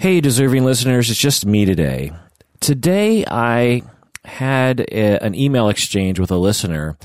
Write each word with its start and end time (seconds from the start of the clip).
Hey, 0.00 0.20
deserving 0.20 0.64
listeners, 0.64 1.10
it's 1.10 1.18
just 1.18 1.44
me 1.44 1.64
today. 1.64 2.12
Today, 2.60 3.24
I 3.26 3.82
had 4.24 4.78
a, 4.78 5.18
an 5.24 5.34
email 5.34 5.68
exchange 5.68 6.20
with 6.20 6.30
a 6.30 6.36
listener 6.36 6.96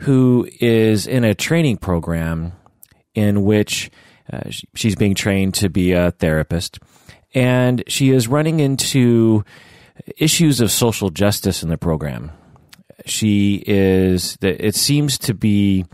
who 0.00 0.46
is 0.60 1.06
in 1.06 1.24
a 1.24 1.34
training 1.34 1.78
program 1.78 2.52
in 3.14 3.44
which 3.44 3.90
uh, 4.30 4.50
she's 4.74 4.94
being 4.94 5.14
trained 5.14 5.54
to 5.54 5.70
be 5.70 5.92
a 5.92 6.10
therapist. 6.10 6.78
And 7.34 7.82
she 7.86 8.10
is 8.10 8.28
running 8.28 8.60
into 8.60 9.42
issues 10.18 10.60
of 10.60 10.70
social 10.70 11.08
justice 11.08 11.62
in 11.62 11.70
the 11.70 11.78
program. 11.78 12.30
She 13.06 13.64
is, 13.66 14.36
that 14.42 14.62
it 14.62 14.74
seems 14.74 15.16
to 15.20 15.32
be 15.32 15.86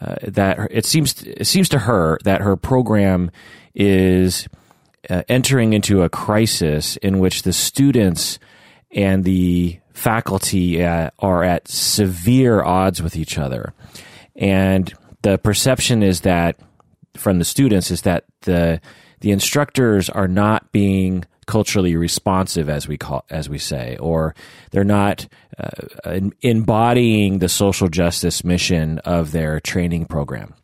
uh, 0.00 0.14
that 0.22 0.68
it 0.70 0.86
seems, 0.86 1.22
it 1.22 1.46
seems 1.46 1.68
to 1.68 1.80
her 1.80 2.18
that 2.24 2.40
her 2.40 2.56
program 2.56 3.30
is 3.74 4.48
uh, 5.08 5.22
entering 5.28 5.72
into 5.72 6.02
a 6.02 6.08
crisis 6.08 6.96
in 6.98 7.18
which 7.18 7.42
the 7.42 7.52
students 7.52 8.38
and 8.90 9.24
the 9.24 9.78
faculty 9.92 10.82
uh, 10.82 11.10
are 11.18 11.42
at 11.42 11.68
severe 11.68 12.62
odds 12.62 13.02
with 13.02 13.16
each 13.16 13.38
other. 13.38 13.72
And 14.34 14.92
the 15.22 15.38
perception 15.38 16.02
is 16.02 16.20
that 16.22 16.58
from 17.16 17.38
the 17.38 17.44
students 17.44 17.90
is 17.90 18.02
that 18.02 18.24
the 18.42 18.80
the 19.20 19.32
instructors 19.32 20.10
are 20.10 20.28
not 20.28 20.70
being 20.72 21.24
culturally 21.46 21.96
responsive, 21.96 22.68
as 22.68 22.86
we 22.86 22.98
call 22.98 23.24
as 23.30 23.48
we 23.48 23.58
say, 23.58 23.96
or 23.98 24.34
they're 24.70 24.84
not 24.84 25.26
uh, 25.58 26.20
embodying 26.42 27.38
the 27.38 27.48
social 27.48 27.88
justice 27.88 28.44
mission 28.44 28.98
of 29.00 29.32
their 29.32 29.60
training 29.60 30.04
program. 30.04 30.54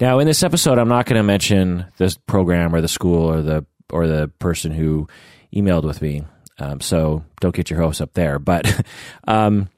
Now, 0.00 0.18
in 0.18 0.26
this 0.26 0.42
episode, 0.42 0.78
I'm 0.78 0.88
not 0.88 1.06
going 1.06 1.18
to 1.18 1.22
mention 1.22 1.86
the 1.98 2.16
program 2.26 2.74
or 2.74 2.80
the 2.80 2.88
school 2.88 3.30
or 3.30 3.42
the 3.42 3.64
or 3.90 4.06
the 4.06 4.28
person 4.38 4.72
who 4.72 5.06
emailed 5.54 5.84
with 5.84 6.02
me. 6.02 6.24
Um, 6.58 6.80
so 6.80 7.24
don't 7.40 7.54
get 7.54 7.70
your 7.70 7.80
hopes 7.80 8.00
up 8.00 8.14
there, 8.14 8.38
but 8.38 8.84
um, 9.28 9.68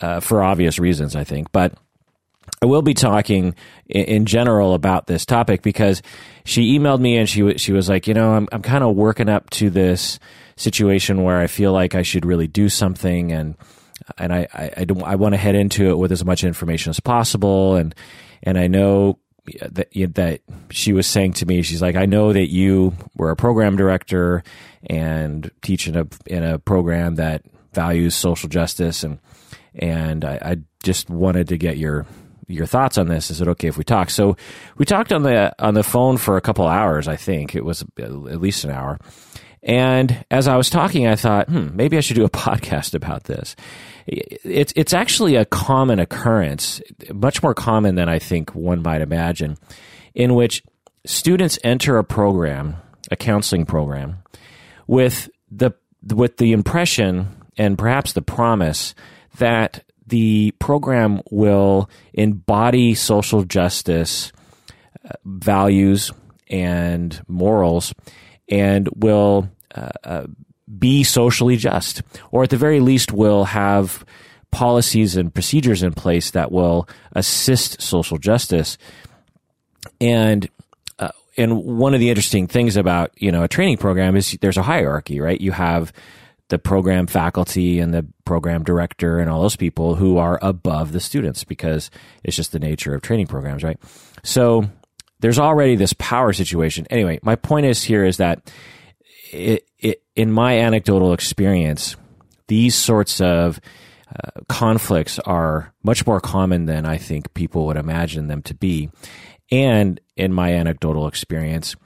uh, 0.00 0.20
for 0.20 0.42
obvious 0.42 0.78
reasons, 0.78 1.16
I 1.16 1.24
think. 1.24 1.52
But 1.52 1.74
I 2.62 2.66
will 2.66 2.82
be 2.82 2.94
talking 2.94 3.54
in, 3.86 4.04
in, 4.04 4.26
general 4.26 4.74
about 4.74 5.06
this 5.06 5.24
topic 5.26 5.62
because 5.62 6.02
she 6.44 6.78
emailed 6.78 7.00
me 7.00 7.16
and 7.16 7.28
she 7.28 7.56
she 7.58 7.72
was 7.72 7.88
like, 7.88 8.06
you 8.06 8.14
know, 8.14 8.32
I'm 8.32 8.48
I'm 8.52 8.62
kind 8.62 8.84
of 8.84 8.96
working 8.96 9.28
up 9.28 9.50
to 9.50 9.70
this 9.70 10.18
situation 10.56 11.22
where 11.22 11.38
I 11.38 11.46
feel 11.46 11.72
like 11.72 11.94
I 11.94 12.02
should 12.02 12.24
really 12.24 12.48
do 12.48 12.68
something 12.68 13.32
and 13.32 13.54
and 14.16 14.32
I 14.32 14.48
I, 14.52 14.64
I, 14.78 14.86
I 15.04 15.14
want 15.16 15.34
to 15.34 15.38
head 15.38 15.54
into 15.54 15.90
it 15.90 15.98
with 15.98 16.12
as 16.12 16.24
much 16.24 16.42
information 16.42 16.90
as 16.90 17.00
possible 17.00 17.76
and 17.76 17.94
and 18.42 18.58
I 18.58 18.66
know 18.66 19.18
that 19.60 19.88
that 20.14 20.40
she 20.70 20.92
was 20.92 21.06
saying 21.06 21.34
to 21.34 21.46
me, 21.46 21.62
she's 21.62 21.82
like, 21.82 21.96
I 21.96 22.06
know 22.06 22.32
that 22.32 22.48
you 22.50 22.94
were 23.16 23.30
a 23.30 23.36
program 23.36 23.76
director 23.76 24.42
and 24.84 25.50
teach 25.62 25.88
in 25.88 25.96
a 25.96 26.06
in 26.26 26.44
a 26.44 26.58
program 26.58 27.16
that 27.16 27.42
values 27.72 28.14
social 28.14 28.48
justice, 28.48 29.04
and 29.04 29.18
and 29.74 30.24
I, 30.24 30.38
I 30.42 30.56
just 30.82 31.10
wanted 31.10 31.48
to 31.48 31.56
get 31.56 31.78
your 31.78 32.06
your 32.46 32.66
thoughts 32.66 32.98
on 32.98 33.08
this. 33.08 33.30
Is 33.30 33.40
it 33.40 33.48
okay 33.48 33.68
if 33.68 33.76
we 33.76 33.84
talk? 33.84 34.10
So 34.10 34.36
we 34.76 34.84
talked 34.84 35.12
on 35.12 35.22
the 35.22 35.54
on 35.58 35.74
the 35.74 35.84
phone 35.84 36.16
for 36.16 36.36
a 36.36 36.40
couple 36.40 36.66
hours. 36.66 37.06
I 37.08 37.16
think 37.16 37.54
it 37.54 37.64
was 37.64 37.84
at 37.98 38.10
least 38.12 38.64
an 38.64 38.70
hour. 38.70 38.98
And 39.62 40.24
as 40.30 40.48
I 40.48 40.56
was 40.56 40.70
talking, 40.70 41.06
I 41.06 41.16
thought, 41.16 41.48
hmm, 41.48 41.74
maybe 41.74 41.96
I 41.96 42.00
should 42.00 42.16
do 42.16 42.24
a 42.24 42.30
podcast 42.46 42.94
about 42.94 43.24
this. 43.24 43.56
It's 44.06 44.72
it's 44.74 44.94
actually 44.94 45.36
a 45.36 45.44
common 45.44 45.98
occurrence, 45.98 46.80
much 47.12 47.42
more 47.42 47.54
common 47.54 47.94
than 47.94 48.08
I 48.08 48.18
think 48.18 48.54
one 48.54 48.82
might 48.82 49.02
imagine, 49.02 49.58
in 50.14 50.34
which 50.34 50.62
students 51.04 51.58
enter 51.62 51.98
a 51.98 52.04
program, 52.04 52.76
a 53.10 53.16
counseling 53.16 53.66
program, 53.66 54.22
with 54.86 55.28
the 55.50 55.72
with 56.02 56.38
the 56.38 56.52
impression 56.52 57.28
and 57.58 57.76
perhaps 57.76 58.12
the 58.12 58.22
promise 58.22 58.94
that 59.38 59.84
the 60.06 60.52
program 60.58 61.20
will 61.30 61.90
embody 62.14 62.94
social 62.94 63.44
justice 63.44 64.32
uh, 65.04 65.12
values 65.24 66.12
and 66.48 67.20
morals 67.28 67.92
and 68.48 68.88
will 68.96 69.48
uh, 69.74 69.90
uh, 70.04 70.26
be 70.78 71.04
socially 71.04 71.56
just, 71.56 72.02
or 72.30 72.42
at 72.42 72.50
the 72.50 72.56
very 72.56 72.80
least, 72.80 73.12
will 73.12 73.44
have 73.44 74.04
policies 74.50 75.16
and 75.16 75.32
procedures 75.32 75.82
in 75.82 75.92
place 75.92 76.30
that 76.30 76.50
will 76.50 76.88
assist 77.12 77.82
social 77.82 78.18
justice. 78.18 78.78
And 80.00 80.48
uh, 80.98 81.10
and 81.36 81.64
one 81.64 81.94
of 81.94 82.00
the 82.00 82.08
interesting 82.08 82.46
things 82.46 82.76
about 82.76 83.10
you 83.16 83.32
know 83.32 83.44
a 83.44 83.48
training 83.48 83.78
program 83.78 84.16
is 84.16 84.36
there's 84.40 84.56
a 84.56 84.62
hierarchy, 84.62 85.20
right? 85.20 85.40
You 85.40 85.52
have 85.52 85.92
the 86.48 86.58
program 86.58 87.06
faculty 87.06 87.78
and 87.78 87.92
the 87.92 88.06
program 88.24 88.64
director 88.64 89.18
and 89.18 89.28
all 89.28 89.42
those 89.42 89.56
people 89.56 89.96
who 89.96 90.16
are 90.16 90.38
above 90.40 90.92
the 90.92 91.00
students 91.00 91.44
because 91.44 91.90
it's 92.24 92.36
just 92.36 92.52
the 92.52 92.58
nature 92.58 92.94
of 92.94 93.02
training 93.02 93.26
programs, 93.26 93.62
right? 93.62 93.78
So 94.22 94.68
there's 95.20 95.38
already 95.38 95.76
this 95.76 95.92
power 95.94 96.32
situation. 96.32 96.86
Anyway, 96.90 97.18
my 97.22 97.36
point 97.36 97.66
is 97.66 97.82
here 97.82 98.04
is 98.04 98.18
that 98.18 98.52
it, 99.32 99.68
it, 99.78 100.02
in 100.14 100.32
my 100.32 100.58
anecdotal 100.58 101.12
experience, 101.12 101.96
these 102.46 102.74
sorts 102.74 103.20
of 103.20 103.60
uh, 104.10 104.40
conflicts 104.48 105.18
are 105.20 105.72
much 105.82 106.06
more 106.06 106.20
common 106.20 106.64
than 106.64 106.86
I 106.86 106.96
think 106.96 107.34
people 107.34 107.66
would 107.66 107.76
imagine 107.76 108.28
them 108.28 108.42
to 108.42 108.54
be. 108.54 108.90
And 109.50 110.00
in 110.16 110.32
my 110.32 110.54
anecdotal 110.54 111.08
experience, 111.08 111.76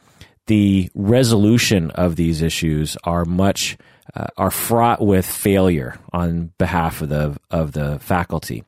the 0.47 0.91
resolution 0.94 1.91
of 1.93 2.16
these 2.16 2.43
issues 2.43 2.97
are 3.04 3.25
much 3.25 3.76
uh, 4.14 4.26
are 4.37 4.50
fraught 4.50 5.00
with 5.00 5.25
failure 5.25 5.99
on 6.12 6.53
behalf 6.59 7.03
of 7.03 7.09
the 7.09 7.37
of 7.50 7.72
the 7.72 7.99
faculty. 8.00 8.64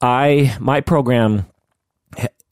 I 0.00 0.56
my 0.60 0.80
program 0.80 1.46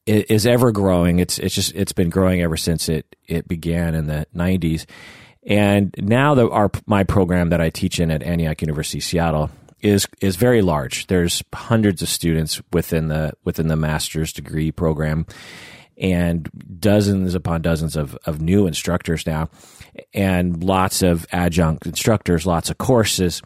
is 0.05 0.47
ever 0.47 0.71
growing. 0.71 1.19
It's 1.19 1.37
it's 1.37 1.55
just 1.55 1.75
it's 1.75 1.93
been 1.93 2.09
growing 2.09 2.41
ever 2.41 2.57
since 2.57 2.89
it 2.89 3.15
it 3.27 3.47
began 3.47 3.95
in 3.95 4.07
the 4.07 4.25
90s. 4.35 4.85
And 5.43 5.93
now 5.97 6.35
the 6.35 6.49
our 6.49 6.71
my 6.85 7.03
program 7.03 7.49
that 7.49 7.61
I 7.61 7.69
teach 7.69 7.99
in 7.99 8.11
at 8.11 8.23
Antioch 8.23 8.61
University 8.61 8.99
Seattle 8.99 9.49
is 9.79 10.07
is 10.21 10.35
very 10.35 10.61
large. 10.61 11.07
There's 11.07 11.43
hundreds 11.53 12.01
of 12.01 12.09
students 12.09 12.61
within 12.71 13.07
the 13.07 13.33
within 13.43 13.67
the 13.67 13.75
master's 13.75 14.33
degree 14.33 14.71
program 14.71 15.25
and 15.97 16.49
dozens 16.79 17.35
upon 17.35 17.61
dozens 17.61 17.95
of, 17.95 18.17
of 18.25 18.41
new 18.41 18.65
instructors 18.65 19.25
now 19.27 19.49
and 20.13 20.63
lots 20.63 21.03
of 21.03 21.25
adjunct 21.31 21.85
instructors, 21.85 22.45
lots 22.45 22.69
of 22.69 22.77
courses. 22.77 23.41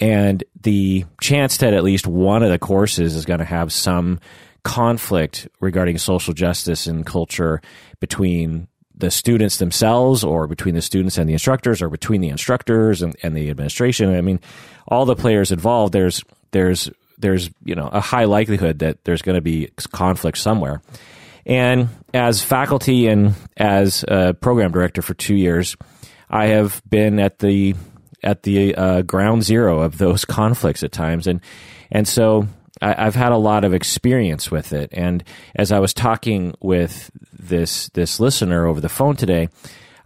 And 0.00 0.44
the 0.60 1.04
chance 1.20 1.58
that 1.58 1.74
at 1.74 1.82
least 1.82 2.06
one 2.06 2.42
of 2.42 2.50
the 2.50 2.58
courses 2.58 3.14
is 3.14 3.26
going 3.26 3.40
to 3.40 3.44
have 3.44 3.72
some 3.72 4.20
conflict 4.68 5.48
regarding 5.60 5.96
social 5.96 6.34
justice 6.34 6.86
and 6.86 7.06
culture 7.06 7.62
between 8.00 8.68
the 8.94 9.10
students 9.10 9.56
themselves 9.56 10.22
or 10.22 10.46
between 10.46 10.74
the 10.74 10.82
students 10.82 11.16
and 11.16 11.26
the 11.26 11.32
instructors 11.32 11.80
or 11.80 11.88
between 11.88 12.20
the 12.20 12.28
instructors 12.28 13.00
and, 13.00 13.16
and 13.22 13.34
the 13.34 13.48
administration. 13.48 14.14
I 14.14 14.20
mean, 14.20 14.40
all 14.86 15.06
the 15.06 15.16
players 15.16 15.50
involved, 15.50 15.94
there's, 15.94 16.22
there's, 16.50 16.90
there's, 17.16 17.48
you 17.64 17.74
know, 17.74 17.88
a 17.90 18.00
high 18.00 18.26
likelihood 18.26 18.80
that 18.80 19.04
there's 19.04 19.22
going 19.22 19.36
to 19.36 19.40
be 19.40 19.70
conflict 19.92 20.36
somewhere. 20.36 20.82
And 21.46 21.88
as 22.12 22.42
faculty 22.42 23.06
and 23.06 23.34
as 23.56 24.04
program 24.04 24.70
director 24.70 25.00
for 25.00 25.14
two 25.14 25.34
years, 25.34 25.76
I 26.28 26.48
have 26.48 26.82
been 26.86 27.18
at 27.18 27.38
the 27.38 27.74
at 28.22 28.42
the 28.42 28.74
uh, 28.74 29.02
ground 29.02 29.44
zero 29.44 29.80
of 29.80 29.96
those 29.96 30.24
conflicts 30.26 30.82
at 30.82 30.92
times, 30.92 31.26
and 31.26 31.40
and 31.90 32.06
so 32.06 32.48
I, 32.80 33.04
have 33.04 33.14
had 33.14 33.32
a 33.32 33.36
lot 33.36 33.64
of 33.64 33.74
experience 33.74 34.50
with 34.50 34.72
it. 34.72 34.90
And 34.92 35.24
as 35.54 35.72
I 35.72 35.78
was 35.78 35.92
talking 35.92 36.54
with 36.60 37.10
this 37.32 37.88
this 37.90 38.20
listener 38.20 38.66
over 38.66 38.80
the 38.80 38.88
phone 38.88 39.16
today, 39.16 39.48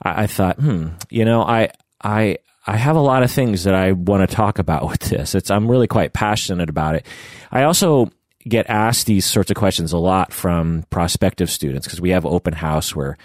I, 0.03 0.23
I 0.23 0.27
thought, 0.27 0.59
hmm, 0.59 0.89
you 1.11 1.25
know, 1.25 1.43
I 1.43 1.71
I 2.03 2.39
I 2.67 2.77
have 2.77 2.97
a 2.97 3.01
lot 3.01 3.23
of 3.23 3.31
things 3.31 3.65
that 3.65 3.75
I 3.75 3.93
want 3.93 4.29
to 4.29 4.35
talk 4.35 4.59
about 4.59 4.89
with 4.89 5.01
this. 5.01 5.35
It's 5.35 5.51
I'm 5.51 5.71
really 5.71 5.87
quite 5.87 6.13
passionate 6.13 6.71
about 6.71 6.95
it. 6.95 7.07
I 7.51 7.65
also 7.65 8.11
get 8.49 8.69
asked 8.69 9.07
these 9.07 9.25
sorts 9.25 9.51
of 9.51 9.57
questions 9.57 9.93
a 9.93 9.99
lot 9.99 10.33
from 10.33 10.85
prospective 10.91 11.49
students 11.51 11.87
because 11.87 12.01
we 12.01 12.11
have 12.11 12.27
open 12.27 12.53
house 12.53 12.95
where 12.95 13.17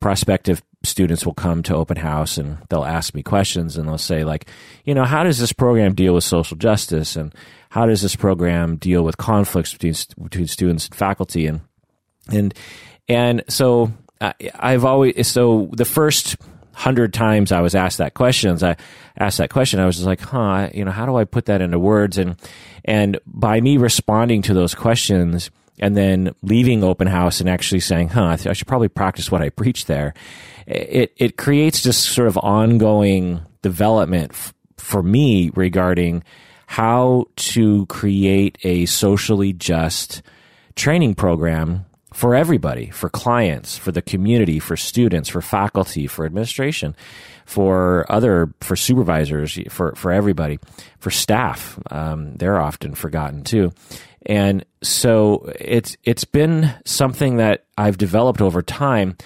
prospective 0.00 0.62
students 0.84 1.24
will 1.24 1.34
come 1.34 1.62
to 1.62 1.74
open 1.74 1.96
house 1.96 2.36
and 2.36 2.58
they'll 2.68 2.84
ask 2.84 3.14
me 3.14 3.22
questions 3.22 3.76
and 3.76 3.88
they'll 3.88 3.98
say 3.98 4.22
like 4.22 4.46
you 4.84 4.94
know 4.94 5.04
how 5.04 5.24
does 5.24 5.38
this 5.38 5.52
program 5.52 5.94
deal 5.94 6.14
with 6.14 6.22
social 6.22 6.56
justice 6.56 7.16
and 7.16 7.34
how 7.74 7.86
does 7.86 8.02
this 8.02 8.14
program 8.14 8.76
deal 8.76 9.02
with 9.02 9.16
conflicts 9.16 9.72
between 9.72 9.94
between 10.22 10.46
students 10.46 10.86
and 10.86 10.94
faculty 10.94 11.46
and 11.46 11.60
and 12.30 12.54
and 13.08 13.42
so 13.48 13.92
I, 14.20 14.32
I've 14.54 14.84
always 14.84 15.26
so 15.26 15.68
the 15.72 15.84
first 15.84 16.36
hundred 16.72 17.12
times 17.12 17.50
I 17.50 17.62
was 17.62 17.74
asked 17.74 17.98
that 17.98 18.14
questions 18.14 18.62
I 18.62 18.76
asked 19.18 19.38
that 19.38 19.50
question 19.50 19.80
I 19.80 19.86
was 19.86 19.96
just 19.96 20.06
like 20.06 20.20
huh 20.20 20.70
you 20.72 20.84
know 20.84 20.92
how 20.92 21.04
do 21.04 21.16
I 21.16 21.24
put 21.24 21.46
that 21.46 21.60
into 21.60 21.80
words 21.80 22.16
and 22.16 22.36
and 22.84 23.18
by 23.26 23.60
me 23.60 23.76
responding 23.76 24.42
to 24.42 24.54
those 24.54 24.76
questions 24.76 25.50
and 25.80 25.96
then 25.96 26.32
leaving 26.42 26.84
open 26.84 27.08
house 27.08 27.40
and 27.40 27.50
actually 27.50 27.80
saying, 27.80 28.08
huh, 28.10 28.36
I, 28.46 28.52
should 28.52 28.68
probably 28.68 28.86
practice 28.86 29.32
what 29.32 29.42
I 29.42 29.48
preach 29.48 29.86
there. 29.86 30.14
It, 30.68 31.12
it 31.16 31.36
creates 31.36 31.82
this 31.82 31.98
sort 31.98 32.28
of 32.28 32.38
ongoing 32.38 33.40
development 33.60 34.30
f- 34.30 34.54
for 34.76 35.02
me 35.02 35.50
regarding 35.56 36.22
how 36.66 37.26
to 37.36 37.86
create 37.86 38.58
a 38.64 38.86
socially 38.86 39.52
just 39.52 40.22
training 40.74 41.14
program 41.14 41.84
for 42.12 42.34
everybody, 42.34 42.90
for 42.90 43.08
clients, 43.08 43.76
for 43.76 43.90
the 43.90 44.00
community, 44.00 44.60
for 44.60 44.76
students, 44.76 45.28
for 45.28 45.40
faculty, 45.40 46.06
for 46.06 46.24
administration, 46.24 46.94
for 47.44 48.10
other, 48.10 48.54
for 48.60 48.76
supervisors, 48.76 49.58
for, 49.68 49.94
for 49.96 50.12
everybody, 50.12 50.60
for 51.00 51.10
staff. 51.10 51.78
Um, 51.90 52.36
they're 52.36 52.60
often 52.60 52.94
forgotten 52.94 53.42
too. 53.42 53.72
And 54.26 54.64
so 54.80 55.52
it's, 55.58 55.96
it's 56.04 56.24
been 56.24 56.72
something 56.84 57.38
that 57.38 57.64
I've 57.76 57.98
developed 57.98 58.40
over 58.40 58.62
time. 58.62 59.16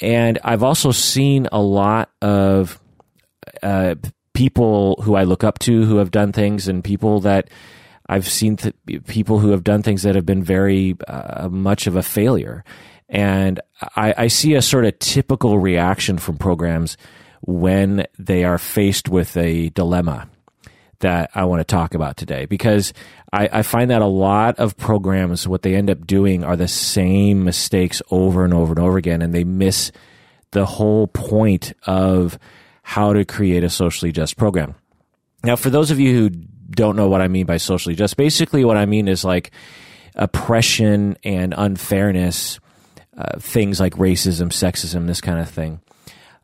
And 0.00 0.38
I've 0.44 0.62
also 0.62 0.90
seen 0.92 1.48
a 1.50 1.60
lot 1.60 2.10
of, 2.20 2.78
uh, 3.62 3.94
people 4.34 5.00
who 5.02 5.14
I 5.14 5.24
look 5.24 5.44
up 5.44 5.58
to 5.60 5.84
who 5.84 5.96
have 5.96 6.10
done 6.10 6.32
things 6.32 6.68
and 6.68 6.82
people 6.82 7.20
that 7.20 7.50
I've 8.08 8.28
seen 8.28 8.56
th- 8.56 8.74
people 9.06 9.38
who 9.38 9.50
have 9.50 9.64
done 9.64 9.82
things 9.82 10.02
that 10.02 10.14
have 10.14 10.26
been 10.26 10.42
very 10.42 10.96
uh, 11.06 11.48
much 11.48 11.86
of 11.86 11.96
a 11.96 12.02
failure. 12.02 12.64
And 13.08 13.60
I, 13.96 14.14
I 14.16 14.26
see 14.28 14.54
a 14.54 14.62
sort 14.62 14.84
of 14.84 14.98
typical 14.98 15.58
reaction 15.58 16.18
from 16.18 16.38
programs 16.38 16.96
when 17.42 18.06
they 18.18 18.44
are 18.44 18.58
faced 18.58 19.08
with 19.08 19.36
a 19.36 19.68
dilemma 19.70 20.28
that 21.00 21.30
I 21.34 21.44
want 21.44 21.60
to 21.60 21.64
talk 21.64 21.94
about 21.94 22.16
today 22.16 22.46
because 22.46 22.92
I, 23.32 23.48
I, 23.52 23.62
find 23.62 23.90
that 23.90 24.02
a 24.02 24.06
lot 24.06 24.58
of 24.60 24.76
programs, 24.76 25.48
what 25.48 25.62
they 25.62 25.74
end 25.74 25.90
up 25.90 26.06
doing 26.06 26.44
are 26.44 26.56
the 26.56 26.68
same 26.68 27.44
mistakes 27.44 28.00
over 28.10 28.44
and 28.44 28.54
over 28.54 28.72
and 28.72 28.78
over 28.78 28.98
again, 28.98 29.20
and 29.20 29.34
they 29.34 29.42
miss 29.42 29.90
the 30.52 30.64
whole 30.64 31.08
point 31.08 31.72
of 31.86 32.38
how 32.82 33.12
to 33.12 33.24
create 33.24 33.64
a 33.64 33.70
socially 33.70 34.12
just 34.12 34.36
program. 34.36 34.74
Now, 35.44 35.56
for 35.56 35.70
those 35.70 35.90
of 35.90 35.98
you 35.98 36.14
who 36.14 36.30
don't 36.30 36.96
know 36.96 37.08
what 37.08 37.20
I 37.20 37.28
mean 37.28 37.46
by 37.46 37.56
socially 37.56 37.94
just, 37.94 38.16
basically 38.16 38.64
what 38.64 38.76
I 38.76 38.86
mean 38.86 39.08
is 39.08 39.24
like 39.24 39.50
oppression 40.14 41.16
and 41.24 41.54
unfairness, 41.56 42.60
uh, 43.16 43.38
things 43.38 43.80
like 43.80 43.94
racism, 43.94 44.48
sexism, 44.48 45.06
this 45.06 45.20
kind 45.20 45.38
of 45.38 45.48
thing, 45.48 45.80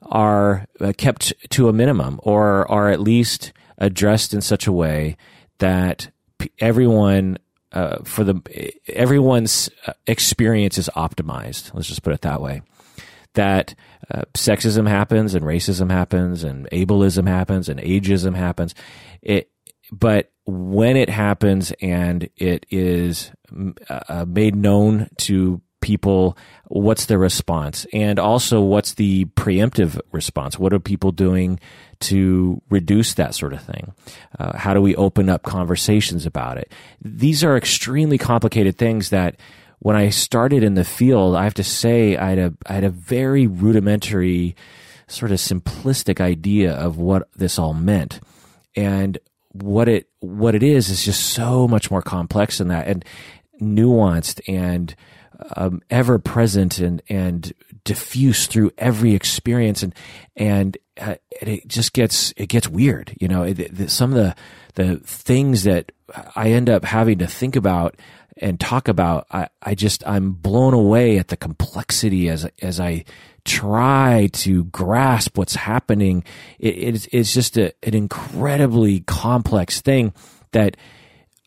are 0.02 0.66
uh, 0.80 0.92
kept 0.96 1.32
to 1.50 1.68
a 1.68 1.72
minimum 1.72 2.20
or 2.22 2.70
are 2.70 2.90
at 2.90 3.00
least 3.00 3.52
addressed 3.78 4.32
in 4.32 4.40
such 4.40 4.66
a 4.66 4.72
way 4.72 5.16
that 5.58 6.10
everyone 6.60 7.38
uh, 7.72 7.98
for 8.04 8.24
the 8.24 8.40
everyone's 8.88 9.68
uh, 9.86 9.92
experience 10.06 10.78
is 10.78 10.88
optimized. 10.96 11.74
Let's 11.74 11.88
just 11.88 12.02
put 12.02 12.14
it 12.14 12.22
that 12.22 12.40
way 12.40 12.62
that 13.34 13.74
uh, 14.12 14.22
sexism 14.34 14.88
happens 14.88 15.34
and 15.34 15.44
racism 15.44 15.90
happens 15.90 16.44
and 16.44 16.68
ableism 16.70 17.26
happens 17.28 17.68
and 17.68 17.80
ageism 17.80 18.34
happens. 18.34 18.74
It, 19.22 19.50
but 19.90 20.30
when 20.46 20.96
it 20.96 21.08
happens 21.08 21.72
and 21.80 22.28
it 22.36 22.66
is 22.70 23.32
uh, 23.88 24.24
made 24.26 24.56
known 24.56 25.08
to 25.18 25.60
people, 25.80 26.36
what's 26.66 27.06
the 27.06 27.18
response? 27.18 27.86
And 27.92 28.18
also, 28.18 28.60
what's 28.60 28.94
the 28.94 29.26
preemptive 29.36 30.00
response? 30.12 30.58
What 30.58 30.72
are 30.72 30.80
people 30.80 31.12
doing 31.12 31.60
to 32.00 32.60
reduce 32.70 33.14
that 33.14 33.34
sort 33.34 33.52
of 33.52 33.62
thing? 33.62 33.92
Uh, 34.38 34.56
how 34.56 34.74
do 34.74 34.80
we 34.80 34.96
open 34.96 35.28
up 35.28 35.42
conversations 35.42 36.26
about 36.26 36.58
it? 36.58 36.72
These 37.00 37.44
are 37.44 37.56
extremely 37.56 38.18
complicated 38.18 38.76
things 38.76 39.10
that 39.10 39.36
when 39.80 39.96
I 39.96 40.10
started 40.10 40.62
in 40.62 40.74
the 40.74 40.84
field, 40.84 41.36
I 41.36 41.44
have 41.44 41.54
to 41.54 41.64
say 41.64 42.16
I 42.16 42.30
had 42.30 42.38
a 42.38 42.54
I 42.66 42.72
had 42.74 42.84
a 42.84 42.90
very 42.90 43.46
rudimentary, 43.46 44.56
sort 45.06 45.30
of 45.30 45.38
simplistic 45.38 46.20
idea 46.20 46.72
of 46.72 46.98
what 46.98 47.28
this 47.34 47.58
all 47.58 47.74
meant, 47.74 48.20
and 48.74 49.18
what 49.52 49.88
it 49.88 50.08
what 50.20 50.54
it 50.54 50.62
is 50.62 50.90
is 50.90 51.04
just 51.04 51.30
so 51.30 51.68
much 51.68 51.90
more 51.90 52.02
complex 52.02 52.58
than 52.58 52.68
that, 52.68 52.88
and 52.88 53.04
nuanced 53.60 54.40
and 54.48 54.94
um, 55.56 55.80
ever 55.90 56.18
present 56.18 56.78
and 56.78 57.02
and 57.08 57.52
diffuse 57.84 58.46
through 58.46 58.72
every 58.78 59.14
experience, 59.14 59.82
and 59.82 59.94
and 60.36 60.76
uh, 61.00 61.14
it 61.40 61.68
just 61.68 61.92
gets 61.92 62.34
it 62.36 62.48
gets 62.48 62.68
weird. 62.68 63.16
You 63.20 63.28
know, 63.28 63.44
it, 63.44 63.58
it, 63.60 63.90
some 63.90 64.12
of 64.12 64.16
the 64.16 64.34
the 64.74 64.96
things 64.96 65.64
that 65.64 65.92
I 66.34 66.50
end 66.50 66.68
up 66.68 66.84
having 66.84 67.18
to 67.18 67.26
think 67.26 67.56
about 67.56 67.96
and 68.40 68.58
talk 68.58 68.88
about, 68.88 69.26
I, 69.30 69.48
I 69.62 69.74
just, 69.74 70.06
I'm 70.06 70.32
blown 70.32 70.74
away 70.74 71.18
at 71.18 71.28
the 71.28 71.36
complexity 71.36 72.28
as, 72.28 72.48
as 72.62 72.80
I 72.80 73.04
try 73.44 74.28
to 74.32 74.64
grasp 74.64 75.36
what's 75.38 75.54
happening. 75.54 76.24
It, 76.58 76.76
it's, 76.76 77.08
it's 77.12 77.34
just 77.34 77.56
a, 77.56 77.72
an 77.82 77.94
incredibly 77.94 79.00
complex 79.00 79.80
thing 79.80 80.12
that 80.52 80.76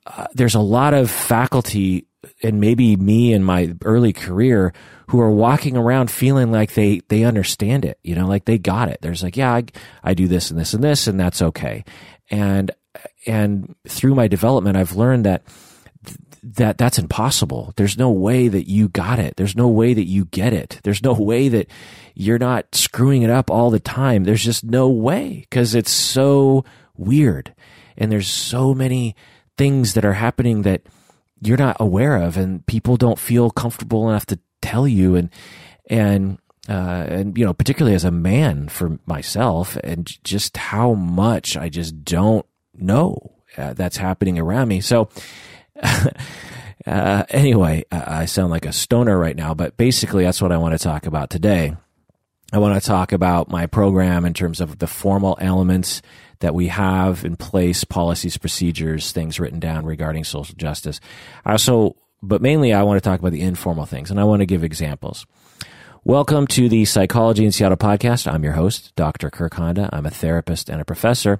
uh, 0.05 0.27
there's 0.33 0.55
a 0.55 0.59
lot 0.59 0.93
of 0.93 1.09
faculty 1.09 2.07
and 2.43 2.59
maybe 2.59 2.95
me 2.95 3.33
in 3.33 3.43
my 3.43 3.75
early 3.83 4.13
career 4.13 4.73
who 5.07 5.19
are 5.19 5.31
walking 5.31 5.75
around 5.75 6.11
feeling 6.11 6.51
like 6.51 6.73
they, 6.73 7.01
they 7.07 7.23
understand 7.23 7.83
it, 7.85 7.99
you 8.03 8.15
know, 8.15 8.27
like 8.27 8.45
they 8.45 8.57
got 8.57 8.89
it. 8.89 8.99
There's 9.01 9.23
like, 9.23 9.37
yeah, 9.37 9.53
I, 9.53 9.63
I 10.03 10.13
do 10.13 10.27
this 10.27 10.51
and 10.51 10.59
this 10.59 10.73
and 10.73 10.83
this, 10.83 11.07
and 11.07 11.19
that's 11.19 11.41
okay. 11.41 11.83
And, 12.29 12.71
and 13.25 13.75
through 13.87 14.15
my 14.15 14.27
development, 14.27 14.77
I've 14.77 14.95
learned 14.95 15.25
that 15.25 15.43
that 16.43 16.77
that's 16.77 16.97
impossible. 16.97 17.73
There's 17.75 17.97
no 17.97 18.09
way 18.09 18.47
that 18.47 18.67
you 18.67 18.89
got 18.89 19.19
it. 19.19 19.35
There's 19.37 19.55
no 19.55 19.67
way 19.67 19.93
that 19.93 20.07
you 20.07 20.25
get 20.25 20.53
it. 20.53 20.79
There's 20.83 21.03
no 21.03 21.13
way 21.13 21.49
that 21.49 21.67
you're 22.15 22.39
not 22.39 22.73
screwing 22.73 23.21
it 23.21 23.29
up 23.29 23.51
all 23.51 23.69
the 23.69 23.79
time. 23.79 24.23
There's 24.23 24.43
just 24.43 24.63
no 24.63 24.89
way 24.89 25.45
because 25.49 25.75
it's 25.75 25.91
so 25.91 26.65
weird. 26.97 27.53
And 27.97 28.11
there's 28.11 28.27
so 28.27 28.73
many 28.73 29.15
things 29.57 29.93
that 29.93 30.05
are 30.05 30.13
happening 30.13 30.63
that 30.63 30.81
you're 31.41 31.57
not 31.57 31.77
aware 31.79 32.17
of 32.17 32.37
and 32.37 32.65
people 32.65 32.97
don't 32.97 33.19
feel 33.19 33.51
comfortable 33.51 34.09
enough 34.09 34.25
to 34.27 34.39
tell 34.61 34.87
you. 34.87 35.15
And, 35.15 35.29
and, 35.87 36.39
uh, 36.67 37.05
and 37.07 37.37
you 37.37 37.45
know, 37.45 37.53
particularly 37.53 37.95
as 37.95 38.05
a 38.05 38.11
man 38.11 38.67
for 38.67 38.99
myself 39.05 39.77
and 39.83 40.11
just 40.23 40.57
how 40.57 40.93
much 40.93 41.55
I 41.55 41.69
just 41.69 42.03
don't 42.03 42.45
know 42.73 43.35
uh, 43.57 43.73
that's 43.73 43.97
happening 43.97 44.39
around 44.39 44.69
me. 44.69 44.81
So, 44.81 45.09
uh, 46.85 47.23
anyway, 47.29 47.83
I 47.91 48.25
sound 48.25 48.51
like 48.51 48.65
a 48.65 48.73
stoner 48.73 49.17
right 49.17 49.35
now, 49.35 49.53
but 49.53 49.77
basically 49.77 50.23
that's 50.23 50.41
what 50.41 50.51
I 50.51 50.57
want 50.57 50.77
to 50.77 50.83
talk 50.83 51.05
about 51.05 51.29
today. 51.29 51.75
I 52.53 52.57
want 52.57 52.81
to 52.81 52.85
talk 52.85 53.13
about 53.13 53.49
my 53.49 53.65
program 53.65 54.25
in 54.25 54.33
terms 54.33 54.59
of 54.59 54.79
the 54.79 54.87
formal 54.87 55.37
elements 55.39 56.01
that 56.41 56.53
we 56.53 56.67
have 56.67 57.23
in 57.23 57.37
place, 57.37 57.83
policies, 57.83 58.37
procedures, 58.37 59.11
things 59.11 59.39
written 59.39 59.59
down 59.59 59.85
regarding 59.85 60.25
social 60.25 60.55
justice. 60.55 60.99
I 61.45 61.53
also, 61.53 61.95
but 62.21 62.41
mainly 62.41 62.73
I 62.73 62.83
want 62.83 63.01
to 63.01 63.09
talk 63.09 63.19
about 63.19 63.31
the 63.31 63.41
informal 63.41 63.85
things 63.85 64.11
and 64.11 64.19
I 64.19 64.25
want 64.25 64.41
to 64.41 64.45
give 64.45 64.63
examples. 64.63 65.25
Welcome 66.03 66.47
to 66.47 66.67
the 66.67 66.85
Psychology 66.85 67.45
in 67.45 67.51
Seattle 67.51 67.77
podcast. 67.77 68.25
I'm 68.25 68.43
your 68.43 68.53
host, 68.53 68.91
Dr. 68.95 69.29
Kirk 69.29 69.53
Honda. 69.53 69.87
I'm 69.93 70.07
a 70.07 70.09
therapist 70.09 70.67
and 70.67 70.81
a 70.81 70.85
professor. 70.85 71.39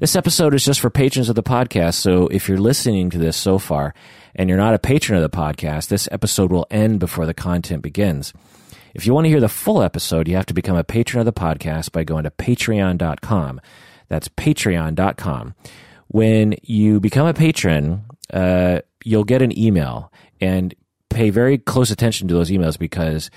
This 0.00 0.14
episode 0.14 0.52
is 0.52 0.66
just 0.66 0.80
for 0.80 0.90
patrons 0.90 1.30
of 1.30 1.34
the 1.34 1.42
podcast. 1.42 1.94
So 1.94 2.26
if 2.26 2.46
you're 2.46 2.58
listening 2.58 3.08
to 3.08 3.16
this 3.16 3.38
so 3.38 3.58
far 3.58 3.94
and 4.34 4.50
you're 4.50 4.58
not 4.58 4.74
a 4.74 4.78
patron 4.78 5.16
of 5.16 5.22
the 5.22 5.34
podcast, 5.34 5.88
this 5.88 6.10
episode 6.12 6.52
will 6.52 6.66
end 6.70 7.00
before 7.00 7.24
the 7.24 7.32
content 7.32 7.80
begins. 7.82 8.34
If 8.94 9.06
you 9.06 9.14
want 9.14 9.24
to 9.24 9.30
hear 9.30 9.40
the 9.40 9.48
full 9.48 9.82
episode, 9.82 10.28
you 10.28 10.36
have 10.36 10.44
to 10.46 10.54
become 10.54 10.76
a 10.76 10.84
patron 10.84 11.20
of 11.20 11.24
the 11.24 11.32
podcast 11.32 11.90
by 11.92 12.04
going 12.04 12.24
to 12.24 12.30
patreon.com. 12.30 13.62
That's 14.08 14.28
patreon.com. 14.28 15.54
When 16.08 16.54
you 16.62 17.00
become 17.00 17.26
a 17.26 17.32
patron, 17.32 18.04
uh, 18.30 18.80
you'll 19.02 19.24
get 19.24 19.40
an 19.40 19.58
email 19.58 20.12
and 20.38 20.74
pay 21.08 21.30
very 21.30 21.56
close 21.56 21.90
attention 21.90 22.28
to 22.28 22.34
those 22.34 22.50
emails 22.50 22.78
because 22.78 23.30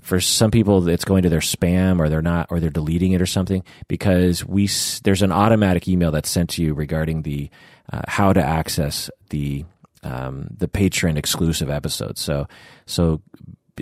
for 0.00 0.20
some 0.20 0.50
people 0.50 0.88
it's 0.88 1.04
going 1.04 1.22
to 1.22 1.28
their 1.28 1.40
spam 1.40 1.98
or 1.98 2.08
they're 2.08 2.22
not 2.22 2.46
or 2.50 2.60
they're 2.60 2.70
deleting 2.70 3.12
it 3.12 3.20
or 3.20 3.26
something 3.26 3.64
because 3.88 4.44
we 4.44 4.68
there's 5.02 5.22
an 5.22 5.32
automatic 5.32 5.88
email 5.88 6.10
that's 6.10 6.30
sent 6.30 6.50
to 6.50 6.62
you 6.62 6.74
regarding 6.74 7.22
the 7.22 7.50
uh, 7.92 8.02
how 8.06 8.32
to 8.32 8.42
access 8.42 9.10
the 9.30 9.64
um, 10.02 10.46
the 10.56 10.68
patron 10.68 11.16
exclusive 11.16 11.70
episodes. 11.70 12.20
So 12.20 12.46
so 12.86 13.20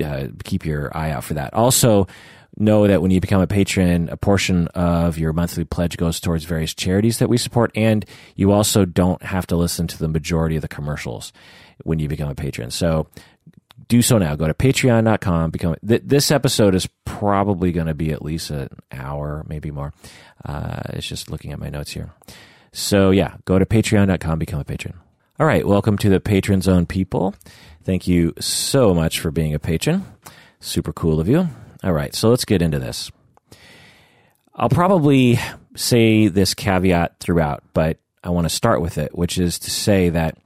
uh, 0.03 0.29
keep 0.45 0.65
your 0.65 0.97
eye 0.97 1.11
out 1.11 1.25
for 1.25 1.35
that. 1.35 1.53
Also 1.55 2.07
know 2.59 2.87
that 2.87 3.03
when 3.03 3.11
you 3.11 3.21
become 3.21 3.43
a 3.43 3.47
patron 3.47 4.09
a 4.09 4.17
portion 4.17 4.67
of 4.69 5.19
your 5.19 5.35
monthly 5.35 5.65
pledge 5.65 5.99
goes 5.99 6.19
towards 6.19 6.45
various 6.45 6.75
charities 6.75 7.19
that 7.19 7.29
we 7.29 7.37
support 7.37 7.71
and 7.75 8.07
you 8.35 8.51
also 8.51 8.87
don't 8.87 9.23
have 9.23 9.47
to 9.47 9.57
listen 9.57 9.87
to 9.87 9.99
the 9.99 10.09
majority 10.09 10.57
of 10.57 10.63
the 10.63 10.69
commercials 10.69 11.35
when 11.85 11.99
you 11.99 12.09
become 12.09 12.31
a 12.31 12.35
patron. 12.35 12.71
So 12.71 13.09
do 13.89 14.03
so 14.03 14.19
now. 14.19 14.35
Go 14.37 14.47
to 14.47 14.55
patreon.com. 14.55 15.51
Become 15.51 15.77
th- 15.87 16.03
this 16.05 16.31
episode 16.31 16.75
is 16.75 16.89
probably 17.05 17.73
going 17.73 17.87
to 17.87 17.95
be 17.95 18.11
at 18.11 18.23
least 18.23 18.51
an 18.51 18.69
hour, 18.93 19.45
maybe 19.49 19.71
more. 19.71 19.93
Uh, 20.45 20.81
it's 20.91 21.07
just 21.07 21.31
looking 21.31 21.53
at 21.53 21.59
my 21.59 21.69
notes 21.69 21.93
here. 21.93 22.13
So 22.73 23.11
yeah, 23.11 23.37
go 23.45 23.59
to 23.59 23.67
patreon.com, 23.67 24.39
become 24.39 24.61
a 24.61 24.65
patron. 24.65 24.95
All 25.39 25.47
right, 25.47 25.67
welcome 25.67 25.99
to 25.99 26.09
the 26.09 26.19
Patron 26.21 26.63
Zone 26.63 26.87
people. 26.87 27.35
Thank 27.85 28.09
you 28.09 28.33
so 28.41 28.95
much 28.95 29.21
for 29.21 29.31
being 29.31 29.55
a 29.55 29.59
patron. 29.59 30.05
Super 30.61 30.93
cool 30.93 31.21
of 31.21 31.29
you. 31.29 31.49
All 31.85 31.93
right, 31.93 32.15
so 32.15 32.31
let's 32.31 32.47
get 32.47 32.63
into 32.63 32.79
this. 32.79 33.11
I'll 34.55 34.71
probably 34.71 35.39
say 35.77 36.29
this 36.29 36.55
caveat 36.55 37.21
throughout, 37.21 37.63
but 37.75 37.99
I 38.25 38.31
want 38.31 38.47
to 38.47 38.55
start 38.55 38.81
with 38.81 38.97
it, 38.97 39.17
which 39.17 39.37
is 39.37 39.59
to 39.61 39.71
say 39.71 40.09
that 40.09 40.39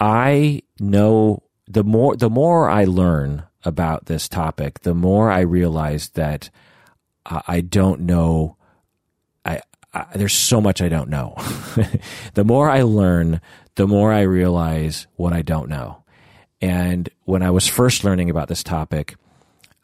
I 0.00 0.62
know 0.80 1.42
the 1.68 1.84
more 1.84 2.16
the 2.16 2.30
more 2.30 2.68
I 2.68 2.84
learn 2.84 3.44
about 3.64 4.06
this 4.06 4.28
topic, 4.28 4.80
the 4.80 4.94
more 4.94 5.30
I 5.30 5.40
realize 5.40 6.10
that 6.10 6.50
I 7.24 7.60
don't 7.60 8.00
know. 8.00 8.56
I, 9.44 9.60
I 9.94 10.06
there's 10.14 10.32
so 10.32 10.60
much 10.60 10.82
I 10.82 10.88
don't 10.88 11.08
know. 11.10 11.36
the 12.34 12.44
more 12.44 12.68
I 12.68 12.82
learn, 12.82 13.40
the 13.76 13.86
more 13.86 14.12
I 14.12 14.22
realize 14.22 15.06
what 15.16 15.32
I 15.32 15.42
don't 15.42 15.68
know. 15.68 16.02
And 16.60 17.08
when 17.24 17.42
I 17.42 17.50
was 17.50 17.66
first 17.66 18.04
learning 18.04 18.30
about 18.30 18.48
this 18.48 18.62
topic, 18.62 19.16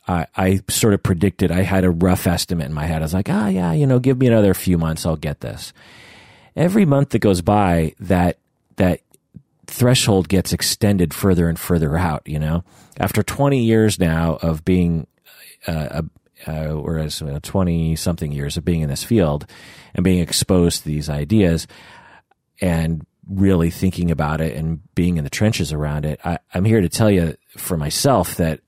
I, 0.07 0.27
I 0.37 0.61
sort 0.69 0.95
of 0.95 1.03
predicted. 1.03 1.51
I 1.51 1.63
had 1.63 1.85
a 1.85 1.91
rough 1.91 2.27
estimate 2.27 2.67
in 2.67 2.73
my 2.73 2.87
head. 2.87 3.03
I 3.03 3.05
was 3.05 3.15
like, 3.15 3.29
ah, 3.29 3.47
oh, 3.47 3.49
yeah, 3.49 3.73
you 3.73 3.87
know, 3.87 3.99
give 3.99 4.19
me 4.19 4.29
another 4.29 4.55
few 4.55 4.79
months, 4.79 5.05
I'll 5.05 5.17
get 5.17 5.41
this. 5.41 5.73
Every 6.57 6.87
month 6.87 7.11
that 7.11 7.19
goes 7.19 7.43
by, 7.43 7.95
that 8.01 8.39
that 8.77 9.01
threshold 9.69 10.29
gets 10.29 10.53
extended 10.53 11.15
further 11.15 11.49
and 11.49 11.59
further 11.59 11.97
out. 11.97 12.23
You 12.27 12.39
know, 12.39 12.65
after 12.99 13.23
20 13.23 13.63
years 13.63 13.99
now 13.99 14.39
of 14.43 14.65
being, 14.65 15.07
uh, 15.67 16.03
uh, 16.47 16.69
whereas 16.73 17.21
you 17.21 17.29
know, 17.29 17.39
20 17.41 17.95
something 17.97 18.33
years 18.33 18.57
of 18.57 18.65
being 18.65 18.81
in 18.81 18.89
this 18.89 19.05
field 19.05 19.47
and 19.95 20.05
being 20.05 20.21
exposed 20.21 20.83
to 20.83 20.89
these 20.89 21.09
ideas 21.09 21.67
and 22.61 23.07
really 23.29 23.71
thinking 23.71 24.11
about 24.11 24.41
it 24.41 24.57
and 24.57 24.81
being 24.95 25.19
in 25.19 25.25
the 25.25 25.31
trenches 25.31 25.73
around 25.73 26.07
it, 26.07 26.19
I, 26.25 26.39
I'm 26.55 26.65
here 26.65 26.81
to 26.81 26.89
tell 26.89 27.11
you 27.11 27.37
for 27.57 27.77
myself 27.77 28.37
that 28.37 28.61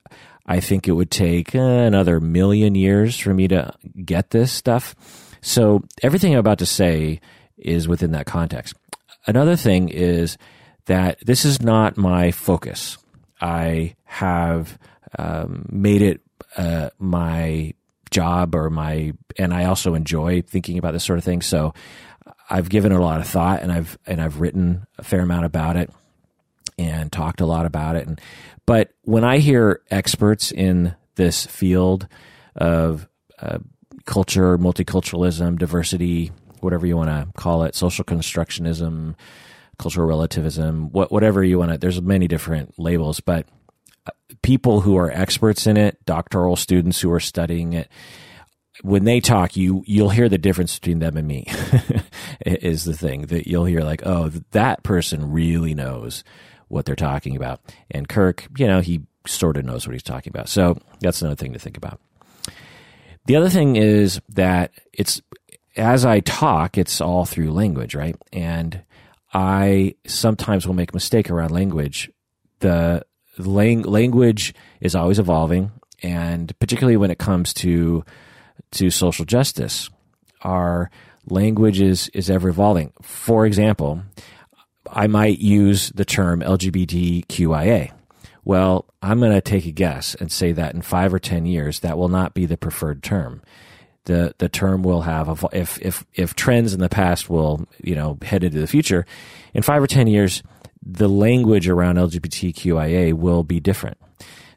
I 0.45 0.59
think 0.59 0.87
it 0.87 0.93
would 0.93 1.11
take 1.11 1.55
uh, 1.55 1.59
another 1.59 2.19
million 2.19 2.75
years 2.75 3.17
for 3.17 3.33
me 3.33 3.47
to 3.47 3.73
get 4.03 4.29
this 4.29 4.51
stuff. 4.51 4.95
So 5.41 5.83
everything 6.03 6.33
I'm 6.33 6.39
about 6.39 6.59
to 6.59 6.65
say 6.65 7.19
is 7.57 7.87
within 7.87 8.11
that 8.11 8.27
context. 8.27 8.75
Another 9.25 9.55
thing 9.55 9.89
is 9.89 10.37
that 10.85 11.19
this 11.25 11.45
is 11.45 11.61
not 11.61 11.97
my 11.97 12.31
focus. 12.31 12.97
I 13.39 13.95
have 14.03 14.77
um, 15.17 15.65
made 15.69 16.01
it 16.01 16.21
uh, 16.57 16.89
my 16.99 17.73
job 18.09 18.55
or 18.55 18.69
my, 18.69 19.13
and 19.37 19.53
I 19.53 19.65
also 19.65 19.95
enjoy 19.95 20.41
thinking 20.41 20.77
about 20.77 20.91
this 20.91 21.03
sort 21.03 21.17
of 21.17 21.25
thing. 21.25 21.41
So 21.41 21.73
I've 22.49 22.69
given 22.69 22.91
it 22.91 22.99
a 22.99 23.03
lot 23.03 23.21
of 23.21 23.27
thought, 23.27 23.61
and 23.61 23.71
I've 23.71 23.97
and 24.05 24.21
I've 24.21 24.41
written 24.41 24.85
a 24.97 25.03
fair 25.03 25.21
amount 25.21 25.45
about 25.45 25.77
it, 25.77 25.89
and 26.77 27.11
talked 27.11 27.41
a 27.41 27.45
lot 27.45 27.65
about 27.65 27.95
it. 27.95 28.07
And 28.07 28.19
but 28.65 28.91
when 29.03 29.23
I 29.23 29.39
hear 29.39 29.81
experts 29.89 30.51
in 30.51 30.95
this 31.15 31.45
field 31.45 32.07
of 32.55 33.07
uh, 33.39 33.59
culture, 34.05 34.57
multiculturalism, 34.57 35.57
diversity, 35.57 36.31
whatever 36.59 36.85
you 36.85 36.97
want 36.97 37.09
to 37.09 37.27
call 37.39 37.63
it, 37.63 37.75
social 37.75 38.03
constructionism, 38.03 39.15
cultural 39.81 40.07
relativism, 40.07 40.91
what, 40.91 41.11
whatever 41.11 41.43
you 41.43 41.59
want 41.59 41.71
to, 41.71 41.77
there's 41.77 42.01
many 42.01 42.27
different 42.27 42.77
labels, 42.79 43.19
but 43.19 43.47
uh, 44.05 44.11
people 44.41 44.81
who 44.81 44.97
are 44.97 45.11
experts 45.11 45.67
in 45.67 45.77
it, 45.77 46.03
doctoral 46.05 46.55
students 46.55 47.01
who 47.01 47.11
are 47.11 47.19
studying 47.19 47.73
it, 47.73 47.89
when 48.83 49.03
they 49.03 49.19
talk, 49.19 49.55
you 49.55 49.83
you'll 49.85 50.09
hear 50.09 50.29
the 50.29 50.37
difference 50.37 50.79
between 50.79 50.99
them 50.99 51.17
and 51.17 51.27
me. 51.27 51.45
is 52.45 52.85
the 52.85 52.95
thing 52.95 53.27
that 53.27 53.47
you'll 53.47 53.65
hear 53.65 53.81
like, 53.81 54.01
oh, 54.05 54.29
that 54.51 54.81
person 54.81 55.31
really 55.31 55.75
knows 55.75 56.23
what 56.67 56.85
they're 56.85 56.95
talking 56.95 57.35
about, 57.35 57.59
and 57.91 58.07
Kirk, 58.07 58.47
you 58.57 58.65
know, 58.65 58.79
he 58.79 59.01
sort 59.27 59.57
of 59.57 59.65
knows 59.65 59.85
what 59.85 59.93
he's 59.93 60.01
talking 60.01 60.31
about. 60.31 60.49
So 60.49 60.79
that's 60.99 61.21
another 61.21 61.35
thing 61.35 61.53
to 61.53 61.59
think 61.59 61.77
about. 61.77 61.99
The 63.25 63.35
other 63.35 63.49
thing 63.49 63.75
is 63.75 64.19
that 64.29 64.71
it's 64.93 65.21
as 65.75 66.05
I 66.05 66.19
talk, 66.21 66.77
it's 66.77 67.01
all 67.01 67.25
through 67.25 67.51
language, 67.51 67.95
right? 67.95 68.15
And 68.33 68.81
I 69.33 69.95
sometimes 70.05 70.67
will 70.67 70.73
make 70.73 70.91
a 70.91 70.95
mistake 70.95 71.29
around 71.29 71.51
language. 71.51 72.11
The 72.59 73.05
lang- 73.37 73.83
language 73.83 74.53
is 74.79 74.95
always 74.95 75.19
evolving, 75.19 75.71
and 76.03 76.57
particularly 76.59 76.97
when 76.97 77.11
it 77.11 77.19
comes 77.19 77.53
to 77.55 78.03
to 78.71 78.89
social 78.89 79.25
justice, 79.25 79.89
our 80.43 80.89
language 81.27 81.81
is, 81.81 82.09
is 82.13 82.29
ever 82.29 82.49
evolving. 82.49 82.93
For 83.01 83.45
example, 83.45 84.01
I 84.89 85.07
might 85.07 85.39
use 85.39 85.89
the 85.89 86.05
term 86.05 86.41
LGBTQIA. 86.41 87.91
Well, 88.45 88.85
I'm 89.01 89.19
going 89.19 89.33
to 89.33 89.41
take 89.41 89.65
a 89.65 89.71
guess 89.71 90.15
and 90.15 90.31
say 90.31 90.51
that 90.53 90.73
in 90.73 90.81
five 90.81 91.13
or 91.13 91.19
ten 91.19 91.45
years, 91.45 91.81
that 91.81 91.97
will 91.97 92.07
not 92.07 92.33
be 92.33 92.45
the 92.45 92.57
preferred 92.57 93.03
term 93.03 93.41
the 94.05 94.33
the 94.39 94.49
term 94.49 94.83
will 94.83 95.01
have 95.01 95.45
if 95.53 95.79
if 95.81 96.05
if 96.13 96.35
trends 96.35 96.73
in 96.73 96.79
the 96.79 96.89
past 96.89 97.29
will 97.29 97.67
you 97.83 97.95
know 97.95 98.17
head 98.21 98.43
into 98.43 98.59
the 98.59 98.67
future 98.67 99.05
in 99.53 99.61
five 99.61 99.81
or 99.81 99.87
ten 99.87 100.07
years 100.07 100.41
the 100.83 101.07
language 101.07 101.67
around 101.67 101.97
LGBTQIA 101.97 103.13
will 103.13 103.43
be 103.43 103.59
different. 103.59 103.97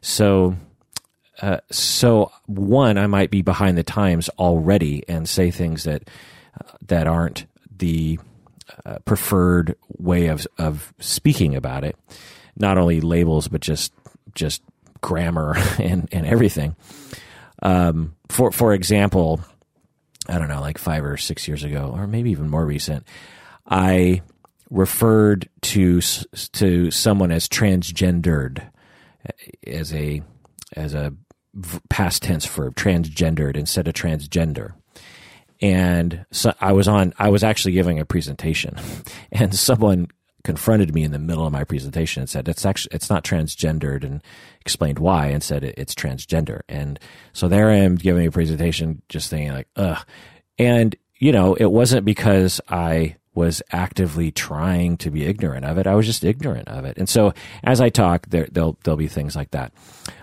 So 0.01 0.55
uh, 1.41 1.59
so 1.69 2.31
one 2.45 2.97
I 2.97 3.07
might 3.07 3.29
be 3.29 3.41
behind 3.41 3.77
the 3.77 3.83
times 3.83 4.29
already 4.39 5.03
and 5.07 5.27
say 5.27 5.51
things 5.51 5.83
that 5.83 6.09
uh, 6.59 6.71
that 6.87 7.07
aren't 7.07 7.45
the 7.77 8.19
uh, 8.85 8.99
preferred 9.05 9.75
way 9.89 10.27
of 10.27 10.47
of 10.57 10.93
speaking 10.99 11.55
about 11.55 11.83
it. 11.83 11.95
Not 12.55 12.77
only 12.77 13.01
labels 13.01 13.47
but 13.47 13.61
just 13.61 13.93
just 14.33 14.61
grammar 15.01 15.55
and 15.79 16.07
and 16.11 16.25
everything. 16.25 16.75
Um, 17.61 18.14
for 18.29 18.51
for 18.51 18.73
example, 18.73 19.41
I 20.27 20.37
don't 20.37 20.47
know, 20.47 20.61
like 20.61 20.77
five 20.77 21.03
or 21.05 21.17
six 21.17 21.47
years 21.47 21.63
ago, 21.63 21.91
or 21.95 22.07
maybe 22.07 22.31
even 22.31 22.49
more 22.49 22.65
recent, 22.65 23.05
I 23.67 24.21
referred 24.69 25.49
to 25.61 26.01
to 26.53 26.91
someone 26.91 27.31
as 27.31 27.47
transgendered 27.47 28.67
as 29.65 29.93
a 29.93 30.21
as 30.75 30.93
a 30.93 31.13
past 31.89 32.23
tense 32.23 32.45
verb, 32.45 32.75
transgendered 32.75 33.55
instead 33.55 33.87
of 33.87 33.93
transgender. 33.93 34.73
And 35.61 36.25
so 36.31 36.53
I 36.59 36.73
was 36.73 36.87
on, 36.87 37.13
I 37.17 37.29
was 37.29 37.43
actually 37.43 37.71
giving 37.71 37.99
a 37.99 38.05
presentation, 38.05 38.75
and 39.31 39.55
someone 39.55 40.07
confronted 40.45 40.93
me 40.93 41.03
in 41.03 41.11
the 41.11 41.19
middle 41.19 41.45
of 41.45 41.51
my 41.51 41.65
presentation 41.65 42.21
and 42.21 42.29
said 42.29 42.47
it's 42.47 42.65
actually 42.65 42.95
it's 42.95 43.09
not 43.09 43.25
transgendered 43.25 44.03
and 44.03 44.21
explained 44.61 44.99
why 44.99 45.27
and 45.27 45.43
said 45.43 45.63
it's 45.63 45.93
transgender. 45.93 46.61
And 46.69 46.99
so 47.33 47.49
there 47.49 47.69
i 47.69 47.75
am 47.75 47.95
giving 47.95 48.25
a 48.25 48.31
presentation 48.31 49.01
just 49.09 49.29
thinking 49.29 49.51
like 49.51 49.67
ugh. 49.75 50.05
And 50.57 50.95
you 51.17 51.31
know 51.31 51.55
it 51.55 51.71
wasn't 51.71 52.05
because 52.05 52.61
i 52.69 53.17
was 53.33 53.61
actively 53.71 54.31
trying 54.31 54.95
to 54.95 55.11
be 55.11 55.25
ignorant 55.25 55.65
of 55.65 55.77
it. 55.77 55.87
I 55.87 55.95
was 55.95 56.05
just 56.05 56.23
ignorant 56.23 56.69
of 56.69 56.85
it. 56.85 56.97
And 56.97 57.09
so 57.09 57.33
as 57.63 57.81
i 57.81 57.89
talk 57.89 58.27
there 58.29 58.47
there'll 58.51 58.77
there'll 58.83 58.97
be 58.97 59.07
things 59.07 59.35
like 59.35 59.51
that. 59.51 59.73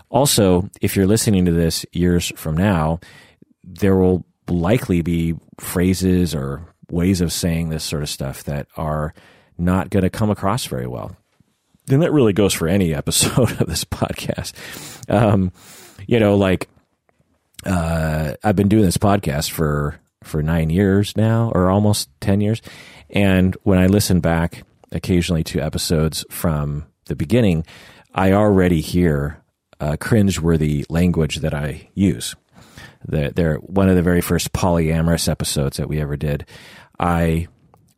Also 0.09 0.71
if 0.81 0.97
you're 0.97 1.07
listening 1.07 1.45
to 1.45 1.53
this 1.53 1.85
years 1.93 2.33
from 2.37 2.57
now 2.57 3.01
there 3.65 3.97
will 3.97 4.25
likely 4.49 5.03
be 5.03 5.35
phrases 5.59 6.35
or 6.35 6.75
ways 6.91 7.21
of 7.21 7.33
saying 7.33 7.71
this 7.71 7.85
sort 7.85 8.03
of 8.03 8.09
stuff 8.09 8.45
that 8.45 8.69
are 8.77 9.15
not 9.63 9.91
going 9.91 10.03
to 10.03 10.11
come 10.11 10.31
across 10.31 10.67
very 10.67 10.87
well. 10.87 11.17
And 11.89 12.03
that 12.03 12.13
really 12.13 12.33
goes 12.33 12.55
for 12.55 12.69
any 12.69 12.95
episode 13.03 13.61
of 13.61 13.67
this 13.67 13.85
podcast. 13.85 14.53
Um, 15.11 15.53
you 16.07 16.21
know, 16.21 16.37
like 16.37 16.69
uh, 17.65 18.35
I've 18.43 18.57
been 18.57 18.69
doing 18.69 18.85
this 18.85 18.99
podcast 18.99 19.51
for 19.51 19.99
for 20.23 20.43
nine 20.43 20.71
years 20.71 21.17
now, 21.17 21.51
or 21.55 21.71
almost 21.71 22.09
ten 22.21 22.41
years, 22.41 22.63
and 23.11 23.57
when 23.63 23.79
I 23.79 23.87
listen 23.87 24.21
back 24.21 24.65
occasionally 24.93 25.43
to 25.45 25.61
episodes 25.61 26.25
from 26.31 26.87
the 27.07 27.17
beginning, 27.17 27.65
I 28.15 28.33
already 28.33 28.81
hear 28.81 29.43
uh, 29.81 29.97
cringe-worthy 29.99 30.85
language 30.89 31.37
that 31.37 31.55
I 31.55 31.89
use. 31.95 32.37
The, 33.05 33.33
they're 33.35 33.57
one 33.57 33.89
of 33.89 33.97
the 33.97 34.03
very 34.03 34.21
first 34.21 34.53
polyamorous 34.53 35.29
episodes 35.29 35.79
that 35.79 35.89
we 35.89 36.01
ever 36.01 36.17
did. 36.17 36.47
I 37.01 37.49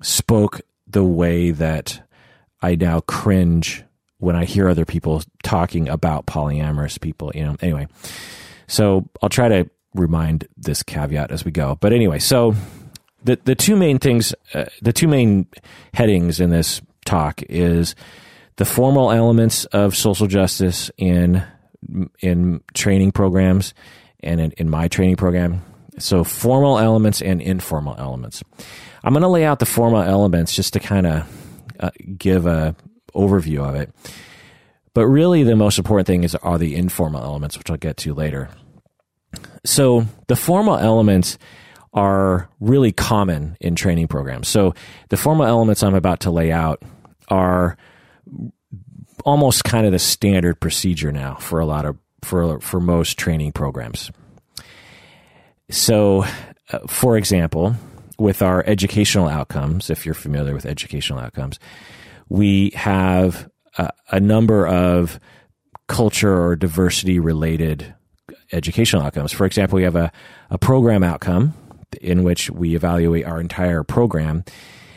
spoke 0.01 0.63
the 0.95 1.05
way 1.05 1.51
that 1.51 2.01
I 2.63 2.77
now 2.77 3.01
cringe 3.01 3.85
when 4.19 4.37
I 4.37 4.45
hear 4.45 4.69
other 4.69 4.85
people 4.85 5.23
talking 5.43 5.89
about 5.89 6.25
polyamorous 6.25 6.99
people, 7.01 7.33
you 7.35 7.45
know. 7.45 7.57
Anyway, 7.61 7.89
so 8.69 9.07
I'll 9.21 9.29
try 9.29 9.49
to 9.49 9.69
remind 9.93 10.47
this 10.57 10.83
caveat 10.83 11.31
as 11.31 11.45
we 11.45 11.51
go. 11.51 11.77
But 11.81 11.93
anyway, 11.93 12.21
so 12.21 12.55
the 13.23 13.39
the 13.45 13.55
two 13.55 13.77
main 13.77 13.99
things, 13.99 14.35
uh, 14.55 14.67
the 14.81 14.93
two 14.93 15.09
main 15.09 15.47
headings 15.93 16.41
in 16.41 16.51
this 16.51 16.81
talk 17.05 17.43
is 17.49 17.95
the 18.57 18.65
formal 18.65 19.11
elements 19.11 19.65
of 19.67 19.97
social 19.97 20.29
justice 20.29 20.91
in 20.97 21.45
in 22.21 22.63
training 22.73 23.13
programs 23.13 23.75
and 24.21 24.41
in, 24.41 24.53
in 24.53 24.71
my 24.71 24.89
training 24.89 25.17
program. 25.17 25.63
So 25.99 26.25
formal 26.25 26.79
elements 26.79 27.21
and 27.21 27.43
informal 27.43 27.97
elements. 27.99 28.43
I'm 29.05 29.13
going 29.13 29.23
to 29.23 29.29
lay 29.29 29.45
out 29.45 29.59
the 29.59 29.67
formal 29.67 30.01
elements 30.01 30.57
just 30.57 30.73
to 30.73 30.81
kind 30.81 31.07
of 31.07 31.29
uh, 31.79 31.91
give 32.17 32.47
a 32.47 32.75
overview 33.15 33.61
of 33.61 33.75
it. 33.75 33.91
But 34.95 35.07
really, 35.07 35.43
the 35.43 35.57
most 35.57 35.79
important 35.79 36.07
thing 36.07 36.25
is 36.25 36.35
are 36.37 36.57
the 36.57 36.75
informal 36.75 37.23
elements, 37.23 37.59
which 37.59 37.71
I'll 37.71 37.77
get 37.77 37.99
to 37.99 38.15
later. 38.15 38.49
So 39.67 40.07
the 40.29 40.37
formal 40.37 40.79
elements 40.79 41.37
are 41.93 42.49
really 42.61 42.93
common 42.93 43.57
in 43.61 43.75
training 43.75 44.09
programs. 44.09 44.49
So 44.49 44.75
the 45.11 45.17
formal 45.17 45.47
elements 45.47 45.83
I'm 45.83 45.95
about 45.95 46.21
to 46.21 46.31
lay 46.31 46.51
out 46.51 46.83
are 47.29 47.77
almost 49.25 49.65
kind 49.65 49.85
of 49.85 49.93
the 49.93 49.99
standard 49.99 50.61
procedure 50.61 51.13
now 51.13 51.35
for 51.37 51.61
a 51.61 51.67
lot 51.67 51.85
of 51.85 51.99
for 52.23 52.59
for 52.61 52.81
most 52.81 53.19
training 53.19 53.53
programs. 53.53 54.11
So, 55.71 56.25
uh, 56.73 56.79
for 56.89 57.17
example, 57.17 57.75
with 58.19 58.43
our 58.43 58.65
educational 58.67 59.29
outcomes, 59.29 59.91
if 59.91 60.05
you're 60.05 60.15
familiar 60.15 60.55
with 60.55 60.67
educational 60.67 61.19
outcomes, 61.19 61.59
we 62.29 62.71
have 62.71 63.49
a, 63.79 63.91
a 64.11 64.21
number 64.21 64.67
of 64.67 65.19
culture 65.89 66.43
or 66.43 66.57
diversity 66.57 67.19
related 67.19 67.95
educational 68.53 69.03
outcomes. 69.03 69.33
For 69.33 69.47
example, 69.47 69.77
we 69.77 69.83
have 69.83 69.97
a, 69.97 70.13
a 70.51 70.59
program 70.59 71.03
outcome 71.03 71.55
in 72.01 72.23
which 72.23 72.51
we 72.51 72.75
evaluate 72.75 73.25
our 73.25 73.41
entire 73.41 73.83
program 73.83 74.45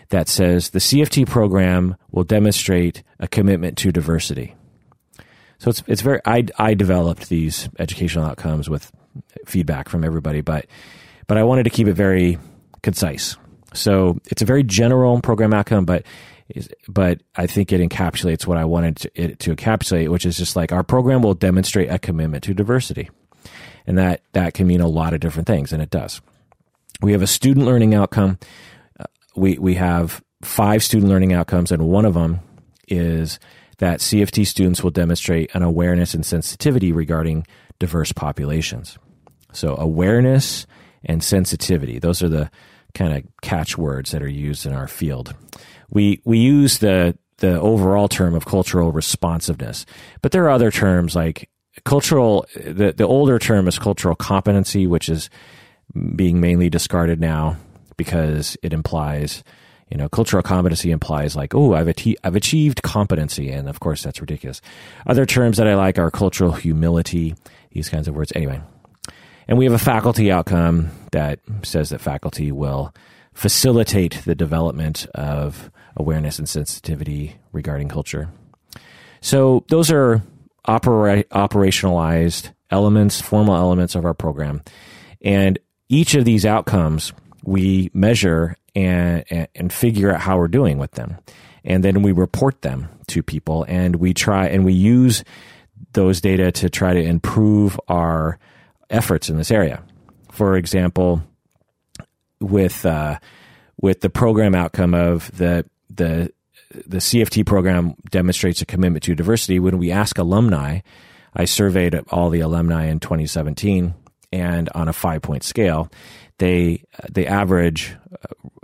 that 0.09 0.29
says 0.29 0.69
the 0.69 0.79
CFT 0.79 1.27
program 1.27 1.95
will 2.12 2.24
demonstrate 2.24 3.03
a 3.19 3.27
commitment 3.27 3.77
to 3.79 3.91
diversity. 3.91 4.55
So 5.59 5.69
it's 5.69 5.83
it's 5.88 6.01
very 6.01 6.21
I 6.25 6.45
I 6.57 6.75
developed 6.75 7.29
these 7.29 7.67
educational 7.79 8.25
outcomes 8.25 8.69
with 8.69 8.91
feedback 9.45 9.89
from 9.89 10.03
everybody, 10.03 10.41
but 10.41 10.67
but 11.25 11.38
I 11.38 11.43
wanted 11.43 11.63
to 11.63 11.69
keep 11.71 11.88
it 11.88 11.93
very 11.93 12.38
concise. 12.84 13.38
So 13.74 14.17
it's 14.25 14.41
a 14.41 14.46
very 14.46 14.63
general 14.63 15.22
program 15.22 15.53
outcome, 15.53 15.86
but 15.86 16.05
but 16.88 17.22
I 17.36 17.46
think 17.48 17.74
it 17.74 17.81
encapsulates 17.81 18.48
what 18.48 18.57
I 18.57 18.65
wanted 18.65 18.98
to, 18.98 19.12
it 19.22 19.39
to 19.39 19.55
encapsulate, 19.55 20.10
which 20.10 20.25
is 20.25 20.38
just 20.38 20.55
like 20.55 20.72
our 20.72 20.84
program 20.84 21.22
will 21.22 21.34
demonstrate 21.34 21.89
a 21.89 22.00
commitment 22.00 22.43
to 22.46 22.53
diversity, 22.53 23.10
and 23.86 23.98
that 23.98 24.22
that 24.34 24.53
can 24.53 24.65
mean 24.65 24.81
a 24.81 24.88
lot 24.88 25.13
of 25.13 25.19
different 25.19 25.48
things, 25.48 25.74
and 25.74 25.81
it 25.81 25.89
does. 25.89 26.22
We 27.01 27.12
have 27.12 27.22
a 27.22 27.27
student 27.27 27.65
learning 27.65 27.93
outcome. 27.93 28.39
Uh, 29.00 29.05
we 29.36 29.57
we 29.57 29.75
have 29.75 30.24
five 30.41 30.84
student 30.84 31.12
learning 31.12 31.34
outcomes, 31.34 31.72
and 31.72 31.88
one 31.88 32.05
of 32.05 32.13
them 32.13 32.39
is 32.88 33.39
that 33.79 34.00
CFT 34.00 34.48
students 34.48 34.84
will 34.84 34.91
demonstrate 34.91 35.53
an 35.53 35.63
awareness 35.63 36.13
and 36.13 36.25
sensitivity 36.25 36.91
regarding 36.91 37.46
diverse 37.79 38.12
populations. 38.12 38.98
So, 39.51 39.75
awareness 39.75 40.65
and 41.06 41.24
sensitivity, 41.24 42.00
those 42.00 42.22
are 42.22 42.30
the 42.30 42.50
kind 42.94 43.13
of 43.13 43.24
catchwords 43.42 44.12
that 44.12 44.22
are 44.22 44.30
used 44.30 44.66
in 44.66 44.74
our 44.74 44.88
field. 44.88 45.36
We, 45.89 46.22
we 46.25 46.39
use 46.39 46.80
the, 46.80 47.18
the 47.38 47.60
overall 47.60 48.08
term 48.08 48.34
of 48.36 48.46
cultural 48.46 48.92
responsiveness, 48.92 49.86
but 50.22 50.32
there 50.32 50.46
are 50.46 50.50
other 50.50 50.72
terms 50.72 51.16
like 51.16 51.50
cultural, 51.86 52.46
the, 52.56 52.94
the 52.96 53.06
older 53.06 53.39
term 53.39 53.68
is 53.68 53.77
cultural 53.77 54.16
competency, 54.16 54.88
which 54.88 55.10
is 55.10 55.30
being 56.16 56.42
mainly 56.42 56.70
discarded 56.70 57.22
now 57.22 57.58
because 57.96 58.58
it 58.62 58.74
implies 58.74 59.44
you 59.89 59.98
know, 59.98 60.10
cultural 60.10 60.44
competency 60.44 60.92
implies 60.92 61.36
like, 61.36 61.56
oh, 61.56 61.74
I've, 61.74 61.88
ati- 61.88 62.18
I've 62.24 62.36
achieved 62.36 62.84
competency. 62.84 63.50
And 63.50 63.70
of 63.70 63.80
course, 63.80 64.04
that's 64.04 64.20
ridiculous. 64.20 64.62
Other 65.06 65.25
terms 65.25 65.58
that 65.58 65.68
I 65.68 65.75
like 65.75 65.98
are 65.98 66.12
cultural 66.12 66.51
humility, 66.51 67.36
these 67.72 67.89
kinds 67.89 68.08
of 68.08 68.16
words. 68.16 68.34
Anyway, 68.36 68.62
and 69.48 69.58
we 69.58 69.66
have 69.66 69.74
a 69.74 69.80
faculty 69.80 70.32
outcome 70.32 70.92
that 71.12 71.39
says 71.63 71.89
that 71.89 72.01
faculty 72.01 72.51
will 72.51 72.94
facilitate 73.34 74.22
the 74.25 74.36
development 74.36 75.06
of 75.13 75.72
awareness 75.96 76.39
and 76.39 76.50
sensitivity 76.50 77.36
regarding 77.51 77.88
culture. 77.88 78.30
So 79.22 79.63
those 79.70 79.92
are 79.92 80.24
opera- 80.66 81.24
operationalized 81.25 82.51
elements, 82.70 83.22
formal 83.22 83.56
elements 83.56 83.96
of 83.96 84.06
our 84.06 84.13
program. 84.13 84.63
And 85.22 85.60
each 85.89 86.16
of 86.16 86.25
these 86.25 86.46
outcomes 86.46 87.13
we 87.44 87.89
measure 87.94 88.58
and, 88.75 89.24
and 89.56 89.72
figure 89.72 90.13
out 90.13 90.20
how 90.20 90.38
we're 90.38 90.50
doing 90.50 90.77
with 90.77 90.92
them. 90.92 91.18
And 91.64 91.83
then 91.83 92.01
we 92.01 92.12
report 92.12 92.62
them 92.62 92.90
to 93.07 93.24
people 93.24 93.66
and 93.68 93.96
we 93.96 94.14
try 94.14 94.48
and 94.48 94.66
we 94.66 94.74
use 94.74 95.24
those 95.94 96.22
data 96.22 96.51
to 96.51 96.70
try 96.70 96.94
to 96.94 97.01
improve 97.01 97.79
our 97.88 98.38
efforts 98.89 99.29
in 99.29 99.37
this 99.37 99.51
area. 99.51 99.83
For 100.31 100.55
example, 100.55 101.23
with 102.39 102.85
uh, 102.85 103.19
with 103.81 104.01
the 104.01 104.09
program 104.09 104.55
outcome 104.55 104.93
of 104.93 105.35
the 105.37 105.65
the 105.89 106.31
the 106.85 106.97
CFT 106.97 107.45
program 107.45 107.95
demonstrates 108.09 108.61
a 108.61 108.65
commitment 108.65 109.03
to 109.03 109.15
diversity. 109.15 109.59
When 109.59 109.77
we 109.77 109.91
ask 109.91 110.17
alumni, 110.17 110.79
I 111.33 111.45
surveyed 111.45 111.95
all 112.09 112.29
the 112.29 112.41
alumni 112.41 112.85
in 112.85 113.00
2017, 113.00 113.93
and 114.31 114.69
on 114.75 114.87
a 114.87 114.93
five 114.93 115.21
point 115.21 115.43
scale, 115.43 115.89
they 116.39 116.83
the 117.09 117.27
average 117.27 117.95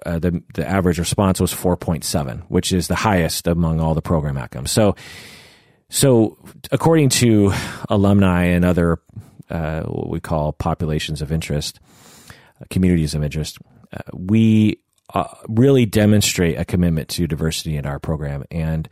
uh, 0.06 0.20
the 0.20 0.44
the 0.54 0.68
average 0.68 1.00
response 1.00 1.40
was 1.40 1.54
4.7, 1.54 2.44
which 2.50 2.72
is 2.72 2.88
the 2.88 2.96
highest 2.96 3.48
among 3.48 3.80
all 3.80 3.94
the 3.94 4.02
program 4.02 4.38
outcomes. 4.38 4.72
So 4.72 4.96
so 5.90 6.38
according 6.72 7.10
to 7.10 7.54
alumni 7.90 8.46
and 8.46 8.66
other 8.66 9.00
uh, 9.50 9.84
what 9.84 10.10
we 10.10 10.20
call 10.20 10.54
populations 10.54 11.22
of 11.22 11.32
interest, 11.32 11.80
uh, 12.62 12.66
communities 12.70 13.14
of 13.14 13.24
interest, 13.24 13.58
uh, 13.92 14.00
we 14.14 14.80
uh, 15.14 15.26
really 15.48 15.86
demonstrate 15.86 16.58
a 16.58 16.66
commitment 16.66 17.10
to 17.10 17.28
diversity 17.28 17.78
in 17.78 17.86
our 17.86 18.00
program, 18.00 18.44
and 18.52 18.90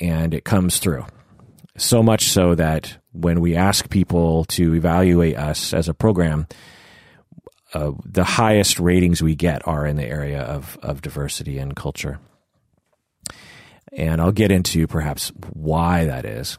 and 0.00 0.34
it 0.34 0.44
comes 0.44 0.78
through. 0.78 1.06
So 1.76 2.02
much 2.02 2.24
so 2.24 2.54
that 2.54 2.98
when 3.12 3.40
we 3.40 3.56
ask 3.56 3.88
people 3.88 4.44
to 4.46 4.74
evaluate 4.74 5.36
us 5.36 5.72
as 5.72 5.88
a 5.88 5.94
program, 5.94 6.46
uh, 7.72 7.92
the 8.04 8.24
highest 8.24 8.78
ratings 8.78 9.22
we 9.22 9.34
get 9.34 9.66
are 9.66 9.86
in 9.86 9.96
the 9.96 10.04
area 10.04 10.42
of, 10.42 10.78
of 10.82 11.00
diversity 11.00 11.58
and 11.58 11.74
culture. 11.74 12.18
And 13.92 14.20
I'll 14.20 14.32
get 14.32 14.50
into 14.50 14.86
perhaps 14.86 15.32
why 15.52 16.06
that 16.06 16.24
is. 16.24 16.58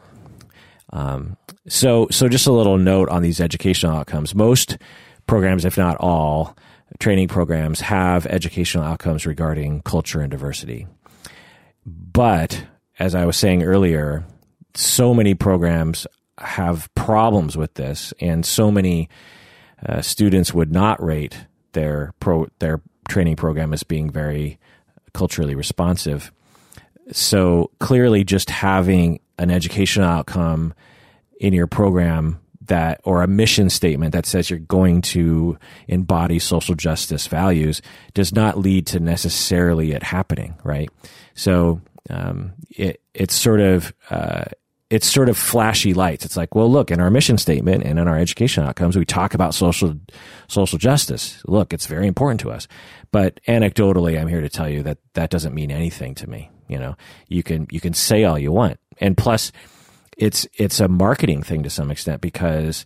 Um, 0.93 1.37
so, 1.67 2.07
so 2.11 2.29
just 2.29 2.47
a 2.47 2.51
little 2.51 2.77
note 2.77 3.09
on 3.09 3.23
these 3.23 3.41
educational 3.41 3.95
outcomes. 3.95 4.33
Most 4.35 4.77
programs, 5.27 5.65
if 5.65 5.77
not 5.77 5.97
all, 5.99 6.55
training 6.99 7.27
programs 7.27 7.81
have 7.81 8.25
educational 8.27 8.83
outcomes 8.83 9.25
regarding 9.25 9.81
culture 9.81 10.21
and 10.21 10.29
diversity. 10.29 10.87
But 11.85 12.65
as 12.99 13.15
I 13.15 13.25
was 13.25 13.35
saying 13.35 13.63
earlier, 13.63 14.23
so 14.75 15.13
many 15.13 15.33
programs 15.33 16.05
have 16.37 16.93
problems 16.95 17.57
with 17.57 17.73
this, 17.73 18.13
and 18.19 18.45
so 18.45 18.71
many 18.71 19.09
uh, 19.85 20.01
students 20.01 20.53
would 20.53 20.71
not 20.71 21.03
rate 21.03 21.45
their 21.73 22.13
pro 22.19 22.47
their 22.59 22.81
training 23.09 23.35
program 23.35 23.73
as 23.73 23.83
being 23.83 24.09
very 24.09 24.59
culturally 25.13 25.55
responsive. 25.55 26.31
So 27.11 27.71
clearly, 27.79 28.23
just 28.23 28.49
having 28.49 29.19
an 29.37 29.51
educational 29.51 30.07
outcome 30.07 30.73
in 31.39 31.53
your 31.53 31.67
program 31.67 32.39
that 32.67 33.01
or 33.03 33.23
a 33.23 33.27
mission 33.27 33.69
statement 33.69 34.13
that 34.13 34.25
says 34.25 34.49
you're 34.49 34.59
going 34.59 35.01
to 35.01 35.57
embody 35.87 36.39
social 36.39 36.75
justice 36.75 37.27
values 37.27 37.81
does 38.13 38.33
not 38.33 38.57
lead 38.57 38.87
to 38.87 38.99
necessarily 38.99 39.91
it 39.91 40.03
happening, 40.03 40.55
right? 40.63 40.89
So 41.35 41.81
um, 42.09 42.53
it 42.69 43.01
it's 43.13 43.35
sort 43.35 43.59
of 43.59 43.93
uh, 44.09 44.45
it's 44.89 45.11
sort 45.11 45.29
of 45.29 45.37
flashy 45.37 45.93
lights. 45.93 46.23
It's 46.23 46.37
like, 46.37 46.53
well, 46.53 46.71
look, 46.71 46.91
in 46.91 46.99
our 47.01 47.09
mission 47.09 47.37
statement 47.37 47.83
and 47.83 47.97
in 47.97 48.07
our 48.07 48.17
education 48.17 48.63
outcomes, 48.63 48.95
we 48.95 49.05
talk 49.05 49.33
about 49.33 49.53
social 49.53 49.95
social 50.47 50.77
justice. 50.77 51.41
Look, 51.47 51.73
it's 51.73 51.87
very 51.87 52.07
important 52.07 52.39
to 52.41 52.51
us. 52.51 52.67
But 53.11 53.39
anecdotally, 53.47 54.19
I'm 54.19 54.27
here 54.27 54.41
to 54.41 54.49
tell 54.49 54.69
you 54.69 54.83
that 54.83 54.99
that 55.13 55.29
doesn't 55.29 55.53
mean 55.53 55.71
anything 55.71 56.15
to 56.15 56.29
me. 56.29 56.49
You 56.73 56.79
know, 56.79 56.95
you 57.27 57.43
can 57.43 57.67
you 57.71 57.79
can 57.79 57.93
say 57.93 58.25
all 58.25 58.37
you 58.37 58.51
want, 58.51 58.79
and 58.99 59.15
plus, 59.15 59.51
it's 60.17 60.45
it's 60.55 60.79
a 60.79 60.87
marketing 60.87 61.43
thing 61.43 61.63
to 61.63 61.69
some 61.69 61.91
extent 61.91 62.19
because 62.21 62.85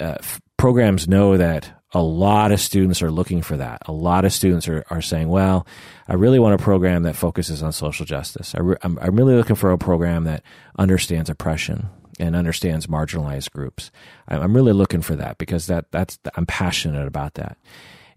uh, 0.00 0.18
programs 0.56 1.08
know 1.08 1.36
that 1.36 1.72
a 1.94 2.02
lot 2.02 2.52
of 2.52 2.60
students 2.60 3.02
are 3.02 3.10
looking 3.10 3.42
for 3.42 3.56
that. 3.56 3.82
A 3.86 3.92
lot 3.92 4.24
of 4.24 4.32
students 4.32 4.66
are, 4.66 4.84
are 4.90 5.02
saying, 5.02 5.28
well, 5.28 5.66
I 6.08 6.14
really 6.14 6.38
want 6.38 6.54
a 6.54 6.62
program 6.62 7.02
that 7.02 7.16
focuses 7.16 7.62
on 7.62 7.72
social 7.72 8.06
justice. 8.06 8.54
I 8.54 8.60
am 8.60 8.66
re- 8.66 8.76
I'm, 8.82 8.98
I'm 9.00 9.16
really 9.16 9.34
looking 9.34 9.56
for 9.56 9.72
a 9.72 9.78
program 9.78 10.24
that 10.24 10.42
understands 10.78 11.28
oppression 11.28 11.88
and 12.18 12.36
understands 12.36 12.86
marginalized 12.86 13.50
groups. 13.50 13.90
I'm 14.28 14.54
really 14.54 14.72
looking 14.72 15.02
for 15.02 15.16
that 15.16 15.38
because 15.38 15.66
that 15.66 15.90
that's 15.90 16.18
I'm 16.34 16.46
passionate 16.46 17.06
about 17.06 17.34
that, 17.34 17.58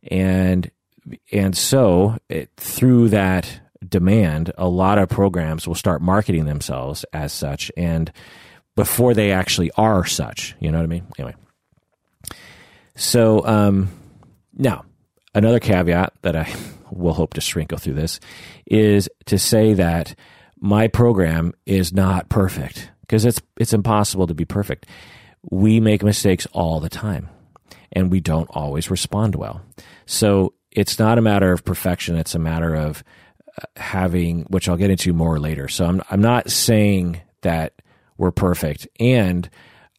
and 0.04 0.70
and 1.32 1.58
so 1.58 2.18
it, 2.30 2.52
through 2.58 3.10
that 3.10 3.62
demand, 3.90 4.52
a 4.58 4.68
lot 4.68 4.98
of 4.98 5.10
programs 5.10 5.68
will 5.68 5.76
start 5.76 6.02
marketing 6.02 6.46
themselves 6.46 7.06
as 7.14 7.34
such, 7.34 7.72
and 7.78 8.12
before 8.76 9.14
they 9.14 9.32
actually 9.32 9.72
are 9.72 10.06
such, 10.06 10.56
you 10.60 10.72
know 10.72 10.78
what 10.78 10.84
I 10.84 10.88
mean? 10.88 11.08
Anyway, 11.18 11.36
so, 12.96 13.46
um, 13.46 13.90
now 14.54 14.86
another 15.34 15.60
caveat 15.60 16.14
that 16.22 16.36
I 16.36 16.54
we'll 16.92 17.14
hope 17.14 17.34
to 17.34 17.42
sprinkle 17.42 17.78
through 17.78 17.94
this, 17.94 18.20
is 18.66 19.10
to 19.26 19.38
say 19.38 19.74
that 19.74 20.16
my 20.60 20.88
program 20.88 21.54
is 21.66 21.94
not 21.94 22.30
perfect 22.30 22.90
because 23.02 23.26
it's 23.26 23.42
it's 23.58 23.74
impossible 23.74 24.28
to 24.28 24.34
be 24.34 24.46
perfect. 24.46 24.88
We 25.52 25.80
make 25.80 26.04
mistakes 26.04 26.48
all 26.54 26.80
the 26.80 26.90
time, 26.90 27.30
and 27.92 28.12
we 28.12 28.20
don't 28.20 28.50
always 28.52 28.90
respond 28.90 29.36
well. 29.36 29.62
So 30.06 30.54
it's 30.72 30.98
not 30.98 31.18
a 31.18 31.22
matter 31.22 31.52
of 31.52 31.66
perfection; 31.66 32.16
it's 32.16 32.36
a 32.36 32.40
matter 32.40 32.74
of 32.74 33.04
having, 33.78 34.42
which 34.44 34.68
I'll 34.70 34.78
get 34.78 34.90
into 34.90 35.14
more 35.14 35.40
later. 35.40 35.68
So 35.68 35.86
I'm 35.86 36.02
I'm 36.10 36.22
not 36.22 36.52
saying 36.52 37.22
that 37.42 37.74
we're 38.18 38.32
perfect, 38.32 38.88
and 39.00 39.50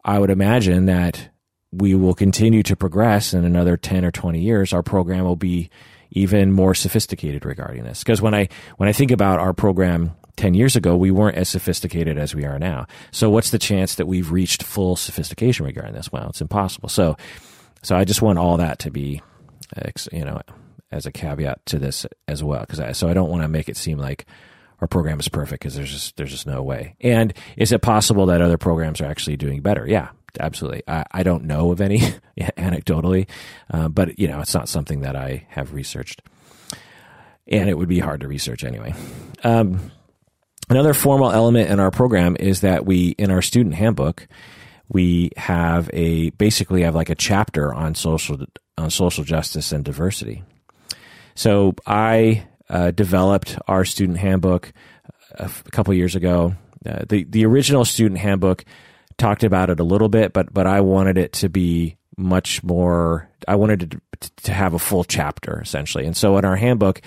I 0.04 0.18
would 0.18 0.30
imagine 0.30 0.86
that 0.86 1.28
we 1.72 1.94
will 1.94 2.14
continue 2.14 2.62
to 2.62 2.76
progress 2.76 3.34
in 3.34 3.44
another 3.44 3.76
10 3.76 4.04
or 4.04 4.10
20 4.10 4.40
years. 4.40 4.72
Our 4.72 4.82
program 4.82 5.24
will 5.24 5.36
be 5.36 5.68
even 6.10 6.52
more 6.52 6.74
sophisticated 6.74 7.44
regarding 7.44 7.84
this. 7.84 8.02
Because 8.02 8.22
when 8.22 8.34
i 8.34 8.48
when 8.76 8.88
i 8.88 8.92
think 8.92 9.10
about 9.10 9.38
our 9.38 9.52
program 9.52 10.12
10 10.36 10.54
years 10.54 10.76
ago 10.76 10.96
we 10.96 11.10
weren't 11.10 11.36
as 11.36 11.48
sophisticated 11.48 12.18
as 12.18 12.34
we 12.34 12.44
are 12.44 12.58
now. 12.58 12.86
So 13.10 13.28
what's 13.30 13.50
the 13.50 13.58
chance 13.58 13.96
that 13.96 14.06
we've 14.06 14.30
reached 14.30 14.62
full 14.62 14.96
sophistication 14.96 15.66
regarding 15.66 15.94
this? 15.94 16.12
Well 16.12 16.28
it's 16.28 16.40
impossible. 16.40 16.88
So 16.88 17.16
so 17.82 17.96
i 17.96 18.04
just 18.04 18.22
want 18.22 18.38
all 18.38 18.56
that 18.56 18.78
to 18.80 18.90
be 18.90 19.22
you 20.12 20.24
know 20.24 20.40
as 20.90 21.06
a 21.06 21.12
caveat 21.12 21.64
to 21.66 21.78
this 21.78 22.06
as 22.28 22.42
well 22.42 22.60
because 22.60 22.80
I, 22.80 22.92
so 22.92 23.08
i 23.08 23.14
don't 23.14 23.30
want 23.30 23.42
to 23.42 23.48
make 23.48 23.68
it 23.68 23.76
seem 23.76 23.98
like 23.98 24.26
our 24.80 24.86
program 24.86 25.18
is 25.18 25.28
perfect 25.28 25.62
because 25.62 25.74
there's 25.74 25.90
just 25.90 26.16
there's 26.16 26.30
just 26.30 26.46
no 26.46 26.62
way 26.62 26.96
and 27.00 27.32
is 27.56 27.72
it 27.72 27.82
possible 27.82 28.26
that 28.26 28.40
other 28.40 28.58
programs 28.58 29.00
are 29.00 29.06
actually 29.06 29.36
doing 29.36 29.62
better 29.62 29.86
yeah 29.86 30.10
absolutely. 30.40 30.82
I, 30.86 31.04
I 31.10 31.22
don't 31.22 31.44
know 31.44 31.72
of 31.72 31.80
any 31.80 31.98
anecdotally, 32.38 33.28
uh, 33.70 33.88
but 33.88 34.18
you 34.18 34.28
know, 34.28 34.40
it's 34.40 34.54
not 34.54 34.68
something 34.68 35.00
that 35.00 35.16
I 35.16 35.46
have 35.50 35.72
researched, 35.72 36.22
and 37.46 37.68
it 37.68 37.76
would 37.76 37.88
be 37.88 37.98
hard 37.98 38.20
to 38.20 38.28
research 38.28 38.64
anyway. 38.64 38.94
Um, 39.44 39.90
another 40.68 40.94
formal 40.94 41.30
element 41.30 41.70
in 41.70 41.80
our 41.80 41.90
program 41.90 42.36
is 42.38 42.60
that 42.60 42.86
we, 42.86 43.08
in 43.10 43.30
our 43.30 43.42
student 43.42 43.74
handbook, 43.74 44.26
we 44.88 45.30
have 45.36 45.90
a 45.92 46.30
basically 46.30 46.82
have 46.82 46.94
like 46.94 47.10
a 47.10 47.14
chapter 47.14 47.72
on 47.72 47.94
social 47.94 48.38
on 48.78 48.90
social 48.90 49.24
justice 49.24 49.72
and 49.72 49.84
diversity. 49.84 50.44
So 51.36 51.74
I 51.86 52.46
uh, 52.68 52.90
developed 52.90 53.58
our 53.68 53.84
student 53.84 54.18
handbook 54.18 54.72
a, 55.32 55.44
a 55.44 55.70
couple 55.70 55.94
years 55.94 56.16
ago. 56.16 56.54
Uh, 56.84 57.04
the 57.08 57.24
the 57.24 57.44
original 57.46 57.84
student 57.84 58.18
handbook 58.18 58.64
talked 59.18 59.44
about 59.44 59.70
it 59.70 59.80
a 59.80 59.84
little 59.84 60.08
bit, 60.08 60.32
but 60.32 60.52
but 60.52 60.66
I 60.66 60.80
wanted 60.80 61.18
it 61.18 61.32
to 61.34 61.48
be 61.48 61.96
much 62.16 62.64
more. 62.64 63.28
I 63.46 63.56
wanted 63.56 64.00
to, 64.20 64.30
to 64.44 64.52
have 64.52 64.74
a 64.74 64.78
full 64.78 65.04
chapter 65.04 65.60
essentially, 65.60 66.06
and 66.06 66.16
so 66.16 66.36
in 66.38 66.44
our 66.44 66.56
handbook, 66.56 67.02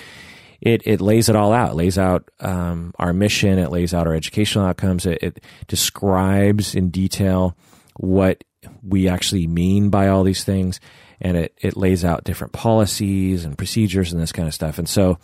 it 0.61 0.81
it 0.85 1.01
lays 1.01 1.29
it 1.29 1.35
all 1.35 1.53
out. 1.53 1.71
It 1.71 1.75
lays 1.75 1.97
out 1.97 2.29
um, 2.39 2.93
our 2.99 3.13
mission. 3.13 3.57
It 3.59 3.71
lays 3.71 3.93
out 3.93 4.07
our 4.07 4.13
educational 4.13 4.65
outcomes. 4.65 5.05
It, 5.05 5.19
it 5.21 5.43
describes 5.67 6.75
in 6.75 6.89
detail 6.89 7.57
what 7.97 8.43
we 8.83 9.07
actually 9.07 9.47
mean 9.47 9.89
by 9.89 10.09
all 10.09 10.23
these 10.23 10.43
things, 10.43 10.79
and 11.21 11.37
it 11.37 11.53
it 11.61 11.77
lays 11.77 12.05
out 12.05 12.23
different 12.23 12.53
policies 12.53 13.45
and 13.45 13.57
procedures 13.57 14.11
and 14.11 14.21
this 14.21 14.31
kind 14.31 14.47
of 14.47 14.53
stuff. 14.53 14.77
And 14.77 14.87
so, 14.87 15.17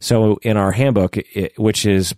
so 0.00 0.38
in 0.42 0.56
our 0.56 0.72
handbook, 0.72 1.16
it, 1.16 1.58
which 1.58 1.86
is 1.86 2.14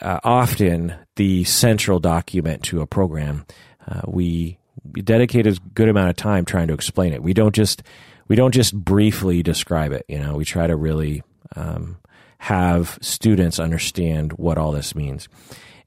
uh, 0.00 0.20
often 0.24 0.94
the 1.16 1.44
central 1.44 1.98
document 1.98 2.62
to 2.64 2.80
a 2.80 2.86
program. 2.86 3.46
Uh, 3.86 4.02
we, 4.06 4.58
dedicate 4.92 5.46
a 5.46 5.58
good 5.72 5.88
amount 5.88 6.10
of 6.10 6.16
time 6.16 6.44
trying 6.44 6.68
to 6.68 6.74
explain 6.74 7.12
it. 7.12 7.22
We 7.22 7.32
don't 7.32 7.54
just 7.54 7.82
we 8.28 8.36
don't 8.36 8.52
just 8.52 8.74
briefly 8.74 9.42
describe 9.42 9.92
it. 9.92 10.04
You 10.08 10.18
know, 10.18 10.36
we 10.36 10.44
try 10.44 10.66
to 10.66 10.76
really 10.76 11.22
um, 11.56 11.98
have 12.38 12.98
students 13.00 13.58
understand 13.58 14.32
what 14.34 14.58
all 14.58 14.72
this 14.72 14.94
means. 14.94 15.28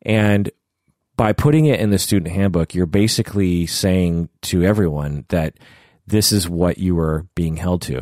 And 0.02 0.50
by 1.16 1.34
putting 1.34 1.66
it 1.66 1.80
in 1.80 1.90
the 1.90 2.00
student 2.00 2.34
handbook, 2.34 2.74
you're 2.74 2.86
basically 2.86 3.66
saying 3.66 4.30
to 4.44 4.64
everyone 4.64 5.26
that 5.30 5.56
this 6.08 6.32
is 6.32 6.50
what 6.50 6.78
you 6.78 6.98
are 7.00 7.26
being 7.36 7.58
held 7.58 7.82
to. 7.84 8.02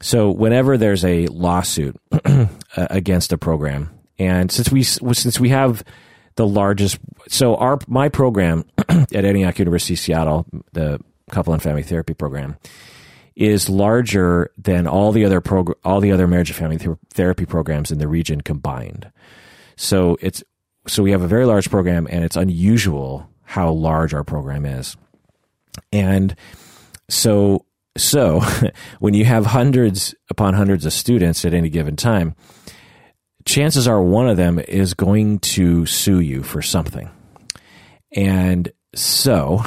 So 0.00 0.30
whenever 0.30 0.76
there's 0.76 1.04
a 1.04 1.26
lawsuit 1.28 1.96
uh, 2.24 2.46
against 2.74 3.32
a 3.32 3.38
program, 3.38 3.90
and 4.18 4.50
since 4.50 4.70
we 4.70 4.82
since 4.82 5.40
we 5.40 5.50
have 5.50 5.82
the 6.36 6.46
largest, 6.46 6.98
so 7.28 7.56
our 7.56 7.78
my 7.86 8.08
program 8.08 8.64
at 8.88 9.24
Antioch 9.24 9.58
University 9.58 9.96
Seattle, 9.96 10.46
the 10.72 11.00
couple 11.30 11.52
and 11.52 11.62
family 11.62 11.82
therapy 11.82 12.14
program, 12.14 12.56
is 13.34 13.68
larger 13.68 14.50
than 14.56 14.86
all 14.86 15.12
the 15.12 15.24
other 15.24 15.40
prog- 15.40 15.76
all 15.84 16.00
the 16.00 16.12
other 16.12 16.26
marriage 16.26 16.50
and 16.50 16.56
family 16.56 16.78
th- 16.78 16.96
therapy 17.12 17.46
programs 17.46 17.90
in 17.90 17.98
the 17.98 18.08
region 18.08 18.40
combined. 18.40 19.10
So 19.76 20.16
it's 20.20 20.42
so 20.86 21.02
we 21.02 21.10
have 21.10 21.22
a 21.22 21.28
very 21.28 21.46
large 21.46 21.70
program, 21.70 22.06
and 22.10 22.24
it's 22.24 22.36
unusual 22.36 23.28
how 23.44 23.70
large 23.70 24.14
our 24.14 24.24
program 24.24 24.64
is, 24.64 24.96
and 25.92 26.34
so 27.08 27.64
so 27.96 28.40
when 29.00 29.14
you 29.14 29.24
have 29.24 29.46
hundreds 29.46 30.14
upon 30.30 30.54
hundreds 30.54 30.84
of 30.84 30.92
students 30.92 31.44
at 31.44 31.54
any 31.54 31.68
given 31.68 31.96
time 31.96 32.34
chances 33.46 33.88
are 33.88 34.02
one 34.02 34.28
of 34.28 34.36
them 34.36 34.58
is 34.58 34.92
going 34.92 35.38
to 35.38 35.86
sue 35.86 36.20
you 36.20 36.42
for 36.42 36.60
something. 36.60 37.08
And 38.14 38.70
so, 38.94 39.64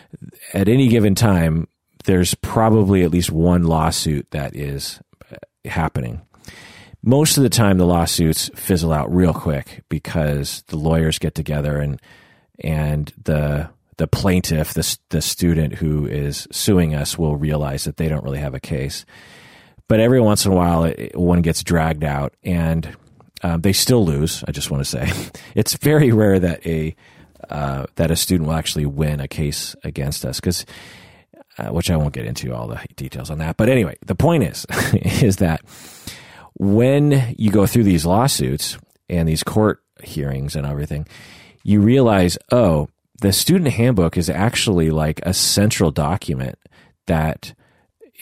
at 0.54 0.68
any 0.68 0.88
given 0.88 1.14
time, 1.14 1.68
there's 2.04 2.34
probably 2.34 3.04
at 3.04 3.10
least 3.10 3.30
one 3.30 3.64
lawsuit 3.64 4.30
that 4.30 4.56
is 4.56 5.00
uh, 5.30 5.36
happening. 5.68 6.22
Most 7.02 7.36
of 7.36 7.42
the 7.42 7.50
time, 7.50 7.78
the 7.78 7.86
lawsuits 7.86 8.50
fizzle 8.54 8.92
out 8.92 9.14
real 9.14 9.34
quick 9.34 9.84
because 9.88 10.64
the 10.68 10.76
lawyers 10.76 11.18
get 11.18 11.34
together 11.34 11.78
and 11.78 12.00
and 12.64 13.12
the 13.22 13.70
the 13.98 14.06
plaintiff, 14.06 14.72
the 14.72 14.98
the 15.10 15.20
student 15.20 15.74
who 15.74 16.06
is 16.06 16.48
suing 16.50 16.94
us, 16.94 17.18
will 17.18 17.36
realize 17.36 17.84
that 17.84 17.98
they 17.98 18.08
don't 18.08 18.24
really 18.24 18.38
have 18.38 18.54
a 18.54 18.60
case. 18.60 19.04
But 19.88 20.00
every 20.00 20.20
once 20.20 20.44
in 20.44 20.52
a 20.52 20.54
while, 20.54 20.84
it, 20.84 21.18
one 21.18 21.42
gets 21.42 21.62
dragged 21.62 22.04
out, 22.04 22.34
and 22.42 22.96
um, 23.42 23.60
they 23.60 23.72
still 23.72 24.04
lose. 24.04 24.44
I 24.46 24.52
just 24.52 24.70
want 24.70 24.84
to 24.84 24.90
say 24.90 25.10
it's 25.54 25.74
very 25.74 26.12
rare 26.12 26.38
that 26.38 26.66
a 26.66 26.94
uh, 27.50 27.86
that 27.96 28.10
a 28.10 28.16
student 28.16 28.48
will 28.48 28.56
actually 28.56 28.86
win 28.86 29.20
a 29.20 29.28
case 29.28 29.74
against 29.84 30.24
us 30.24 30.40
because, 30.40 30.66
uh, 31.56 31.68
which 31.68 31.90
I 31.90 31.96
won't 31.96 32.14
get 32.14 32.26
into 32.26 32.54
all 32.54 32.68
the 32.68 32.80
details 32.96 33.30
on 33.30 33.38
that. 33.38 33.56
But 33.56 33.68
anyway, 33.68 33.96
the 34.04 34.14
point 34.14 34.44
is 34.44 34.66
is 35.22 35.36
that 35.36 35.62
when 36.54 37.34
you 37.36 37.50
go 37.50 37.66
through 37.66 37.84
these 37.84 38.06
lawsuits 38.06 38.78
and 39.08 39.28
these 39.28 39.42
court 39.42 39.82
hearings 40.02 40.54
and 40.56 40.66
everything, 40.66 41.06
you 41.62 41.80
realize, 41.80 42.38
oh, 42.52 42.88
the 43.20 43.32
student 43.32 43.72
handbook 43.72 44.16
is 44.16 44.30
actually 44.30 44.90
like 44.90 45.20
a 45.24 45.34
central 45.34 45.90
document 45.90 46.58
that 47.06 47.54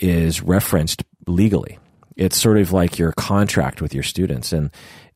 is 0.00 0.42
referenced 0.42 1.04
legally. 1.26 1.78
It's 2.16 2.36
sort 2.36 2.58
of 2.58 2.72
like 2.72 2.98
your 2.98 3.12
contract 3.12 3.82
with 3.82 3.92
your 3.92 4.02
students, 4.02 4.52
and 4.52 4.70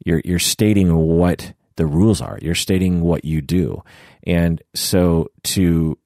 you're 0.05 0.21
you're 0.25 0.39
stating 0.39 0.95
what 0.95 1.55
the 1.77 1.87
rules 1.87 2.21
are. 2.21 2.39
You're 2.43 2.55
stating 2.55 3.01
what 3.01 3.25
you 3.25 3.41
do, 3.41 3.83
and 4.25 4.63
so 4.75 5.31
to 5.45 5.99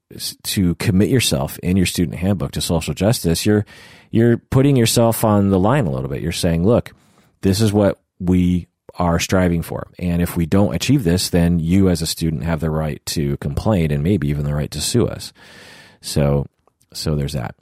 to 0.45 0.77
commit 0.77 1.09
yourself 1.09 1.59
in 1.59 1.77
your 1.77 1.87
student 1.87 2.19
handbook 2.19 2.53
to 2.53 2.61
social 2.61 2.95
justice, 2.95 3.45
you're 3.45 3.67
you're 4.13 4.37
putting 4.37 4.77
yourself 4.77 5.25
on 5.25 5.51
the 5.51 5.59
line 5.59 5.87
a 5.87 5.91
little 5.91 6.09
bit. 6.09 6.23
You're 6.23 6.31
saying, 6.31 6.65
look, 6.65 6.93
this 7.41 7.61
is 7.61 7.73
what 7.73 8.01
we 8.21 8.69
are 8.99 9.19
striving 9.19 9.63
for. 9.63 9.89
And 9.99 10.23
if 10.23 10.37
we 10.37 10.47
don't 10.47 10.75
achieve 10.75 11.05
this, 11.05 11.31
then 11.31 11.59
you 11.59 11.89
as 11.89 12.03
a 12.03 12.07
student 12.07 12.45
have 12.45 12.61
the 12.61 12.71
right 12.71 13.05
to 13.07 13.37
complain 13.39 13.91
and 13.91 14.03
maybe 14.03 14.29
even 14.29 14.45
the 14.45 14.55
right 14.55 14.71
to 14.71 14.81
sue 14.81 15.07
us. 15.07 15.33
So, 16.01 16.47
so 16.93 17.17
there's 17.17 17.33
that. 17.33 17.57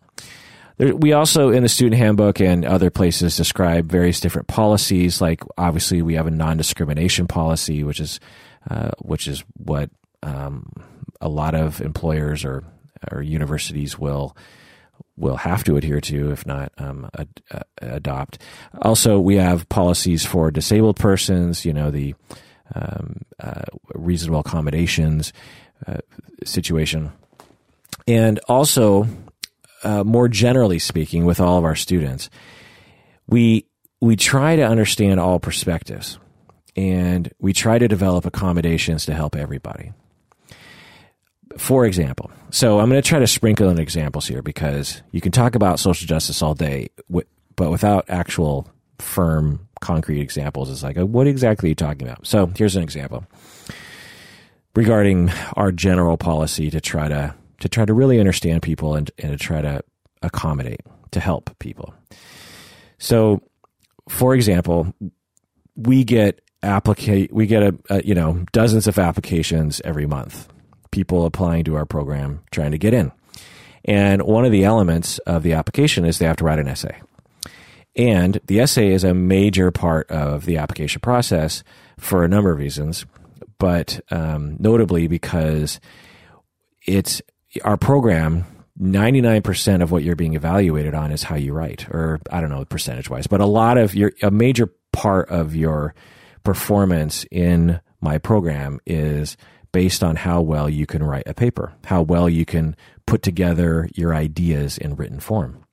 There, 0.76 0.94
we 0.94 1.12
also, 1.12 1.50
in 1.50 1.62
the 1.62 1.68
student 1.68 2.00
handbook 2.00 2.40
and 2.40 2.64
other 2.64 2.90
places, 2.90 3.36
describe 3.36 3.90
various 3.90 4.20
different 4.20 4.48
policies. 4.48 5.20
Like 5.20 5.42
obviously, 5.56 6.02
we 6.02 6.14
have 6.14 6.26
a 6.26 6.30
non-discrimination 6.30 7.28
policy, 7.28 7.84
which 7.84 8.00
is 8.00 8.20
uh, 8.70 8.90
which 9.00 9.26
is 9.26 9.42
what 9.56 9.90
um, 10.22 10.70
a 11.20 11.28
lot 11.28 11.54
of 11.54 11.80
employers 11.80 12.44
or 12.44 12.64
or 13.10 13.22
universities 13.22 13.98
will 13.98 14.36
will 15.16 15.36
have 15.36 15.64
to 15.64 15.76
adhere 15.76 16.00
to, 16.00 16.30
if 16.30 16.46
not 16.46 16.72
um, 16.78 17.08
ad, 17.18 17.28
uh, 17.50 17.60
adopt. 17.80 18.38
Also, 18.80 19.18
we 19.18 19.36
have 19.36 19.68
policies 19.68 20.24
for 20.24 20.50
disabled 20.50 20.96
persons. 20.96 21.64
You 21.64 21.72
know 21.72 21.90
the 21.90 22.14
um, 22.74 23.22
uh, 23.40 23.62
reasonable 23.94 24.40
accommodations 24.40 25.32
uh, 25.86 25.98
situation, 26.44 27.12
and 28.06 28.40
also 28.48 29.06
uh, 29.84 30.04
more 30.04 30.28
generally 30.28 30.78
speaking, 30.78 31.24
with 31.24 31.40
all 31.40 31.58
of 31.58 31.64
our 31.64 31.76
students, 31.76 32.30
we 33.26 33.66
we 34.00 34.16
try 34.16 34.56
to 34.56 34.62
understand 34.62 35.20
all 35.20 35.38
perspectives, 35.38 36.18
and 36.76 37.32
we 37.40 37.52
try 37.52 37.78
to 37.78 37.88
develop 37.88 38.24
accommodations 38.24 39.04
to 39.06 39.14
help 39.14 39.36
everybody. 39.36 39.92
For 41.58 41.86
example, 41.86 42.30
so 42.50 42.80
I'm 42.80 42.88
going 42.88 43.00
to 43.00 43.08
try 43.08 43.18
to 43.18 43.26
sprinkle 43.26 43.68
in 43.68 43.78
examples 43.78 44.26
here 44.26 44.42
because 44.42 45.02
you 45.10 45.20
can 45.20 45.32
talk 45.32 45.54
about 45.54 45.78
social 45.78 46.06
justice 46.06 46.42
all 46.42 46.54
day, 46.54 46.88
but 47.08 47.70
without 47.70 48.04
actual 48.08 48.68
firm, 48.98 49.68
concrete 49.80 50.20
examples. 50.20 50.70
It's 50.70 50.82
like, 50.82 50.96
uh, 50.96 51.04
what 51.04 51.26
exactly 51.26 51.68
are 51.68 51.70
you 51.70 51.74
talking 51.74 52.08
about? 52.08 52.26
So 52.26 52.50
here's 52.56 52.76
an 52.76 52.82
example 52.82 53.26
regarding 54.74 55.30
our 55.54 55.70
general 55.70 56.16
policy 56.16 56.70
to 56.70 56.80
try 56.80 57.08
to 57.08 57.34
to 57.60 57.68
try 57.68 57.84
to 57.84 57.94
really 57.94 58.18
understand 58.18 58.62
people 58.62 58.96
and, 58.96 59.10
and 59.18 59.30
to 59.30 59.38
try 59.38 59.60
to 59.60 59.82
accommodate 60.22 60.80
to 61.12 61.20
help 61.20 61.56
people. 61.60 61.94
So, 62.98 63.40
for 64.08 64.34
example, 64.34 64.92
we 65.76 66.04
get 66.04 66.40
applicate 66.62 67.32
we 67.32 67.46
get 67.46 67.62
a, 67.62 67.74
a, 67.90 68.04
you 68.04 68.14
know 68.14 68.44
dozens 68.52 68.86
of 68.86 68.98
applications 68.98 69.80
every 69.84 70.06
month 70.06 70.48
people 70.92 71.26
applying 71.26 71.64
to 71.64 71.74
our 71.74 71.84
program 71.84 72.42
trying 72.52 72.70
to 72.70 72.78
get 72.78 72.94
in. 72.94 73.10
And 73.84 74.22
one 74.22 74.44
of 74.44 74.52
the 74.52 74.64
elements 74.64 75.18
of 75.20 75.42
the 75.42 75.54
application 75.54 76.04
is 76.04 76.18
they 76.18 76.26
have 76.26 76.36
to 76.36 76.44
write 76.44 76.60
an 76.60 76.68
essay. 76.68 77.02
And 77.96 78.40
the 78.46 78.60
essay 78.60 78.92
is 78.92 79.02
a 79.02 79.12
major 79.12 79.72
part 79.72 80.08
of 80.10 80.46
the 80.46 80.58
application 80.58 81.00
process 81.00 81.64
for 81.98 82.24
a 82.24 82.28
number 82.28 82.52
of 82.52 82.58
reasons 82.58 83.04
but 83.62 84.00
um, 84.10 84.56
notably 84.58 85.06
because 85.06 85.78
it's 86.84 87.22
our 87.62 87.76
program 87.76 88.44
99% 88.80 89.82
of 89.84 89.92
what 89.92 90.02
you're 90.02 90.16
being 90.16 90.34
evaluated 90.34 90.94
on 90.94 91.12
is 91.12 91.22
how 91.22 91.36
you 91.36 91.52
write 91.52 91.88
or 91.88 92.18
i 92.32 92.40
don't 92.40 92.50
know 92.50 92.64
percentage 92.64 93.08
wise 93.08 93.28
but 93.28 93.40
a 93.40 93.46
lot 93.46 93.78
of 93.78 93.94
your 93.94 94.12
a 94.20 94.32
major 94.32 94.68
part 94.92 95.28
of 95.28 95.54
your 95.54 95.94
performance 96.42 97.24
in 97.30 97.80
my 98.00 98.18
program 98.18 98.80
is 98.84 99.36
based 99.72 100.04
on 100.04 100.16
how 100.16 100.40
well 100.40 100.68
you 100.68 100.86
can 100.86 101.02
write 101.02 101.26
a 101.26 101.34
paper, 101.34 101.72
how 101.84 102.02
well 102.02 102.28
you 102.28 102.44
can 102.44 102.76
put 103.06 103.22
together 103.22 103.88
your 103.94 104.14
ideas 104.14 104.78
in 104.78 104.94
written 104.94 105.18
form. 105.18 105.64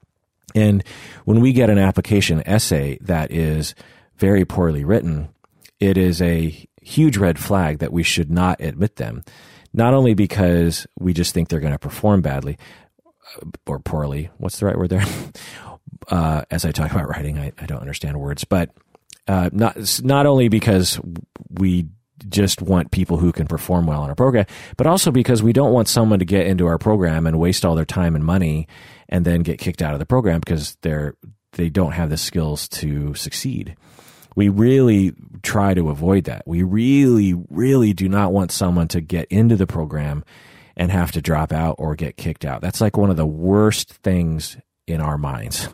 And 0.56 0.84
when 1.26 1.42
we 1.42 1.54
get 1.54 1.70
an 1.70 1.78
application 1.78 2.42
essay 2.48 2.98
that 3.02 3.32
is 3.32 3.76
very 4.18 4.46
poorly 4.46 4.84
written, 4.84 5.30
it 5.80 5.98
is 5.98 6.22
a 6.22 6.68
huge 6.82 7.18
red 7.18 7.38
flag 7.38 7.80
that 7.80 7.94
we 7.94 8.04
should 8.04 8.32
not 8.32 8.60
admit 8.60 8.96
them. 8.96 9.24
Not 9.74 9.94
only 9.94 10.16
because 10.16 10.88
we 10.98 11.14
just 11.14 11.34
think 11.34 11.50
they're 11.50 11.60
going 11.60 11.74
to 11.74 11.80
perform 11.80 12.22
badly 12.22 12.58
or 13.68 13.80
poorly. 13.80 14.30
What's 14.38 14.60
the 14.60 14.66
right 14.66 14.78
word 14.78 14.90
there? 14.90 15.06
Uh, 16.08 16.44
as 16.50 16.66
I 16.66 16.72
talk 16.72 16.92
about 16.92 17.10
writing, 17.10 17.38
I, 17.38 17.52
I 17.60 17.66
don't 17.66 17.82
understand 17.82 18.20
words, 18.20 18.44
but 18.44 18.72
uh, 19.28 19.50
not 19.52 20.02
not 20.04 20.26
only 20.26 20.48
because 20.48 21.00
we 21.52 21.88
just 22.30 22.62
want 22.62 22.92
people 22.92 23.18
who 23.18 23.32
can 23.32 23.48
perform 23.48 23.86
well 23.86 24.04
in 24.04 24.10
our 24.10 24.16
program, 24.16 24.46
but 24.78 24.88
also 24.88 25.12
because 25.12 25.44
we 25.44 25.54
don't 25.54 25.74
want 25.74 25.88
someone 25.88 26.20
to 26.20 26.26
get 26.26 26.48
into 26.48 26.68
our 26.68 26.78
program 26.78 27.26
and 27.28 27.40
waste 27.40 27.66
all 27.66 27.76
their 27.76 27.86
time 27.86 28.16
and 28.16 28.26
money 28.26 28.68
and 29.08 29.26
then 29.26 29.42
get 29.42 29.60
kicked 29.60 29.82
out 29.82 29.94
of 29.94 30.00
the 30.00 30.06
program 30.06 30.40
because 30.40 30.78
they're 30.82 31.16
they 31.54 31.70
don't 31.70 31.94
have 31.94 32.10
the 32.10 32.18
skills 32.18 32.68
to 32.68 33.16
succeed. 33.16 33.76
We 34.36 34.50
really 34.50 35.14
try 35.42 35.74
to 35.74 35.90
avoid 35.90 36.26
that. 36.26 36.44
We 36.46 36.62
really, 36.62 37.34
really 37.50 37.94
do 37.94 38.08
not 38.08 38.32
want 38.32 38.52
someone 38.52 38.88
to 38.90 39.02
get 39.02 39.28
into 39.32 39.56
the 39.56 39.66
program 39.66 40.24
and 40.78 40.92
have 40.92 41.12
to 41.14 41.22
drop 41.22 41.52
out 41.52 41.76
or 41.80 41.96
get 41.96 42.18
kicked 42.18 42.46
out. 42.46 42.62
That's 42.62 42.82
like 42.82 42.98
one 42.98 43.10
of 43.10 43.18
the 43.18 43.26
worst 43.26 43.92
things 43.92 44.58
in 44.88 45.02
our 45.02 45.18
minds 45.18 45.68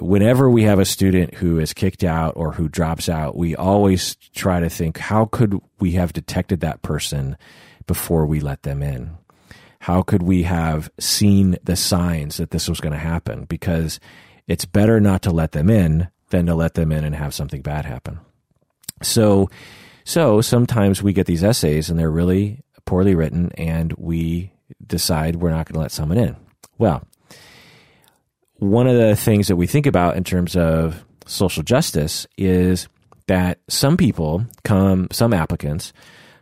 whenever 0.00 0.50
we 0.50 0.64
have 0.64 0.78
a 0.78 0.84
student 0.84 1.34
who 1.34 1.58
is 1.58 1.72
kicked 1.72 2.04
out 2.04 2.34
or 2.36 2.52
who 2.52 2.68
drops 2.68 3.08
out, 3.08 3.36
we 3.36 3.54
always 3.56 4.16
try 4.34 4.60
to 4.60 4.70
think, 4.70 4.98
how 4.98 5.26
could 5.26 5.60
we 5.78 5.92
have 5.92 6.12
detected 6.12 6.60
that 6.60 6.82
person 6.82 7.36
before 7.86 8.26
we 8.26 8.40
let 8.40 8.62
them 8.62 8.82
in? 8.82 9.16
How 9.80 10.02
could 10.02 10.22
we 10.22 10.42
have 10.42 10.90
seen 10.98 11.56
the 11.64 11.76
signs 11.76 12.36
that 12.36 12.50
this 12.50 12.68
was 12.68 12.80
going 12.80 12.92
to 12.92 12.98
happen? 12.98 13.44
Because 13.44 13.98
it's 14.46 14.64
better 14.64 15.00
not 15.00 15.22
to 15.22 15.30
let 15.30 15.52
them 15.52 15.70
in 15.70 16.08
than 16.30 16.46
to 16.46 16.54
let 16.54 16.74
them 16.74 16.92
in 16.92 17.04
and 17.04 17.14
have 17.14 17.34
something 17.34 17.62
bad 17.62 17.84
happen. 17.86 18.20
So, 19.02 19.48
so 20.04 20.40
sometimes 20.40 21.02
we 21.02 21.12
get 21.12 21.26
these 21.26 21.44
essays 21.44 21.88
and 21.88 21.98
they're 21.98 22.10
really 22.10 22.62
poorly 22.84 23.14
written 23.14 23.52
and 23.52 23.92
we 23.94 24.52
decide 24.86 25.36
we're 25.36 25.50
not 25.50 25.66
going 25.66 25.74
to 25.74 25.80
let 25.80 25.92
someone 25.92 26.18
in. 26.18 26.36
Well, 26.76 27.02
one 28.60 28.86
of 28.86 28.96
the 28.96 29.16
things 29.16 29.48
that 29.48 29.56
we 29.56 29.66
think 29.66 29.86
about 29.86 30.16
in 30.16 30.24
terms 30.24 30.54
of 30.54 31.04
social 31.26 31.62
justice 31.62 32.26
is 32.36 32.88
that 33.26 33.58
some 33.68 33.96
people 33.96 34.44
come, 34.64 35.08
some 35.10 35.32
applicants 35.32 35.92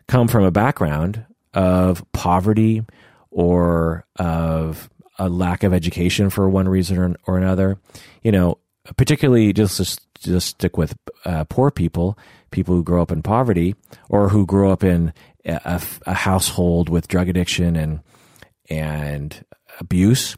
come 0.07 0.27
from 0.27 0.43
a 0.43 0.51
background 0.51 1.25
of 1.53 2.03
poverty 2.11 2.83
or 3.31 4.05
of 4.17 4.89
a 5.17 5.29
lack 5.29 5.63
of 5.63 5.73
education 5.73 6.29
for 6.29 6.49
one 6.49 6.67
reason 6.67 7.15
or, 7.25 7.37
another. 7.37 7.77
You 8.21 8.31
know, 8.31 8.57
particularly 8.97 9.53
just 9.53 9.77
just, 9.77 10.01
just 10.19 10.47
stick 10.47 10.77
with 10.77 10.97
uh, 11.25 11.45
poor 11.45 11.71
people, 11.71 12.17
people 12.51 12.75
who 12.75 12.83
grow 12.83 13.01
up 13.01 13.11
in 13.11 13.21
poverty 13.21 13.75
or 14.09 14.29
who 14.29 14.45
grow 14.45 14.71
up 14.71 14.83
in 14.83 15.13
a, 15.45 15.81
a 16.05 16.13
household 16.13 16.89
with 16.89 17.07
drug 17.07 17.29
addiction 17.29 17.75
and 17.75 18.01
and 18.69 19.45
abuse 19.79 20.35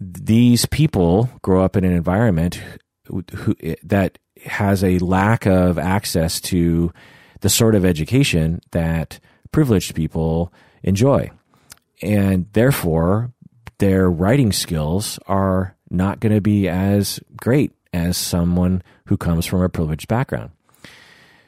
these 0.00 0.64
people 0.66 1.28
grow 1.42 1.62
up 1.62 1.76
in 1.76 1.84
an 1.84 1.92
environment 1.92 2.60
who, 3.06 3.22
who, 3.34 3.54
that 3.82 4.18
has 4.46 4.82
a 4.82 4.98
lack 4.98 5.46
of 5.46 5.78
access 5.78 6.40
to 6.40 6.92
the 7.40 7.50
sort 7.50 7.74
of 7.74 7.84
education 7.84 8.60
that 8.70 9.20
privileged 9.52 9.94
people 9.94 10.52
enjoy. 10.82 11.30
And 12.02 12.46
therefore, 12.54 13.32
their 13.78 14.10
writing 14.10 14.52
skills 14.52 15.18
are 15.26 15.76
not 15.90 16.20
going 16.20 16.34
to 16.34 16.40
be 16.40 16.68
as 16.68 17.20
great 17.36 17.72
as 17.92 18.16
someone 18.16 18.82
who 19.06 19.16
comes 19.16 19.44
from 19.44 19.62
a 19.62 19.68
privileged 19.68 20.08
background. 20.08 20.50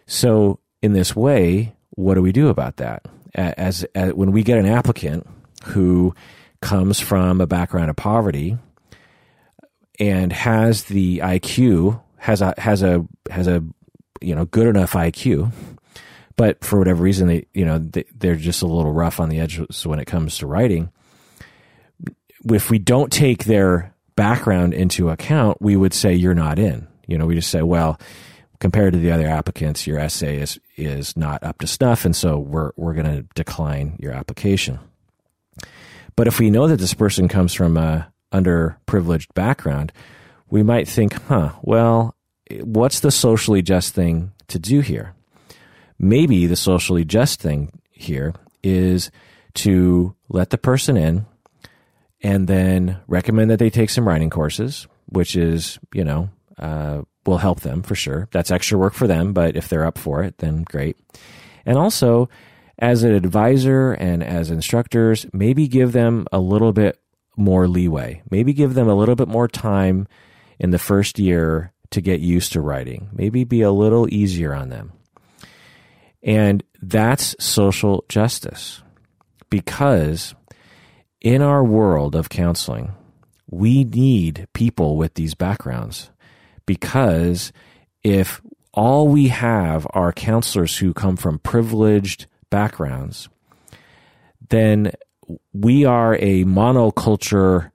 So, 0.06 0.58
in 0.82 0.92
this 0.92 1.14
way, 1.14 1.74
what 1.90 2.14
do 2.14 2.22
we 2.22 2.32
do 2.32 2.48
about 2.48 2.76
that? 2.78 3.06
As, 3.34 3.84
as 3.94 4.12
when 4.12 4.32
we 4.32 4.42
get 4.42 4.58
an 4.58 4.66
applicant 4.66 5.26
who 5.64 6.14
comes 6.62 6.98
from 6.98 7.40
a 7.40 7.46
background 7.46 7.90
of 7.90 7.96
poverty 7.96 8.56
and 10.00 10.32
has 10.32 10.84
the 10.84 11.18
IQ 11.18 12.00
has 12.16 12.40
a 12.40 12.54
has 12.56 12.82
a 12.82 13.06
has 13.30 13.46
a 13.48 13.62
you 14.20 14.34
know 14.34 14.46
good 14.46 14.66
enough 14.66 14.92
IQ, 14.92 15.52
but 16.36 16.64
for 16.64 16.78
whatever 16.78 17.02
reason 17.02 17.28
they 17.28 17.46
you 17.52 17.64
know 17.64 17.78
they, 17.78 18.04
they're 18.14 18.36
just 18.36 18.62
a 18.62 18.66
little 18.66 18.92
rough 18.92 19.20
on 19.20 19.28
the 19.28 19.40
edges 19.40 19.86
when 19.86 19.98
it 19.98 20.06
comes 20.06 20.38
to 20.38 20.46
writing. 20.46 20.90
If 22.44 22.70
we 22.70 22.78
don't 22.78 23.12
take 23.12 23.44
their 23.44 23.94
background 24.16 24.74
into 24.74 25.10
account, 25.10 25.60
we 25.60 25.76
would 25.76 25.94
say 25.94 26.14
you're 26.14 26.34
not 26.34 26.58
in. 26.58 26.88
You 27.06 27.18
know, 27.18 27.26
we 27.26 27.34
just 27.34 27.50
say, 27.50 27.62
well, 27.62 28.00
compared 28.58 28.92
to 28.94 28.98
the 28.98 29.10
other 29.10 29.26
applicants, 29.26 29.86
your 29.86 29.98
essay 29.98 30.38
is 30.38 30.58
is 30.76 31.16
not 31.16 31.42
up 31.42 31.58
to 31.58 31.66
snuff, 31.66 32.04
and 32.04 32.14
so 32.14 32.38
we're 32.38 32.72
we're 32.76 32.94
going 32.94 33.06
to 33.06 33.22
decline 33.34 33.96
your 33.98 34.12
application. 34.12 34.78
But 36.16 36.26
if 36.26 36.38
we 36.38 36.50
know 36.50 36.68
that 36.68 36.78
this 36.78 36.94
person 36.94 37.28
comes 37.28 37.54
from 37.54 37.76
a 37.76 38.12
underprivileged 38.32 39.34
background, 39.34 39.92
we 40.50 40.62
might 40.62 40.88
think, 40.88 41.14
huh, 41.22 41.52
well, 41.62 42.14
what's 42.60 43.00
the 43.00 43.10
socially 43.10 43.62
just 43.62 43.94
thing 43.94 44.32
to 44.48 44.58
do 44.58 44.80
here? 44.80 45.14
Maybe 45.98 46.46
the 46.46 46.56
socially 46.56 47.04
just 47.04 47.40
thing 47.40 47.72
here 47.90 48.34
is 48.62 49.10
to 49.54 50.14
let 50.28 50.50
the 50.50 50.58
person 50.58 50.96
in 50.96 51.26
and 52.22 52.46
then 52.46 52.98
recommend 53.06 53.50
that 53.50 53.58
they 53.58 53.70
take 53.70 53.90
some 53.90 54.06
writing 54.06 54.30
courses, 54.30 54.86
which 55.06 55.36
is, 55.36 55.78
you 55.92 56.04
know, 56.04 56.30
uh, 56.58 57.02
will 57.26 57.38
help 57.38 57.60
them 57.60 57.82
for 57.82 57.94
sure. 57.94 58.28
That's 58.32 58.50
extra 58.50 58.78
work 58.78 58.94
for 58.94 59.06
them, 59.06 59.32
but 59.32 59.56
if 59.56 59.68
they're 59.68 59.86
up 59.86 59.98
for 59.98 60.22
it, 60.22 60.38
then 60.38 60.62
great. 60.62 60.96
And 61.64 61.78
also, 61.78 62.28
as 62.82 63.04
an 63.04 63.14
advisor 63.14 63.92
and 63.92 64.24
as 64.24 64.50
instructors, 64.50 65.24
maybe 65.32 65.68
give 65.68 65.92
them 65.92 66.26
a 66.32 66.40
little 66.40 66.72
bit 66.72 67.00
more 67.36 67.68
leeway. 67.68 68.20
Maybe 68.28 68.52
give 68.52 68.74
them 68.74 68.88
a 68.88 68.94
little 68.94 69.14
bit 69.14 69.28
more 69.28 69.46
time 69.46 70.08
in 70.58 70.70
the 70.70 70.80
first 70.80 71.20
year 71.20 71.72
to 71.90 72.00
get 72.00 72.18
used 72.18 72.52
to 72.52 72.60
writing. 72.60 73.08
Maybe 73.12 73.44
be 73.44 73.62
a 73.62 73.70
little 73.70 74.12
easier 74.12 74.52
on 74.52 74.68
them. 74.68 74.92
And 76.24 76.64
that's 76.80 77.36
social 77.38 78.04
justice 78.08 78.82
because 79.48 80.34
in 81.20 81.40
our 81.40 81.62
world 81.62 82.16
of 82.16 82.30
counseling, 82.30 82.94
we 83.48 83.84
need 83.84 84.48
people 84.54 84.96
with 84.96 85.14
these 85.14 85.34
backgrounds 85.34 86.10
because 86.66 87.52
if 88.02 88.42
all 88.74 89.06
we 89.06 89.28
have 89.28 89.86
are 89.90 90.12
counselors 90.12 90.78
who 90.78 90.92
come 90.92 91.16
from 91.16 91.38
privileged 91.38 92.26
backgrounds, 92.52 93.28
then 94.50 94.92
we 95.52 95.84
are 95.84 96.14
a 96.16 96.44
monoculture 96.44 97.70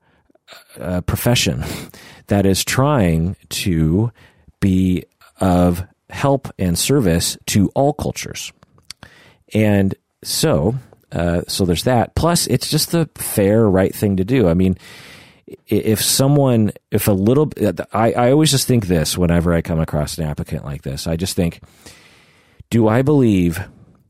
uh, 0.80 1.00
profession 1.02 1.64
that 2.28 2.46
is 2.46 2.64
trying 2.64 3.36
to 3.50 4.12
be 4.60 5.04
of 5.40 5.84
help 6.10 6.48
and 6.58 6.78
service 6.78 7.36
to 7.46 7.68
all 7.74 7.92
cultures. 7.92 8.52
And 9.52 9.94
so, 10.22 10.76
uh, 11.12 11.42
so 11.48 11.64
there's 11.64 11.84
that. 11.84 12.14
Plus, 12.14 12.46
it's 12.46 12.70
just 12.70 12.92
the 12.92 13.08
fair, 13.14 13.68
right 13.68 13.94
thing 13.94 14.16
to 14.16 14.24
do. 14.24 14.48
I 14.48 14.54
mean, 14.54 14.78
if 15.66 16.02
someone, 16.02 16.72
if 16.90 17.08
a 17.08 17.12
little, 17.12 17.50
I, 17.92 18.12
I 18.12 18.30
always 18.32 18.50
just 18.50 18.68
think 18.68 18.86
this 18.86 19.18
whenever 19.18 19.52
I 19.52 19.62
come 19.62 19.80
across 19.80 20.18
an 20.18 20.24
applicant 20.24 20.64
like 20.64 20.82
this. 20.82 21.06
I 21.06 21.16
just 21.16 21.34
think, 21.34 21.60
do 22.70 22.88
I 22.88 23.02
believe 23.02 23.60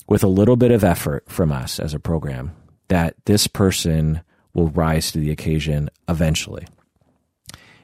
with 0.09 0.25
a 0.25 0.29
little 0.29 0.57
bit 0.57 0.71
of 0.71 0.83
effort 0.83 1.25
from 1.29 1.53
us 1.53 1.79
as 1.79 1.95
a 1.95 2.01
program 2.01 2.57
that 2.89 3.15
this 3.27 3.47
person 3.47 4.23
will 4.55 4.69
rise 4.71 5.13
to 5.13 5.19
the 5.19 5.31
occasion 5.31 5.91
eventually? 6.09 6.67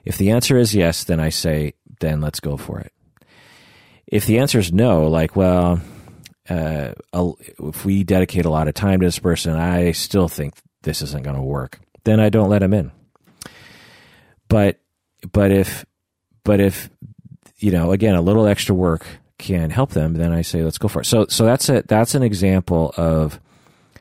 If 0.04 0.18
the 0.18 0.30
answer 0.30 0.56
is 0.58 0.74
yes, 0.74 1.04
then 1.04 1.20
I 1.20 1.28
say, 1.28 1.74
then 2.00 2.20
let's 2.20 2.40
go 2.40 2.56
for 2.56 2.80
it. 2.80 2.92
If 4.06 4.26
the 4.26 4.38
answer 4.38 4.58
is 4.58 4.72
no, 4.72 5.08
like, 5.08 5.36
well, 5.36 5.80
uh, 6.48 6.92
if 7.12 7.84
we 7.84 8.04
dedicate 8.04 8.44
a 8.44 8.50
lot 8.50 8.68
of 8.68 8.74
time 8.74 9.00
to 9.00 9.06
this 9.06 9.18
person, 9.18 9.54
I 9.54 9.92
still 9.92 10.28
think 10.28 10.54
this 10.82 11.00
isn't 11.00 11.24
going 11.24 11.36
to 11.36 11.42
work, 11.42 11.80
then 12.04 12.20
I 12.20 12.28
don't 12.28 12.50
let 12.50 12.62
him 12.62 12.74
in. 12.74 12.92
But, 14.48 14.80
but 15.32 15.50
if, 15.50 15.86
but 16.44 16.60
if, 16.60 16.90
you 17.56 17.70
know, 17.70 17.92
again, 17.92 18.14
a 18.14 18.20
little 18.20 18.46
extra 18.46 18.74
work 18.74 19.06
can 19.44 19.70
help 19.70 19.90
them, 19.90 20.14
then 20.14 20.32
I 20.32 20.42
say, 20.42 20.62
let's 20.62 20.78
go 20.78 20.88
for 20.88 21.02
it. 21.02 21.04
So, 21.04 21.26
so 21.28 21.44
that's 21.44 21.68
a, 21.68 21.82
that's 21.86 22.14
an 22.14 22.22
example 22.22 22.94
of 22.96 23.38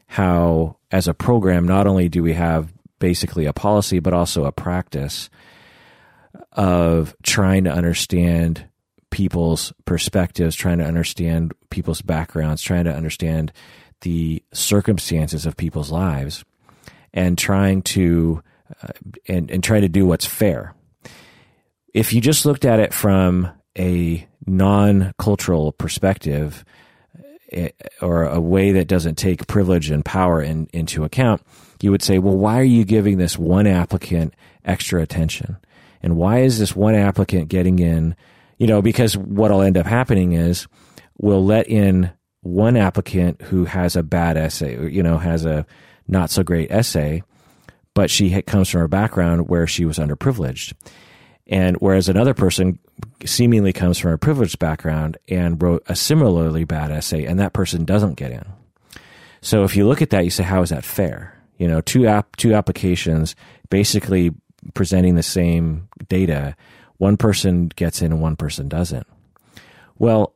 how, 0.07 0.77
as 0.89 1.07
a 1.07 1.13
program, 1.13 1.67
not 1.67 1.85
only 1.85 2.07
do 2.07 2.23
we 2.23 2.33
have 2.33 2.73
basically 2.99 3.45
a 3.45 3.53
policy, 3.53 3.99
but 3.99 4.13
also 4.13 4.45
a 4.45 4.51
practice 4.51 5.29
of 6.53 7.13
trying 7.23 7.65
to 7.65 7.71
understand 7.71 8.65
people's 9.09 9.73
perspectives, 9.85 10.55
trying 10.55 10.77
to 10.77 10.85
understand 10.85 11.53
people's 11.69 12.01
backgrounds, 12.01 12.61
trying 12.63 12.85
to 12.85 12.95
understand 12.95 13.51
the 14.01 14.41
circumstances 14.53 15.45
of 15.45 15.57
people's 15.57 15.91
lives, 15.91 16.45
and 17.13 17.37
trying 17.37 17.81
to 17.81 18.41
uh, 18.81 18.87
and 19.27 19.51
and 19.51 19.63
trying 19.63 19.81
to 19.81 19.89
do 19.89 20.05
what's 20.05 20.25
fair. 20.25 20.73
If 21.93 22.13
you 22.13 22.21
just 22.21 22.45
looked 22.45 22.65
at 22.65 22.79
it 22.79 22.93
from 22.93 23.51
a 23.77 24.27
non-cultural 24.45 25.71
perspective 25.73 26.65
eh, 27.51 27.69
or 28.01 28.23
a 28.23 28.39
way 28.39 28.71
that 28.73 28.87
doesn't 28.87 29.15
take 29.15 29.47
privilege 29.47 29.89
and 29.89 30.03
power 30.03 30.41
in, 30.41 30.67
into 30.73 31.03
account, 31.03 31.41
you 31.81 31.91
would 31.91 32.01
say, 32.01 32.19
well, 32.19 32.37
why 32.37 32.59
are 32.59 32.63
you 32.63 32.85
giving 32.85 33.17
this 33.17 33.37
one 33.37 33.67
applicant 33.67 34.33
extra 34.65 35.01
attention? 35.01 35.57
And 36.01 36.17
why 36.17 36.39
is 36.39 36.59
this 36.59 36.75
one 36.75 36.95
applicant 36.95 37.49
getting 37.49 37.79
in? 37.79 38.15
You 38.57 38.67
know, 38.67 38.81
because 38.81 39.17
what'll 39.17 39.61
end 39.61 39.77
up 39.77 39.85
happening 39.85 40.33
is 40.33 40.67
we'll 41.17 41.45
let 41.45 41.67
in 41.67 42.11
one 42.41 42.75
applicant 42.75 43.41
who 43.41 43.65
has 43.65 43.95
a 43.95 44.03
bad 44.03 44.37
essay, 44.37 44.89
you 44.91 45.01
know, 45.01 45.17
has 45.17 45.45
a 45.45 45.65
not 46.07 46.29
so 46.29 46.43
great 46.43 46.71
essay, 46.71 47.23
but 47.93 48.09
she 48.09 48.41
comes 48.41 48.69
from 48.69 48.81
a 48.81 48.87
background 48.87 49.49
where 49.49 49.67
she 49.67 49.85
was 49.85 49.97
underprivileged. 49.97 50.73
And 51.47 51.77
whereas 51.77 52.07
another 52.07 52.33
person 52.33 52.79
seemingly 53.25 53.73
comes 53.73 53.97
from 53.97 54.11
a 54.11 54.17
privileged 54.17 54.59
background 54.59 55.17
and 55.27 55.61
wrote 55.61 55.83
a 55.87 55.95
similarly 55.95 56.63
bad 56.63 56.91
essay, 56.91 57.25
and 57.25 57.39
that 57.39 57.53
person 57.53 57.85
doesn't 57.85 58.15
get 58.15 58.31
in. 58.31 58.45
So 59.41 59.63
if 59.65 59.75
you 59.75 59.85
look 59.85 60.01
at 60.01 60.09
that, 60.11 60.23
you 60.23 60.29
say, 60.29 60.43
how 60.43 60.61
is 60.61 60.69
that 60.69 60.85
fair? 60.85 61.37
You 61.57 61.67
know, 61.67 61.81
two 61.81 62.07
app 62.07 62.35
two 62.37 62.53
applications 62.53 63.35
basically 63.69 64.31
presenting 64.73 65.15
the 65.15 65.23
same 65.23 65.89
data, 66.07 66.55
one 66.97 67.17
person 67.17 67.67
gets 67.67 68.01
in 68.01 68.11
and 68.13 68.21
one 68.21 68.35
person 68.35 68.69
doesn't. 68.69 69.05
Well, 69.97 70.33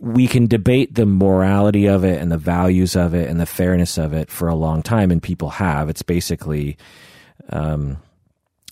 we 0.00 0.26
can 0.26 0.46
debate 0.46 0.94
the 0.94 1.06
morality 1.06 1.86
of 1.86 2.04
it 2.04 2.20
and 2.20 2.30
the 2.30 2.38
values 2.38 2.96
of 2.96 3.14
it 3.14 3.28
and 3.28 3.40
the 3.40 3.46
fairness 3.46 3.96
of 3.98 4.12
it 4.12 4.30
for 4.30 4.48
a 4.48 4.54
long 4.54 4.82
time, 4.82 5.10
and 5.10 5.22
people 5.22 5.50
have. 5.50 5.88
It's 5.88 6.02
basically 6.02 6.76
um, 7.50 7.98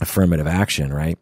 affirmative 0.01 0.47
action, 0.47 0.93
right? 0.93 1.19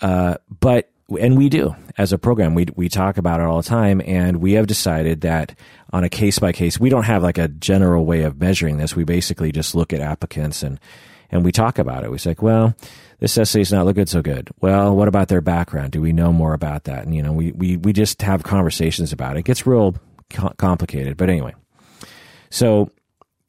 Uh, 0.00 0.36
but 0.60 0.90
and 1.18 1.38
we 1.38 1.48
do 1.48 1.74
as 1.96 2.12
a 2.12 2.18
program. 2.18 2.54
We 2.54 2.66
we 2.76 2.88
talk 2.88 3.16
about 3.16 3.40
it 3.40 3.46
all 3.46 3.62
the 3.62 3.68
time, 3.68 4.02
and 4.04 4.38
we 4.38 4.52
have 4.52 4.66
decided 4.66 5.22
that 5.22 5.58
on 5.92 6.04
a 6.04 6.08
case 6.08 6.38
by 6.38 6.52
case, 6.52 6.78
we 6.78 6.90
don't 6.90 7.04
have 7.04 7.22
like 7.22 7.38
a 7.38 7.48
general 7.48 8.04
way 8.04 8.22
of 8.22 8.38
measuring 8.38 8.76
this. 8.76 8.94
We 8.94 9.04
basically 9.04 9.52
just 9.52 9.74
look 9.74 9.92
at 9.92 10.00
applicants 10.00 10.62
and 10.62 10.78
and 11.30 11.44
we 11.44 11.52
talk 11.52 11.78
about 11.78 12.04
it. 12.04 12.10
We 12.10 12.18
say, 12.18 12.34
well, 12.38 12.74
this 13.20 13.36
essay 13.36 13.60
is 13.60 13.72
not 13.72 13.86
looking 13.86 14.06
so 14.06 14.22
good. 14.22 14.50
Well, 14.60 14.94
what 14.96 15.08
about 15.08 15.28
their 15.28 15.40
background? 15.40 15.92
Do 15.92 16.00
we 16.00 16.12
know 16.12 16.32
more 16.32 16.54
about 16.54 16.84
that? 16.84 17.04
And, 17.04 17.14
you 17.14 17.22
know, 17.22 17.32
we, 17.32 17.52
we, 17.52 17.76
we 17.76 17.92
just 17.92 18.22
have 18.22 18.42
conversations 18.44 19.12
about 19.12 19.36
it. 19.36 19.40
It 19.40 19.44
gets 19.44 19.66
real 19.66 19.96
complicated. 20.56 21.16
But 21.16 21.28
anyway, 21.28 21.54
so 22.50 22.90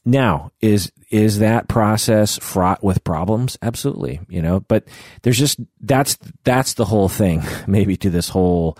now 0.05 0.51
is, 0.61 0.91
is 1.09 1.39
that 1.39 1.67
process 1.67 2.37
fraught 2.37 2.83
with 2.83 3.03
problems? 3.03 3.57
Absolutely. 3.61 4.19
You 4.29 4.41
know, 4.41 4.61
but 4.61 4.87
there's 5.21 5.37
just, 5.37 5.59
that's, 5.81 6.17
that's 6.43 6.75
the 6.75 6.85
whole 6.85 7.09
thing, 7.09 7.43
maybe 7.67 7.95
to 7.97 8.09
this 8.09 8.29
whole 8.29 8.77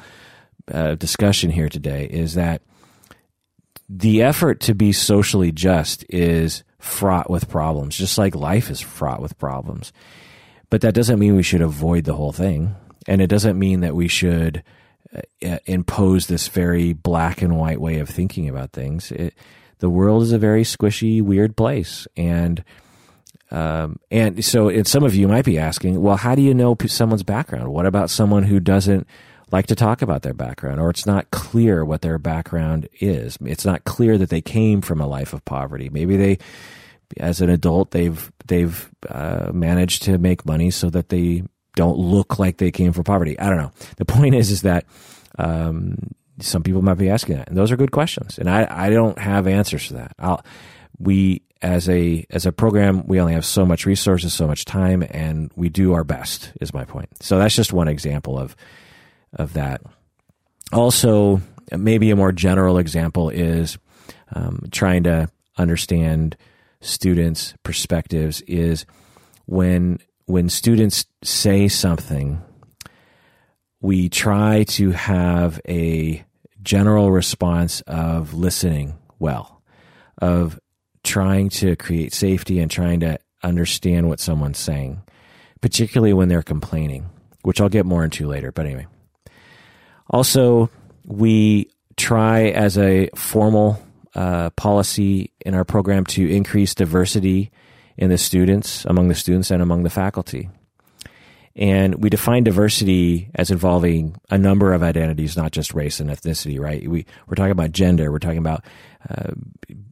uh, 0.71 0.95
discussion 0.95 1.49
here 1.49 1.69
today 1.69 2.05
is 2.05 2.35
that 2.35 2.61
the 3.89 4.21
effort 4.21 4.59
to 4.61 4.75
be 4.75 4.91
socially 4.91 5.51
just 5.51 6.05
is 6.09 6.63
fraught 6.77 7.29
with 7.29 7.49
problems, 7.49 7.97
just 7.97 8.17
like 8.17 8.35
life 8.35 8.69
is 8.69 8.79
fraught 8.79 9.21
with 9.21 9.37
problems. 9.37 9.91
But 10.69 10.81
that 10.81 10.93
doesn't 10.93 11.19
mean 11.19 11.35
we 11.35 11.43
should 11.43 11.61
avoid 11.61 12.03
the 12.05 12.13
whole 12.13 12.31
thing. 12.31 12.75
And 13.07 13.21
it 13.21 13.27
doesn't 13.27 13.57
mean 13.57 13.79
that 13.79 13.95
we 13.95 14.07
should 14.07 14.63
uh, 15.15 15.57
impose 15.65 16.27
this 16.27 16.47
very 16.47 16.93
black 16.93 17.41
and 17.41 17.57
white 17.57 17.81
way 17.81 17.99
of 17.99 18.09
thinking 18.09 18.47
about 18.47 18.71
things. 18.71 19.11
It, 19.11 19.33
the 19.79 19.89
world 19.89 20.23
is 20.23 20.31
a 20.31 20.37
very 20.37 20.63
squishy, 20.63 21.21
weird 21.21 21.55
place. 21.57 22.07
And, 22.15 22.63
um, 23.51 23.99
and 24.11 24.43
so 24.45 24.69
and 24.69 24.87
some 24.87 25.03
of 25.03 25.15
you 25.15 25.27
might 25.27 25.45
be 25.45 25.57
asking, 25.57 26.01
well, 26.01 26.17
how 26.17 26.35
do 26.35 26.41
you 26.41 26.53
know 26.53 26.77
someone's 26.87 27.23
background? 27.23 27.69
What 27.69 27.85
about 27.85 28.09
someone 28.09 28.43
who 28.43 28.59
doesn't 28.59 29.07
like 29.51 29.67
to 29.67 29.75
talk 29.75 30.01
about 30.01 30.21
their 30.21 30.33
background 30.33 30.79
or 30.79 30.89
it's 30.89 31.05
not 31.05 31.31
clear 31.31 31.83
what 31.83 32.01
their 32.01 32.17
background 32.17 32.87
is. 32.99 33.37
It's 33.41 33.65
not 33.65 33.83
clear 33.83 34.17
that 34.17 34.29
they 34.29 34.41
came 34.41 34.81
from 34.81 35.01
a 35.01 35.07
life 35.07 35.33
of 35.33 35.43
poverty. 35.45 35.89
Maybe 35.89 36.17
they, 36.17 36.37
as 37.17 37.41
an 37.41 37.49
adult, 37.49 37.91
they've, 37.91 38.31
they've, 38.45 38.89
uh, 39.07 39.51
managed 39.53 40.03
to 40.03 40.17
make 40.17 40.45
money 40.45 40.71
so 40.71 40.89
that 40.91 41.09
they 41.09 41.43
don't 41.75 41.97
look 41.97 42.37
like 42.37 42.57
they 42.57 42.71
came 42.71 42.93
from 42.93 43.03
poverty. 43.03 43.39
I 43.39 43.49
don't 43.49 43.57
know. 43.57 43.71
The 43.97 44.05
point 44.05 44.35
is, 44.35 44.51
is 44.51 44.61
that, 44.63 44.85
um, 45.37 45.97
some 46.41 46.63
people 46.63 46.81
might 46.81 46.97
be 46.97 47.09
asking 47.09 47.37
that 47.37 47.49
and 47.49 47.57
those 47.57 47.71
are 47.71 47.77
good 47.77 47.91
questions. 47.91 48.37
And 48.37 48.49
I, 48.49 48.67
I 48.69 48.89
don't 48.89 49.17
have 49.19 49.47
answers 49.47 49.87
to 49.87 49.93
that. 49.95 50.13
I'll, 50.19 50.43
we, 50.97 51.41
as 51.61 51.89
a 51.89 52.25
as 52.29 52.45
a 52.45 52.51
program, 52.51 53.05
we 53.05 53.19
only 53.19 53.33
have 53.33 53.45
so 53.45 53.65
much 53.65 53.85
resources, 53.85 54.33
so 54.33 54.47
much 54.47 54.65
time, 54.65 55.03
and 55.09 55.51
we 55.55 55.69
do 55.69 55.93
our 55.93 56.03
best. 56.03 56.53
Is 56.61 56.73
my 56.73 56.85
point. 56.85 57.09
So 57.21 57.37
that's 57.37 57.55
just 57.55 57.73
one 57.73 57.87
example 57.87 58.39
of 58.39 58.55
of 59.33 59.53
that. 59.53 59.81
Also, 60.71 61.41
maybe 61.75 62.11
a 62.11 62.15
more 62.15 62.31
general 62.31 62.77
example 62.77 63.29
is 63.29 63.77
um, 64.33 64.67
trying 64.71 65.03
to 65.03 65.29
understand 65.57 66.37
students' 66.81 67.53
perspectives 67.63 68.41
is 68.41 68.85
when 69.45 69.99
when 70.25 70.47
students 70.47 71.05
say 71.23 71.67
something, 71.67 72.41
we 73.81 74.09
try 74.09 74.63
to 74.63 74.91
have 74.91 75.59
a 75.67 76.23
general 76.69 77.11
response 77.11 77.81
of 77.87 78.35
listening 78.35 78.95
well, 79.17 79.63
of 80.21 80.59
trying 81.03 81.49
to 81.49 81.75
create 81.75 82.13
safety 82.13 82.59
and 82.59 82.69
trying 82.69 82.99
to 82.99 83.17
understand 83.41 84.07
what 84.07 84.19
someone's 84.19 84.59
saying, 84.59 85.01
particularly 85.61 86.13
when 86.13 86.29
they're 86.29 86.43
complaining, 86.43 87.09
which 87.41 87.59
I'll 87.59 87.69
get 87.69 87.87
more 87.87 88.03
into 88.03 88.27
later. 88.27 88.51
But 88.51 88.67
anyway. 88.67 88.85
Also, 90.11 90.69
we 91.05 91.71
try 91.97 92.49
as 92.49 92.77
a 92.77 93.09
formal 93.15 93.81
uh, 94.13 94.51
policy 94.51 95.33
in 95.43 95.55
our 95.55 95.65
program 95.65 96.05
to 96.05 96.29
increase 96.29 96.75
diversity 96.75 97.49
in 97.97 98.11
the 98.11 98.17
students, 98.19 98.85
among 98.85 99.07
the 99.07 99.15
students, 99.15 99.49
and 99.49 99.63
among 99.63 99.81
the 99.81 99.89
faculty. 99.89 100.51
And 101.55 101.95
we 101.95 102.09
define 102.09 102.43
diversity 102.43 103.29
as 103.35 103.51
involving 103.51 104.15
a 104.29 104.37
number 104.37 104.73
of 104.73 104.83
identities, 104.83 105.35
not 105.35 105.51
just 105.51 105.73
race 105.73 105.99
and 105.99 106.09
ethnicity, 106.09 106.59
right? 106.59 106.87
We, 106.87 107.05
we're 107.27 107.35
talking 107.35 107.51
about 107.51 107.71
gender, 107.71 108.11
we're 108.11 108.19
talking 108.19 108.37
about 108.37 108.63
uh, 109.09 109.31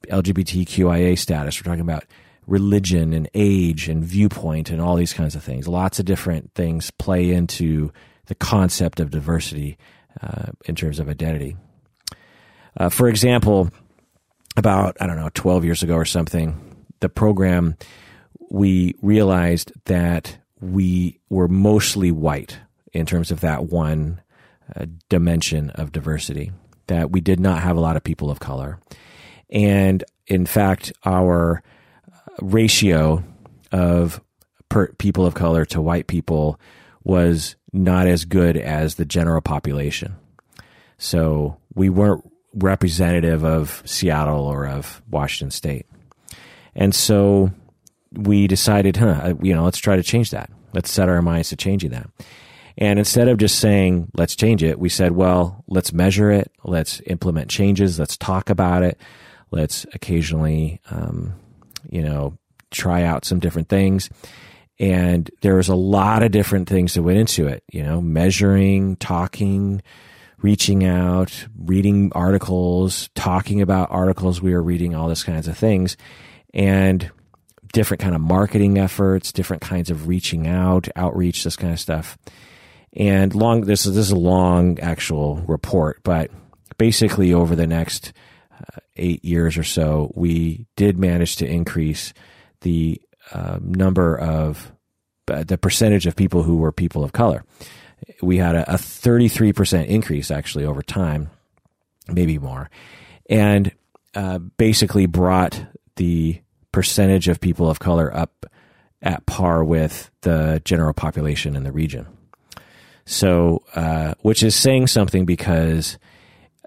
LGBTQIA 0.10 1.18
status, 1.18 1.60
we're 1.60 1.70
talking 1.70 1.82
about 1.82 2.06
religion 2.46 3.12
and 3.14 3.30
age 3.34 3.90
and 3.90 4.04
viewpoint 4.04 4.70
and 4.70 4.80
all 4.80 4.96
these 4.96 5.14
kinds 5.14 5.36
of 5.36 5.44
things. 5.44 5.68
Lots 5.68 6.00
of 6.00 6.06
different 6.06 6.54
things 6.54 6.92
play 6.92 7.32
into 7.32 7.92
the 8.28 8.36
concept 8.36 9.00
of 9.00 9.12
diversity 9.12 9.78
uh, 10.22 10.52
in 10.66 10.76
terms 10.76 11.00
of 11.00 11.10
identity. 11.10 11.58
Uh, 12.78 12.90
for 12.90 13.10
example, 13.10 13.70
about, 14.56 14.98
I 15.00 15.08
don't 15.08 15.18
know, 15.18 15.30
12 15.34 15.66
years 15.66 15.84
ago 15.84 15.96
or 15.96 16.06
something, 16.06 16.86
the 17.00 17.10
program, 17.10 17.76
we 18.50 18.96
realized 19.02 19.72
that 19.86 20.38
we 20.60 21.20
were 21.30 21.48
mostly 21.48 22.12
white 22.12 22.60
in 22.94 23.06
terms 23.06 23.32
of 23.32 23.42
that 23.42 23.66
one 23.66 24.22
uh, 24.76 24.86
dimension 25.10 25.70
of 25.72 25.92
diversity, 25.92 26.52
that 26.88 27.12
we 27.12 27.22
did 27.22 27.40
not 27.40 27.62
have 27.62 27.78
a 27.78 27.82
lot 27.82 27.96
of 27.96 28.04
people 28.04 28.30
of 28.30 28.40
color. 28.40 28.80
And 29.50 30.04
in 30.26 30.46
fact, 30.46 30.92
our 31.06 31.64
ratio 32.42 33.24
of 33.72 34.22
per, 34.70 34.88
people 34.94 35.26
of 35.26 35.34
color 35.34 35.66
to 35.66 35.82
white 35.82 36.08
people 36.08 36.60
was 37.04 37.56
not 37.72 38.08
as 38.08 38.26
good 38.26 38.58
as 38.58 38.96
the 38.96 39.06
general 39.06 39.42
population. 39.42 40.16
So 40.98 41.58
we 41.74 41.90
weren't 41.90 42.30
representative 42.54 43.46
of 43.46 43.84
Seattle 43.86 44.46
or 44.46 44.68
of 44.68 45.02
Washington 45.10 45.52
State. 45.52 45.86
And 46.76 46.94
so 46.94 47.52
we 48.12 48.48
decided, 48.48 48.98
huh, 48.98 49.36
you 49.42 49.54
know, 49.54 49.64
let's 49.64 49.78
try 49.80 49.96
to 49.96 50.04
change 50.04 50.32
that. 50.32 50.50
Let's 50.74 50.92
set 50.92 51.10
our 51.10 51.22
minds 51.22 51.50
to 51.50 51.56
changing 51.56 51.92
that. 51.92 52.10
And 52.78 53.00
instead 53.00 53.28
of 53.28 53.40
just 53.40 53.60
saying, 53.60 54.12
let's 54.16 54.36
change 54.36 54.62
it, 54.62 54.80
we 54.80 54.90
said, 54.90 55.14
well, 55.14 55.64
let's 55.68 55.92
measure 55.92 56.30
it. 56.32 56.52
Let's 56.64 57.02
implement 57.08 57.50
changes. 57.50 57.98
Let's 57.98 58.18
talk 58.18 58.50
about 58.50 58.84
it. 58.84 59.00
Let's 59.50 59.86
occasionally, 59.94 60.80
um, 60.92 61.34
you 61.90 62.04
know, 62.04 62.38
try 62.70 63.04
out 63.04 63.26
some 63.26 63.40
different 63.40 63.70
things. 63.70 64.10
And 64.80 65.32
there 65.42 65.56
was 65.56 65.70
a 65.70 65.76
lot 65.76 66.22
of 66.22 66.32
different 66.32 66.70
things 66.70 66.94
that 66.94 67.02
went 67.02 67.18
into 67.18 67.48
it, 67.48 67.64
you 67.72 67.82
know, 67.82 68.00
measuring, 68.00 68.98
talking, 68.98 69.82
reaching 70.40 70.86
out, 70.86 71.48
reading 71.58 72.12
articles, 72.14 73.10
talking 73.16 73.62
about 73.62 73.90
articles 73.90 74.40
we 74.40 74.54
were 74.54 74.62
reading, 74.62 74.94
all 74.94 75.10
this 75.10 75.24
kinds 75.24 75.48
of 75.48 75.58
things. 75.58 75.98
And 76.54 77.10
different 77.74 78.02
kind 78.02 78.16
of 78.16 78.22
marketing 78.22 78.78
efforts, 78.78 79.32
different 79.32 79.62
kinds 79.62 79.90
of 79.90 80.08
reaching 80.08 80.48
out, 80.48 80.88
outreach, 80.96 81.44
this 81.44 81.56
kind 81.56 81.74
of 81.74 81.80
stuff. 81.80 82.18
And 82.94 83.36
long 83.36 83.62
this 83.62 83.86
is 83.86 83.96
this 83.96 84.06
is 84.06 84.12
a 84.12 84.16
long 84.16 84.80
actual 84.80 85.38
report, 85.48 86.02
but 86.04 86.32
basically 86.78 87.34
over 87.34 87.56
the 87.56 87.68
next 87.68 88.14
uh, 88.52 88.80
eight 88.96 89.24
years 89.24 89.58
or 89.58 89.64
so, 89.64 90.12
we 90.16 90.66
did 90.76 90.98
manage 90.98 91.36
to 91.38 91.48
increase 91.48 92.14
the 92.62 93.02
uh, 93.32 93.60
number 93.62 94.18
of 94.18 94.72
uh, 95.28 95.44
the 95.44 95.58
percentage 95.58 96.08
of 96.08 96.16
people 96.16 96.44
who 96.44 96.58
were 96.58 96.72
people 96.72 97.04
of 97.04 97.12
color. 97.12 97.44
We 98.22 98.38
had 98.38 98.56
a, 98.56 98.74
a 98.74 98.78
33% 98.78 99.88
increase 99.88 100.32
actually 100.32 100.66
over 100.66 100.82
time, 100.82 101.30
maybe 102.08 102.40
more, 102.40 102.70
and 103.30 103.72
uh, 104.16 104.38
basically 104.38 105.06
brought 105.06 105.64
the 105.98 106.42
percentage 106.78 107.28
of 107.28 107.42
people 107.42 107.68
of 107.68 107.80
color 107.80 108.16
up 108.16 108.46
at 109.02 109.26
par 109.26 109.64
with 109.64 110.12
the 110.22 110.62
general 110.64 110.94
population 110.94 111.56
in 111.56 111.64
the 111.64 111.72
region. 111.72 112.06
So, 113.04 113.64
uh, 113.74 114.14
which 114.22 114.44
is 114.44 114.54
saying 114.56 114.86
something 114.86 115.26
because 115.26 115.98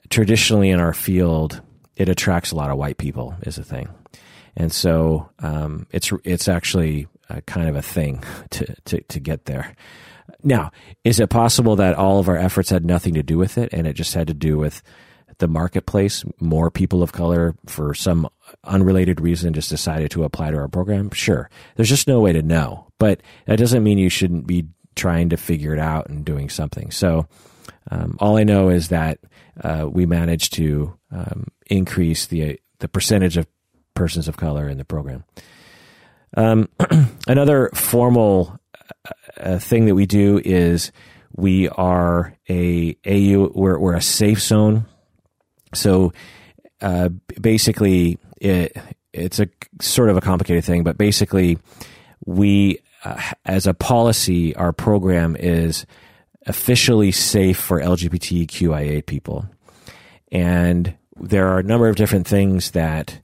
traditionally 0.09 0.71
in 0.71 0.81
our 0.81 0.93
field, 0.93 1.61
it 1.95 2.09
attracts 2.09 2.51
a 2.51 2.57
lot 2.57 2.71
of 2.71 2.77
white 2.77 2.99
people, 2.99 3.37
is 3.43 3.57
a 3.57 3.63
thing, 3.63 3.89
and 4.57 4.73
so 4.73 5.31
um, 5.39 5.87
it's 5.93 6.11
it's 6.25 6.49
actually 6.49 7.07
kind 7.47 7.69
of 7.69 7.77
a 7.77 7.83
thing 7.83 8.25
to, 8.51 8.75
to 8.87 9.01
to 9.03 9.21
get 9.21 9.45
there. 9.45 9.77
Now, 10.43 10.73
is 11.05 11.21
it 11.21 11.31
possible 11.31 11.77
that 11.77 11.95
all 11.95 12.19
of 12.19 12.29
our 12.29 12.37
efforts 12.37 12.71
had 12.71 12.85
nothing 12.85 13.15
to 13.15 13.23
do 13.23 13.39
with 13.39 13.57
it, 13.59 13.73
and 13.73 13.87
it 13.87 13.93
just 13.93 14.15
had 14.15 14.27
to 14.27 14.35
do 14.35 14.59
with 14.59 14.83
the 15.41 15.49
marketplace, 15.49 16.25
more 16.39 16.71
people 16.71 17.03
of 17.03 17.13
color 17.13 17.55
for 17.67 17.93
some 17.95 18.29
unrelated 18.65 19.21
reason 19.21 19.53
just 19.53 19.69
decided 19.69 20.11
to 20.13 20.25
apply 20.25 20.51
to 20.51 20.57
our 20.57 20.69
program, 20.69 21.11
sure. 21.11 21.51
There's 21.75 21.89
just 21.89 22.07
no 22.07 22.21
way 22.21 22.33
to 22.33 22.43
know. 22.43 22.87
But 22.99 23.21
that 23.47 23.59
doesn't 23.59 23.83
mean 23.83 23.99
you 23.99 24.11
shouldn't 24.11 24.47
be 24.47 24.69
trying 24.95 25.31
to 25.31 25.37
figure 25.37 25.73
it 25.73 25.81
out 25.81 26.09
and 26.09 26.25
doing 26.25 26.49
something. 26.49 26.91
So 26.91 27.27
um, 27.91 28.17
all 28.21 28.37
I 28.37 28.45
know 28.45 28.69
is 28.69 28.89
that 28.89 29.19
uh, 29.63 29.89
we 29.91 30.07
managed 30.07 30.53
to 30.55 30.97
um, 31.11 31.49
increase 31.67 32.27
the 32.27 32.61
the 32.79 32.89
percentage 32.89 33.37
of 33.37 33.47
persons 33.95 34.27
of 34.29 34.37
color 34.37 34.69
in 34.69 34.79
the 34.79 34.85
program. 34.85 35.25
Um, 36.37 36.69
another 37.27 37.71
formal 37.75 38.59
uh, 39.39 39.59
thing 39.59 39.87
that 39.87 39.95
we 39.95 40.07
do 40.07 40.41
is 40.43 40.93
we 41.35 41.69
are 41.69 42.37
a 42.49 42.97
AU. 43.07 43.51
We're, 43.55 43.79
we're 43.79 43.97
a 43.97 44.03
safe 44.03 44.41
zone 44.41 44.87
so 45.75 46.13
uh, 46.81 47.11
basically, 47.41 48.19
it 48.41 48.77
it's 49.13 49.41
a 49.41 49.49
sort 49.81 50.09
of 50.09 50.17
a 50.17 50.21
complicated 50.21 50.65
thing, 50.65 50.83
but 50.83 50.97
basically, 50.97 51.59
we 52.25 52.79
uh, 53.05 53.21
as 53.45 53.67
a 53.67 53.75
policy, 53.75 54.55
our 54.57 54.73
program 54.73 55.37
is 55.37 55.87
officially 56.47 57.13
safe 57.13 57.59
for 57.59 57.81
LGBTQIA 57.81 59.05
people, 59.05 59.47
and 60.33 60.97
there 61.17 61.49
are 61.49 61.59
a 61.59 61.65
number 61.65 61.89
of 61.89 61.97
different 61.97 62.27
things 62.27 62.71
that 62.71 63.21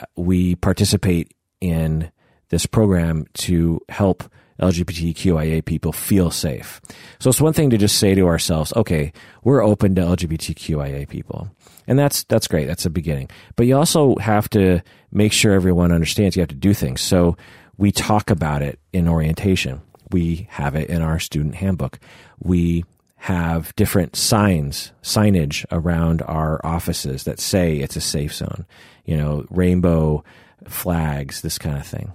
uh, 0.00 0.04
we 0.16 0.54
participate 0.54 1.34
in 1.60 2.10
this 2.48 2.66
program 2.66 3.26
to 3.34 3.80
help 3.88 4.24
LGBTQIA 4.60 5.64
people 5.64 5.92
feel 5.92 6.30
safe. 6.30 6.80
So 7.18 7.30
it's 7.30 7.40
one 7.40 7.52
thing 7.52 7.70
to 7.70 7.78
just 7.78 7.98
say 7.98 8.14
to 8.14 8.26
ourselves, 8.26 8.72
okay, 8.74 9.12
we're 9.44 9.62
open 9.62 9.94
to 9.96 10.02
LGBTQIA 10.02 11.08
people. 11.08 11.50
And 11.86 11.98
that's 11.98 12.24
that's 12.24 12.48
great. 12.48 12.66
That's 12.66 12.86
a 12.86 12.90
beginning. 12.90 13.30
But 13.54 13.66
you 13.66 13.76
also 13.76 14.16
have 14.16 14.48
to 14.50 14.82
make 15.12 15.32
sure 15.32 15.52
everyone 15.52 15.92
understands 15.92 16.36
you 16.36 16.40
have 16.40 16.48
to 16.48 16.54
do 16.54 16.74
things. 16.74 17.00
So 17.00 17.36
we 17.76 17.92
talk 17.92 18.30
about 18.30 18.62
it 18.62 18.78
in 18.92 19.08
orientation. 19.08 19.82
We 20.10 20.46
have 20.50 20.74
it 20.74 20.88
in 20.88 21.02
our 21.02 21.18
student 21.18 21.56
handbook. 21.56 21.98
We 22.38 22.84
have 23.16 23.74
different 23.76 24.14
signs, 24.16 24.92
signage 25.02 25.64
around 25.72 26.22
our 26.22 26.64
offices 26.64 27.24
that 27.24 27.40
say 27.40 27.76
it's 27.76 27.96
a 27.96 28.00
safe 28.00 28.34
zone. 28.34 28.66
You 29.04 29.16
know, 29.16 29.46
rainbow 29.50 30.24
flags, 30.68 31.40
this 31.40 31.58
kind 31.58 31.76
of 31.76 31.86
thing. 31.86 32.12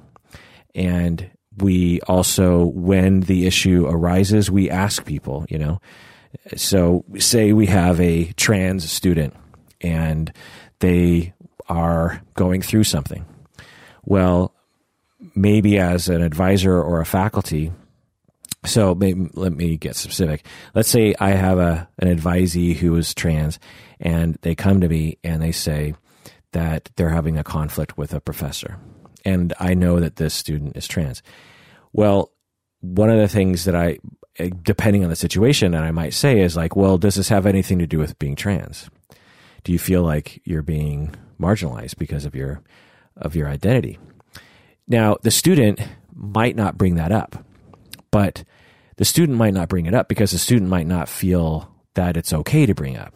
And 0.73 1.29
we 1.57 1.99
also, 2.01 2.65
when 2.65 3.21
the 3.21 3.45
issue 3.45 3.85
arises, 3.87 4.49
we 4.49 4.69
ask 4.69 5.05
people, 5.05 5.45
you 5.49 5.57
know. 5.57 5.81
So, 6.55 7.03
say 7.17 7.51
we 7.51 7.65
have 7.67 7.99
a 7.99 8.31
trans 8.33 8.89
student 8.89 9.35
and 9.81 10.31
they 10.79 11.33
are 11.67 12.21
going 12.35 12.61
through 12.61 12.85
something. 12.85 13.25
Well, 14.03 14.53
maybe 15.35 15.77
as 15.77 16.09
an 16.09 16.21
advisor 16.21 16.81
or 16.81 17.01
a 17.01 17.05
faculty, 17.05 17.71
so 18.65 18.93
maybe, 18.93 19.29
let 19.33 19.53
me 19.53 19.77
get 19.77 19.95
specific. 19.95 20.45
Let's 20.75 20.89
say 20.89 21.15
I 21.19 21.31
have 21.31 21.57
a 21.57 21.89
an 21.99 22.15
advisee 22.15 22.75
who 22.75 22.95
is 22.95 23.13
trans, 23.13 23.59
and 23.99 24.37
they 24.41 24.55
come 24.55 24.81
to 24.81 24.89
me 24.89 25.17
and 25.23 25.41
they 25.41 25.51
say 25.51 25.95
that 26.51 26.89
they're 26.95 27.09
having 27.09 27.37
a 27.37 27.43
conflict 27.43 27.97
with 27.97 28.13
a 28.13 28.21
professor, 28.21 28.77
and 29.25 29.53
I 29.59 29.73
know 29.73 29.99
that 29.99 30.15
this 30.17 30.33
student 30.33 30.75
is 30.77 30.87
trans. 30.87 31.21
Well, 31.93 32.31
one 32.79 33.09
of 33.09 33.19
the 33.19 33.27
things 33.27 33.65
that 33.65 33.75
I, 33.75 33.99
eh, 34.37 34.49
depending 34.61 35.03
on 35.03 35.09
the 35.09 35.15
situation, 35.15 35.73
and 35.73 35.85
I 35.85 35.91
might 35.91 36.13
say 36.13 36.39
is 36.39 36.55
like, 36.55 36.75
well, 36.75 36.97
does 36.97 37.15
this 37.15 37.29
have 37.29 37.45
anything 37.45 37.79
to 37.79 37.87
do 37.87 37.99
with 37.99 38.17
being 38.19 38.35
trans? 38.35 38.89
do 39.63 39.71
you 39.71 39.79
feel 39.79 40.03
like 40.03 40.41
you're 40.43 40.61
being 40.61 41.13
marginalized 41.39 41.97
because 41.97 42.25
of 42.25 42.35
your 42.35 42.61
of 43.17 43.35
your 43.35 43.47
identity? 43.47 43.99
Now, 44.87 45.17
the 45.21 45.31
student 45.31 45.79
might 46.13 46.55
not 46.55 46.77
bring 46.77 46.95
that 46.95 47.11
up, 47.11 47.43
but 48.09 48.43
the 48.97 49.05
student 49.05 49.37
might 49.37 49.53
not 49.53 49.69
bring 49.69 49.85
it 49.85 49.93
up 49.93 50.07
because 50.07 50.31
the 50.31 50.37
student 50.37 50.69
might 50.69 50.87
not 50.87 51.09
feel 51.09 51.73
that 51.93 52.17
it's 52.17 52.33
okay 52.33 52.65
to 52.65 52.73
bring 52.73 52.97
up. 52.97 53.13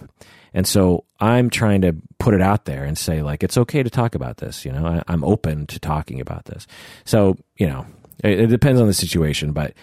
And 0.53 0.67
so 0.67 1.04
I'm 1.19 1.49
trying 1.49 1.81
to 1.81 1.95
put 2.19 2.33
it 2.33 2.41
out 2.41 2.65
there 2.65 2.83
and 2.83 2.97
say, 2.97 3.21
like, 3.21 3.43
it's 3.43 3.57
okay 3.57 3.83
to 3.83 3.89
talk 3.89 4.15
about 4.15 4.37
this. 4.37 4.65
You 4.65 4.71
know, 4.71 4.85
I, 5.07 5.13
am 5.13 5.23
open 5.23 5.65
to 5.67 5.79
talking 5.79 6.19
about 6.19 6.45
this. 6.45 6.67
So, 7.05 7.37
you 7.57 7.67
know, 7.67 7.85
it, 8.23 8.41
it 8.41 8.47
depends 8.47 8.81
on 8.81 8.87
the 8.87 8.93
situation. 8.93 9.53
But 9.53 9.73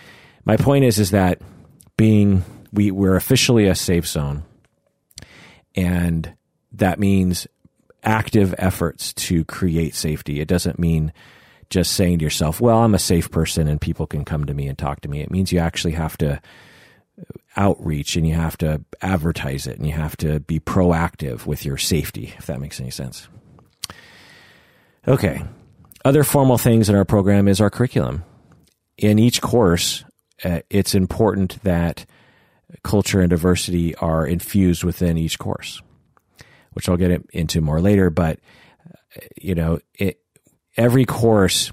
my 0.45 0.57
point 0.57 0.85
is, 0.85 0.99
is 0.99 1.11
that 1.13 1.41
being, 1.97 2.45
we, 2.73 2.91
we're 2.91 3.17
officially 3.17 3.67
a 3.67 3.75
safe 3.75 4.07
zone. 4.07 4.45
And 5.75 6.35
that 6.73 6.99
means 6.99 7.47
active 8.03 8.55
efforts 8.59 9.13
to 9.15 9.45
create 9.45 9.95
safety. 9.95 10.41
It 10.41 10.49
doesn't 10.49 10.79
mean 10.79 11.13
just 11.71 11.95
saying 11.95 12.19
to 12.19 12.25
yourself, 12.25 12.61
well, 12.61 12.79
I'm 12.79 12.95
a 12.95 12.99
safe 12.99 13.31
person 13.31 13.69
and 13.69 13.81
people 13.81 14.07
can 14.07 14.25
come 14.25 14.45
to 14.45 14.55
me 14.55 14.69
and 14.69 14.77
talk 14.77 15.01
to 15.03 15.09
me. 15.09 15.23
It 15.23 15.31
means 15.31 15.53
you 15.53 15.59
actually 15.59 15.93
have 15.93 16.19
to 16.19 16.41
outreach 17.57 18.17
and 18.17 18.27
you 18.27 18.35
have 18.35 18.57
to 18.59 18.83
advertise 19.01 19.67
it 19.67 19.77
and 19.77 19.87
you 19.87 19.93
have 19.93 20.17
to 20.17 20.41
be 20.41 20.59
proactive 20.59 21.47
with 21.47 21.65
your 21.65 21.77
safety, 21.77 22.35
if 22.39 22.47
that 22.47 22.61
makes 22.61 22.81
any 22.81 22.91
sense. 22.91 23.29
Okay. 25.07 25.43
Other 26.05 26.25
formal 26.25 26.59
things 26.59 26.89
in 26.89 26.95
our 26.95 27.05
program 27.05 27.49
is 27.49 27.61
our 27.61 27.71
curriculum. 27.71 28.25
In 28.97 29.19
each 29.19 29.41
course, 29.41 30.05
uh, 30.45 30.61
it's 30.71 30.95
important 30.95 31.63
that 31.63 32.07
culture 32.83 33.21
and 33.21 33.31
diversity 33.31 33.95
are 33.97 34.27
infused 34.27 34.83
within 34.83 35.19
each 35.19 35.39
course 35.39 35.83
which 36.73 36.89
I'll 36.89 36.97
get 36.97 37.25
into 37.33 37.61
more 37.61 37.81
later. 37.81 38.11
But 38.11 38.41
you 39.41 39.55
know, 39.55 39.81
it, 39.95 40.21
every 40.77 41.05
course 41.05 41.73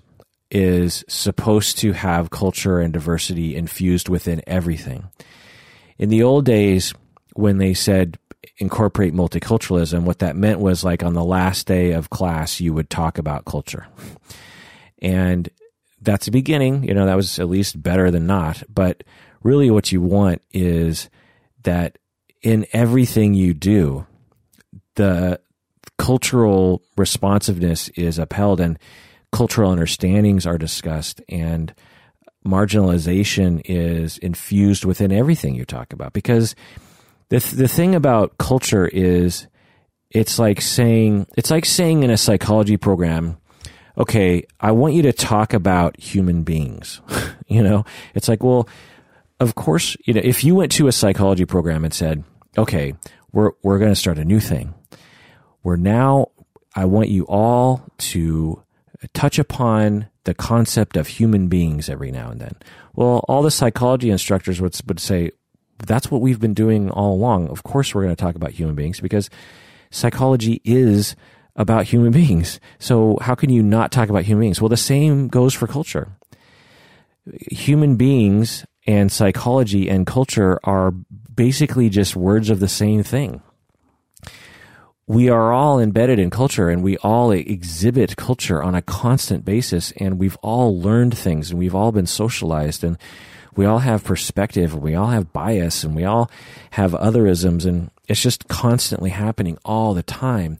is 0.52 1.04
supposed 1.08 1.78
to 1.80 1.94
have 1.94 2.32
culture 2.32 2.80
and 2.80 2.94
diversity 2.94 3.56
infused 3.56 4.10
within 4.10 4.42
everything. 4.48 5.10
In 5.98 6.10
the 6.10 6.24
old 6.24 6.46
days, 6.46 6.94
when 7.34 7.58
they 7.58 7.74
said 7.74 8.18
incorporate 8.58 9.14
multiculturalism, 9.14 10.04
what 10.04 10.20
that 10.20 10.36
meant 10.36 10.60
was 10.60 10.84
like 10.84 11.04
on 11.04 11.14
the 11.14 11.24
last 11.24 11.68
day 11.68 11.92
of 11.92 12.10
class, 12.10 12.60
you 12.60 12.74
would 12.74 12.90
talk 12.90 13.18
about 13.18 13.46
culture. 13.46 13.88
And 15.02 15.50
that's 16.02 16.28
a 16.28 16.32
beginning. 16.32 16.84
You 16.84 16.94
know, 16.94 17.06
that 17.06 17.16
was 17.16 17.40
at 17.40 17.50
least 17.50 17.82
better 17.82 18.12
than 18.12 18.28
not. 18.28 18.64
But 18.70 19.04
really, 19.44 19.70
what 19.70 19.92
you 19.92 20.02
want 20.02 20.42
is 20.52 21.10
that 21.64 21.98
in 22.42 22.66
everything 22.74 23.34
you 23.34 23.54
do, 23.54 24.06
the 24.96 25.40
cultural 25.98 26.82
responsiveness 26.98 27.90
is 27.90 28.18
upheld 28.18 28.60
and 28.60 28.80
cultural 29.32 29.72
understandings 29.72 30.46
are 30.46 30.58
discussed 30.58 31.22
and 31.30 31.74
marginalization 32.46 33.62
is 33.66 34.18
infused 34.18 34.86
within 34.86 35.12
everything 35.12 35.56
you 35.56 35.66
talk 35.66 35.94
about. 35.94 36.14
Because 36.14 36.56
the 37.30 37.40
the 37.40 37.68
thing 37.68 37.96
about 37.96 38.38
culture 38.38 38.88
is 38.88 39.48
it's 40.12 40.40
like 40.40 40.62
saying 40.62 41.28
it's 41.38 41.52
like 41.52 41.66
saying 41.66 42.04
in 42.04 42.10
a 42.10 42.18
psychology 42.18 42.78
program 42.78 43.38
okay 43.98 44.44
i 44.60 44.72
want 44.72 44.96
you 44.96 45.04
to 45.04 45.14
talk 45.14 45.54
about 45.54 46.00
human 46.00 46.44
beings. 46.44 47.02
You 47.52 47.64
know? 47.64 47.84
It's 48.14 48.28
like 48.28 48.44
well 48.44 48.70
of 49.40 49.56
course 49.56 49.98
you 50.06 50.14
know 50.14 50.22
if 50.24 50.44
you 50.44 50.54
went 50.54 50.72
to 50.74 50.88
a 50.88 50.92
psychology 50.92 51.46
program 51.46 51.84
and 51.84 51.92
said 51.92 52.24
okay 52.60 52.94
we're 53.32 53.54
we're 53.64 53.80
going 53.80 53.92
to 53.92 53.96
start 53.96 54.20
a 54.20 54.26
new 54.26 54.40
thing. 54.40 54.76
We're 55.64 55.76
now 55.76 56.28
i 56.76 56.86
want 56.86 57.10
you 57.10 57.24
all 57.24 57.84
to 57.98 58.64
touch 59.14 59.40
upon 59.40 60.08
the 60.26 60.34
concept 60.34 60.98
of 60.98 61.08
human 61.08 61.48
beings 61.48 61.90
every 61.90 62.12
now 62.12 62.30
and 62.30 62.42
then 62.42 62.56
well 62.96 63.24
all 63.28 63.42
the 63.42 63.52
psychology 63.52 64.10
instructors 64.10 64.60
would, 64.62 64.80
would 64.88 65.00
say 65.00 65.32
that's 65.86 66.12
what 66.12 66.22
we've 66.22 66.40
been 66.40 66.54
doing 66.54 66.90
all 66.90 67.14
along. 67.14 67.48
Of 67.50 67.64
course, 67.64 67.94
we're 67.94 68.04
going 68.04 68.16
to 68.16 68.22
talk 68.22 68.36
about 68.36 68.52
human 68.52 68.76
beings 68.76 69.00
because 69.00 69.30
psychology 69.92 70.62
is 70.64 71.16
about 71.56 71.86
human 71.86 72.12
beings. 72.22 72.60
So 72.80 73.18
how 73.22 73.36
can 73.36 73.50
you 73.50 73.64
not 73.64 73.92
talk 73.92 74.10
about 74.10 74.24
human 74.24 74.42
beings? 74.42 74.62
Well, 74.62 74.70
the 74.70 74.78
same 74.78 75.28
goes 75.28 75.54
for 75.54 75.68
culture. 75.68 76.10
Human 77.52 77.96
beings 77.96 78.66
and 78.88 79.12
psychology 79.12 79.90
and 79.90 80.08
culture 80.08 80.60
are 80.64 80.92
basically 80.92 81.90
just 81.90 82.16
words 82.16 82.50
of 82.50 82.60
the 82.60 82.68
same 82.68 83.04
thing. 83.04 83.42
We 85.10 85.28
are 85.30 85.52
all 85.52 85.80
embedded 85.80 86.20
in 86.20 86.30
culture 86.30 86.70
and 86.70 86.84
we 86.84 86.96
all 86.98 87.32
exhibit 87.32 88.16
culture 88.16 88.62
on 88.62 88.76
a 88.76 88.82
constant 88.84 89.44
basis 89.44 89.92
and 89.98 90.20
we've 90.20 90.38
all 90.44 90.80
learned 90.80 91.18
things 91.18 91.50
and 91.50 91.58
we've 91.58 91.74
all 91.74 91.92
been 91.92 92.06
socialized 92.06 92.84
and 92.84 92.96
we 93.56 93.66
all 93.66 93.80
have 93.80 94.04
perspective, 94.04 94.74
and 94.74 94.82
we 94.82 94.96
all 94.96 95.08
have 95.08 95.34
bias, 95.34 95.84
and 95.84 95.94
we 95.94 96.06
all 96.06 96.32
have 96.72 96.92
otherisms, 96.92 97.66
and 97.66 97.92
it's 98.08 98.22
just 98.22 98.48
constantly 98.48 99.10
happening 99.10 99.58
all 99.66 99.94
the 99.94 100.04
time. 100.04 100.60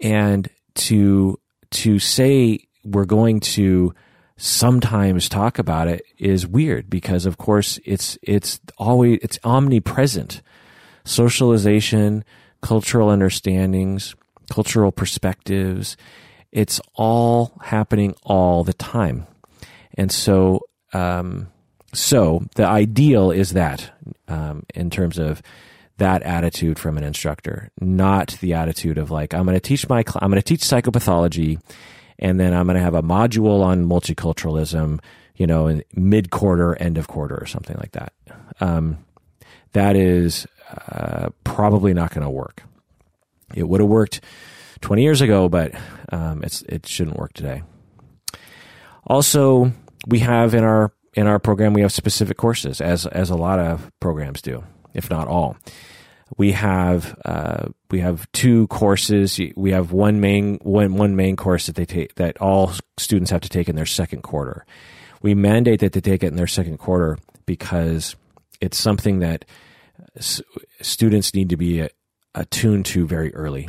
And 0.00 0.48
to 0.74 1.38
to 1.70 1.98
say 1.98 2.66
we're 2.82 3.04
going 3.04 3.38
to 3.40 3.94
sometimes 4.36 5.28
talk 5.28 5.58
about 5.60 5.86
it 5.86 6.02
is 6.18 6.46
weird 6.46 6.90
because 6.90 7.26
of 7.26 7.38
course 7.38 7.78
it's 7.84 8.18
it's 8.22 8.58
always 8.76 9.20
it's 9.22 9.38
omnipresent 9.44 10.42
socialization 11.04 12.24
cultural 12.62 13.08
understandings 13.08 14.14
cultural 14.50 14.92
perspectives 14.92 15.96
it's 16.50 16.80
all 16.94 17.52
happening 17.62 18.14
all 18.24 18.64
the 18.64 18.74
time 18.74 19.26
and 19.94 20.10
so 20.10 20.60
um, 20.92 21.48
so 21.92 22.44
the 22.54 22.64
ideal 22.64 23.30
is 23.30 23.52
that 23.52 23.90
um, 24.28 24.64
in 24.74 24.90
terms 24.90 25.18
of 25.18 25.42
that 25.98 26.22
attitude 26.22 26.78
from 26.78 26.96
an 26.96 27.04
instructor, 27.04 27.70
not 27.80 28.36
the 28.40 28.54
attitude 28.54 28.98
of 28.98 29.10
like 29.10 29.34
I'm 29.34 29.44
going 29.44 29.56
to 29.56 29.60
teach 29.60 29.88
my 29.88 30.02
cl- 30.02 30.18
I'm 30.22 30.30
going 30.30 30.40
to 30.40 30.46
teach 30.46 30.62
psychopathology, 30.62 31.60
and 32.18 32.40
then 32.40 32.54
I'm 32.54 32.66
going 32.66 32.76
to 32.76 32.82
have 32.82 32.94
a 32.94 33.02
module 33.02 33.62
on 33.62 33.84
multiculturalism, 33.84 35.00
you 35.36 35.46
know, 35.46 35.80
mid 35.94 36.30
quarter, 36.30 36.74
end 36.76 36.98
of 36.98 37.08
quarter, 37.08 37.36
or 37.36 37.46
something 37.46 37.76
like 37.78 37.92
that. 37.92 38.12
Um, 38.60 39.04
that 39.72 39.96
is 39.96 40.46
probably 41.44 41.94
not 41.94 42.12
going 42.14 42.24
to 42.24 42.30
work. 42.30 42.62
It 43.54 43.68
would 43.68 43.80
have 43.80 43.88
worked 43.88 44.20
20 44.80 45.02
years 45.02 45.20
ago, 45.20 45.48
but 45.48 45.72
um, 46.10 46.42
it's 46.42 46.62
it 46.62 46.86
shouldn't 46.86 47.18
work 47.18 47.32
today. 47.32 47.62
Also, 49.06 49.72
we 50.06 50.20
have 50.20 50.54
in 50.54 50.64
our 50.64 50.92
in 51.14 51.26
our 51.26 51.38
program, 51.38 51.74
we 51.74 51.82
have 51.82 51.92
specific 51.92 52.36
courses, 52.36 52.80
as 52.80 53.06
as 53.06 53.30
a 53.30 53.36
lot 53.36 53.58
of 53.58 53.90
programs 54.00 54.42
do, 54.42 54.64
if 54.94 55.10
not 55.10 55.28
all. 55.28 55.56
We 56.38 56.52
have 56.52 57.18
uh, 57.24 57.68
we 57.90 58.00
have 58.00 58.30
two 58.32 58.66
courses. 58.68 59.38
We 59.54 59.72
have 59.72 59.92
one 59.92 60.20
main 60.20 60.58
one 60.62 60.94
one 60.94 61.14
main 61.16 61.36
course 61.36 61.66
that 61.66 61.76
they 61.76 61.84
take 61.84 62.14
that 62.14 62.38
all 62.40 62.72
students 62.96 63.30
have 63.30 63.42
to 63.42 63.48
take 63.48 63.68
in 63.68 63.76
their 63.76 63.86
second 63.86 64.22
quarter. 64.22 64.64
We 65.20 65.34
mandate 65.34 65.80
that 65.80 65.92
they 65.92 66.00
take 66.00 66.22
it 66.22 66.28
in 66.28 66.36
their 66.36 66.46
second 66.46 66.78
quarter 66.78 67.18
because 67.46 68.16
it's 68.60 68.78
something 68.78 69.18
that 69.18 69.44
students 70.18 71.34
need 71.34 71.48
to 71.50 71.56
be 71.56 71.88
attuned 72.34 72.86
to 72.86 73.06
very 73.06 73.34
early 73.34 73.68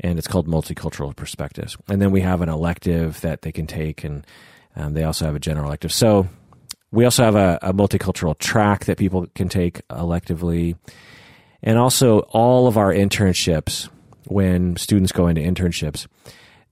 and 0.00 0.18
it's 0.18 0.28
called 0.28 0.46
multicultural 0.46 1.14
perspectives. 1.14 1.76
And 1.88 2.00
then 2.00 2.10
we 2.10 2.20
have 2.20 2.40
an 2.40 2.48
elective 2.48 3.20
that 3.22 3.42
they 3.42 3.52
can 3.52 3.66
take, 3.66 4.04
and 4.04 4.26
um, 4.76 4.94
they 4.94 5.04
also 5.04 5.24
have 5.24 5.34
a 5.34 5.40
general 5.40 5.66
elective. 5.66 5.92
So 5.92 6.28
we 6.90 7.04
also 7.04 7.24
have 7.24 7.36
a, 7.36 7.58
a, 7.62 7.72
multicultural 7.72 8.38
track 8.38 8.84
that 8.86 8.98
people 8.98 9.26
can 9.34 9.48
take 9.48 9.86
electively. 9.88 10.76
And 11.62 11.78
also, 11.78 12.20
all 12.30 12.68
of 12.68 12.76
our 12.76 12.92
internships, 12.92 13.88
when 14.26 14.76
students 14.76 15.10
go 15.10 15.26
into 15.26 15.40
internships, 15.40 16.06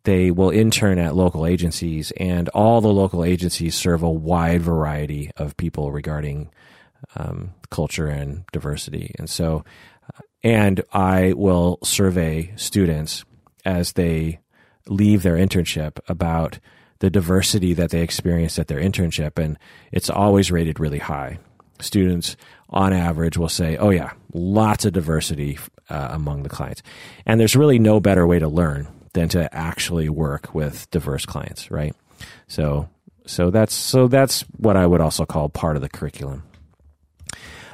they 0.05 0.31
will 0.31 0.51
intern 0.51 1.01
at 1.01 1.17
local 1.17 1.45
agencies, 1.45 2.13
and 2.13 2.49
all 2.51 2.81
the 2.81 2.93
local 2.93 3.25
agencies 3.25 3.75
serve 3.75 4.05
a 4.05 4.11
wide 4.11 4.63
variety 4.63 5.33
of 5.37 5.57
people 5.57 5.91
regarding 5.91 6.51
um, 7.17 7.55
culture 7.71 8.07
and 8.07 8.45
diversity. 8.53 9.15
And 9.19 9.29
so, 9.29 9.65
uh, 10.15 10.23
and 10.43 10.83
I 10.93 11.33
will 11.35 11.79
survey 11.83 12.53
students 12.57 13.25
as 13.65 13.93
they 13.93 14.41
leave 14.89 15.23
their 15.23 15.37
internship 15.37 15.99
about 16.09 16.59
the 17.01 17.11
diversity 17.11 17.75
that 17.75 17.91
they 17.91 18.01
experienced 18.01 18.59
at 18.59 18.69
their 18.69 18.81
internship, 18.81 19.39
and 19.43 19.59
it's 19.93 20.09
always 20.09 20.51
rated 20.51 20.81
really 20.81 20.99
high. 20.99 21.39
Students, 21.79 22.37
on 22.71 22.93
average, 22.93 23.37
will 23.37 23.51
say, 23.51 23.77
"Oh 23.77 23.91
yeah, 23.91 24.13
lots 24.33 24.87
of 24.87 24.95
diversity 24.95 25.59
uh, 25.91 26.09
among 26.11 26.43
the 26.43 26.49
clients," 26.49 26.83
and 27.27 27.39
there's 27.39 27.57
really 27.57 27.79
no 27.79 28.01
better 28.01 28.27
way 28.27 28.39
to 28.39 28.49
learn 28.49 28.89
than 29.13 29.29
to 29.31 29.55
actually 29.55 30.09
work 30.09 30.55
with 30.55 30.91
diverse 30.91 31.27
clients, 31.27 31.71
right? 31.71 31.95
So, 32.49 32.89
so 33.27 33.51
that's 33.51 33.75
so 33.75 34.09
that's 34.09 34.43
what 34.57 34.77
I 34.77 34.87
would 34.87 35.01
also 35.03 35.27
call 35.27 35.49
part 35.51 35.77
of 35.77 35.83
the 35.83 35.89
curriculum. 35.89 36.45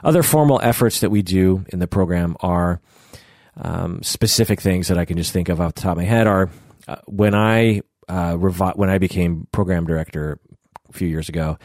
Other 0.02 0.22
formal 0.22 0.60
efforts 0.62 1.00
that 1.00 1.10
we 1.10 1.22
do 1.22 1.64
in 1.68 1.78
the 1.78 1.86
program 1.86 2.36
are 2.40 2.80
um, 3.56 4.02
specific 4.02 4.60
things 4.60 4.88
that 4.88 4.98
I 4.98 5.04
can 5.04 5.16
just 5.16 5.32
think 5.32 5.48
of 5.48 5.60
off 5.60 5.74
the 5.74 5.82
top 5.82 5.92
of 5.92 5.98
my 5.98 6.04
head. 6.04 6.26
Are 6.26 6.50
uh, 6.88 6.96
when 7.06 7.34
I 7.34 7.82
uh, 8.08 8.34
revi- 8.34 8.76
when 8.76 8.90
I 8.90 8.98
became 8.98 9.46
program 9.52 9.86
director 9.86 10.38
a 10.88 10.92
few 10.92 11.08
years 11.08 11.28
ago, 11.28 11.58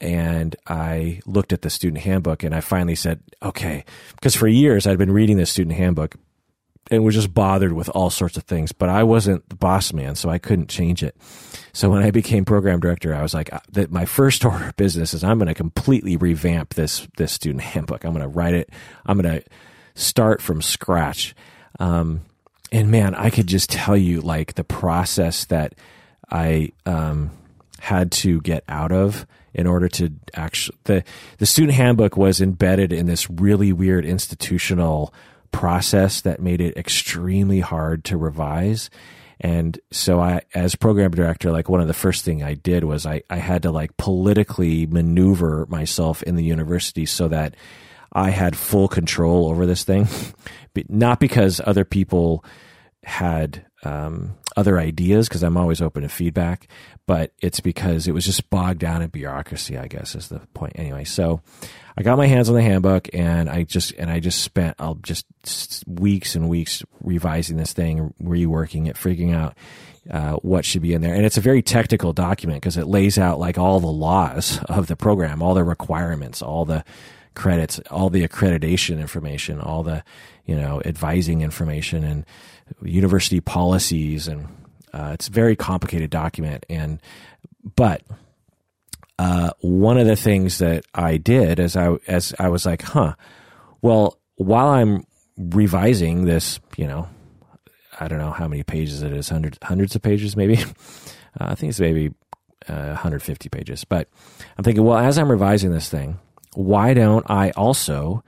and 0.00 0.54
I 0.66 1.20
looked 1.26 1.52
at 1.52 1.62
the 1.62 1.70
student 1.70 2.02
handbook, 2.02 2.42
and 2.42 2.54
I 2.54 2.60
finally 2.60 2.94
said, 2.94 3.20
okay, 3.42 3.84
because 4.14 4.34
for 4.34 4.48
years 4.48 4.86
I'd 4.86 4.98
been 4.98 5.12
reading 5.12 5.36
the 5.36 5.46
student 5.46 5.76
handbook 5.76 6.14
and 6.90 7.04
was 7.04 7.14
just 7.14 7.34
bothered 7.34 7.72
with 7.72 7.88
all 7.90 8.10
sorts 8.10 8.36
of 8.36 8.44
things, 8.44 8.72
but 8.72 8.88
I 8.88 9.02
wasn't 9.02 9.48
the 9.48 9.56
boss 9.56 9.92
man, 9.92 10.14
so 10.14 10.28
I 10.30 10.38
couldn't 10.38 10.68
change 10.68 11.02
it. 11.02 11.16
So 11.72 11.90
when 11.90 12.02
I 12.02 12.10
became 12.10 12.44
program 12.44 12.80
director, 12.80 13.14
I 13.14 13.22
was 13.22 13.34
like, 13.34 13.50
that 13.72 13.90
my 13.90 14.04
first 14.04 14.44
order 14.44 14.68
of 14.68 14.76
business 14.76 15.14
is 15.14 15.22
I'm 15.22 15.38
going 15.38 15.48
to 15.48 15.54
completely 15.54 16.16
revamp 16.16 16.74
this 16.74 17.06
this 17.16 17.32
student 17.32 17.62
handbook. 17.62 18.04
I'm 18.04 18.12
going 18.12 18.22
to 18.22 18.28
write 18.28 18.54
it. 18.54 18.70
I'm 19.06 19.20
going 19.20 19.40
to 19.40 19.46
start 19.94 20.40
from 20.40 20.62
scratch. 20.62 21.34
Um, 21.78 22.22
and 22.72 22.90
man, 22.90 23.14
I 23.14 23.30
could 23.30 23.46
just 23.46 23.70
tell 23.70 23.96
you 23.96 24.20
like 24.20 24.54
the 24.54 24.64
process 24.64 25.44
that 25.46 25.74
I 26.30 26.72
um, 26.86 27.30
had 27.80 28.12
to 28.12 28.40
get 28.40 28.64
out 28.68 28.92
of 28.92 29.26
in 29.54 29.66
order 29.66 29.88
to 29.88 30.12
actually 30.34 30.76
the 30.84 31.04
the 31.38 31.46
student 31.46 31.74
handbook 31.74 32.16
was 32.16 32.40
embedded 32.40 32.92
in 32.92 33.06
this 33.06 33.30
really 33.30 33.72
weird 33.72 34.04
institutional 34.04 35.12
process 35.50 36.20
that 36.22 36.40
made 36.40 36.60
it 36.60 36.76
extremely 36.76 37.60
hard 37.60 38.04
to 38.04 38.16
revise. 38.16 38.90
And 39.40 39.78
so 39.92 40.20
I, 40.20 40.42
as 40.54 40.74
program 40.74 41.12
director, 41.12 41.52
like 41.52 41.68
one 41.68 41.80
of 41.80 41.86
the 41.86 41.94
first 41.94 42.24
thing 42.24 42.42
I 42.42 42.54
did 42.54 42.84
was 42.84 43.06
I, 43.06 43.22
I 43.30 43.36
had 43.36 43.62
to 43.62 43.70
like 43.70 43.96
politically 43.96 44.86
maneuver 44.86 45.66
myself 45.68 46.22
in 46.24 46.34
the 46.34 46.44
university 46.44 47.06
so 47.06 47.28
that 47.28 47.54
I 48.12 48.30
had 48.30 48.56
full 48.56 48.88
control 48.88 49.48
over 49.48 49.66
this 49.66 49.84
thing, 49.84 50.08
not 50.88 51.20
because 51.20 51.60
other 51.64 51.84
people 51.84 52.44
had 53.04 53.64
um, 53.84 54.36
other 54.58 54.76
ideas 54.76 55.28
because 55.28 55.44
I'm 55.44 55.56
always 55.56 55.80
open 55.80 56.02
to 56.02 56.08
feedback, 56.08 56.66
but 57.06 57.32
it's 57.40 57.60
because 57.60 58.08
it 58.08 58.12
was 58.12 58.24
just 58.24 58.50
bogged 58.50 58.80
down 58.80 59.02
in 59.02 59.08
bureaucracy, 59.08 59.78
I 59.78 59.86
guess 59.86 60.16
is 60.16 60.28
the 60.28 60.40
point. 60.52 60.72
Anyway, 60.74 61.04
so 61.04 61.40
I 61.96 62.02
got 62.02 62.18
my 62.18 62.26
hands 62.26 62.48
on 62.48 62.56
the 62.56 62.62
handbook 62.62 63.08
and 63.12 63.48
I 63.48 63.62
just, 63.62 63.92
and 63.92 64.10
I 64.10 64.18
just 64.18 64.42
spent, 64.42 64.74
I'll 64.80 64.96
just 64.96 65.26
weeks 65.86 66.34
and 66.34 66.48
weeks 66.48 66.82
revising 67.00 67.56
this 67.56 67.72
thing, 67.72 68.12
reworking 68.20 68.88
it, 68.88 68.96
figuring 68.96 69.32
out 69.32 69.56
uh, 70.10 70.32
what 70.36 70.64
should 70.64 70.82
be 70.82 70.92
in 70.92 71.02
there. 71.02 71.14
And 71.14 71.24
it's 71.24 71.38
a 71.38 71.40
very 71.40 71.62
technical 71.62 72.12
document 72.12 72.60
because 72.60 72.76
it 72.76 72.88
lays 72.88 73.16
out 73.16 73.38
like 73.38 73.58
all 73.58 73.78
the 73.78 73.86
laws 73.86 74.58
of 74.64 74.88
the 74.88 74.96
program, 74.96 75.40
all 75.40 75.54
the 75.54 75.62
requirements, 75.62 76.42
all 76.42 76.64
the 76.64 76.84
credits, 77.34 77.78
all 77.92 78.10
the 78.10 78.26
accreditation 78.26 78.98
information, 78.98 79.60
all 79.60 79.84
the, 79.84 80.02
you 80.46 80.56
know, 80.56 80.82
advising 80.84 81.42
information 81.42 82.02
and 82.02 82.26
university 82.82 83.40
policies. 83.40 84.28
And 84.28 84.48
uh, 84.92 85.10
it's 85.14 85.28
a 85.28 85.32
very 85.32 85.56
complicated 85.56 86.10
document. 86.10 86.66
And, 86.68 87.00
but, 87.76 88.02
uh, 89.18 89.50
one 89.60 89.98
of 89.98 90.06
the 90.06 90.16
things 90.16 90.58
that 90.58 90.84
I 90.94 91.16
did 91.16 91.58
as 91.58 91.76
I, 91.76 91.96
as 92.06 92.34
I 92.38 92.48
was 92.48 92.64
like, 92.64 92.82
huh, 92.82 93.14
well, 93.82 94.18
while 94.36 94.68
I'm 94.68 95.04
revising 95.36 96.24
this, 96.24 96.60
you 96.76 96.86
know, 96.86 97.08
I 98.00 98.08
don't 98.08 98.18
know 98.18 98.30
how 98.30 98.46
many 98.48 98.62
pages 98.62 99.02
it 99.02 99.12
is, 99.12 99.28
hundreds 99.28 99.58
hundreds 99.62 99.94
of 99.96 100.02
pages 100.02 100.36
maybe. 100.36 100.62
Uh, 101.38 101.48
I 101.50 101.54
think 101.54 101.70
it's 101.70 101.78
maybe 101.78 102.08
uh, 102.68 102.86
150 102.86 103.48
pages. 103.50 103.84
But 103.84 104.08
I'm 104.56 104.64
thinking, 104.64 104.82
well, 104.82 104.96
as 104.98 105.18
I'm 105.18 105.30
revising 105.30 105.70
this 105.70 105.88
thing, 105.88 106.18
why 106.54 106.94
don't 106.94 107.30
I 107.30 107.50
also 107.50 108.24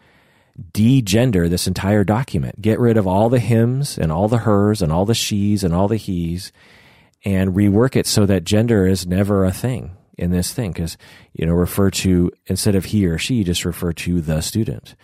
degender 0.73 1.49
this 1.49 1.67
entire 1.67 2.05
document? 2.05 2.61
Get 2.61 2.79
rid 2.79 2.97
of 2.97 3.07
all 3.07 3.29
the 3.29 3.41
hims 3.41 3.99
and 3.99 4.13
all 4.13 4.29
the 4.29 4.39
hers 4.39 4.83
and 4.83 4.93
all 4.93 5.05
the 5.05 5.15
she's 5.15 5.65
and 5.65 5.75
all 5.75 5.89
the 5.89 5.97
he's 5.97 6.53
and 7.25 7.55
rework 7.55 7.97
it 7.97 8.07
so 8.07 8.27
that 8.27 8.45
gender 8.45 8.87
is 8.87 9.07
never 9.07 9.45
a 9.45 9.53
thing 9.53 9.97
in 10.17 10.31
this 10.31 10.53
thing. 10.53 10.73
Because, 10.73 10.97
you 11.33 11.47
know, 11.47 11.53
refer 11.53 11.91
to, 11.91 12.31
instead 12.47 12.75
of 12.75 12.87
he 12.87 13.07
or 13.07 13.19
she, 13.19 13.45
just 13.45 13.65
refer 13.65 13.93
to 13.93 14.21
the 14.21 14.41
student. 14.41 14.95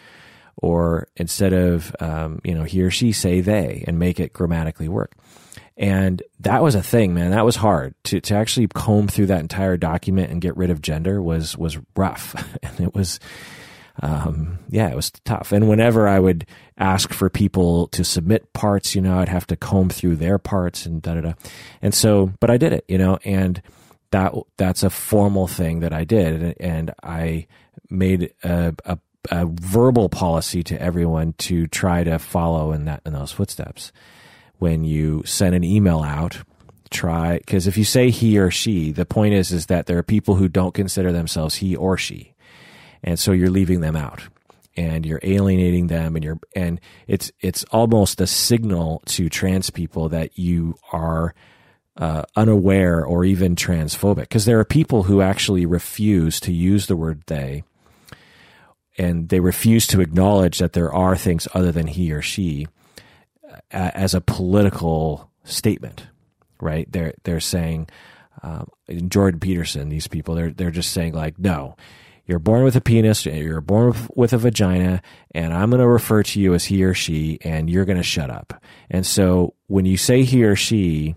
Or 0.58 1.08
instead 1.16 1.52
of 1.52 1.94
um, 2.00 2.40
you 2.42 2.54
know 2.54 2.64
he 2.64 2.82
or 2.82 2.90
she 2.90 3.12
say 3.12 3.42
they 3.42 3.84
and 3.86 3.98
make 3.98 4.18
it 4.18 4.32
grammatically 4.32 4.88
work. 4.88 5.14
And 5.76 6.22
that 6.40 6.62
was 6.62 6.74
a 6.74 6.82
thing 6.82 7.12
man. 7.12 7.32
That 7.32 7.44
was 7.44 7.56
hard. 7.56 7.94
To, 8.04 8.22
to 8.22 8.34
actually 8.34 8.68
comb 8.68 9.08
through 9.08 9.26
that 9.26 9.40
entire 9.40 9.76
document 9.76 10.30
and 10.30 10.40
get 10.40 10.56
rid 10.56 10.70
of 10.70 10.80
gender 10.80 11.20
was 11.20 11.58
was 11.58 11.78
rough. 11.94 12.34
And 12.62 12.80
it 12.80 12.94
was 12.94 13.20
um, 14.02 14.58
yeah 14.68 14.88
it 14.88 14.96
was 14.96 15.10
tough. 15.24 15.52
And 15.52 15.68
whenever 15.68 16.08
i 16.08 16.18
would 16.18 16.46
ask 16.78 17.12
for 17.12 17.30
people 17.30 17.88
to 17.88 18.04
submit 18.04 18.52
parts 18.52 18.94
you 18.94 19.00
know 19.00 19.18
i'd 19.18 19.28
have 19.28 19.46
to 19.46 19.56
comb 19.56 19.88
through 19.88 20.16
their 20.16 20.38
parts 20.38 20.86
and 20.86 21.00
da 21.00 21.14
da 21.14 21.20
da. 21.20 21.32
And 21.80 21.94
so 21.94 22.32
but 22.40 22.50
i 22.50 22.56
did 22.56 22.72
it 22.72 22.84
you 22.88 22.98
know 22.98 23.18
and 23.24 23.62
that 24.10 24.34
that's 24.56 24.82
a 24.82 24.90
formal 24.90 25.46
thing 25.46 25.80
that 25.80 25.92
i 25.92 26.04
did. 26.04 26.56
And, 26.60 26.92
i 27.02 27.46
made 27.88 28.32
a, 28.42 28.74
a 28.84 28.98
a 29.30 29.46
verbal 29.46 30.08
policy 30.08 30.62
to 30.64 30.80
everyone 30.80 31.34
to 31.34 31.66
try 31.66 32.04
to 32.04 32.18
follow 32.18 32.72
in 32.72 32.84
that 32.86 33.02
in 33.04 33.12
those 33.12 33.32
footsteps. 33.32 33.92
When 34.58 34.84
you 34.84 35.22
send 35.24 35.54
an 35.54 35.64
email 35.64 36.00
out, 36.00 36.38
try 36.90 37.38
because 37.38 37.66
if 37.66 37.76
you 37.76 37.84
say 37.84 38.10
he 38.10 38.38
or 38.38 38.50
she, 38.50 38.92
the 38.92 39.04
point 39.04 39.34
is 39.34 39.52
is 39.52 39.66
that 39.66 39.86
there 39.86 39.98
are 39.98 40.02
people 40.02 40.36
who 40.36 40.48
don't 40.48 40.74
consider 40.74 41.12
themselves 41.12 41.56
he 41.56 41.76
or 41.76 41.96
she, 41.96 42.34
and 43.02 43.18
so 43.18 43.32
you're 43.32 43.50
leaving 43.50 43.80
them 43.80 43.96
out 43.96 44.22
and 44.76 45.06
you're 45.06 45.20
alienating 45.22 45.86
them 45.86 46.16
and 46.16 46.24
you're 46.24 46.38
and 46.54 46.80
it's 47.06 47.32
it's 47.40 47.64
almost 47.64 48.20
a 48.20 48.26
signal 48.26 49.02
to 49.06 49.28
trans 49.28 49.70
people 49.70 50.08
that 50.08 50.38
you 50.38 50.74
are 50.92 51.34
uh, 51.96 52.22
unaware 52.36 53.04
or 53.04 53.24
even 53.24 53.54
transphobic 53.56 54.20
because 54.20 54.44
there 54.44 54.58
are 54.58 54.64
people 54.64 55.04
who 55.04 55.22
actually 55.22 55.64
refuse 55.64 56.38
to 56.40 56.52
use 56.52 56.86
the 56.86 56.96
word 56.96 57.22
they 57.26 57.64
and 58.98 59.28
they 59.28 59.40
refuse 59.40 59.86
to 59.86 60.00
acknowledge 60.00 60.58
that 60.58 60.72
there 60.72 60.92
are 60.92 61.16
things 61.16 61.48
other 61.54 61.72
than 61.72 61.86
he 61.86 62.12
or 62.12 62.22
she 62.22 62.66
uh, 63.72 63.90
as 63.94 64.14
a 64.14 64.20
political 64.20 65.30
statement, 65.44 66.06
right? 66.60 66.90
They're 66.90 67.14
they're 67.24 67.40
saying 67.40 67.88
um, 68.42 68.68
Jordan 69.08 69.40
Peterson, 69.40 69.88
these 69.88 70.08
people, 70.08 70.34
they're 70.34 70.50
they're 70.50 70.70
just 70.70 70.92
saying 70.92 71.14
like, 71.14 71.38
no, 71.38 71.76
you're 72.26 72.40
born 72.40 72.64
with 72.64 72.74
a 72.74 72.80
penis, 72.80 73.24
you're 73.24 73.60
born 73.60 73.94
with 74.14 74.32
a 74.32 74.38
vagina, 74.38 75.00
and 75.32 75.54
I'm 75.54 75.70
going 75.70 75.80
to 75.80 75.88
refer 75.88 76.24
to 76.24 76.40
you 76.40 76.54
as 76.54 76.64
he 76.64 76.82
or 76.82 76.92
she, 76.92 77.38
and 77.42 77.70
you're 77.70 77.84
going 77.84 77.98
to 77.98 78.02
shut 78.02 78.30
up. 78.30 78.62
And 78.90 79.06
so 79.06 79.54
when 79.68 79.86
you 79.86 79.96
say 79.96 80.24
he 80.24 80.44
or 80.44 80.56
she 80.56 81.14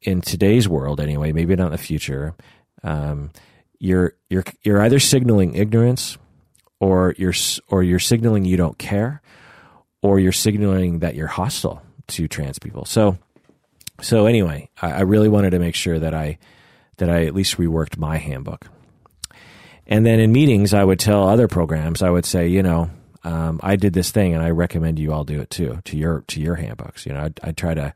in 0.00 0.22
today's 0.22 0.66
world, 0.66 0.98
anyway, 0.98 1.32
maybe 1.32 1.54
not 1.56 1.66
in 1.66 1.72
the 1.72 1.78
future, 1.78 2.34
um, 2.82 3.30
you're 3.78 4.14
you're 4.28 4.44
you're 4.62 4.80
either 4.82 4.98
signaling 4.98 5.54
ignorance 5.54 6.16
or 6.80 7.14
you're 7.18 7.34
or 7.68 7.82
you're 7.82 7.98
signaling 7.98 8.44
you 8.46 8.56
don't 8.56 8.78
care, 8.78 9.20
or 10.02 10.18
you're 10.18 10.32
signaling 10.32 11.00
that 11.00 11.14
you're 11.14 11.26
hostile 11.26 11.82
to 12.08 12.28
trans 12.28 12.58
people. 12.58 12.84
So, 12.86 13.18
so 14.00 14.26
anyway, 14.26 14.70
I, 14.80 14.92
I 14.92 15.00
really 15.00 15.28
wanted 15.28 15.50
to 15.50 15.58
make 15.58 15.74
sure 15.74 15.98
that 15.98 16.14
I 16.14 16.38
that 16.96 17.10
I 17.10 17.26
at 17.26 17.34
least 17.34 17.58
reworked 17.58 17.98
my 17.98 18.16
handbook. 18.16 18.66
And 19.90 20.06
then 20.06 20.20
in 20.20 20.30
meetings, 20.30 20.72
I 20.72 20.84
would 20.84 21.00
tell 21.00 21.28
other 21.28 21.48
programs, 21.48 22.00
I 22.00 22.10
would 22.10 22.24
say, 22.24 22.46
you 22.46 22.62
know, 22.62 22.88
um, 23.24 23.60
I 23.62 23.76
did 23.76 23.92
this 23.92 24.12
thing, 24.12 24.32
and 24.32 24.42
I 24.42 24.50
recommend 24.50 24.98
you 24.98 25.12
all 25.12 25.24
do 25.24 25.40
it 25.40 25.50
too 25.50 25.80
to 25.84 25.96
your 25.98 26.22
to 26.28 26.40
your 26.40 26.54
handbooks. 26.54 27.04
You 27.04 27.12
know, 27.12 27.20
I 27.20 27.48
I 27.48 27.52
try 27.52 27.74
to 27.74 27.92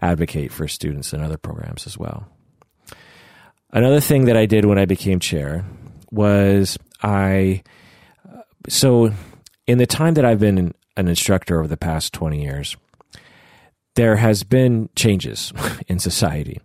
advocate 0.00 0.52
for 0.52 0.66
students 0.66 1.12
in 1.12 1.20
other 1.20 1.36
programs 1.36 1.86
as 1.86 1.98
well. 1.98 2.26
Another 3.70 4.00
thing 4.00 4.26
that 4.26 4.36
I 4.36 4.46
did 4.46 4.64
when 4.64 4.78
I 4.78 4.86
became 4.86 5.18
chair 5.18 5.64
was 6.10 6.78
I 7.02 7.62
so 8.68 9.12
in 9.66 9.78
the 9.78 9.86
time 9.86 10.14
that 10.14 10.24
I've 10.24 10.40
been 10.40 10.74
an 10.96 11.08
instructor 11.08 11.58
over 11.58 11.68
the 11.68 11.76
past 11.76 12.12
20 12.12 12.42
years, 12.42 12.76
there 13.94 14.16
has 14.16 14.42
been 14.42 14.88
changes 14.94 15.52
in 15.88 15.98
society. 15.98 16.60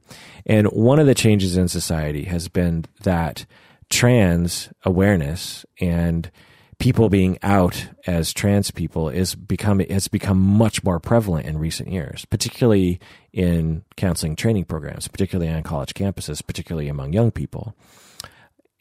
And 0.46 0.68
one 0.68 1.00
of 1.00 1.08
the 1.08 1.16
changes 1.16 1.58
in 1.58 1.68
society 1.68 2.24
has 2.24 2.48
been 2.48 2.86
that 3.04 3.46
trans 3.90 4.70
awareness 4.84 5.66
and 5.80 6.32
people 6.80 7.10
being 7.10 7.38
out 7.42 7.88
as 8.06 8.34
trans 8.34 8.72
people 8.72 9.10
is 9.10 9.36
become 9.36 9.80
has 9.80 10.08
become 10.08 10.40
much 10.40 10.84
more 10.84 11.00
prevalent 11.00 11.46
in 11.46 11.58
recent 11.58 11.90
years, 11.90 12.26
particularly 12.26 13.00
in 13.34 13.84
counseling 13.96 14.36
training 14.36 14.66
programs, 14.66 15.08
particularly 15.08 15.52
on 15.52 15.64
college 15.64 15.94
campuses, 15.94 16.46
particularly 16.46 16.88
among 16.88 17.14
young 17.14 17.32
people. 17.32 17.76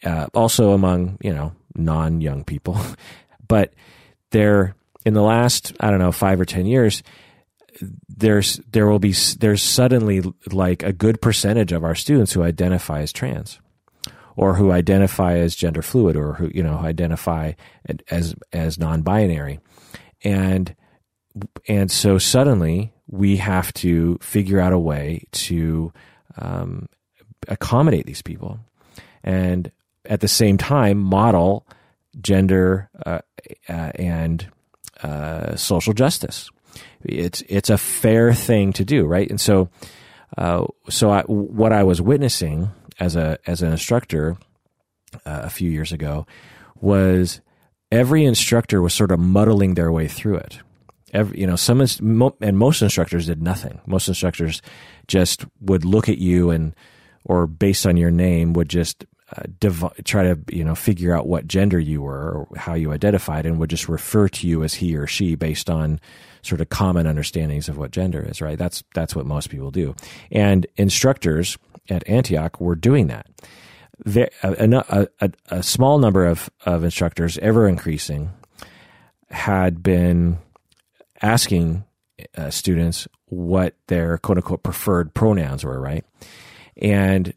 Uh, 0.04 0.26
also 0.34 0.72
among 0.72 1.16
you 1.22 1.32
know 1.32 1.52
non 1.74 2.20
young 2.20 2.44
people, 2.44 2.78
but 3.48 3.72
there 4.30 4.74
in 5.04 5.14
the 5.14 5.22
last 5.22 5.72
I 5.80 5.90
don't 5.90 6.00
know 6.00 6.12
five 6.12 6.40
or 6.40 6.44
ten 6.44 6.66
years, 6.66 7.02
there's 8.08 8.60
there 8.70 8.86
will 8.86 8.98
be 8.98 9.14
there's 9.38 9.62
suddenly 9.62 10.22
like 10.52 10.82
a 10.82 10.92
good 10.92 11.22
percentage 11.22 11.72
of 11.72 11.84
our 11.84 11.94
students 11.94 12.32
who 12.32 12.42
identify 12.42 13.00
as 13.00 13.12
trans, 13.12 13.58
or 14.36 14.54
who 14.54 14.70
identify 14.70 15.36
as 15.36 15.56
gender 15.56 15.82
fluid, 15.82 16.16
or 16.16 16.34
who 16.34 16.50
you 16.54 16.62
know 16.62 16.76
identify 16.76 17.52
as 18.10 18.34
as 18.52 18.78
non-binary, 18.78 19.60
and 20.22 20.74
and 21.68 21.90
so 21.90 22.18
suddenly 22.18 22.92
we 23.08 23.36
have 23.36 23.72
to 23.74 24.18
figure 24.20 24.60
out 24.60 24.72
a 24.72 24.78
way 24.78 25.24
to 25.32 25.92
um, 26.38 26.88
accommodate 27.48 28.06
these 28.06 28.22
people, 28.22 28.60
and 29.24 29.70
at 30.04 30.20
the 30.20 30.28
same 30.28 30.58
time 30.58 30.98
model 30.98 31.66
gender 32.20 32.88
uh, 33.04 33.20
uh, 33.68 33.90
and 33.94 34.48
uh, 35.02 35.56
social 35.56 35.92
justice. 35.92 36.50
It's 37.04 37.42
it's 37.48 37.70
a 37.70 37.78
fair 37.78 38.34
thing 38.34 38.72
to 38.74 38.84
do, 38.84 39.04
right? 39.06 39.28
And 39.28 39.40
so, 39.40 39.68
uh, 40.36 40.66
so 40.88 41.10
I, 41.10 41.22
what 41.22 41.72
I 41.72 41.84
was 41.84 42.00
witnessing 42.02 42.70
as 42.98 43.16
a 43.16 43.38
as 43.46 43.62
an 43.62 43.72
instructor 43.72 44.36
uh, 45.24 45.42
a 45.44 45.50
few 45.50 45.70
years 45.70 45.92
ago 45.92 46.26
was 46.80 47.40
every 47.90 48.24
instructor 48.24 48.82
was 48.82 48.94
sort 48.94 49.12
of 49.12 49.20
muddling 49.20 49.74
their 49.74 49.92
way 49.92 50.08
through 50.08 50.36
it. 50.36 50.58
Every, 51.12 51.40
you 51.40 51.46
know, 51.46 51.56
some 51.56 51.80
and 51.80 52.58
most 52.58 52.82
instructors 52.82 53.26
did 53.26 53.42
nothing. 53.42 53.80
Most 53.86 54.08
instructors 54.08 54.60
just 55.06 55.46
would 55.60 55.84
look 55.84 56.08
at 56.08 56.18
you 56.18 56.50
and, 56.50 56.74
or 57.24 57.46
based 57.46 57.86
on 57.86 57.96
your 57.96 58.10
name, 58.10 58.52
would 58.54 58.68
just 58.68 59.06
uh, 59.36 59.42
try 60.04 60.22
to 60.22 60.38
you 60.52 60.62
know 60.62 60.76
figure 60.76 61.12
out 61.12 61.26
what 61.26 61.48
gender 61.48 61.80
you 61.80 62.02
were 62.02 62.30
or 62.30 62.56
how 62.56 62.74
you 62.74 62.92
identified 62.92 63.44
and 63.44 63.58
would 63.58 63.70
just 63.70 63.88
refer 63.88 64.28
to 64.28 64.46
you 64.46 64.62
as 64.62 64.74
he 64.74 64.96
or 64.96 65.06
she 65.06 65.34
based 65.34 65.68
on 65.68 65.98
sort 66.42 66.60
of 66.60 66.68
common 66.68 67.08
understandings 67.08 67.68
of 67.68 67.76
what 67.76 67.90
gender 67.90 68.22
is 68.22 68.40
right 68.40 68.56
that's 68.56 68.84
that's 68.94 69.16
what 69.16 69.26
most 69.26 69.50
people 69.50 69.72
do 69.72 69.96
and 70.30 70.64
instructors 70.76 71.58
at 71.90 72.06
antioch 72.08 72.60
were 72.60 72.74
doing 72.74 73.06
that 73.06 73.26
there, 74.04 74.30
a, 74.42 75.08
a, 75.20 75.30
a, 75.48 75.62
small 75.62 75.98
number 75.98 76.26
of, 76.26 76.50
of 76.64 76.84
instructors 76.84 77.38
ever 77.38 77.66
increasing 77.66 78.30
had 79.30 79.82
been 79.82 80.38
asking 81.22 81.84
uh, 82.36 82.50
students 82.50 83.08
what 83.26 83.74
their 83.88 84.18
quote 84.18 84.38
unquote 84.38 84.62
preferred 84.62 85.14
pronouns 85.14 85.64
were, 85.64 85.80
right? 85.80 86.04
And 86.80 87.32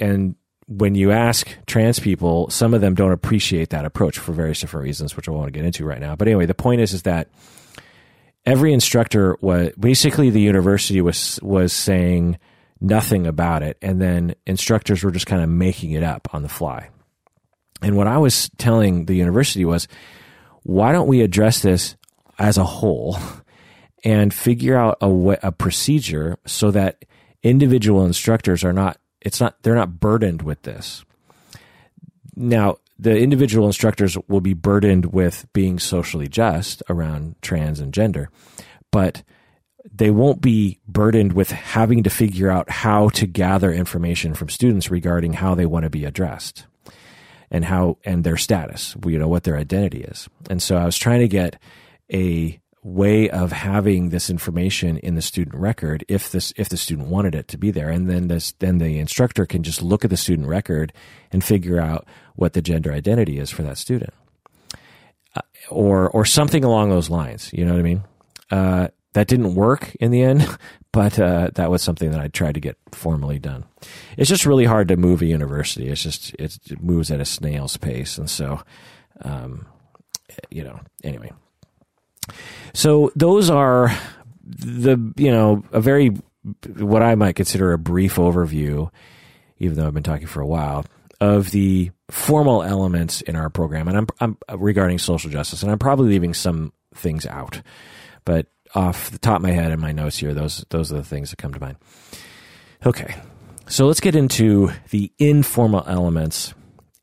and 0.00 0.36
when 0.68 0.94
you 0.94 1.10
ask 1.10 1.48
trans 1.66 1.98
people, 1.98 2.50
some 2.50 2.74
of 2.74 2.80
them 2.80 2.94
don't 2.94 3.12
appreciate 3.12 3.70
that 3.70 3.84
approach 3.84 4.18
for 4.18 4.32
various 4.32 4.60
different 4.60 4.84
reasons, 4.84 5.16
which 5.16 5.28
I 5.28 5.32
won't 5.32 5.52
get 5.52 5.64
into 5.64 5.84
right 5.84 6.00
now. 6.00 6.16
But 6.16 6.28
anyway, 6.28 6.46
the 6.46 6.54
point 6.54 6.80
is 6.80 6.92
is 6.92 7.02
that 7.02 7.28
every 8.44 8.72
instructor 8.72 9.36
was 9.40 9.70
basically 9.78 10.30
the 10.30 10.40
university 10.40 11.00
was 11.00 11.40
was 11.42 11.72
saying 11.72 12.38
nothing 12.80 13.26
about 13.26 13.62
it, 13.62 13.78
and 13.80 14.00
then 14.00 14.34
instructors 14.46 15.02
were 15.02 15.10
just 15.10 15.26
kind 15.26 15.42
of 15.42 15.48
making 15.48 15.92
it 15.92 16.02
up 16.02 16.34
on 16.34 16.42
the 16.42 16.48
fly. 16.48 16.90
And 17.82 17.96
what 17.96 18.06
I 18.06 18.18
was 18.18 18.50
telling 18.58 19.06
the 19.06 19.14
university 19.14 19.64
was, 19.64 19.88
why 20.62 20.92
don't 20.92 21.08
we 21.08 21.20
address 21.22 21.60
this 21.60 21.96
as 22.38 22.58
a 22.58 22.64
whole 22.64 23.18
and 24.04 24.32
figure 24.32 24.76
out 24.76 24.98
a, 25.00 25.08
way, 25.08 25.38
a 25.42 25.52
procedure 25.52 26.38
so 26.46 26.70
that 26.70 27.04
individual 27.42 28.04
instructors 28.04 28.64
are 28.64 28.72
not 28.72 28.98
it's 29.20 29.40
not 29.40 29.60
they're 29.62 29.74
not 29.74 29.98
burdened 29.98 30.42
with 30.42 30.62
this. 30.62 31.04
Now, 32.36 32.76
the 32.98 33.16
individual 33.18 33.66
instructors 33.66 34.16
will 34.28 34.40
be 34.40 34.54
burdened 34.54 35.06
with 35.06 35.46
being 35.52 35.78
socially 35.78 36.28
just 36.28 36.82
around 36.88 37.34
trans 37.42 37.80
and 37.80 37.92
gender, 37.92 38.30
but 38.90 39.22
they 39.96 40.10
won't 40.10 40.40
be 40.40 40.78
burdened 40.86 41.32
with 41.32 41.50
having 41.50 42.02
to 42.02 42.10
figure 42.10 42.50
out 42.50 42.70
how 42.70 43.08
to 43.10 43.26
gather 43.26 43.72
information 43.72 44.34
from 44.34 44.48
students 44.48 44.90
regarding 44.90 45.34
how 45.34 45.54
they 45.54 45.66
want 45.66 45.84
to 45.84 45.90
be 45.90 46.04
addressed 46.04 46.66
and 47.50 47.64
how 47.64 47.96
and 48.04 48.24
their 48.24 48.36
status, 48.36 48.96
you 49.06 49.18
know, 49.18 49.28
what 49.28 49.44
their 49.44 49.56
identity 49.56 50.02
is. 50.02 50.28
And 50.50 50.62
so 50.62 50.76
I 50.76 50.84
was 50.84 50.98
trying 50.98 51.20
to 51.20 51.28
get 51.28 51.58
a 52.12 52.60
way 52.82 53.28
of 53.30 53.50
having 53.50 54.10
this 54.10 54.30
information 54.30 54.96
in 54.98 55.16
the 55.16 55.22
student 55.22 55.56
record 55.56 56.04
if 56.08 56.30
this 56.30 56.52
if 56.56 56.68
the 56.68 56.76
student 56.76 57.08
wanted 57.08 57.34
it 57.34 57.48
to 57.48 57.58
be 57.58 57.70
there. 57.70 57.90
And 57.90 58.08
then 58.08 58.28
this 58.28 58.52
then 58.58 58.78
the 58.78 58.98
instructor 58.98 59.46
can 59.46 59.62
just 59.62 59.82
look 59.82 60.04
at 60.04 60.10
the 60.10 60.16
student 60.16 60.48
record 60.48 60.92
and 61.32 61.42
figure 61.42 61.80
out 61.80 62.06
what 62.34 62.52
the 62.52 62.62
gender 62.62 62.92
identity 62.92 63.38
is 63.38 63.50
for 63.50 63.62
that 63.62 63.78
student. 63.78 64.12
Uh, 65.34 65.40
or 65.70 66.10
or 66.10 66.24
something 66.24 66.64
along 66.64 66.90
those 66.90 67.10
lines. 67.10 67.50
You 67.52 67.64
know 67.64 67.72
what 67.72 67.80
i 67.80 67.82
mean? 67.82 68.04
Uh, 68.50 68.88
that 69.16 69.26
didn't 69.26 69.54
work 69.54 69.94
in 69.96 70.10
the 70.10 70.22
end 70.22 70.46
but 70.92 71.18
uh, 71.18 71.50
that 71.54 71.70
was 71.70 71.82
something 71.82 72.10
that 72.10 72.20
i 72.20 72.28
tried 72.28 72.54
to 72.54 72.60
get 72.60 72.78
formally 72.96 73.38
done. 73.38 73.64
It's 74.16 74.28
just 74.28 74.46
really 74.46 74.64
hard 74.64 74.88
to 74.88 74.96
move 74.96 75.22
a 75.22 75.26
university. 75.26 75.88
It's 75.88 76.02
just 76.02 76.34
it 76.34 76.58
moves 76.82 77.10
at 77.10 77.20
a 77.20 77.24
snail's 77.24 77.76
pace. 77.76 78.18
And 78.18 78.28
so 78.28 78.62
um, 79.22 79.66
you 80.50 80.64
know 80.64 80.80
anyway. 81.04 81.32
So 82.74 83.12
those 83.14 83.50
are 83.50 83.96
the 84.42 85.12
you 85.16 85.30
know 85.30 85.62
a 85.72 85.80
very 85.80 86.16
what 86.76 87.02
I 87.02 87.14
might 87.14 87.36
consider 87.36 87.72
a 87.72 87.78
brief 87.78 88.16
overview, 88.16 88.90
even 89.58 89.76
though 89.76 89.86
I've 89.86 89.94
been 89.94 90.02
talking 90.02 90.26
for 90.26 90.40
a 90.40 90.46
while, 90.46 90.84
of 91.20 91.50
the 91.50 91.90
formal 92.08 92.62
elements 92.62 93.20
in 93.20 93.34
our 93.34 93.50
program, 93.50 93.88
and 93.88 93.98
I'm, 93.98 94.06
I'm 94.20 94.38
regarding 94.60 94.98
social 94.98 95.30
justice, 95.30 95.62
and 95.62 95.72
I'm 95.72 95.78
probably 95.78 96.08
leaving 96.08 96.34
some 96.34 96.72
things 96.94 97.26
out, 97.26 97.62
but 98.24 98.46
off 98.74 99.10
the 99.10 99.18
top 99.18 99.36
of 99.36 99.42
my 99.42 99.50
head 99.50 99.72
in 99.72 99.80
my 99.80 99.92
notes 99.92 100.18
here, 100.18 100.34
those 100.34 100.64
those 100.70 100.92
are 100.92 100.96
the 100.96 101.04
things 101.04 101.30
that 101.30 101.36
come 101.36 101.54
to 101.54 101.60
mind. 101.60 101.76
Okay, 102.84 103.14
so 103.68 103.86
let's 103.86 104.00
get 104.00 104.14
into 104.14 104.70
the 104.90 105.12
informal 105.18 105.84
elements 105.86 106.54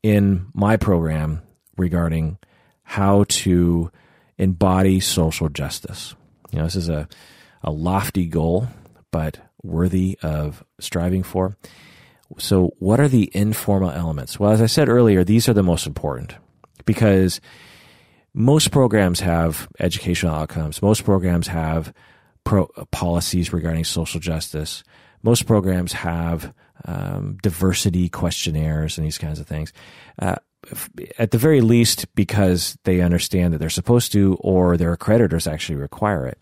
in 0.02 0.46
my 0.54 0.76
program 0.76 1.42
regarding 1.76 2.38
how 2.82 3.24
to 3.28 3.90
embody 4.38 5.00
social 5.00 5.48
justice. 5.48 6.14
You 6.50 6.58
know, 6.58 6.64
this 6.64 6.76
is 6.76 6.88
a, 6.88 7.08
a 7.62 7.70
lofty 7.70 8.26
goal, 8.26 8.68
but 9.10 9.38
worthy 9.62 10.18
of 10.22 10.62
striving 10.78 11.22
for. 11.22 11.56
So, 12.38 12.74
what 12.78 13.00
are 13.00 13.08
the 13.08 13.30
informal 13.34 13.90
elements? 13.90 14.38
Well, 14.38 14.50
as 14.50 14.62
I 14.62 14.66
said 14.66 14.88
earlier, 14.88 15.24
these 15.24 15.48
are 15.48 15.54
the 15.54 15.62
most 15.62 15.86
important 15.86 16.34
because 16.84 17.40
most 18.34 18.72
programs 18.72 19.20
have 19.20 19.68
educational 19.78 20.34
outcomes. 20.34 20.82
Most 20.82 21.04
programs 21.04 21.46
have 21.46 21.94
pro- 22.42 22.70
policies 22.90 23.52
regarding 23.52 23.84
social 23.84 24.20
justice. 24.20 24.82
Most 25.22 25.46
programs 25.46 25.92
have 25.92 26.52
um, 26.84 27.38
diversity 27.42 28.08
questionnaires 28.08 28.98
and 28.98 29.06
these 29.06 29.18
kinds 29.18 29.38
of 29.38 29.46
things. 29.46 29.72
Uh, 30.18 30.36
at 31.18 31.30
the 31.30 31.38
very 31.38 31.60
least 31.60 32.12
because 32.14 32.76
they 32.84 33.00
understand 33.00 33.52
that 33.52 33.58
they're 33.58 33.70
supposed 33.70 34.12
to 34.12 34.36
or 34.40 34.76
their 34.76 34.96
accreditors 34.96 35.50
actually 35.50 35.76
require 35.76 36.26
it. 36.26 36.38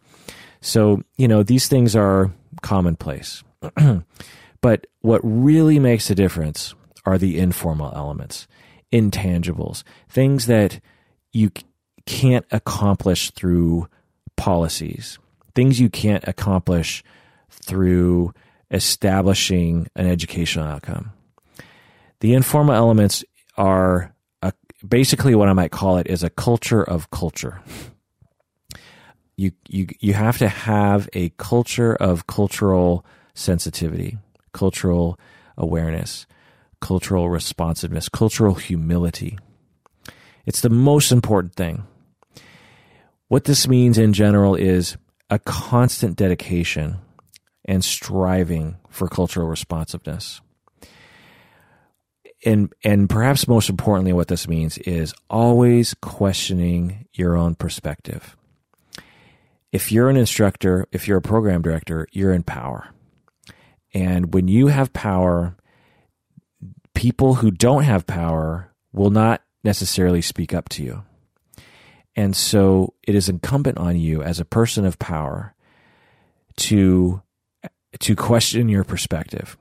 So, 0.60 1.02
you 1.16 1.28
know, 1.28 1.42
these 1.42 1.68
things 1.68 1.96
are 1.96 2.30
commonplace. 2.62 3.42
but 4.60 4.86
what 5.00 5.20
really 5.24 5.78
makes 5.78 6.08
a 6.08 6.14
difference 6.14 6.74
are 7.04 7.18
the 7.18 7.38
informal 7.38 7.92
elements, 7.94 8.46
intangibles, 8.92 9.82
things 10.08 10.46
that 10.46 10.80
you 11.32 11.50
can't 12.06 12.46
accomplish 12.50 13.30
through 13.30 13.88
policies, 14.36 15.18
things 15.54 15.80
you 15.80 15.90
can't 15.90 16.26
accomplish 16.26 17.02
through 17.50 18.32
establishing 18.70 19.86
an 19.94 20.06
educational 20.06 20.66
outcome. 20.66 21.12
The 22.20 22.34
informal 22.34 22.74
elements 22.74 23.24
are 23.56 24.14
a, 24.40 24.52
basically 24.86 25.34
what 25.34 25.48
I 25.48 25.52
might 25.52 25.70
call 25.70 25.98
it 25.98 26.06
is 26.06 26.22
a 26.22 26.30
culture 26.30 26.82
of 26.82 27.10
culture. 27.10 27.60
You, 29.36 29.52
you, 29.68 29.88
you 30.00 30.14
have 30.14 30.38
to 30.38 30.48
have 30.48 31.08
a 31.12 31.30
culture 31.30 31.94
of 31.94 32.26
cultural 32.26 33.04
sensitivity, 33.34 34.18
cultural 34.52 35.18
awareness, 35.56 36.26
cultural 36.80 37.30
responsiveness, 37.30 38.08
cultural 38.08 38.54
humility. 38.54 39.38
It's 40.46 40.60
the 40.60 40.70
most 40.70 41.12
important 41.12 41.54
thing. 41.54 41.84
What 43.32 43.44
this 43.44 43.66
means 43.66 43.96
in 43.96 44.12
general 44.12 44.56
is 44.56 44.98
a 45.30 45.38
constant 45.38 46.16
dedication 46.16 46.98
and 47.64 47.82
striving 47.82 48.76
for 48.90 49.08
cultural 49.08 49.48
responsiveness. 49.48 50.42
And 52.44 52.70
and 52.84 53.08
perhaps 53.08 53.48
most 53.48 53.70
importantly 53.70 54.12
what 54.12 54.28
this 54.28 54.46
means 54.46 54.76
is 54.76 55.14
always 55.30 55.94
questioning 56.02 57.08
your 57.14 57.34
own 57.34 57.54
perspective. 57.54 58.36
If 59.72 59.90
you're 59.90 60.10
an 60.10 60.18
instructor 60.18 60.86
if 60.92 61.08
you're 61.08 61.16
a 61.16 61.22
program 61.22 61.62
director 61.62 62.06
you're 62.12 62.34
in 62.34 62.42
power. 62.42 62.90
And 63.94 64.34
when 64.34 64.46
you 64.46 64.66
have 64.66 64.92
power 64.92 65.56
people 66.94 67.36
who 67.36 67.50
don't 67.50 67.84
have 67.84 68.06
power 68.06 68.74
will 68.92 69.08
not 69.08 69.40
necessarily 69.64 70.20
speak 70.20 70.52
up 70.52 70.68
to 70.68 70.84
you 70.84 71.04
and 72.14 72.36
so 72.36 72.94
it 73.02 73.14
is 73.14 73.28
incumbent 73.28 73.78
on 73.78 73.96
you 73.96 74.22
as 74.22 74.40
a 74.40 74.44
person 74.44 74.84
of 74.84 74.98
power 74.98 75.54
to 76.56 77.22
to 77.98 78.16
question 78.16 78.68
your 78.68 78.84
perspective 78.84 79.56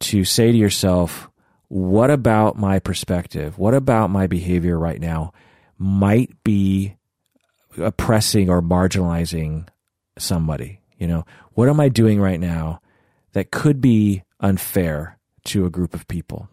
to 0.00 0.24
say 0.24 0.50
to 0.50 0.58
yourself 0.58 1.30
what 1.70 2.10
about 2.10 2.58
my 2.58 2.80
perspective? 2.80 3.56
What 3.56 3.74
about 3.74 4.10
my 4.10 4.26
behavior 4.26 4.76
right 4.76 5.00
now 5.00 5.32
might 5.78 6.42
be 6.42 6.96
oppressing 7.78 8.50
or 8.50 8.60
marginalizing 8.60 9.68
somebody? 10.18 10.80
You 10.98 11.06
know, 11.06 11.24
what 11.52 11.68
am 11.68 11.78
I 11.78 11.88
doing 11.88 12.20
right 12.20 12.40
now 12.40 12.80
that 13.34 13.52
could 13.52 13.80
be 13.80 14.24
unfair 14.40 15.16
to 15.44 15.64
a 15.64 15.70
group 15.70 15.94
of 15.94 16.08
people? 16.08 16.48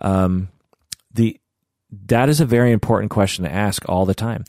Um, 0.00 0.48
that 2.06 2.28
is 2.28 2.40
a 2.40 2.46
very 2.46 2.72
important 2.72 3.10
question 3.10 3.44
to 3.44 3.52
ask 3.52 3.88
all 3.88 4.06
the 4.06 4.14
time. 4.14 4.44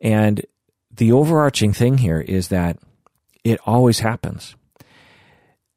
And 0.00 0.44
the 0.90 1.12
overarching 1.12 1.72
thing 1.72 1.98
here 1.98 2.20
is 2.20 2.48
that 2.48 2.78
it 3.44 3.60
always 3.66 4.00
happens. 4.00 4.56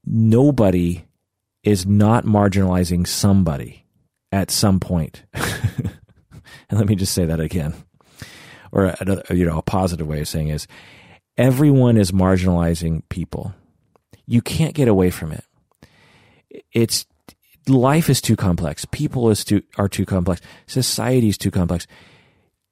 Nobody 0.06 1.06
is 1.64 1.86
not 1.86 2.26
marginalizing 2.26 3.08
somebody 3.08 3.86
at 4.32 4.52
some 4.52 4.80
point. 4.80 5.24
and 5.34 5.90
let 6.72 6.88
me 6.88 6.96
just 6.96 7.14
say 7.14 7.26
that 7.26 7.40
again. 7.40 7.74
Or 8.72 8.86
a, 8.86 9.34
you 9.34 9.46
know, 9.46 9.58
a 9.58 9.64
positive 9.64 10.08
way 10.08 10.20
of 10.20 10.28
saying 10.28 10.50
is 10.50 10.68
everyone 11.38 11.98
is 11.98 12.12
marginalizing 12.12 13.04
people. 13.10 13.54
You 14.28 14.42
can't 14.42 14.74
get 14.74 14.88
away 14.88 15.10
from 15.12 15.32
it. 15.32 15.46
It's 16.72 17.06
life 17.68 18.10
is 18.10 18.22
too 18.22 18.36
complex. 18.36 18.86
People 18.86 19.30
is 19.30 19.44
too 19.44 19.62
are 19.78 19.90
too 19.90 20.06
complex. 20.06 20.42
Society 20.68 21.30
is 21.30 21.38
too 21.38 21.52
complex. 21.52 21.88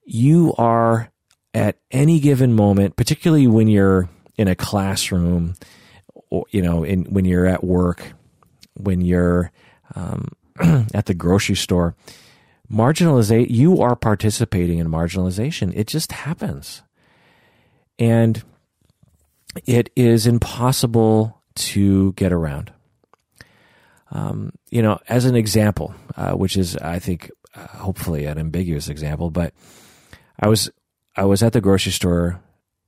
You 0.05 0.53
are 0.57 1.11
at 1.53 1.77
any 1.91 2.19
given 2.19 2.53
moment, 2.53 2.95
particularly 2.95 3.47
when 3.47 3.67
you're 3.67 4.09
in 4.37 4.47
a 4.47 4.55
classroom 4.55 5.55
or 6.29 6.45
you 6.51 6.61
know, 6.61 6.83
in 6.83 7.05
when 7.05 7.25
you're 7.25 7.45
at 7.45 7.63
work, 7.63 8.13
when 8.73 9.01
you're 9.01 9.51
um, 9.95 10.29
at 10.93 11.05
the 11.05 11.13
grocery 11.13 11.55
store, 11.55 11.95
marginalization, 12.71 13.49
you 13.49 13.81
are 13.81 13.95
participating 13.95 14.79
in 14.79 14.87
marginalization. 14.87 15.71
It 15.75 15.87
just 15.87 16.11
happens. 16.11 16.81
and 17.99 18.43
it 19.65 19.91
is 19.95 20.25
impossible 20.25 21.41
to 21.55 22.13
get 22.13 22.33
around. 22.33 22.71
Um, 24.13 24.53
you 24.69 24.81
know, 24.81 24.99
as 25.09 25.25
an 25.25 25.35
example, 25.35 25.93
uh, 26.15 26.33
which 26.33 26.55
is, 26.55 26.77
I 26.77 26.99
think, 26.99 27.31
uh, 27.55 27.67
hopefully 27.67 28.25
an 28.25 28.37
ambiguous 28.37 28.87
example, 28.87 29.31
but 29.31 29.53
I 30.39 30.47
was 30.47 30.69
I 31.15 31.25
was 31.25 31.43
at 31.43 31.53
the 31.53 31.61
grocery 31.61 31.91
store 31.91 32.39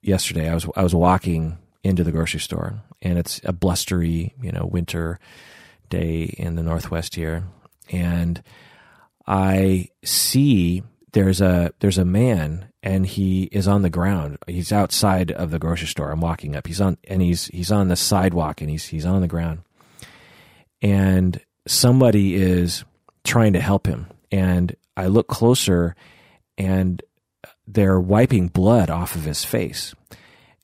yesterday. 0.01 0.49
I 0.49 0.53
was 0.53 0.67
I 0.75 0.83
was 0.83 0.95
walking 0.95 1.57
into 1.83 2.03
the 2.03 2.11
grocery 2.11 2.39
store, 2.39 2.81
and 3.01 3.17
it's 3.17 3.41
a 3.43 3.53
blustery, 3.53 4.33
you 4.41 4.51
know, 4.51 4.65
winter 4.65 5.19
day 5.89 6.23
in 6.23 6.55
the 6.55 6.63
Northwest 6.63 7.15
here, 7.15 7.43
and 7.91 8.41
I 9.27 9.89
see 10.03 10.83
there's 11.13 11.41
a 11.41 11.73
there's 11.79 11.97
a 11.97 12.05
man 12.05 12.69
and 12.83 13.05
he 13.05 13.43
is 13.45 13.67
on 13.67 13.81
the 13.81 13.89
ground. 13.89 14.37
He's 14.47 14.71
outside 14.71 15.31
of 15.31 15.49
the 15.49 15.59
grocery 15.59 15.87
store. 15.87 16.11
I'm 16.11 16.21
walking 16.21 16.55
up. 16.55 16.67
He's 16.67 16.81
on 16.81 16.97
and 17.05 17.21
he's 17.21 17.47
he's 17.47 17.71
on 17.71 17.87
the 17.87 17.95
sidewalk 17.95 18.61
and 18.61 18.69
he's 18.69 18.85
he's 18.85 19.05
on 19.05 19.21
the 19.21 19.27
ground. 19.27 19.61
And 20.85 21.41
somebody 21.67 22.35
is 22.35 22.85
trying 23.23 23.53
to 23.53 23.59
help 23.59 23.87
him. 23.87 24.05
And 24.31 24.75
I 24.95 25.07
look 25.07 25.27
closer 25.27 25.95
and 26.59 27.01
they're 27.67 27.99
wiping 27.99 28.49
blood 28.49 28.91
off 28.91 29.15
of 29.15 29.23
his 29.23 29.43
face. 29.43 29.95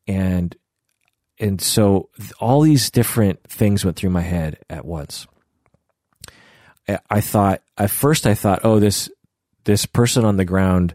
And 0.07 0.55
and 1.39 1.59
so 1.59 2.09
all 2.39 2.61
these 2.61 2.91
different 2.91 3.43
things 3.49 3.83
went 3.83 3.97
through 3.97 4.11
my 4.11 4.21
head 4.21 4.59
at 4.69 4.85
once. 4.85 5.25
I 7.09 7.21
thought 7.21 7.63
at 7.77 7.89
first 7.89 8.27
I 8.27 8.35
thought, 8.35 8.61
oh, 8.63 8.79
this 8.79 9.09
this 9.63 9.87
person 9.87 10.23
on 10.23 10.37
the 10.37 10.45
ground, 10.45 10.93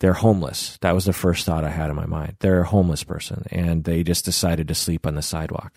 they're 0.00 0.12
homeless. 0.12 0.76
That 0.80 0.94
was 0.94 1.04
the 1.04 1.12
first 1.12 1.46
thought 1.46 1.64
I 1.64 1.70
had 1.70 1.90
in 1.90 1.96
my 1.96 2.06
mind. 2.06 2.36
They're 2.40 2.62
a 2.62 2.66
homeless 2.66 3.04
person, 3.04 3.44
and 3.50 3.84
they 3.84 4.02
just 4.02 4.24
decided 4.24 4.66
to 4.68 4.74
sleep 4.74 5.06
on 5.06 5.14
the 5.14 5.22
sidewalk. 5.22 5.72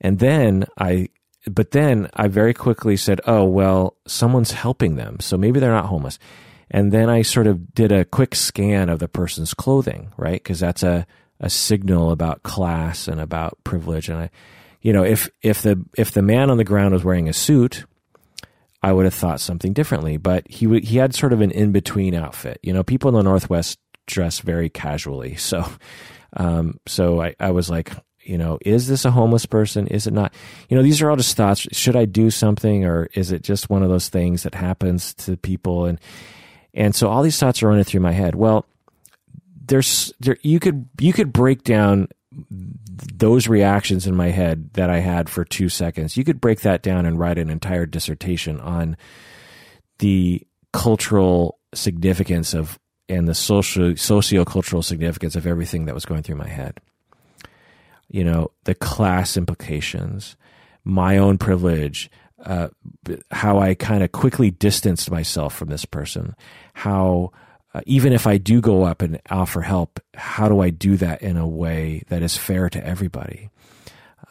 And 0.00 0.18
then 0.18 0.64
I, 0.78 1.08
but 1.46 1.70
then 1.70 2.08
I 2.14 2.28
very 2.28 2.54
quickly 2.54 2.96
said, 2.96 3.20
oh 3.26 3.44
well, 3.44 3.96
someone's 4.06 4.52
helping 4.52 4.96
them, 4.96 5.20
so 5.20 5.36
maybe 5.36 5.60
they're 5.60 5.70
not 5.70 5.86
homeless. 5.86 6.18
And 6.70 6.92
then 6.92 7.08
I 7.08 7.22
sort 7.22 7.46
of 7.46 7.74
did 7.74 7.90
a 7.90 8.04
quick 8.04 8.34
scan 8.34 8.88
of 8.88 9.00
the 9.00 9.08
person's 9.08 9.54
clothing, 9.54 10.12
right? 10.16 10.42
Because 10.42 10.60
that's 10.60 10.82
a 10.82 11.06
a 11.40 11.48
signal 11.48 12.10
about 12.10 12.42
class 12.42 13.08
and 13.08 13.20
about 13.20 13.58
privilege. 13.64 14.08
And 14.08 14.18
I, 14.18 14.30
you 14.82 14.92
know, 14.92 15.02
if 15.02 15.28
if 15.42 15.62
the 15.62 15.84
if 15.96 16.12
the 16.12 16.22
man 16.22 16.50
on 16.50 16.58
the 16.58 16.64
ground 16.64 16.92
was 16.92 17.02
wearing 17.02 17.28
a 17.28 17.32
suit, 17.32 17.86
I 18.82 18.92
would 18.92 19.06
have 19.06 19.14
thought 19.14 19.40
something 19.40 19.72
differently. 19.72 20.16
But 20.16 20.48
he 20.48 20.80
he 20.80 20.98
had 20.98 21.14
sort 21.14 21.32
of 21.32 21.40
an 21.40 21.50
in 21.50 21.72
between 21.72 22.14
outfit. 22.14 22.60
You 22.62 22.72
know, 22.72 22.82
people 22.82 23.08
in 23.08 23.14
the 23.14 23.22
Northwest 23.22 23.78
dress 24.06 24.40
very 24.40 24.68
casually, 24.68 25.34
so 25.36 25.64
um, 26.36 26.78
so 26.86 27.20
I, 27.20 27.34
I 27.40 27.50
was 27.50 27.68
like, 27.70 27.92
you 28.30 28.38
know, 28.38 28.58
is 28.64 28.86
this 28.86 29.04
a 29.04 29.10
homeless 29.10 29.44
person? 29.44 29.88
Is 29.88 30.06
it 30.06 30.12
not? 30.12 30.32
You 30.68 30.76
know, 30.76 30.84
these 30.84 31.02
are 31.02 31.10
all 31.10 31.16
just 31.16 31.36
thoughts. 31.36 31.66
Should 31.72 31.96
I 31.96 32.04
do 32.04 32.30
something, 32.30 32.84
or 32.84 33.08
is 33.12 33.32
it 33.32 33.42
just 33.42 33.68
one 33.68 33.82
of 33.82 33.88
those 33.88 34.08
things 34.08 34.44
that 34.44 34.54
happens 34.54 35.14
to 35.14 35.36
people? 35.36 35.86
And 35.86 35.98
and 36.72 36.94
so 36.94 37.08
all 37.08 37.24
these 37.24 37.38
thoughts 37.40 37.60
are 37.60 37.68
running 37.68 37.82
through 37.82 38.02
my 38.02 38.12
head. 38.12 38.36
Well, 38.36 38.66
there's 39.66 40.12
there 40.20 40.36
you 40.42 40.60
could 40.60 40.88
you 41.00 41.12
could 41.12 41.32
break 41.32 41.64
down 41.64 42.06
those 43.16 43.48
reactions 43.48 44.06
in 44.06 44.14
my 44.14 44.28
head 44.28 44.74
that 44.74 44.90
I 44.90 45.00
had 45.00 45.28
for 45.28 45.44
two 45.44 45.68
seconds. 45.68 46.16
You 46.16 46.22
could 46.22 46.40
break 46.40 46.60
that 46.60 46.82
down 46.82 47.06
and 47.06 47.18
write 47.18 47.36
an 47.38 47.50
entire 47.50 47.84
dissertation 47.84 48.60
on 48.60 48.96
the 49.98 50.46
cultural 50.72 51.58
significance 51.74 52.54
of 52.54 52.78
and 53.08 53.26
the 53.26 53.34
social 53.34 53.96
socio-cultural 53.96 54.82
significance 54.82 55.34
of 55.34 55.48
everything 55.48 55.86
that 55.86 55.96
was 55.96 56.04
going 56.04 56.22
through 56.22 56.36
my 56.36 56.48
head. 56.48 56.80
You 58.10 58.24
know, 58.24 58.50
the 58.64 58.74
class 58.74 59.36
implications, 59.36 60.36
my 60.84 61.18
own 61.18 61.38
privilege, 61.38 62.10
uh, 62.44 62.68
how 63.30 63.58
I 63.58 63.74
kind 63.74 64.02
of 64.02 64.12
quickly 64.12 64.50
distanced 64.50 65.10
myself 65.10 65.54
from 65.54 65.68
this 65.68 65.84
person, 65.84 66.34
how 66.74 67.32
uh, 67.72 67.82
even 67.86 68.12
if 68.12 68.26
I 68.26 68.38
do 68.38 68.60
go 68.60 68.84
up 68.84 69.02
and 69.02 69.20
offer 69.30 69.60
help, 69.60 70.00
how 70.14 70.48
do 70.48 70.60
I 70.60 70.70
do 70.70 70.96
that 70.96 71.22
in 71.22 71.36
a 71.36 71.46
way 71.46 72.02
that 72.08 72.22
is 72.22 72.36
fair 72.36 72.68
to 72.70 72.84
everybody? 72.84 73.50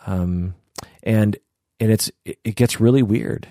Um, 0.06 0.56
and 1.04 1.38
and 1.80 1.92
it's 1.92 2.12
it 2.26 2.56
gets 2.56 2.82
really 2.82 3.04
weird, 3.04 3.48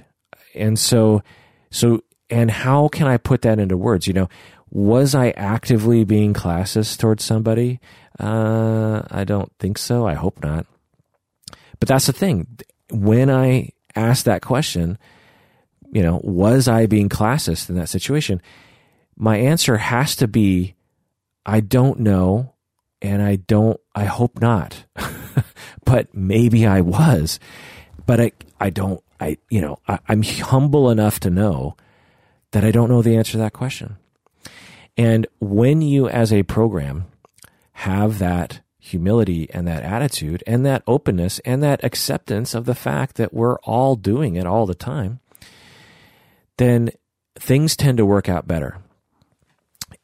and 0.54 0.78
so 0.78 1.22
so 1.70 2.02
and 2.28 2.50
how 2.50 2.88
can 2.88 3.06
I 3.06 3.16
put 3.16 3.42
that 3.42 3.58
into 3.58 3.76
words? 3.76 4.06
You 4.06 4.12
know, 4.12 4.28
was 4.70 5.14
I 5.14 5.30
actively 5.30 6.04
being 6.04 6.34
classist 6.34 6.98
towards 6.98 7.24
somebody? 7.24 7.80
Uh, 8.18 9.02
I 9.10 9.24
don't 9.24 9.52
think 9.58 9.78
so. 9.78 10.06
I 10.06 10.14
hope 10.14 10.42
not. 10.42 10.66
But 11.78 11.88
that's 11.88 12.06
the 12.06 12.12
thing. 12.12 12.46
When 12.90 13.30
I 13.30 13.70
asked 13.94 14.24
that 14.24 14.42
question, 14.42 14.98
you 15.92 16.02
know, 16.02 16.20
was 16.24 16.68
I 16.68 16.86
being 16.86 17.08
classist 17.08 17.68
in 17.68 17.76
that 17.76 17.88
situation? 17.88 18.42
my 19.18 19.36
answer 19.36 19.76
has 19.76 20.14
to 20.16 20.28
be 20.28 20.76
I 21.44 21.60
don't 21.60 22.00
know 22.00 22.54
and 23.02 23.20
I 23.20 23.36
don't 23.36 23.80
I 23.94 24.04
hope 24.04 24.40
not. 24.40 24.84
but 25.84 26.14
maybe 26.14 26.66
I 26.66 26.80
was. 26.80 27.40
But 28.06 28.20
I 28.20 28.32
I 28.60 28.70
don't 28.70 29.02
I 29.20 29.38
you 29.50 29.60
know, 29.60 29.80
I, 29.88 29.98
I'm 30.08 30.22
humble 30.22 30.88
enough 30.90 31.18
to 31.20 31.30
know 31.30 31.76
that 32.52 32.64
I 32.64 32.70
don't 32.70 32.88
know 32.88 33.02
the 33.02 33.16
answer 33.16 33.32
to 33.32 33.38
that 33.38 33.52
question. 33.52 33.96
And 34.96 35.26
when 35.40 35.82
you 35.82 36.08
as 36.08 36.32
a 36.32 36.44
program 36.44 37.06
have 37.78 38.18
that 38.18 38.60
humility 38.80 39.48
and 39.50 39.68
that 39.68 39.84
attitude 39.84 40.42
and 40.48 40.66
that 40.66 40.82
openness 40.88 41.38
and 41.44 41.62
that 41.62 41.84
acceptance 41.84 42.52
of 42.52 42.64
the 42.64 42.74
fact 42.74 43.14
that 43.14 43.32
we're 43.32 43.56
all 43.60 43.94
doing 43.94 44.34
it 44.34 44.44
all 44.44 44.66
the 44.66 44.74
time, 44.74 45.20
then 46.56 46.90
things 47.36 47.76
tend 47.76 47.96
to 47.96 48.04
work 48.04 48.28
out 48.28 48.48
better. 48.48 48.78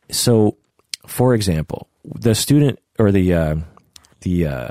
So, 0.09 0.57
for 1.05 1.35
example, 1.35 1.89
the 2.05 2.37
student 2.37 2.79
or 2.97 3.11
the 3.11 3.35
uh, 3.35 3.57
the 4.21 4.47
uh, 4.47 4.69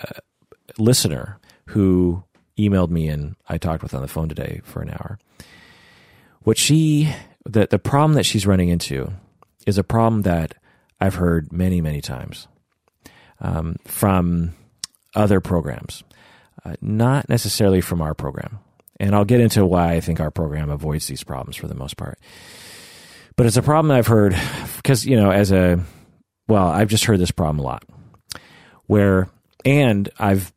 listener 0.78 1.40
who 1.66 2.24
emailed 2.58 2.90
me 2.90 3.10
and 3.10 3.36
I 3.50 3.58
talked 3.58 3.84
with 3.84 3.94
on 3.94 4.02
the 4.02 4.08
phone 4.08 4.30
today 4.30 4.62
for 4.64 4.82
an 4.82 4.92
hour. 4.92 5.20
What 6.44 6.58
she 6.58 7.14
the 7.44 7.68
the 7.70 7.80
problem 7.80 8.14
that 8.14 8.26
she's 8.26 8.48
running 8.48 8.70
into 8.70 9.12
is 9.68 9.78
a 9.78 9.84
problem 9.84 10.22
that 10.22 10.56
I've 11.02 11.16
heard 11.16 11.52
many 11.52 11.82
many 11.82 12.00
times 12.00 12.48
um, 13.44 13.76
from 13.86 14.56
other 15.14 15.40
programs, 15.40 16.04
uh, 16.66 16.76
not 16.82 17.30
necessarily 17.30 17.82
from 17.82 18.02
our 18.02 18.16
program. 18.16 18.60
And 19.00 19.14
I'll 19.14 19.26
get 19.26 19.42
into 19.42 19.66
why 19.66 19.94
I 19.94 20.00
think 20.00 20.20
our 20.20 20.32
program 20.32 20.70
avoids 20.70 21.08
these 21.08 21.24
problems 21.24 21.56
for 21.56 21.68
the 21.68 21.76
most 21.76 21.98
part. 21.98 22.20
But 23.36 23.46
it's 23.46 23.58
a 23.58 23.62
problem 23.62 23.92
I've 23.92 24.08
heard 24.08 24.36
because, 24.78 25.06
you 25.06 25.18
know, 25.18 25.32
as 25.32 25.52
a, 25.52 25.84
well, 26.48 26.68
I've 26.68 26.90
just 26.90 27.06
heard 27.06 27.20
this 27.20 27.32
problem 27.32 27.60
a 27.60 27.64
lot 27.64 27.84
where, 28.86 29.28
and 29.66 30.10
I've 30.20 30.54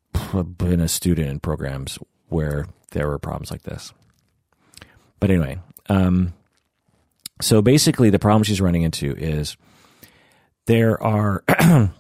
been 0.59 0.81
a 0.81 0.89
student 0.89 1.29
in 1.29 1.41
programs 1.41 1.99
where 2.29 2.67
there 2.93 3.09
were 3.09 3.19
problems 3.19 3.51
like 3.51 3.63
this. 3.63 3.93
But 5.21 5.31
anyway, 5.31 5.59
um, 5.89 6.35
so 7.41 7.63
basically 7.63 8.11
the 8.11 8.19
problem 8.19 8.43
she's 8.43 8.61
running 8.61 8.83
into 8.83 9.15
is 9.17 9.57
there 10.67 11.03
are, 11.03 11.43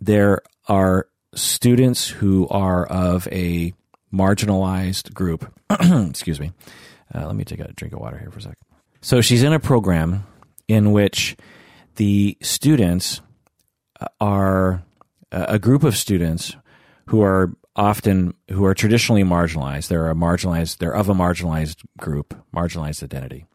there 0.00 0.42
are 0.66 1.08
students 1.34 2.08
who 2.08 2.48
are 2.48 2.86
of 2.86 3.28
a 3.28 3.72
marginalized 4.12 5.12
group. 5.14 5.52
Excuse 5.70 6.40
me. 6.40 6.52
Uh, 7.14 7.26
let 7.26 7.36
me 7.36 7.44
take 7.44 7.60
a 7.60 7.72
drink 7.72 7.94
of 7.94 8.00
water 8.00 8.18
here 8.18 8.30
for 8.30 8.38
a 8.38 8.42
sec. 8.42 8.58
So 9.00 9.20
she's 9.20 9.42
in 9.42 9.52
a 9.52 9.60
program 9.60 10.26
in 10.66 10.92
which 10.92 11.36
the 11.96 12.36
students 12.42 13.20
are 14.20 14.82
a 15.32 15.58
group 15.58 15.84
of 15.84 15.96
students 15.96 16.56
who 17.06 17.22
are 17.22 17.52
often 17.76 18.34
who 18.50 18.64
are 18.64 18.74
traditionally 18.74 19.22
marginalized. 19.22 19.88
They're 19.88 20.10
a 20.10 20.14
marginalized. 20.14 20.78
They're 20.78 20.94
of 20.94 21.08
a 21.08 21.14
marginalized 21.14 21.84
group, 21.98 22.34
marginalized 22.54 23.02
identity. 23.02 23.46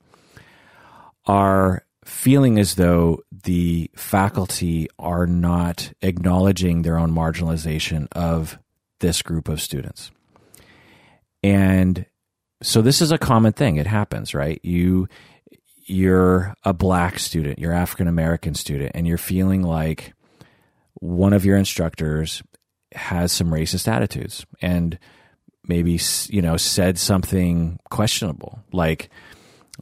Are 1.25 1.86
feeling 2.05 2.59
as 2.59 2.75
though 2.75 3.21
the 3.43 3.89
faculty 3.95 4.87
are 4.97 5.27
not 5.27 5.91
acknowledging 6.01 6.81
their 6.81 6.97
own 6.97 7.11
marginalization 7.11 8.07
of 8.13 8.57
this 8.99 9.21
group 9.21 9.49
of 9.49 9.61
students. 9.61 10.11
And 11.43 12.05
so 12.61 12.81
this 12.81 13.01
is 13.01 13.11
a 13.11 13.17
common 13.17 13.51
thing. 13.53 13.75
It 13.75 13.87
happens, 13.87 14.33
right? 14.33 14.59
You 14.63 15.07
you're 15.85 16.53
a 16.63 16.73
black 16.73 17.19
student, 17.19 17.59
you're 17.59 17.73
African 17.73 18.07
American 18.07 18.55
student, 18.55 18.91
and 18.95 19.05
you're 19.05 19.17
feeling 19.17 19.61
like 19.61 20.13
one 20.95 21.33
of 21.33 21.43
your 21.43 21.57
instructors 21.57 22.41
has 22.93 23.33
some 23.33 23.49
racist 23.49 23.87
attitudes 23.87 24.45
and 24.61 24.97
maybe 25.67 25.99
you 26.27 26.41
know 26.41 26.55
said 26.55 26.97
something 26.97 27.79
questionable 27.89 28.59
like 28.71 29.09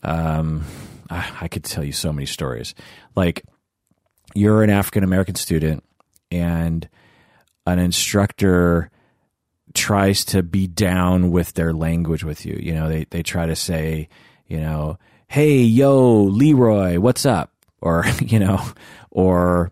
um, 0.04 0.64
I 1.12 1.48
could 1.50 1.64
tell 1.64 1.84
you 1.84 1.92
so 1.92 2.14
many 2.14 2.26
stories 2.26 2.74
like 3.16 3.44
you're 4.34 4.64
an 4.64 4.70
African 4.70 5.04
American 5.04 5.36
student 5.36 5.84
and 6.32 6.88
an 7.66 7.80
instructor 7.80 8.90
tries 9.74 10.26
to 10.26 10.44
be 10.44 10.68
down 10.68 11.32
with 11.32 11.54
their 11.54 11.74
language 11.74 12.24
with 12.24 12.46
you. 12.46 12.58
You 12.62 12.74
know, 12.74 12.90
they, 12.90 13.06
they 13.10 13.24
try 13.24 13.46
to 13.46 13.56
say, 13.56 14.10
you 14.48 14.60
know, 14.60 14.98
hey, 15.28 15.60
yo, 15.60 16.24
Leroy, 16.24 17.00
what's 17.00 17.26
up? 17.26 17.52
Or, 17.82 18.06
you 18.22 18.40
know, 18.40 18.64
or 19.10 19.72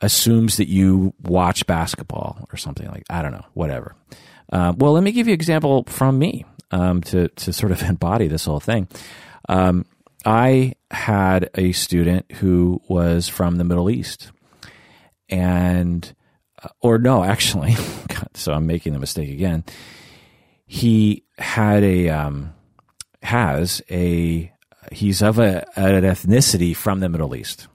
assumes 0.00 0.56
that 0.56 0.68
you 0.68 1.14
watch 1.22 1.66
basketball 1.66 2.46
or 2.52 2.56
something 2.56 2.88
like 2.88 3.04
I 3.10 3.22
don't 3.22 3.32
know, 3.32 3.44
whatever. 3.54 3.94
Uh, 4.52 4.72
well, 4.76 4.92
let 4.92 5.02
me 5.02 5.12
give 5.12 5.26
you 5.26 5.32
an 5.32 5.38
example 5.38 5.84
from 5.86 6.18
me 6.18 6.44
um, 6.70 7.02
to 7.02 7.28
to 7.28 7.52
sort 7.52 7.72
of 7.72 7.82
embody 7.88 8.28
this 8.28 8.44
whole 8.44 8.60
thing. 8.60 8.88
Um, 9.48 9.84
I 10.24 10.74
had 10.90 11.50
a 11.54 11.72
student 11.72 12.30
who 12.32 12.80
was 12.88 13.28
from 13.28 13.56
the 13.56 13.64
Middle 13.64 13.88
East, 13.90 14.32
and 15.28 16.14
uh, 16.62 16.68
or 16.80 16.98
no, 16.98 17.24
actually, 17.24 17.76
so 18.34 18.52
I'm 18.52 18.66
making 18.66 18.92
the 18.92 18.98
mistake 18.98 19.30
again. 19.30 19.64
He 20.66 21.24
had 21.38 21.82
a 21.82 22.10
um, 22.10 22.54
has 23.22 23.82
a 23.90 24.52
he's 24.92 25.22
of 25.22 25.38
a, 25.38 25.66
an 25.76 26.02
ethnicity 26.04 26.76
from 26.76 27.00
the 27.00 27.08
Middle 27.08 27.34
East, 27.34 27.68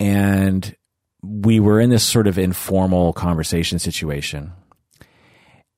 and 0.00 0.74
we 1.22 1.60
were 1.60 1.80
in 1.80 1.90
this 1.90 2.04
sort 2.04 2.26
of 2.26 2.38
informal 2.38 3.12
conversation 3.12 3.78
situation, 3.78 4.52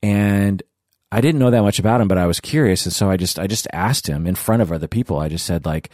and 0.03 0.63
I 1.11 1.21
didn't 1.21 1.39
know 1.39 1.51
that 1.51 1.63
much 1.63 1.79
about 1.79 2.01
him, 2.01 2.09
but 2.09 2.19
I 2.19 2.27
was 2.27 2.41
curious, 2.41 2.85
and 2.85 2.93
so 2.93 3.11
I 3.11 3.17
just 3.17 3.39
I 3.39 3.47
just 3.47 3.67
asked 3.73 4.07
him 4.07 4.27
in 4.27 4.35
front 4.35 4.63
of 4.63 4.73
other 4.73 4.89
people. 4.89 5.19
I 5.19 5.29
just 5.29 5.47
said 5.47 5.65
like, 5.65 5.91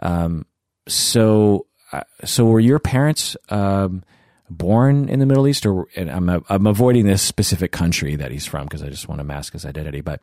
um, 0.00 0.46
so 0.88 1.66
uh, 1.92 2.02
so 2.24 2.46
were 2.46 2.60
your 2.60 2.78
parents 2.78 3.36
um, 3.50 4.02
born 4.48 5.08
in 5.08 5.20
the 5.20 5.26
Middle 5.26 5.46
East, 5.46 5.66
or 5.66 5.86
I'm 5.96 6.28
I'm 6.48 6.66
avoiding 6.66 7.06
this 7.06 7.22
specific 7.22 7.72
country 7.72 8.16
that 8.16 8.30
he's 8.30 8.46
from 8.46 8.64
because 8.64 8.82
I 8.82 8.88
just 8.88 9.08
want 9.08 9.18
to 9.20 9.24
mask 9.24 9.52
his 9.52 9.66
identity. 9.66 10.00
But 10.00 10.22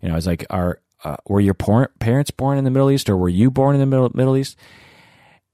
you 0.00 0.08
know, 0.08 0.14
I 0.14 0.16
was 0.16 0.26
like, 0.26 0.46
are 0.50 0.80
uh, 1.02 1.16
were 1.26 1.40
your 1.40 1.54
por- 1.54 1.92
parents 1.98 2.30
born 2.30 2.58
in 2.58 2.64
the 2.64 2.70
Middle 2.70 2.90
East, 2.90 3.08
or 3.08 3.16
were 3.16 3.28
you 3.28 3.50
born 3.50 3.74
in 3.74 3.80
the 3.80 3.86
Middle 3.86 4.10
Middle 4.14 4.36
East? 4.36 4.56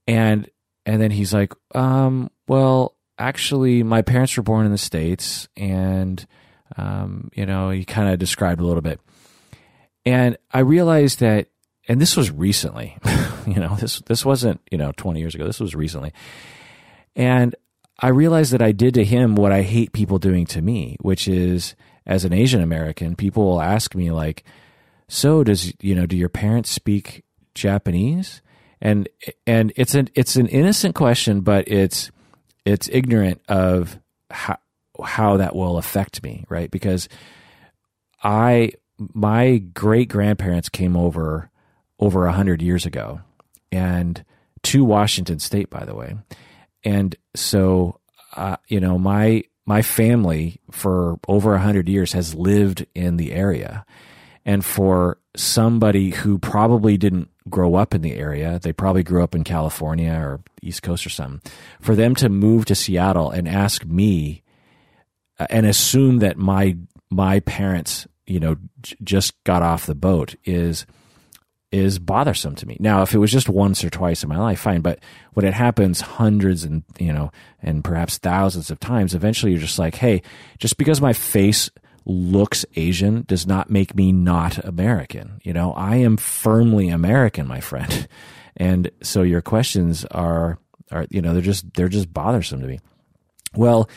And 0.07 0.49
and 0.85 1.01
then 1.01 1.11
he's 1.11 1.33
like, 1.33 1.53
um, 1.73 2.29
well, 2.47 2.95
actually, 3.17 3.83
my 3.83 4.01
parents 4.01 4.37
were 4.37 4.43
born 4.43 4.65
in 4.65 4.71
the 4.71 4.77
states, 4.77 5.47
and 5.57 6.25
um, 6.75 7.29
you 7.33 7.45
know, 7.45 7.69
he 7.69 7.85
kind 7.85 8.09
of 8.09 8.19
described 8.19 8.59
a 8.61 8.65
little 8.65 8.81
bit. 8.81 8.99
And 10.05 10.37
I 10.51 10.59
realized 10.59 11.19
that, 11.19 11.47
and 11.87 12.01
this 12.01 12.17
was 12.17 12.31
recently, 12.31 12.97
you 13.47 13.55
know, 13.55 13.75
this, 13.75 13.99
this 14.01 14.25
wasn't, 14.25 14.61
you 14.71 14.77
know, 14.77 14.91
20 14.97 15.19
years 15.19 15.35
ago. 15.35 15.45
This 15.45 15.59
was 15.59 15.75
recently. 15.75 16.13
And 17.15 17.55
I 17.99 18.09
realized 18.09 18.53
that 18.53 18.61
I 18.61 18.71
did 18.71 18.93
to 18.95 19.03
him 19.03 19.35
what 19.35 19.51
I 19.51 19.63
hate 19.63 19.91
people 19.91 20.19
doing 20.19 20.45
to 20.47 20.61
me, 20.61 20.97
which 21.01 21.27
is 21.27 21.75
as 22.05 22.23
an 22.25 22.33
Asian 22.33 22.61
American, 22.61 23.15
people 23.15 23.43
will 23.45 23.61
ask 23.61 23.95
me 23.95 24.11
like, 24.11 24.43
so 25.07 25.43
does, 25.43 25.73
you 25.81 25.95
know, 25.95 26.05
do 26.05 26.15
your 26.15 26.29
parents 26.29 26.69
speak 26.69 27.23
Japanese? 27.55 28.41
And, 28.79 29.09
and 29.45 29.73
it's 29.75 29.95
an, 29.95 30.09
it's 30.13 30.35
an 30.35 30.47
innocent 30.47 30.95
question, 30.95 31.41
but 31.41 31.67
it's, 31.67 32.11
it's 32.65 32.87
ignorant 32.89 33.41
of 33.49 33.99
how, 34.29 34.57
how 35.03 35.37
that 35.37 35.55
will 35.55 35.77
affect 35.77 36.23
me, 36.23 36.45
right? 36.49 36.69
Because 36.71 37.09
I 38.23 38.71
my 38.97 39.57
great 39.57 40.09
grandparents 40.09 40.69
came 40.69 40.95
over 40.95 41.49
over 41.99 42.25
a 42.25 42.33
hundred 42.33 42.61
years 42.61 42.85
ago, 42.85 43.21
and 43.71 44.23
to 44.63 44.83
Washington 44.83 45.39
State, 45.39 45.69
by 45.69 45.85
the 45.85 45.95
way, 45.95 46.15
and 46.83 47.15
so 47.35 47.99
uh, 48.35 48.57
you 48.67 48.79
know 48.79 48.97
my 48.97 49.43
my 49.65 49.81
family 49.81 50.59
for 50.71 51.19
over 51.27 51.53
a 51.53 51.59
hundred 51.59 51.89
years 51.89 52.13
has 52.13 52.33
lived 52.33 52.85
in 52.95 53.17
the 53.17 53.33
area, 53.33 53.85
and 54.45 54.63
for 54.65 55.19
somebody 55.35 56.09
who 56.11 56.39
probably 56.39 56.97
didn't 56.97 57.29
grow 57.49 57.75
up 57.75 57.93
in 57.93 58.01
the 58.01 58.15
area, 58.15 58.59
they 58.61 58.73
probably 58.73 59.03
grew 59.03 59.23
up 59.23 59.35
in 59.35 59.43
California 59.43 60.11
or 60.11 60.41
East 60.61 60.83
Coast 60.83 61.05
or 61.05 61.09
something, 61.09 61.41
for 61.79 61.95
them 61.95 62.15
to 62.15 62.29
move 62.29 62.65
to 62.65 62.75
Seattle 62.75 63.29
and 63.29 63.47
ask 63.47 63.85
me 63.85 64.43
Uh, 65.39 65.47
and 65.49 65.65
assume 65.65 66.19
that 66.19 66.37
my 66.37 66.77
my 67.09 67.39
parents, 67.41 68.07
you 68.25 68.39
know, 68.39 68.57
j- 68.81 68.95
just 69.03 69.41
got 69.43 69.61
off 69.61 69.85
the 69.85 69.95
boat 69.95 70.35
is 70.45 70.85
is 71.71 71.99
bothersome 71.99 72.55
to 72.55 72.65
me. 72.65 72.77
Now, 72.79 73.01
if 73.01 73.13
it 73.13 73.17
was 73.17 73.31
just 73.31 73.49
once 73.49 73.83
or 73.83 73.89
twice 73.89 74.23
in 74.23 74.29
my 74.29 74.37
life, 74.37 74.59
fine. 74.59 74.81
But 74.81 74.99
when 75.33 75.45
it 75.45 75.53
happens 75.53 76.01
hundreds 76.01 76.63
and 76.63 76.83
you 76.97 77.13
know, 77.13 77.31
and 77.61 77.83
perhaps 77.83 78.17
thousands 78.17 78.71
of 78.71 78.79
times, 78.79 79.13
eventually 79.13 79.51
you're 79.51 79.61
just 79.61 79.79
like, 79.79 79.95
hey, 79.95 80.21
just 80.59 80.77
because 80.77 81.01
my 81.01 81.13
face 81.13 81.69
looks 82.05 82.65
Asian 82.75 83.23
does 83.27 83.45
not 83.45 83.69
make 83.69 83.93
me 83.93 84.13
not 84.13 84.63
American. 84.63 85.41
You 85.43 85.51
know, 85.53 85.73
I 85.73 85.97
am 85.97 86.15
firmly 86.17 86.89
American, 86.89 87.47
my 87.47 87.59
friend. 87.59 88.07
And 88.59 88.89
so 89.03 89.21
your 89.21 89.43
questions 89.43 90.03
are 90.05 90.57
are 90.91 91.05
you 91.11 91.21
know 91.21 91.33
they're 91.33 91.43
just 91.43 91.71
they're 91.75 91.87
just 91.87 92.11
bothersome 92.11 92.59
to 92.61 92.65
me. 92.65 92.79
Well, 93.53 93.87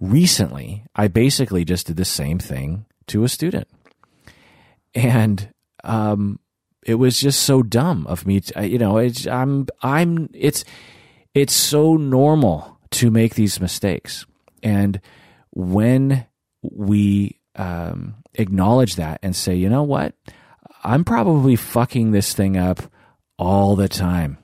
recently, 0.00 0.84
I 0.94 1.08
basically 1.08 1.64
just 1.64 1.86
did 1.86 1.96
the 1.96 2.04
same 2.04 2.38
thing 2.38 2.86
to 3.08 3.24
a 3.24 3.28
student. 3.28 3.68
And, 4.94 5.52
um, 5.84 6.40
it 6.84 6.94
was 6.94 7.20
just 7.20 7.42
so 7.42 7.62
dumb 7.62 8.06
of 8.06 8.26
me 8.26 8.40
to, 8.40 8.66
you 8.66 8.78
know, 8.78 8.96
it's, 8.98 9.26
I'm, 9.26 9.66
I'm, 9.82 10.30
it's, 10.32 10.64
it's 11.34 11.52
so 11.52 11.96
normal 11.96 12.78
to 12.92 13.10
make 13.10 13.34
these 13.34 13.60
mistakes. 13.60 14.24
And 14.62 15.00
when 15.50 16.26
we, 16.62 17.38
um, 17.56 18.14
acknowledge 18.34 18.96
that 18.96 19.18
and 19.22 19.34
say, 19.36 19.54
you 19.54 19.68
know 19.68 19.82
what? 19.82 20.14
I'm 20.84 21.04
probably 21.04 21.56
fucking 21.56 22.12
this 22.12 22.32
thing 22.32 22.56
up 22.56 22.80
all 23.36 23.76
the 23.76 23.88
time. 23.88 24.38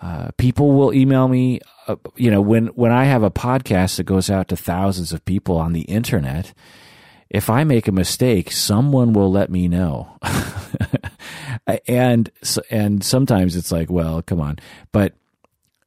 Uh, 0.00 0.30
people 0.36 0.72
will 0.72 0.92
email 0.92 1.28
me 1.28 1.60
uh, 1.88 1.96
you 2.16 2.30
know, 2.30 2.42
when 2.42 2.66
when 2.68 2.92
I 2.92 3.04
have 3.04 3.22
a 3.22 3.30
podcast 3.30 3.96
that 3.96 4.04
goes 4.04 4.28
out 4.28 4.48
to 4.48 4.56
thousands 4.56 5.12
of 5.12 5.24
people 5.24 5.56
on 5.56 5.72
the 5.72 5.82
internet, 5.82 6.52
if 7.30 7.48
I 7.48 7.64
make 7.64 7.88
a 7.88 7.92
mistake, 7.92 8.52
someone 8.52 9.14
will 9.14 9.32
let 9.32 9.50
me 9.50 9.68
know. 9.68 10.18
and 11.88 12.30
and 12.70 13.02
sometimes 13.02 13.56
it's 13.56 13.72
like, 13.72 13.90
well, 13.90 14.20
come 14.20 14.38
on, 14.40 14.58
but 14.92 15.14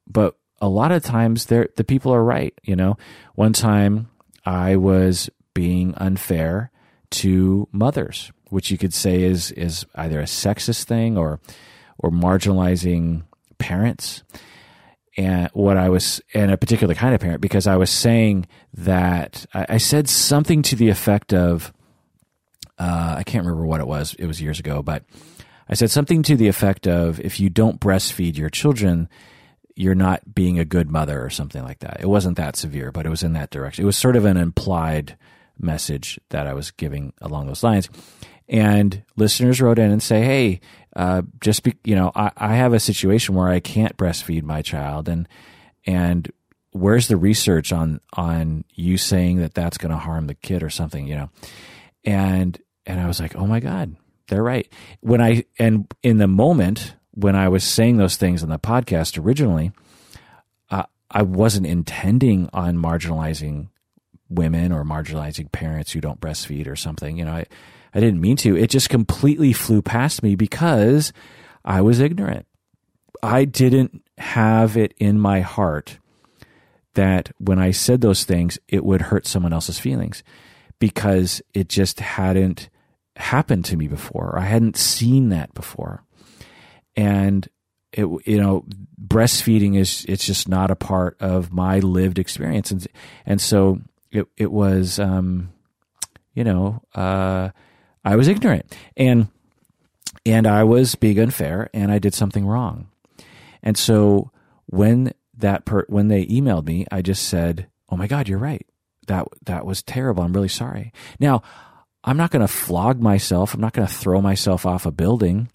but 0.07 0.35
a 0.59 0.67
lot 0.67 0.91
of 0.91 1.03
times 1.03 1.45
they 1.45 1.67
the 1.75 1.83
people 1.83 2.11
are 2.11 2.23
right. 2.23 2.59
You 2.63 2.75
know, 2.75 2.97
one 3.35 3.53
time 3.53 4.09
I 4.43 4.77
was 4.77 5.29
being 5.53 5.93
unfair 5.97 6.71
to 7.11 7.67
mothers, 7.71 8.31
which 8.49 8.71
you 8.71 8.79
could 8.79 8.93
say 8.93 9.21
is 9.21 9.51
is 9.51 9.85
either 9.93 10.19
a 10.19 10.23
sexist 10.23 10.85
thing 10.85 11.15
or 11.15 11.39
or 11.99 12.09
marginalizing 12.09 13.21
parents 13.59 14.23
and 15.17 15.49
what 15.53 15.77
I 15.77 15.89
was, 15.89 16.21
and 16.33 16.51
a 16.51 16.57
particular 16.57 16.95
kind 16.95 17.13
of 17.13 17.21
parent, 17.21 17.41
because 17.41 17.67
I 17.67 17.75
was 17.75 17.89
saying 17.89 18.47
that 18.73 19.45
I, 19.53 19.65
I 19.69 19.77
said 19.77 20.07
something 20.07 20.61
to 20.63 20.75
the 20.75 20.89
effect 20.89 21.33
of, 21.33 21.73
uh, 22.79 23.15
I 23.17 23.23
can't 23.23 23.45
remember 23.45 23.65
what 23.65 23.81
it 23.81 23.87
was. 23.87 24.13
It 24.15 24.25
was 24.25 24.41
years 24.41 24.59
ago, 24.59 24.81
but 24.81 25.03
I 25.69 25.73
said 25.75 25.91
something 25.91 26.23
to 26.23 26.35
the 26.35 26.47
effect 26.47 26.87
of, 26.87 27.19
if 27.19 27.39
you 27.39 27.49
don't 27.49 27.79
breastfeed 27.79 28.37
your 28.37 28.49
children, 28.49 29.09
you're 29.75 29.95
not 29.95 30.33
being 30.33 30.59
a 30.59 30.65
good 30.65 30.89
mother 30.89 31.23
or 31.23 31.29
something 31.29 31.63
like 31.63 31.79
that. 31.79 31.97
It 31.99 32.07
wasn't 32.07 32.37
that 32.37 32.55
severe, 32.55 32.91
but 32.91 33.05
it 33.05 33.09
was 33.09 33.23
in 33.23 33.33
that 33.33 33.51
direction. 33.51 33.83
It 33.83 33.85
was 33.85 33.97
sort 33.97 34.15
of 34.15 34.25
an 34.25 34.37
implied 34.37 35.17
message 35.59 36.19
that 36.29 36.47
I 36.47 36.53
was 36.53 36.71
giving 36.71 37.13
along 37.21 37.47
those 37.47 37.63
lines. 37.63 37.89
And 38.49 39.03
listeners 39.15 39.61
wrote 39.61 39.79
in 39.79 39.91
and 39.91 40.03
say, 40.03 40.23
"Hey, 40.23 40.59
uh, 40.95 41.21
just 41.39 41.63
be, 41.63 41.75
you 41.83 41.95
know, 41.95 42.11
I, 42.15 42.31
I 42.35 42.55
have 42.55 42.73
a 42.73 42.79
situation 42.79 43.35
where 43.35 43.47
I 43.47 43.59
can't 43.59 43.97
breastfeed 43.97 44.43
my 44.43 44.61
child, 44.61 45.07
and 45.07 45.27
and 45.85 46.31
where's 46.71 47.07
the 47.07 47.17
research 47.17 47.71
on 47.71 48.01
on 48.13 48.65
you 48.73 48.97
saying 48.97 49.37
that 49.37 49.53
that's 49.53 49.77
going 49.77 49.91
to 49.91 49.97
harm 49.97 50.27
the 50.27 50.35
kid 50.35 50.63
or 50.63 50.69
something, 50.69 51.07
you 51.07 51.15
know?" 51.15 51.29
And 52.03 52.59
and 52.85 52.99
I 52.99 53.07
was 53.07 53.19
like, 53.19 53.35
"Oh 53.35 53.47
my 53.47 53.59
god, 53.59 53.95
they're 54.27 54.43
right." 54.43 54.67
When 54.99 55.21
I 55.21 55.45
and 55.57 55.91
in 56.03 56.17
the 56.17 56.27
moment 56.27 56.95
when 57.13 57.35
I 57.35 57.49
was 57.49 57.63
saying 57.63 57.97
those 57.97 58.15
things 58.15 58.41
on 58.43 58.49
the 58.49 58.59
podcast 58.59 59.21
originally, 59.21 59.71
uh, 60.69 60.83
I 61.09 61.21
wasn't 61.23 61.67
intending 61.67 62.49
on 62.53 62.77
marginalizing 62.77 63.67
women 64.29 64.71
or 64.71 64.83
marginalizing 64.83 65.51
parents 65.51 65.91
who 65.91 66.01
don't 66.01 66.21
breastfeed 66.21 66.67
or 66.67 66.75
something. 66.75 67.17
You 67.17 67.25
know, 67.25 67.33
I 67.33 67.45
I 67.93 67.99
didn't 67.99 68.21
mean 68.21 68.37
to. 68.37 68.55
It 68.55 68.69
just 68.69 68.89
completely 68.89 69.53
flew 69.53 69.81
past 69.81 70.23
me 70.23 70.35
because 70.35 71.11
I 71.65 71.81
was 71.81 71.99
ignorant. 71.99 72.45
I 73.23 73.45
didn't 73.45 74.03
have 74.17 74.77
it 74.77 74.93
in 74.97 75.19
my 75.19 75.41
heart 75.41 75.99
that 76.93 77.31
when 77.37 77.59
I 77.59 77.71
said 77.71 78.01
those 78.01 78.23
things, 78.23 78.57
it 78.67 78.83
would 78.83 79.01
hurt 79.01 79.27
someone 79.27 79.53
else's 79.53 79.79
feelings 79.79 80.23
because 80.79 81.41
it 81.53 81.69
just 81.69 81.99
hadn't 81.99 82.69
happened 83.15 83.65
to 83.65 83.77
me 83.77 83.87
before. 83.87 84.37
I 84.37 84.45
hadn't 84.45 84.77
seen 84.77 85.29
that 85.29 85.53
before. 85.53 86.03
And 86.95 87.47
it, 87.93 88.07
you 88.25 88.41
know, 88.41 88.65
breastfeeding 89.05 89.77
is 89.77 90.05
it's 90.07 90.25
just 90.25 90.47
not 90.47 90.71
a 90.71 90.75
part 90.75 91.17
of 91.19 91.51
my 91.51 91.79
lived 91.79 92.19
experience, 92.19 92.71
and 92.71 92.87
and 93.25 93.41
so 93.41 93.81
it 94.11 94.27
it 94.37 94.51
was, 94.51 94.97
um, 94.97 95.51
you 96.33 96.43
know, 96.43 96.81
uh, 96.95 97.49
I 98.03 98.15
was 98.15 98.27
ignorant, 98.27 98.75
and 98.97 99.27
and 100.25 100.47
I 100.47 100.63
was 100.63 100.95
being 100.95 101.19
unfair, 101.19 101.69
and 101.73 101.91
I 101.91 101.99
did 101.99 102.13
something 102.13 102.45
wrong, 102.45 102.87
and 103.63 103.77
so 103.77 104.31
when 104.65 105.13
that 105.37 105.65
per, 105.65 105.85
when 105.87 106.07
they 106.07 106.25
emailed 106.25 106.65
me, 106.65 106.85
I 106.91 107.01
just 107.01 107.27
said, 107.27 107.67
"Oh 107.89 107.97
my 107.97 108.07
God, 108.07 108.27
you're 108.27 108.39
right. 108.39 108.65
That 109.07 109.27
that 109.45 109.65
was 109.65 109.83
terrible. 109.83 110.23
I'm 110.23 110.33
really 110.33 110.47
sorry." 110.47 110.91
Now, 111.19 111.43
I'm 112.03 112.17
not 112.17 112.31
going 112.31 112.41
to 112.41 112.47
flog 112.47 112.99
myself. 112.99 113.53
I'm 113.53 113.61
not 113.61 113.73
going 113.73 113.87
to 113.87 113.93
throw 113.93 114.21
myself 114.21 114.65
off 114.65 114.85
a 114.85 114.91
building. 114.91 115.49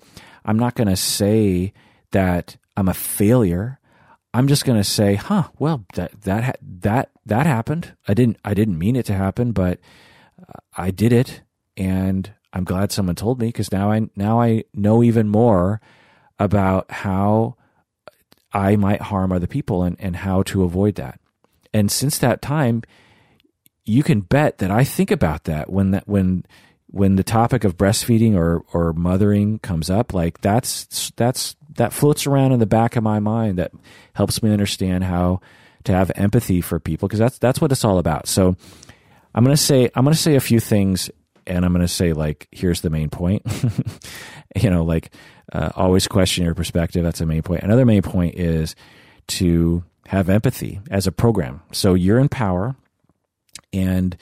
I'm 0.45 0.59
not 0.59 0.75
going 0.75 0.89
to 0.89 0.97
say 0.97 1.73
that 2.13 2.57
I'm 2.77 2.89
a 2.89 2.95
failure. 2.95 3.81
I'm 4.33 4.47
just 4.47 4.65
going 4.65 4.79
to 4.79 4.85
say, 4.85 5.15
"Huh, 5.15 5.49
well, 5.59 5.85
that 5.95 6.21
that 6.23 6.59
that 6.63 7.11
that 7.25 7.47
happened. 7.47 7.97
I 8.07 8.15
didn't 8.15 8.39
I 8.45 8.55
didn't 8.55 8.79
mean 8.79 8.95
it 8.95 9.07
to 9.07 9.15
happen, 9.15 9.53
but 9.53 9.81
uh, 10.41 10.61
I 10.77 10.91
did 10.91 11.13
it 11.13 11.43
and 11.77 12.31
I'm 12.57 12.65
glad 12.65 12.91
someone 12.91 13.17
told 13.17 13.39
me 13.39 13.49
because 13.49 13.71
now 13.71 13.93
I 13.93 14.09
now 14.17 14.41
I 14.41 14.65
know 14.73 15.03
even 15.03 15.29
more 15.29 15.83
about 16.39 16.91
how 16.91 17.57
I 18.51 18.77
might 18.77 19.03
harm 19.03 19.31
other 19.31 19.47
people 19.47 19.83
and, 19.83 19.95
and 20.01 20.17
how 20.17 20.43
to 20.45 20.65
avoid 20.65 20.95
that. 20.95 21.21
And 21.75 21.93
since 21.93 22.17
that 22.17 22.41
time, 22.41 22.83
you 23.85 24.03
can 24.03 24.23
bet 24.23 24.57
that 24.59 24.71
I 24.71 24.85
think 24.85 25.11
about 25.11 25.45
that 25.45 25.69
when 25.71 25.91
that 25.91 26.09
when 26.09 26.47
when 26.87 27.17
the 27.17 27.23
topic 27.23 27.65
of 27.65 27.77
breastfeeding 27.77 28.35
or 28.35 28.65
or 28.73 28.95
mothering 28.95 29.59
comes 29.59 29.91
up. 29.91 30.15
Like 30.15 30.41
that's 30.41 31.13
that's 31.17 31.57
that 31.75 31.93
floats 31.93 32.27
around 32.27 32.53
in 32.53 32.59
the 32.59 32.65
back 32.65 32.97
of 32.97 33.03
my 33.03 33.21
mind. 33.21 33.59
That 33.59 33.73
helps 34.15 34.43
me 34.43 34.51
understand 34.51 35.05
how 35.05 35.43
to 35.85 35.93
have 35.93 36.11
empathy 36.15 36.63
for 36.63 36.81
people 36.81 37.07
because 37.07 37.19
that's 37.19 37.39
that's 37.39 37.61
what 37.61 37.71
it's 37.71 37.85
all 37.85 37.99
about. 37.99 38.29
So 38.29 38.57
I'm 39.35 39.45
gonna 39.45 39.59
say 39.59 39.91
I'm 39.95 40.05
gonna 40.05 40.17
say 40.17 40.37
a 40.37 40.41
few 40.41 40.59
things, 40.59 41.11
and 41.47 41.65
I'm 41.65 41.73
gonna 41.73 41.89
say 41.89 42.13
like 42.13 42.49
here's 42.51 42.81
the 42.81 42.91
main 42.91 43.11
point. 43.11 43.43
you 44.57 44.71
know, 44.71 44.85
like 44.85 45.13
uh, 45.53 45.71
always 45.77 46.09
question 46.09 46.45
your 46.45 46.55
perspective. 46.55 47.03
That's 47.03 47.21
a 47.21 47.27
main 47.27 47.43
point. 47.43 47.63
Another 47.63 47.85
main 47.85 48.03
point 48.03 48.35
is 48.37 48.75
to 49.29 49.85
have 50.07 50.29
empathy 50.29 50.81
as 50.91 51.07
a 51.07 51.13
program. 51.13 51.63
So 51.73 51.95
you're 51.95 52.19
in 52.19 52.29
power, 52.29 52.77
and 53.73 54.17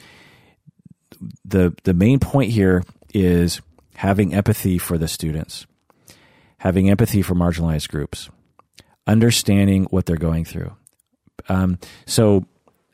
the 1.43 1.75
the 1.83 1.93
main 1.93 2.19
point 2.19 2.51
here 2.51 2.83
is 3.13 3.61
having 3.95 4.33
empathy 4.33 4.77
for 4.77 4.97
the 4.97 5.07
students, 5.07 5.65
having 6.57 6.89
empathy 6.89 7.21
for 7.21 7.33
marginalized 7.33 7.89
groups, 7.89 8.29
understanding 9.07 9.85
what 9.85 10.05
they're 10.05 10.17
going 10.17 10.45
through. 10.45 10.75
Um, 11.47 11.79
so, 12.05 12.45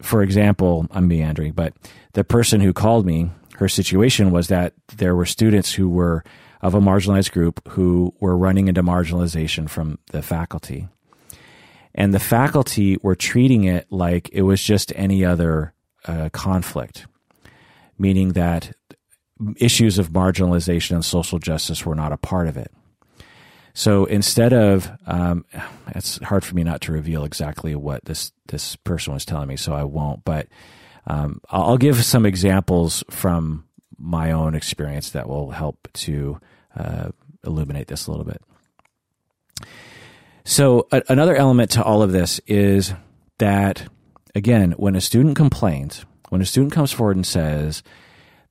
for 0.02 0.22
example, 0.22 0.88
I'm 0.92 1.08
meandering, 1.08 1.54
but 1.54 1.74
the 2.14 2.24
person 2.24 2.62
who 2.62 2.74
called 2.74 3.06
me, 3.06 3.32
her 3.62 3.70
situation 3.70 4.32
was 4.32 4.48
that 4.48 4.74
there 4.98 5.16
were 5.16 5.26
students 5.26 5.72
who 5.72 5.88
were 5.88 6.24
of 6.62 6.74
a 6.74 6.80
marginalized 6.80 7.32
group 7.32 7.62
who 7.68 8.12
were 8.20 8.36
running 8.36 8.68
into 8.68 8.82
marginalization 8.82 9.70
from 9.70 10.00
the 10.08 10.24
faculty. 10.24 10.88
And 11.94 12.12
the 12.12 12.20
faculty 12.20 12.98
were 13.04 13.14
treating 13.14 13.66
it 13.66 13.86
like 13.92 14.32
it 14.34 14.42
was 14.42 14.64
just 14.64 14.92
any 14.96 15.24
other 15.24 15.76
uh, 16.08 16.30
conflict, 16.34 17.06
meaning 18.00 18.30
that 18.30 18.76
issues 19.58 20.00
of 20.00 20.10
marginalization 20.10 20.96
and 20.96 21.06
social 21.06 21.38
justice 21.38 21.86
were 21.86 21.94
not 21.94 22.12
a 22.12 22.18
part 22.18 22.48
of 22.48 22.58
it. 22.58 22.72
So 23.76 24.06
instead 24.06 24.54
of, 24.54 24.90
um, 25.06 25.46
it's 25.90 26.18
hard 26.24 26.44
for 26.44 26.56
me 26.56 26.64
not 26.64 26.82
to 26.82 26.94
reveal 26.94 27.24
exactly 27.26 27.76
what 27.76 28.06
this 28.06 28.32
this 28.48 28.76
person 28.78 29.14
was 29.14 29.24
telling 29.24 29.50
me, 29.50 29.56
so 29.56 29.74
I 29.74 29.84
won't. 29.84 30.26
But 30.26 30.48
um, 31.08 31.42
I'll 31.50 31.78
give 31.78 32.04
some 32.04 32.26
examples 32.26 33.04
from 33.10 33.66
my 33.98 34.32
own 34.32 34.56
experience 34.56 35.12
that 35.12 35.28
will 35.28 35.52
help 35.52 35.88
to 35.94 36.40
uh, 36.76 37.10
illuminate 37.46 37.88
this 37.88 38.08
a 38.08 38.12
little 38.12 38.26
bit. 38.26 38.42
So, 40.44 40.88
a- 40.92 41.04
another 41.10 41.36
element 41.36 41.72
to 41.72 41.84
all 41.84 42.02
of 42.02 42.12
this 42.12 42.40
is 42.48 42.94
that, 43.38 43.88
again, 44.34 44.72
when 44.74 44.96
a 44.96 45.02
student 45.02 45.36
complains, 45.36 46.06
when 46.30 46.42
a 46.42 46.46
student 46.46 46.74
comes 46.74 46.92
forward 46.92 47.16
and 47.16 47.26
says, 47.26 47.84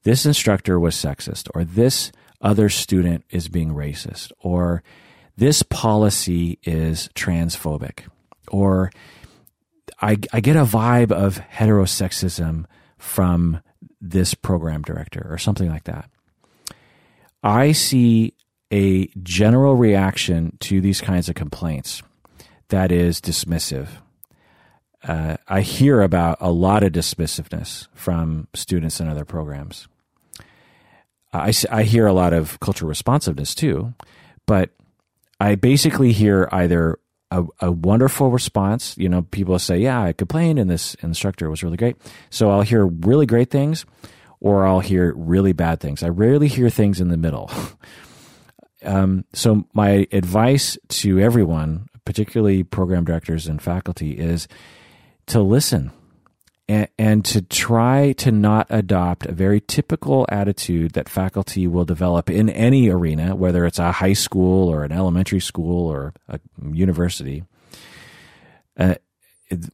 this 0.03 0.25
instructor 0.25 0.79
was 0.79 0.95
sexist, 0.95 1.49
or 1.55 1.65
this 1.65 2.13
other 2.41 2.69
student 2.69 3.25
is 3.31 3.49
being 3.49 3.75
racist, 3.75 4.33
or 4.41 4.83
this 5.37 5.63
policy 5.63 6.59
is 6.63 7.09
transphobic, 7.15 8.05
or 8.49 8.91
I, 10.01 10.17
I 10.33 10.41
get 10.41 10.57
a 10.57 10.65
vibe 10.65 11.13
of 11.13 11.41
heterosexism 11.53 12.65
from 12.99 13.61
this 14.01 14.35
program 14.35 14.83
director, 14.83 15.27
or 15.29 15.39
something 15.39 15.69
like 15.69 15.85
that. 15.85 16.11
I 17.43 17.73
see 17.73 18.35
a 18.71 19.07
general 19.23 19.77
reaction 19.77 20.57
to 20.61 20.81
these 20.81 21.01
kinds 21.01 21.29
of 21.29 21.35
complaints 21.35 22.03
that 22.69 22.93
is 22.93 23.21
dismissive. 23.21 23.89
Uh, 25.03 25.37
I 25.49 25.63
hear 25.63 26.03
about 26.03 26.39
a 26.41 26.51
lot 26.51 26.83
of 26.83 26.93
dismissiveness 26.93 27.89
from 27.95 28.49
students 28.55 29.01
in 29.01 29.09
other 29.09 29.25
programs. 29.25 29.89
I, 31.33 31.53
I 31.71 31.85
hear 31.85 32.07
a 32.07 32.13
lot 32.13 32.33
of 32.33 32.59
cultural 32.61 32.89
responsiveness 32.89 33.55
too, 33.55 33.95
but 34.47 34.71
I 35.39 35.55
basically 35.55 36.13
hear 36.13 36.49
either 36.53 36.99
a, 37.31 37.45
a, 37.61 37.70
wonderful 37.70 38.31
response. 38.31 38.97
You 38.99 39.09
know, 39.09 39.22
people 39.22 39.59
say, 39.59 39.78
"Yeah, 39.78 40.03
I 40.03 40.12
complained, 40.12 40.59
and 40.59 40.70
this 40.70 40.95
instructor 40.97 41.49
was 41.51 41.62
really 41.62 41.76
great." 41.76 41.97
So 42.31 42.51
I'll 42.51 42.62
hear 42.62 42.87
really 42.87 43.26
great 43.26 43.51
things, 43.51 43.87
or 44.41 44.66
I'll 44.66 44.81
hear 44.81 45.14
really 45.14 45.53
bad 45.53 45.81
things. 45.81 46.03
I 46.03 46.09
rarely 46.09 46.49
hear 46.49 46.70
things 46.70 47.01
in 47.01 47.09
the 47.09 47.16
middle. 47.16 47.51
um, 48.85 49.24
so, 49.33 49.64
my 49.72 50.07
advice 50.12 50.78
to 50.89 51.20
everyone, 51.20 51.89
particularly 52.05 52.64
program 52.64 53.05
directors 53.05 53.47
and 53.47 53.61
faculty, 53.61 54.12
is 54.12 54.49
to 55.26 55.41
listen 55.41 55.93
and, 56.71 56.89
and 56.99 57.25
to 57.25 57.43
try 57.43 58.12
to 58.12 58.31
not 58.31 58.68
adopt 58.71 59.27
a 59.27 59.33
very 59.33 59.61
typical 59.61 60.25
attitude 60.29 60.93
that 60.93 61.09
faculty 61.09 61.66
will 61.66 61.85
develop 61.85 62.31
in 62.31 62.49
any 62.49 62.89
arena, 62.89 63.35
whether 63.35 63.66
it's 63.66 63.81
a 63.81 63.91
high 63.91 64.12
school 64.12 64.68
or 64.68 64.85
an 64.85 64.93
elementary 64.93 65.41
school 65.41 65.89
or 65.89 66.14
a 66.29 66.39
university. 66.73 67.43
Uh, 68.77 68.95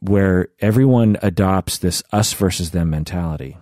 where 0.01 0.49
everyone 0.61 1.19
adopts 1.21 1.77
this 1.77 2.03
us 2.11 2.33
versus 2.33 2.71
them 2.71 2.89
mentality 2.89 3.59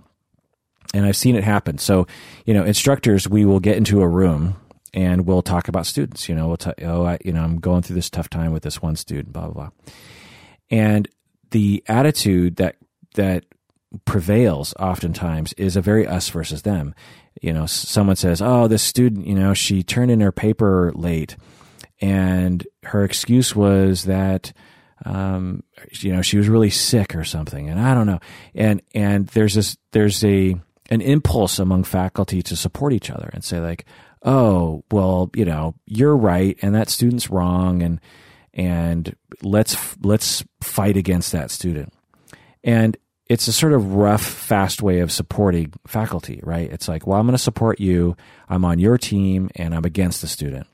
and 0.95 1.05
I've 1.05 1.17
seen 1.17 1.35
it 1.35 1.43
happen. 1.43 1.79
So, 1.79 2.07
you 2.47 2.55
know, 2.55 2.63
instructors, 2.63 3.29
we 3.29 3.45
will 3.45 3.59
get 3.59 3.77
into 3.77 4.01
a 4.01 4.07
room 4.07 4.55
and 4.95 5.27
we'll 5.27 5.43
talk 5.43 5.67
about 5.67 5.87
students. 5.87 6.29
You 6.29 6.37
know, 6.37 6.47
we'll 6.47 6.57
talk, 6.57 6.77
oh, 6.83 7.05
I, 7.05 7.19
you 7.25 7.33
know, 7.33 7.43
I'm 7.43 7.59
going 7.59 7.83
through 7.83 7.97
this 7.97 8.09
tough 8.09 8.31
time 8.31 8.53
with 8.53 8.63
this 8.63 8.81
one 8.81 8.95
student, 8.95 9.33
blah 9.33 9.49
blah 9.49 9.53
blah. 9.53 9.71
And 10.71 11.09
the 11.51 11.83
attitude 11.89 12.57
that 12.57 12.77
that 13.15 13.45
prevails 14.05 14.75
oftentimes 14.79 15.53
is 15.55 15.77
a 15.77 15.81
very 15.81 16.07
us 16.07 16.29
versus 16.29 16.63
them. 16.63 16.95
You 17.41 17.53
know, 17.53 17.67
someone 17.67 18.17
says, 18.17 18.41
"Oh, 18.41 18.69
this 18.69 18.83
student, 18.83 19.27
you 19.27 19.35
know, 19.35 19.55
she 19.55 19.83
turned 19.83 20.11
in 20.11 20.21
her 20.21 20.33
paper 20.33 20.93
late, 20.95 21.37
and 22.01 22.67
her 22.85 23.05
excuse 23.05 23.55
was 23.55 24.05
that." 24.05 24.53
Um, 25.07 25.65
you 25.91 26.13
know, 26.13 26.23
she 26.23 26.39
was 26.39 26.49
really 26.49 26.71
sick 26.71 27.15
or 27.15 27.25
something, 27.25 27.69
and 27.69 27.81
I 27.81 27.95
don't 27.95 28.07
know. 28.07 28.21
And 28.55 28.81
and 28.95 29.27
there's 29.29 29.55
this, 29.55 29.77
there's 29.93 30.25
a 30.25 30.55
an 30.91 31.01
impulse 31.01 31.59
among 31.59 31.85
faculty 31.85 32.43
to 32.43 32.57
support 32.57 32.93
each 32.93 33.11
other 33.11 33.29
and 33.33 33.43
say 33.43 33.59
like, 33.61 33.85
oh, 34.23 34.85
well, 34.91 35.31
you 35.35 35.45
know, 35.45 35.75
you're 35.87 36.17
right 36.17 36.59
and 36.63 36.75
that 36.75 36.89
student's 36.89 37.31
wrong 37.31 37.83
and 37.83 38.01
and 38.53 39.17
let's 39.43 39.97
let's 40.03 40.45
fight 40.63 40.97
against 40.97 41.33
that 41.33 41.51
student. 41.51 41.93
And 42.63 42.97
it's 43.29 43.49
a 43.49 43.53
sort 43.53 43.73
of 43.73 43.95
rough, 43.95 44.23
fast 44.23 44.83
way 44.83 45.01
of 45.01 45.11
supporting 45.11 45.73
faculty, 45.87 46.41
right? 46.43 46.71
It's 46.71 46.89
like, 46.89 47.07
well, 47.07 47.19
I'm 47.19 47.27
going 47.27 47.37
to 47.37 47.43
support 47.43 47.81
you. 47.81 48.17
I'm 48.49 48.65
on 48.65 48.79
your 48.79 48.99
team 48.99 49.51
and 49.57 49.75
I'm 49.75 49.85
against 49.85 50.21
the 50.21 50.29
student. 50.29 50.67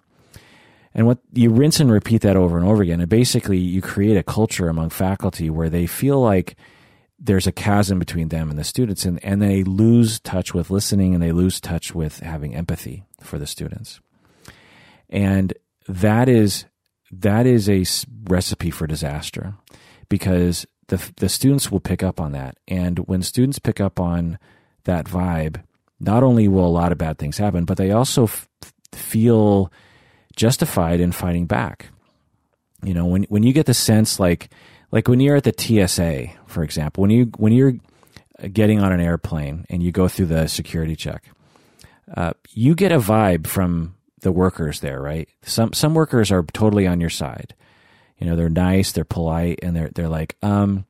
And 0.93 1.07
what 1.07 1.19
you 1.33 1.51
rinse 1.51 1.79
and 1.79 1.93
repeat 1.93 2.23
that 2.23 2.37
over 2.37 2.59
and 2.59 2.67
over 2.67 2.83
again. 2.83 3.01
And 3.01 3.09
basically 3.09 3.59
you 3.59 3.81
create 3.81 4.17
a 4.17 4.25
culture 4.25 4.69
among 4.69 4.91
faculty 4.91 5.49
where 5.49 5.71
they 5.71 5.87
feel 5.87 6.21
like 6.21 6.57
there's 7.21 7.47
a 7.47 7.53
chasm 7.53 7.99
between 7.99 8.29
them 8.29 8.51
and 8.51 8.59
the 8.59 8.65
students 8.65 9.05
and, 9.05 9.23
and 9.25 9.41
they 9.41 9.63
lose 9.63 10.19
touch 10.19 10.53
with 10.53 10.71
listening 10.71 11.15
and 11.15 11.23
they 11.23 11.33
lose 11.33 11.61
touch 11.61 11.95
with 11.95 12.21
having 12.21 12.57
empathy 12.57 13.05
for 13.23 13.39
the 13.39 13.47
students 13.47 14.01
and 15.11 15.53
that 15.89 16.29
is 16.29 16.65
that 17.11 17.45
is 17.45 17.69
a 17.69 17.85
recipe 18.25 18.71
for 18.71 18.87
disaster 18.87 19.55
because 20.09 20.67
the 20.91 21.13
the 21.19 21.31
students 21.31 21.73
will 21.73 21.81
pick 21.81 22.05
up 22.05 22.21
on 22.21 22.33
that 22.35 22.59
and 22.69 23.01
when 23.09 23.23
students 23.23 23.59
pick 23.59 23.81
up 23.81 23.99
on 24.01 24.39
that 24.85 25.07
vibe 25.07 25.63
not 26.01 26.23
only 26.23 26.49
will 26.49 26.67
a 26.67 26.69
lot 26.69 26.93
of 26.93 26.99
bad 26.99 27.19
things 27.19 27.39
happen 27.39 27.65
but 27.67 27.79
they 27.79 27.91
also 27.93 28.25
f- 28.25 28.49
feel 28.93 29.73
justified 30.37 31.01
in 31.01 31.13
fighting 31.13 31.47
back 31.47 31.89
You 32.85 32.95
know, 32.95 33.07
when 33.07 33.25
when 33.25 33.43
you 33.45 33.53
get 33.53 33.67
the 33.67 33.75
sense 33.75 34.21
like 34.21 34.51
like 34.93 35.09
when 35.09 35.21
you're 35.21 35.37
at 35.37 35.45
the 35.45 35.55
TSA, 35.57 36.29
for 36.47 36.63
example, 36.65 37.03
when 37.03 37.11
you 37.11 37.27
when 37.39 37.53
you're 37.53 37.75
getting 38.53 38.81
on 38.81 38.93
an 38.93 39.01
airplane 39.01 39.67
and 39.71 39.83
you 39.83 39.93
go 39.93 40.09
through 40.09 40.27
the 40.27 40.49
security 40.49 40.97
check, 40.97 41.25
uh, 42.17 42.33
you 42.51 42.75
get 42.75 42.93
a 42.93 42.99
vibe 43.01 43.47
from 43.47 43.97
the 44.23 44.33
workers 44.33 44.81
there, 44.81 45.01
right? 45.03 45.29
Some 45.43 45.73
some 45.75 45.95
workers 45.95 46.33
are 46.33 46.45
totally 46.55 46.87
on 46.87 47.01
your 47.01 47.11
side. 47.11 47.55
You 48.21 48.29
know, 48.29 48.37
they're 48.37 48.49
nice, 48.49 48.93
they're 48.93 49.05
polite, 49.05 49.61
and 49.63 49.75
they're 49.75 49.91
they're 49.95 50.09
like, 50.09 50.37
um, 50.43 50.85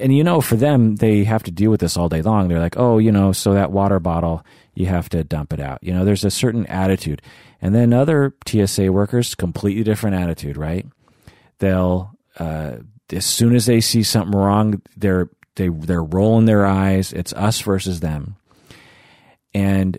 and 0.00 0.16
you 0.16 0.24
know, 0.24 0.40
for 0.40 0.56
them, 0.56 0.96
they 0.96 1.24
have 1.24 1.42
to 1.44 1.50
deal 1.50 1.70
with 1.70 1.80
this 1.80 1.96
all 1.96 2.08
day 2.08 2.22
long. 2.22 2.48
They're 2.48 2.58
like, 2.58 2.78
oh, 2.78 2.98
you 2.98 3.12
know, 3.12 3.32
so 3.32 3.52
that 3.52 3.70
water 3.70 4.00
bottle, 4.00 4.44
you 4.74 4.86
have 4.86 5.08
to 5.10 5.22
dump 5.24 5.52
it 5.52 5.60
out. 5.60 5.78
You 5.82 5.92
know, 5.92 6.04
there's 6.04 6.24
a 6.24 6.30
certain 6.30 6.66
attitude, 6.66 7.20
and 7.60 7.74
then 7.74 7.92
other 7.92 8.34
TSA 8.46 8.90
workers, 8.90 9.34
completely 9.34 9.84
different 9.84 10.16
attitude, 10.16 10.56
right? 10.56 10.86
They'll 11.58 12.16
uh, 12.38 12.76
as 13.12 13.26
soon 13.26 13.54
as 13.54 13.66
they 13.66 13.80
see 13.80 14.02
something 14.02 14.38
wrong, 14.38 14.82
they're 14.96 15.28
they 15.56 15.68
they're 15.68 16.02
rolling 16.02 16.46
their 16.46 16.66
eyes. 16.66 17.12
It's 17.12 17.32
us 17.34 17.60
versus 17.60 18.00
them, 18.00 18.36
and 19.52 19.98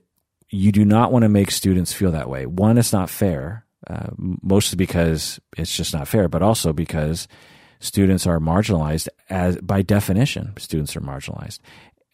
you 0.49 0.71
do 0.71 0.85
not 0.85 1.11
want 1.11 1.23
to 1.23 1.29
make 1.29 1.51
students 1.51 1.93
feel 1.93 2.11
that 2.11 2.29
way. 2.29 2.45
One, 2.45 2.77
it's 2.77 2.93
not 2.93 3.09
fair, 3.09 3.64
uh, 3.87 4.09
mostly 4.17 4.77
because 4.77 5.39
it's 5.57 5.75
just 5.75 5.93
not 5.93 6.07
fair, 6.07 6.27
but 6.27 6.41
also 6.41 6.73
because 6.73 7.27
students 7.79 8.25
are 8.25 8.39
marginalized 8.39 9.07
as 9.29 9.57
by 9.57 9.81
definition. 9.81 10.53
Students 10.57 10.95
are 10.95 11.01
marginalized. 11.01 11.59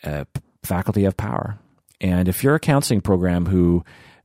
Uh, 0.04 0.26
faculty 0.64 1.04
have 1.04 1.18
power, 1.18 1.60
and 2.00 2.28
if 2.28 2.44
you're 2.44 2.56
a 2.56 2.60
counseling 2.60 3.02
program 3.02 3.46
who 3.46 3.84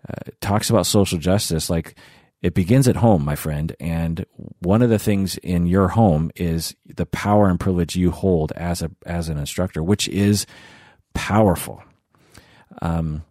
uh, 0.09 0.31
talks 0.41 0.71
about 0.71 0.87
social 0.87 1.19
justice, 1.19 1.69
like 1.69 1.97
it 2.43 2.55
begins 2.55 2.87
at 2.87 2.97
home, 2.97 3.25
my 3.25 3.35
friend. 3.35 3.75
And 3.81 4.25
one 4.61 4.83
of 4.83 4.91
the 4.91 4.99
things 4.99 5.37
in 5.39 5.67
your 5.67 5.89
home 5.89 6.31
is 6.37 6.77
the 6.85 7.07
power 7.07 7.49
and 7.49 7.59
privilege 7.59 7.97
you 7.97 8.11
hold 8.11 8.53
as 8.53 8.83
a 8.83 8.91
as 9.05 9.29
an 9.29 9.39
instructor, 9.39 9.83
which 9.83 10.09
is 10.09 10.47
powerful. 11.15 11.83
Um, 12.83 13.25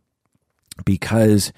because 0.84 1.54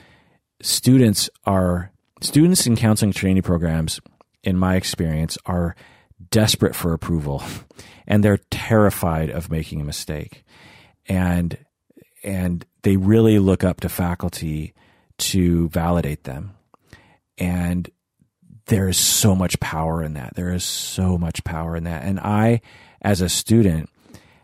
students 0.61 1.29
are 1.45 1.91
students 2.21 2.67
in 2.67 2.75
counseling 2.75 3.11
training 3.11 3.43
programs, 3.43 3.99
in 4.43 4.57
my 4.57 4.75
experience, 4.75 5.37
are 5.45 5.75
desperate 6.29 6.75
for 6.75 6.93
approval, 6.93 7.43
and 8.07 8.23
they're 8.23 8.39
terrified 8.49 9.29
of 9.29 9.51
making 9.51 9.81
a 9.81 9.85
mistake, 9.85 10.43
and 11.07 11.57
and 12.23 12.65
they 12.81 12.97
really 12.97 13.39
look 13.39 13.63
up 13.63 13.81
to 13.81 13.89
faculty 13.89 14.73
to 15.17 15.69
validate 15.69 16.23
them 16.23 16.57
and 17.37 17.89
there 18.67 18.89
is 18.89 18.97
so 18.97 19.35
much 19.35 19.59
power 19.59 20.03
in 20.03 20.13
that. 20.13 20.35
There 20.35 20.53
is 20.53 20.63
so 20.63 21.17
much 21.17 21.43
power 21.43 21.75
in 21.75 21.85
that. 21.85 22.03
And 22.03 22.19
I, 22.19 22.61
as 23.01 23.21
a 23.21 23.29
student, 23.29 23.89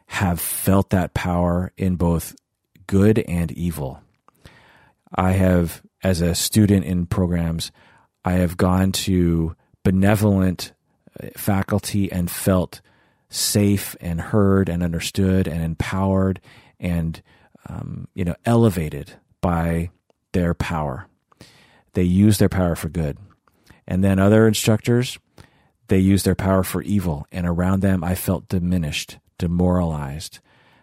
have 0.07 0.39
felt 0.39 0.91
that 0.91 1.13
power 1.13 1.71
in 1.77 1.95
both 1.95 2.35
good 2.87 3.19
and 3.19 3.51
evil. 3.51 4.01
I 5.13 5.31
have, 5.31 5.82
as 6.03 6.21
a 6.21 6.35
student 6.35 6.85
in 6.85 7.05
programs, 7.05 7.71
I 8.25 8.33
have 8.33 8.57
gone 8.57 8.91
to 8.91 9.55
benevolent 9.83 10.73
uh, 11.21 11.27
faculty 11.35 12.11
and 12.11 12.29
felt 12.29 12.81
safe 13.29 13.95
and 13.99 14.21
heard 14.21 14.69
and 14.69 14.83
understood 14.83 15.47
and 15.47 15.63
empowered 15.63 16.39
and 16.79 17.21
um, 17.67 18.07
you 18.13 18.23
know 18.23 18.35
elevated 18.45 19.13
by 19.41 19.89
their 20.33 20.53
power 20.53 21.07
they 21.93 22.03
use 22.03 22.37
their 22.37 22.49
power 22.49 22.75
for 22.75 22.89
good. 22.89 23.17
And 23.87 24.03
then 24.03 24.19
other 24.19 24.47
instructors, 24.47 25.17
they 25.87 25.99
use 25.99 26.23
their 26.23 26.35
power 26.35 26.63
for 26.63 26.81
evil. 26.81 27.27
And 27.31 27.47
around 27.47 27.81
them, 27.81 28.03
I 28.03 28.15
felt 28.15 28.47
diminished, 28.47 29.19
demoralized, 29.37 30.39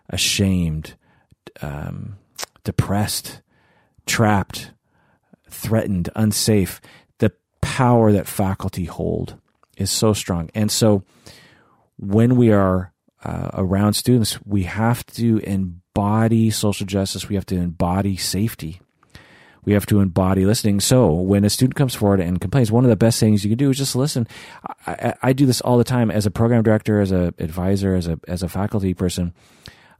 ashamed, 0.09 0.94
um, 1.60 2.16
depressed, 2.64 3.42
trapped, 4.06 4.72
threatened, 5.51 6.09
unsafe. 6.16 6.81
The 7.18 7.32
power 7.60 8.12
that 8.12 8.27
faculty 8.27 8.85
hold 8.85 9.36
is 9.77 9.90
so 9.90 10.12
strong. 10.12 10.51
And 10.55 10.70
so 10.70 11.02
when 11.97 12.36
we 12.36 12.52
are 12.52 12.93
uh, 13.24 13.51
around 13.55 13.94
students, 13.94 14.39
we 14.44 14.64
have 14.64 15.05
to 15.06 15.39
embody 15.39 16.51
social 16.51 16.86
justice, 16.86 17.28
we 17.28 17.35
have 17.35 17.47
to 17.47 17.56
embody 17.56 18.16
safety 18.16 18.81
we 19.64 19.72
have 19.74 19.86
to 19.86 20.01
embody 20.01 20.44
listening. 20.47 20.81
So 20.81 21.12
when 21.12 21.44
a 21.44 21.51
student 21.51 21.74
comes 21.74 21.94
forward 21.94 22.20
and 22.20 22.40
complains, 22.40 22.72
one 22.72 22.85
of 22.85 22.90
the 22.90 22.97
best 22.97 23.20
things 23.20 23.44
you 23.44 23.51
can 23.51 23.59
do 23.59 23.70
is 23.70 23.78
just 23.78 23.94
listen. 23.94 24.27
I, 24.86 25.14
I 25.22 25.32
do 25.32 25.47
this 25.47 25.60
all 25.60 25.78
the 25.78 25.85
time 25.85 26.10
as 26.10 26.27
a 26.27 26.31
program 26.31 26.62
director, 26.62 27.01
as 27.01 27.12
a 27.12 27.35
advisor, 27.39 27.94
as 27.94 28.06
a 28.06 28.18
as 28.27 28.43
a 28.43 28.48
faculty 28.48 28.94
person. 28.94 29.35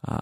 Uh, 0.06 0.18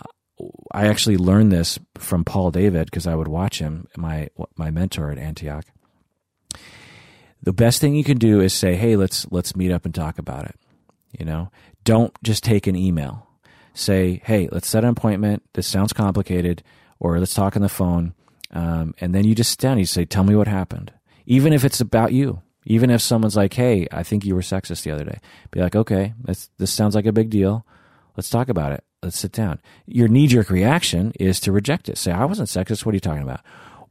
I 0.73 0.87
actually 0.87 1.17
learned 1.17 1.53
this 1.53 1.79
from 1.97 2.25
Paul 2.25 2.51
David 2.51 2.87
because 2.87 3.07
I 3.07 3.15
would 3.15 3.29
watch 3.29 3.59
him, 3.59 3.89
my 3.97 4.29
my 4.57 4.71
mentor 4.71 5.11
at 5.11 5.19
Antioch. 5.19 5.65
The 7.43 7.53
best 7.53 7.81
thing 7.81 7.95
you 7.95 8.05
can 8.05 8.19
do 8.19 8.41
is 8.41 8.53
say, 8.53 8.75
"Hey, 8.77 8.97
let's 8.97 9.27
let's 9.31 9.57
meet 9.57 9.73
up 9.73 9.85
and 9.85 9.95
talk 9.95 10.19
about 10.19 10.45
it." 10.47 10.57
You 11.19 11.25
know, 11.25 11.51
don't 11.85 12.13
just 12.23 12.45
take 12.45 12.67
an 12.67 12.77
email. 12.77 13.27
Say, 13.75 14.21
"Hey, 14.25 14.49
let's 14.51 14.69
set 14.69 14.85
an 14.85 14.91
appointment. 14.91 15.43
This 15.55 15.67
sounds 15.67 15.93
complicated," 15.93 16.63
or 16.99 17.19
"Let's 17.19 17.35
talk 17.35 17.57
on 17.57 17.63
the 17.63 17.69
phone." 17.69 18.15
Um, 18.51 18.95
and 19.01 19.15
then 19.15 19.25
you 19.25 19.35
just 19.35 19.59
down 19.61 19.79
you 19.79 19.85
say, 19.85 20.05
Tell 20.05 20.25
me 20.25 20.35
what 20.35 20.49
happened. 20.49 20.93
Even 21.27 21.53
if 21.53 21.65
it's 21.65 21.81
about 21.81 22.13
you. 22.13 22.43
Even 22.65 22.91
if 22.91 23.01
someone's 23.01 23.37
like, 23.37 23.55
Hey, 23.55 23.87
I 23.93 24.03
think 24.03 24.25
you 24.25 24.35
were 24.35 24.41
sexist 24.41 24.83
the 24.83 24.91
other 24.91 25.05
day. 25.05 25.19
Be 25.51 25.61
like, 25.61 25.77
Okay, 25.77 26.15
this 26.23 26.51
this 26.59 26.73
sounds 26.73 26.95
like 26.95 27.07
a 27.07 27.13
big 27.13 27.31
deal. 27.31 27.67
Let's 28.17 28.31
talk 28.31 28.49
about 28.49 28.73
it. 28.73 28.85
Let's 29.03 29.19
sit 29.19 29.33
down. 29.33 29.61
Your 29.87 30.09
knee 30.09 30.27
jerk 30.27 30.51
reaction 30.51 31.13
is 31.21 31.39
to 31.41 31.53
reject 31.53 31.89
it. 31.89 31.99
Say, 31.99 32.11
I 32.11 32.25
wasn't 32.25 32.49
sexist. 32.49 32.85
What 32.85 32.93
are 32.93 32.97
you 32.97 33.01
talking 33.01 33.23
about? 33.23 33.41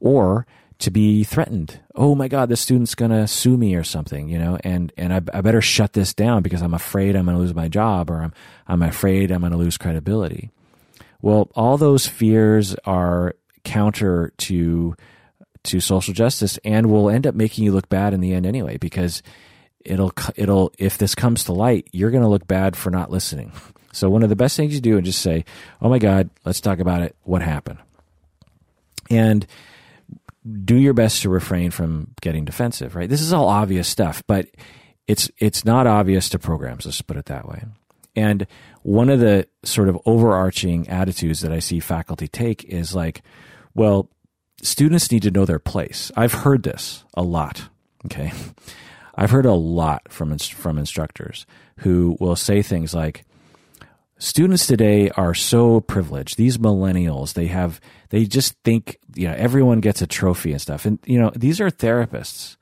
Or 0.00 0.46
to 0.80 0.90
be 0.90 1.24
threatened. 1.24 1.80
Oh 1.94 2.14
my 2.14 2.28
God, 2.28 2.48
this 2.48 2.60
student's 2.60 2.94
going 2.94 3.10
to 3.10 3.26
sue 3.26 3.56
me 3.56 3.74
or 3.74 3.82
something, 3.82 4.28
you 4.28 4.38
know, 4.38 4.58
and, 4.62 4.92
and 4.96 5.12
I, 5.12 5.16
I 5.36 5.40
better 5.40 5.60
shut 5.60 5.92
this 5.92 6.14
down 6.14 6.42
because 6.42 6.62
I'm 6.62 6.74
afraid 6.74 7.16
I'm 7.16 7.24
going 7.24 7.36
to 7.36 7.42
lose 7.42 7.54
my 7.54 7.68
job 7.68 8.10
or 8.10 8.22
I'm, 8.22 8.32
I'm 8.68 8.82
afraid 8.82 9.30
I'm 9.30 9.40
going 9.40 9.52
to 9.52 9.58
lose 9.58 9.76
credibility. 9.76 10.50
Well, 11.20 11.50
all 11.56 11.78
those 11.78 12.06
fears 12.06 12.76
are 12.84 13.34
counter 13.64 14.32
to 14.38 14.94
to 15.64 15.80
social 15.80 16.14
justice 16.14 16.58
and 16.64 16.86
will 16.86 17.10
end 17.10 17.26
up 17.26 17.34
making 17.34 17.64
you 17.64 17.72
look 17.72 17.88
bad 17.88 18.14
in 18.14 18.20
the 18.20 18.32
end 18.32 18.46
anyway 18.46 18.78
because 18.78 19.22
it'll 19.84 20.12
it'll 20.36 20.72
if 20.78 20.96
this 20.96 21.14
comes 21.14 21.44
to 21.44 21.52
light 21.52 21.88
you're 21.92 22.12
going 22.12 22.22
to 22.22 22.28
look 22.28 22.46
bad 22.46 22.76
for 22.76 22.90
not 22.90 23.10
listening 23.10 23.52
so 23.92 24.08
one 24.10 24.22
of 24.22 24.28
the 24.28 24.36
best 24.36 24.56
things 24.56 24.74
you 24.74 24.80
do 24.80 24.98
is 24.98 25.04
just 25.04 25.20
say 25.20 25.44
oh 25.80 25.88
my 25.88 25.98
god 25.98 26.30
let's 26.44 26.60
talk 26.60 26.78
about 26.78 27.02
it 27.02 27.16
what 27.22 27.42
happened 27.42 27.78
and 29.10 29.46
do 30.64 30.76
your 30.76 30.94
best 30.94 31.22
to 31.22 31.28
refrain 31.28 31.70
from 31.70 32.12
getting 32.20 32.44
defensive 32.44 32.94
right 32.94 33.08
this 33.08 33.20
is 33.20 33.32
all 33.32 33.48
obvious 33.48 33.88
stuff 33.88 34.22
but 34.26 34.46
it's 35.06 35.30
it's 35.38 35.64
not 35.64 35.86
obvious 35.86 36.28
to 36.28 36.38
programs 36.38 36.86
let's 36.86 37.02
put 37.02 37.16
it 37.16 37.26
that 37.26 37.48
way 37.48 37.64
and 38.16 38.46
one 38.82 39.10
of 39.10 39.20
the 39.20 39.46
sort 39.64 39.88
of 39.88 39.98
overarching 40.06 40.88
attitudes 40.88 41.40
that 41.40 41.52
i 41.52 41.58
see 41.58 41.80
faculty 41.80 42.28
take 42.28 42.64
is 42.64 42.94
like 42.94 43.22
well, 43.78 44.10
students 44.60 45.12
need 45.12 45.22
to 45.22 45.30
know 45.30 45.44
their 45.44 45.60
place. 45.60 46.10
I've 46.16 46.32
heard 46.32 46.64
this 46.64 47.04
a 47.14 47.22
lot. 47.22 47.68
Okay. 48.06 48.32
I've 49.14 49.30
heard 49.30 49.46
a 49.46 49.54
lot 49.54 50.12
from, 50.12 50.36
from 50.38 50.78
instructors 50.78 51.46
who 51.78 52.16
will 52.18 52.34
say 52.36 52.62
things 52.62 52.92
like, 52.92 53.24
students 54.18 54.66
today 54.66 55.10
are 55.10 55.34
so 55.34 55.80
privileged. 55.80 56.36
These 56.36 56.58
millennials, 56.58 57.34
they 57.34 57.46
have, 57.46 57.80
they 58.10 58.24
just 58.24 58.54
think, 58.64 58.98
you 59.14 59.28
know, 59.28 59.34
everyone 59.34 59.80
gets 59.80 60.02
a 60.02 60.06
trophy 60.06 60.52
and 60.52 60.60
stuff. 60.60 60.84
And, 60.84 60.98
you 61.06 61.18
know, 61.18 61.30
these 61.34 61.60
are 61.60 61.70
therapists. 61.70 62.56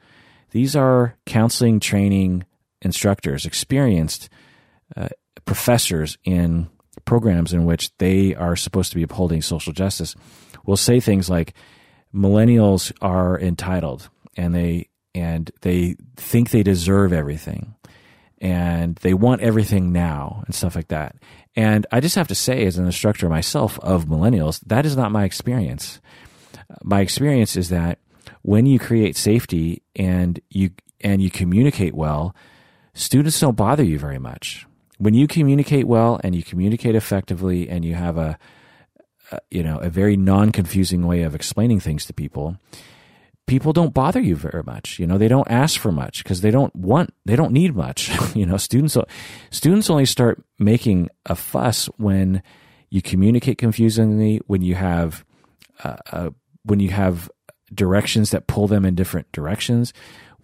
These 0.51 0.77
are 0.77 1.17
counseling 1.27 1.81
training 1.81 2.45
instructors, 2.83 3.45
experienced 3.45 4.29
uh, 4.97 5.09
professors 5.45 6.19
in 6.25 6.69
programs 7.05 7.53
in 7.53 7.65
which 7.65 7.97
they 7.99 8.35
are 8.35 8.57
supposed 8.57 8.91
to 8.91 8.97
be 8.97 9.03
upholding 9.03 9.43
social 9.43 9.73
justice 9.73 10.15
will 10.65 10.77
say 10.77 11.01
things 11.01 11.31
like 11.31 11.55
millennials 12.15 12.93
are 13.01 13.39
entitled 13.39 14.09
and 14.37 14.55
they 14.55 14.89
and 15.15 15.51
they 15.63 15.97
think 16.17 16.51
they 16.51 16.63
deserve 16.63 17.13
everything 17.13 17.75
and 18.41 18.97
they 18.97 19.15
want 19.15 19.41
everything 19.41 19.93
now 19.93 20.43
and 20.47 20.55
stuff 20.55 20.77
like 20.77 20.89
that. 20.89 21.17
And 21.55 21.87
I 21.91 22.01
just 22.01 22.17
have 22.17 22.29
to 22.29 22.35
say, 22.35 22.67
as 22.67 22.77
an 22.79 22.87
instructor 22.87 23.29
myself 23.29 23.79
of 23.81 24.07
millennials, 24.07 24.61
that 24.67 24.85
is 24.85 24.97
not 24.97 25.13
my 25.13 25.25
experience. 25.25 26.01
My 26.83 27.01
experience 27.01 27.57
is 27.57 27.71
that 27.71 27.99
when 28.43 28.67
you 28.67 28.79
create 28.79 29.17
safety 29.17 29.83
and 29.95 30.41
you 30.51 30.71
and 31.01 31.23
you 31.23 31.31
communicate 31.31 31.95
well, 31.95 32.35
students 32.95 33.39
don't 33.41 33.57
bother 33.57 33.85
you 33.85 33.99
very 33.99 34.19
much. 34.19 34.67
When 34.99 35.15
you 35.15 35.27
communicate 35.27 35.87
well 35.87 36.21
and 36.25 36.35
you 36.35 36.43
communicate 36.43 36.95
effectively 36.95 37.69
and 37.69 37.85
you 37.85 37.95
have 37.95 38.17
a 38.17 38.39
uh, 39.33 39.39
you 39.51 39.63
know, 39.63 39.79
a 39.79 39.91
very 39.91 40.17
non-confusing 40.17 41.05
way 41.05 41.23
of 41.23 41.35
explaining 41.35 41.81
things 41.81 42.07
to 42.07 42.13
people, 42.13 42.57
people 43.47 43.73
don't 43.73 43.95
bother 43.95 44.21
you 44.21 44.37
very 44.37 44.63
much. 44.65 44.99
You 44.99 45.07
know, 45.07 45.19
they 45.19 45.29
don't 45.29 45.51
ask 45.51 45.81
for 45.81 45.93
much 45.93 46.23
because 46.23 46.41
they 46.41 46.51
don't 46.51 46.75
want, 46.75 47.15
they 47.25 47.37
don't 47.37 47.53
need 47.53 47.75
much. 47.75 48.11
you 48.35 48.45
know, 48.45 48.57
students, 48.57 48.97
students 49.51 49.89
only 49.89 50.07
start 50.07 50.43
making 50.59 51.09
a 51.25 51.35
fuss 51.35 51.87
when 51.97 52.43
you 52.91 53.03
communicate 53.03 53.59
confusingly, 53.59 54.41
when 54.47 54.63
you 54.63 54.75
have, 54.75 55.25
uh, 55.85 55.97
uh, 56.13 56.31
when 56.65 56.81
you 56.81 56.91
have 56.91 57.31
directions 57.73 58.31
that 58.31 58.47
pull 58.47 58.67
them 58.67 58.85
in 58.85 58.95
different 58.95 59.31
directions, 59.33 59.93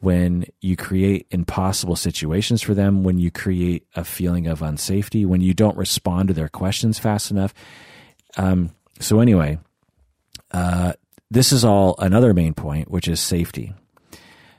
when 0.00 0.44
you 0.60 0.76
create 0.76 1.26
impossible 1.30 1.94
situations 1.94 2.60
for 2.60 2.74
them, 2.74 3.04
when 3.04 3.18
you 3.18 3.30
create 3.30 3.86
a 3.94 4.04
feeling 4.04 4.48
of 4.48 4.60
unsafety, 4.60 5.24
when 5.24 5.40
you 5.40 5.54
don't 5.54 5.76
respond 5.76 6.28
to 6.28 6.34
their 6.34 6.48
questions 6.48 6.98
fast 6.98 7.30
enough. 7.30 7.54
Um, 8.36 8.70
so 8.98 9.20
anyway, 9.20 9.58
uh, 10.50 10.94
this 11.32 11.50
is 11.50 11.64
all 11.64 11.94
another 11.98 12.34
main 12.34 12.52
point, 12.52 12.90
which 12.90 13.09
is 13.09 13.18
safety. 13.18 13.72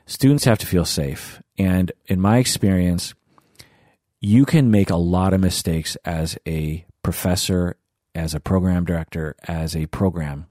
Students 0.06 0.44
have 0.44 0.58
to 0.58 0.66
feel 0.66 0.84
safe. 0.84 1.40
And 1.56 1.92
in 2.06 2.20
my 2.20 2.38
experience, 2.38 3.14
you 4.20 4.44
can 4.44 4.72
make 4.72 4.90
a 4.90 4.96
lot 4.96 5.32
of 5.32 5.40
mistakes 5.40 5.96
as 6.04 6.36
a 6.48 6.84
professor, 7.04 7.76
as 8.14 8.34
a 8.34 8.40
program 8.40 8.84
director, 8.84 9.36
as 9.46 9.76
a 9.76 9.86
program. 9.86 10.46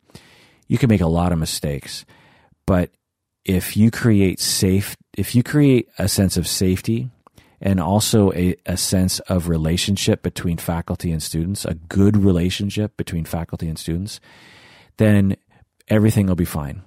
You 0.70 0.78
can 0.78 0.88
make 0.88 1.02
a 1.02 1.08
lot 1.08 1.34
of 1.34 1.40
mistakes. 1.40 2.06
But 2.66 2.92
if 3.44 3.76
you 3.76 3.92
create 3.92 4.40
safe, 4.40 4.96
if 5.18 5.36
you 5.36 5.44
create 5.44 5.90
a 6.00 6.08
sense 6.08 6.38
of 6.38 6.48
safety 6.48 7.10
and 7.60 7.82
also 7.82 8.32
a, 8.32 8.56
a 8.66 8.78
sense 8.78 9.20
of 9.22 9.50
relationship 9.50 10.24
between 10.24 10.56
faculty 10.56 11.12
and 11.12 11.22
students, 11.22 11.66
a 11.66 11.74
good 11.74 12.16
relationship 12.16 12.96
between 12.96 13.26
faculty 13.26 13.68
and 13.68 13.78
students, 13.78 14.22
then 14.96 15.36
everything 15.88 16.28
will 16.28 16.36
be 16.36 16.46
fine. 16.46 16.82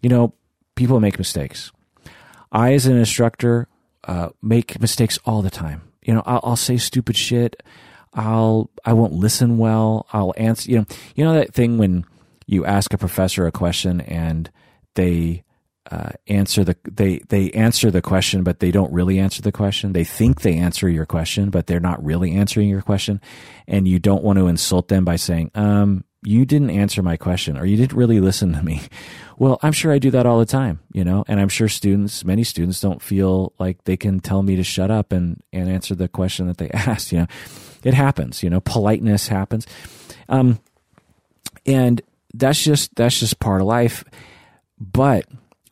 You 0.00 0.08
know, 0.08 0.34
people 0.74 1.00
make 1.00 1.18
mistakes. 1.18 1.72
I, 2.50 2.74
as 2.74 2.86
an 2.86 2.96
instructor, 2.96 3.68
uh, 4.04 4.30
make 4.42 4.80
mistakes 4.80 5.18
all 5.24 5.42
the 5.42 5.50
time. 5.50 5.82
You 6.02 6.14
know, 6.14 6.22
I'll, 6.26 6.40
I'll, 6.42 6.56
say 6.56 6.76
stupid 6.76 7.16
shit. 7.16 7.62
I'll 8.12 8.70
I 8.84 8.92
won't 8.92 9.12
listen 9.12 9.58
well. 9.58 10.06
I'll 10.12 10.34
answer. 10.36 10.70
You 10.70 10.78
know, 10.78 10.86
you 11.14 11.24
know 11.24 11.34
that 11.34 11.54
thing 11.54 11.78
when 11.78 12.04
you 12.46 12.64
ask 12.64 12.92
a 12.92 12.98
professor 12.98 13.46
a 13.46 13.52
question 13.52 14.00
and 14.02 14.50
they 14.94 15.44
uh, 15.90 16.10
answer 16.26 16.64
the 16.64 16.76
they 16.84 17.20
they 17.28 17.50
answer 17.52 17.90
the 17.90 18.02
question, 18.02 18.42
but 18.42 18.60
they 18.60 18.70
don't 18.70 18.92
really 18.92 19.18
answer 19.18 19.42
the 19.42 19.52
question. 19.52 19.92
They 19.92 20.04
think 20.04 20.42
they 20.42 20.56
answer 20.56 20.88
your 20.88 21.06
question, 21.06 21.50
but 21.50 21.66
they're 21.66 21.80
not 21.80 22.04
really 22.04 22.32
answering 22.32 22.68
your 22.68 22.82
question, 22.82 23.20
and 23.66 23.88
you 23.88 23.98
don't 23.98 24.22
want 24.22 24.38
to 24.38 24.46
insult 24.46 24.88
them 24.88 25.04
by 25.04 25.16
saying, 25.16 25.50
um, 25.54 26.04
you 26.24 26.44
didn't 26.44 26.70
answer 26.70 27.02
my 27.02 27.16
question 27.16 27.58
or 27.58 27.64
you 27.64 27.76
didn't 27.76 27.96
really 27.96 28.20
listen 28.20 28.52
to 28.52 28.62
me. 28.62 28.82
Well, 29.38 29.58
I'm 29.62 29.72
sure 29.72 29.92
I 29.92 29.98
do 29.98 30.10
that 30.12 30.24
all 30.24 30.38
the 30.38 30.46
time, 30.46 30.78
you 30.92 31.02
know, 31.02 31.24
and 31.26 31.40
I'm 31.40 31.48
sure 31.48 31.68
students, 31.68 32.24
many 32.24 32.44
students 32.44 32.80
don't 32.80 33.02
feel 33.02 33.52
like 33.58 33.82
they 33.84 33.96
can 33.96 34.20
tell 34.20 34.42
me 34.42 34.54
to 34.54 34.62
shut 34.62 34.90
up 34.90 35.10
and, 35.10 35.42
and 35.52 35.68
answer 35.68 35.96
the 35.96 36.06
question 36.06 36.46
that 36.46 36.58
they 36.58 36.70
asked, 36.72 37.10
you 37.10 37.18
know, 37.18 37.26
it 37.82 37.94
happens, 37.94 38.42
you 38.42 38.50
know, 38.50 38.60
politeness 38.60 39.28
happens. 39.28 39.66
Um, 40.28 40.60
and 41.66 42.00
that's 42.34 42.62
just, 42.62 42.94
that's 42.94 43.18
just 43.18 43.40
part 43.40 43.60
of 43.60 43.66
life. 43.66 44.04
But 44.78 45.26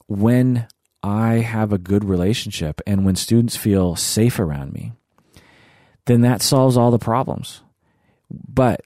when 0.08 0.66
I 1.02 1.34
have 1.34 1.72
a 1.72 1.78
good 1.78 2.04
relationship 2.04 2.80
and 2.86 3.04
when 3.04 3.14
students 3.14 3.56
feel 3.56 3.94
safe 3.94 4.40
around 4.40 4.72
me, 4.72 4.92
then 6.06 6.22
that 6.22 6.42
solves 6.42 6.76
all 6.76 6.90
the 6.90 6.98
problems. 6.98 7.62
But 8.30 8.80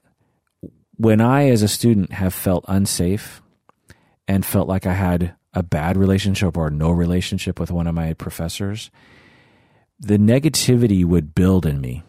when 0.97 1.21
I, 1.21 1.49
as 1.49 1.61
a 1.61 1.67
student, 1.67 2.13
have 2.13 2.33
felt 2.33 2.65
unsafe 2.67 3.41
and 4.27 4.45
felt 4.45 4.67
like 4.67 4.85
I 4.85 4.93
had 4.93 5.35
a 5.53 5.63
bad 5.63 5.97
relationship 5.97 6.57
or 6.57 6.69
no 6.69 6.91
relationship 6.91 7.59
with 7.59 7.71
one 7.71 7.87
of 7.87 7.95
my 7.95 8.13
professors, 8.13 8.91
the 9.99 10.17
negativity 10.17 11.05
would 11.05 11.33
build 11.33 11.65
in 11.65 11.79
me. 11.79 12.03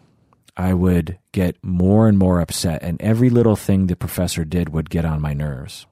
I 0.55 0.73
would 0.73 1.19
get 1.31 1.55
more 1.63 2.07
and 2.07 2.17
more 2.17 2.39
upset, 2.41 2.81
and 2.81 2.99
every 3.01 3.29
little 3.29 3.55
thing 3.55 3.87
the 3.87 3.95
professor 3.95 4.43
did 4.43 4.69
would 4.69 4.89
get 4.89 5.05
on 5.05 5.21
my 5.21 5.33
nerves. 5.33 5.85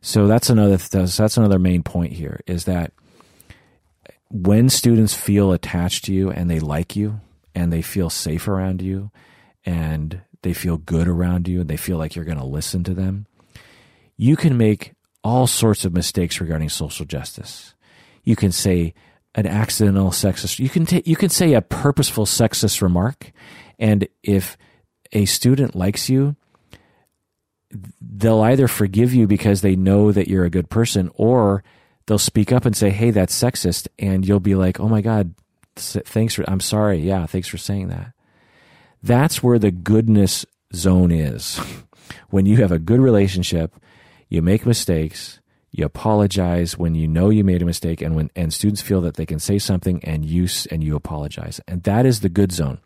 So 0.00 0.28
that's 0.28 0.48
another 0.48 0.76
that's 0.76 1.36
another 1.36 1.58
main 1.58 1.82
point 1.82 2.12
here 2.12 2.40
is 2.46 2.64
that 2.66 2.92
when 4.30 4.68
students 4.68 5.14
feel 5.14 5.52
attached 5.52 6.04
to 6.04 6.14
you 6.14 6.30
and 6.30 6.48
they 6.48 6.60
like 6.60 6.94
you 6.94 7.20
and 7.56 7.72
they 7.72 7.82
feel 7.82 8.08
safe 8.08 8.46
around 8.46 8.82
you 8.82 9.10
and 9.64 10.22
they 10.42 10.52
feel 10.52 10.76
good 10.76 11.08
around 11.08 11.48
you, 11.48 11.60
and 11.60 11.68
they 11.68 11.76
feel 11.76 11.98
like 11.98 12.14
you're 12.14 12.24
going 12.24 12.38
to 12.38 12.44
listen 12.44 12.84
to 12.84 12.94
them, 12.94 13.26
you 14.16 14.36
can 14.36 14.56
make 14.56 14.92
all 15.22 15.46
sorts 15.46 15.84
of 15.84 15.92
mistakes 15.92 16.40
regarding 16.40 16.68
social 16.68 17.04
justice. 17.04 17.74
You 18.22 18.36
can 18.36 18.52
say 18.52 18.94
an 19.34 19.46
accidental 19.46 20.10
sexist. 20.10 20.58
You 20.58 20.68
can 20.68 20.86
take. 20.86 21.06
You 21.06 21.16
can 21.16 21.28
say 21.28 21.52
a 21.52 21.60
purposeful 21.60 22.24
sexist 22.24 22.80
remark, 22.80 23.32
and 23.78 24.08
if 24.22 24.56
a 25.12 25.26
student 25.26 25.76
likes 25.76 26.08
you, 26.08 26.36
they'll 28.00 28.40
either 28.40 28.66
forgive 28.66 29.12
you 29.12 29.26
because 29.26 29.60
they 29.60 29.76
know 29.76 30.10
that 30.10 30.28
you're 30.28 30.44
a 30.44 30.50
good 30.50 30.70
person, 30.70 31.10
or 31.14 31.62
they'll 32.06 32.18
speak 32.18 32.50
up 32.50 32.64
and 32.64 32.76
say, 32.76 32.90
"Hey, 32.90 33.10
that's 33.10 33.38
sexist," 33.38 33.88
and 33.98 34.26
you'll 34.26 34.40
be 34.40 34.54
like, 34.54 34.80
"Oh 34.80 34.88
my 34.88 35.02
god, 35.02 35.34
thanks 35.76 36.34
for. 36.34 36.48
I'm 36.48 36.60
sorry. 36.60 36.98
Yeah, 36.98 37.26
thanks 37.26 37.48
for 37.48 37.58
saying 37.58 37.88
that." 37.88 38.12
That's 39.06 39.40
where 39.40 39.60
the 39.60 39.70
goodness 39.70 40.44
zone 40.74 41.12
is. 41.12 41.60
when 42.30 42.44
you 42.44 42.56
have 42.56 42.72
a 42.72 42.78
good 42.80 42.98
relationship, 42.98 43.76
you 44.28 44.42
make 44.42 44.66
mistakes, 44.66 45.38
you 45.70 45.84
apologize 45.84 46.76
when 46.76 46.96
you 46.96 47.06
know 47.06 47.30
you 47.30 47.44
made 47.44 47.62
a 47.62 47.66
mistake 47.66 48.02
and 48.02 48.16
when 48.16 48.30
and 48.34 48.52
students 48.52 48.82
feel 48.82 49.00
that 49.02 49.14
they 49.14 49.24
can 49.24 49.38
say 49.38 49.60
something 49.60 50.02
and 50.02 50.24
you 50.24 50.48
and 50.72 50.82
you 50.82 50.96
apologize. 50.96 51.60
And 51.68 51.84
that 51.84 52.04
is 52.04 52.18
the 52.18 52.28
good 52.28 52.50
zone. 52.50 52.80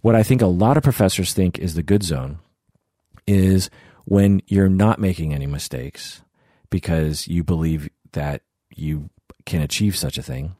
What 0.00 0.14
I 0.14 0.22
think 0.22 0.40
a 0.40 0.46
lot 0.46 0.78
of 0.78 0.82
professors 0.82 1.34
think 1.34 1.58
is 1.58 1.74
the 1.74 1.82
good 1.82 2.02
zone 2.02 2.38
is 3.26 3.68
when 4.06 4.40
you're 4.46 4.70
not 4.70 4.98
making 4.98 5.34
any 5.34 5.46
mistakes 5.46 6.22
because 6.70 7.28
you 7.28 7.44
believe 7.44 7.90
that 8.12 8.40
you 8.74 9.10
can 9.44 9.60
achieve 9.60 9.94
such 9.94 10.16
a 10.16 10.22
thing 10.22 10.56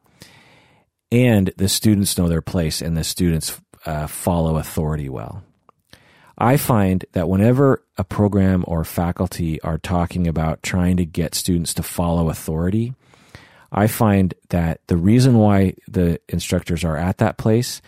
and 1.15 1.53
the 1.57 1.69
students 1.69 2.19
know 2.19 2.29
their 2.29 2.43
place 2.43 2.83
and 2.83 2.97
the 2.97 3.05
students 3.05 3.61
uh, 3.85 4.07
follow 4.07 4.57
authority 4.57 5.09
well. 5.09 5.43
I 6.37 6.57
find 6.57 7.05
that 7.13 7.29
whenever 7.29 7.85
a 7.97 8.05
program 8.05 8.65
or 8.67 8.85
faculty 8.85 9.61
are 9.63 9.79
talking 9.79 10.27
about 10.27 10.63
trying 10.63 10.97
to 10.97 11.07
get 11.07 11.35
students 11.35 11.75
to 11.75 11.83
follow 11.83 12.29
authority, 12.29 12.95
I 13.71 13.87
find 13.87 14.35
that 14.49 14.81
the 14.89 14.97
reason 14.97 15.39
why 15.39 15.75
the 15.87 16.21
instructors 16.29 16.85
are 16.85 16.97
at 16.97 17.19
that 17.19 17.39
place 17.39 17.83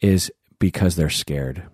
is 0.00 0.30
because 0.58 0.96
they're 0.96 1.10
scared 1.10 1.64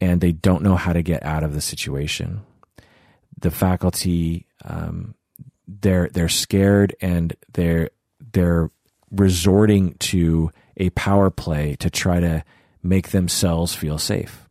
and 0.00 0.20
they 0.20 0.32
don't 0.32 0.62
know 0.62 0.76
how 0.76 0.92
to 0.92 1.02
get 1.02 1.22
out 1.22 1.42
of 1.42 1.54
the 1.54 1.60
situation. 1.60 2.42
The 3.40 3.50
faculty, 3.50 4.46
um, 4.64 5.14
they're 5.66 6.08
they're 6.12 6.28
scared 6.28 6.94
and 7.00 7.34
they're 7.52 7.90
they're 8.32 8.70
resorting 9.10 9.94
to 9.94 10.50
a 10.76 10.90
power 10.90 11.30
play 11.30 11.76
to 11.76 11.90
try 11.90 12.20
to 12.20 12.44
make 12.82 13.10
themselves 13.10 13.74
feel 13.74 13.98
safe. 13.98 14.48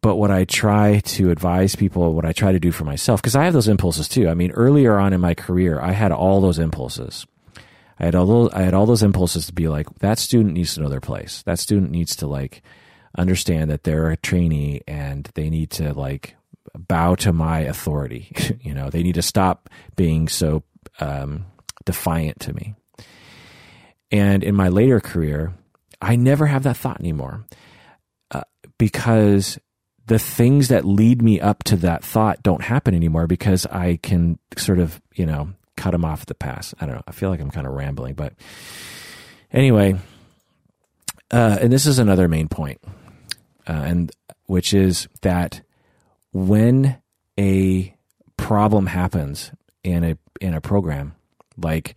But 0.00 0.16
what 0.16 0.32
I 0.32 0.44
try 0.44 0.98
to 0.98 1.30
advise 1.30 1.76
people, 1.76 2.12
what 2.12 2.24
I 2.24 2.32
try 2.32 2.50
to 2.50 2.58
do 2.58 2.72
for 2.72 2.84
myself, 2.84 3.22
because 3.22 3.36
I 3.36 3.44
have 3.44 3.52
those 3.52 3.68
impulses 3.68 4.08
too. 4.08 4.28
I 4.28 4.34
mean, 4.34 4.50
earlier 4.50 4.98
on 4.98 5.12
in 5.12 5.20
my 5.20 5.34
career, 5.34 5.80
I 5.80 5.92
had 5.92 6.10
all 6.10 6.40
those 6.40 6.58
impulses. 6.58 7.24
I 8.00 8.06
had 8.06 8.16
all 8.16 8.26
those, 8.26 8.52
I 8.52 8.62
had 8.62 8.74
all 8.74 8.86
those 8.86 9.04
impulses 9.04 9.46
to 9.46 9.52
be 9.52 9.68
like, 9.68 9.86
that 10.00 10.18
student 10.18 10.54
needs 10.54 10.74
to 10.74 10.80
know 10.80 10.88
their 10.88 11.00
place. 11.00 11.42
That 11.42 11.60
student 11.60 11.92
needs 11.92 12.16
to 12.16 12.26
like 12.26 12.62
understand 13.16 13.70
that 13.70 13.84
they're 13.84 14.10
a 14.10 14.16
trainee 14.16 14.80
and 14.88 15.30
they 15.34 15.48
need 15.48 15.70
to 15.70 15.92
like 15.92 16.34
bow 16.74 17.14
to 17.16 17.32
my 17.32 17.60
authority. 17.60 18.32
you 18.60 18.74
know, 18.74 18.90
they 18.90 19.04
need 19.04 19.14
to 19.14 19.22
stop 19.22 19.70
being 19.94 20.26
so 20.26 20.64
um, 20.98 21.46
defiant 21.84 22.40
to 22.40 22.52
me. 22.52 22.74
And 24.10 24.42
in 24.42 24.56
my 24.56 24.68
later 24.68 24.98
career, 24.98 25.54
I 26.02 26.16
never 26.16 26.46
have 26.46 26.64
that 26.64 26.76
thought 26.76 27.00
anymore 27.00 27.44
uh, 28.32 28.42
because 28.76 29.58
the 30.06 30.18
things 30.18 30.68
that 30.68 30.84
lead 30.84 31.22
me 31.22 31.40
up 31.40 31.62
to 31.64 31.76
that 31.76 32.04
thought 32.04 32.42
don't 32.42 32.62
happen 32.62 32.94
anymore 32.94 33.26
because 33.26 33.66
I 33.66 33.98
can 34.02 34.38
sort 34.56 34.80
of, 34.80 35.00
you 35.14 35.24
know, 35.24 35.50
cut 35.76 35.92
them 35.92 36.04
off 36.04 36.26
the 36.26 36.34
pass. 36.34 36.74
I 36.80 36.86
don't 36.86 36.96
know. 36.96 37.04
I 37.06 37.12
feel 37.12 37.30
like 37.30 37.40
I'm 37.40 37.50
kind 37.50 37.66
of 37.66 37.72
rambling, 37.72 38.14
but 38.14 38.34
anyway, 39.52 39.94
uh, 41.30 41.58
and 41.60 41.72
this 41.72 41.86
is 41.86 41.98
another 41.98 42.28
main 42.28 42.48
point, 42.48 42.80
uh, 43.66 43.72
and 43.72 44.12
which 44.46 44.74
is 44.74 45.08
that 45.22 45.62
when 46.32 46.98
a 47.38 47.94
problem 48.36 48.86
happens 48.86 49.52
in 49.84 50.04
a 50.04 50.18
in 50.40 50.54
a 50.54 50.60
program, 50.60 51.14
like 51.56 51.94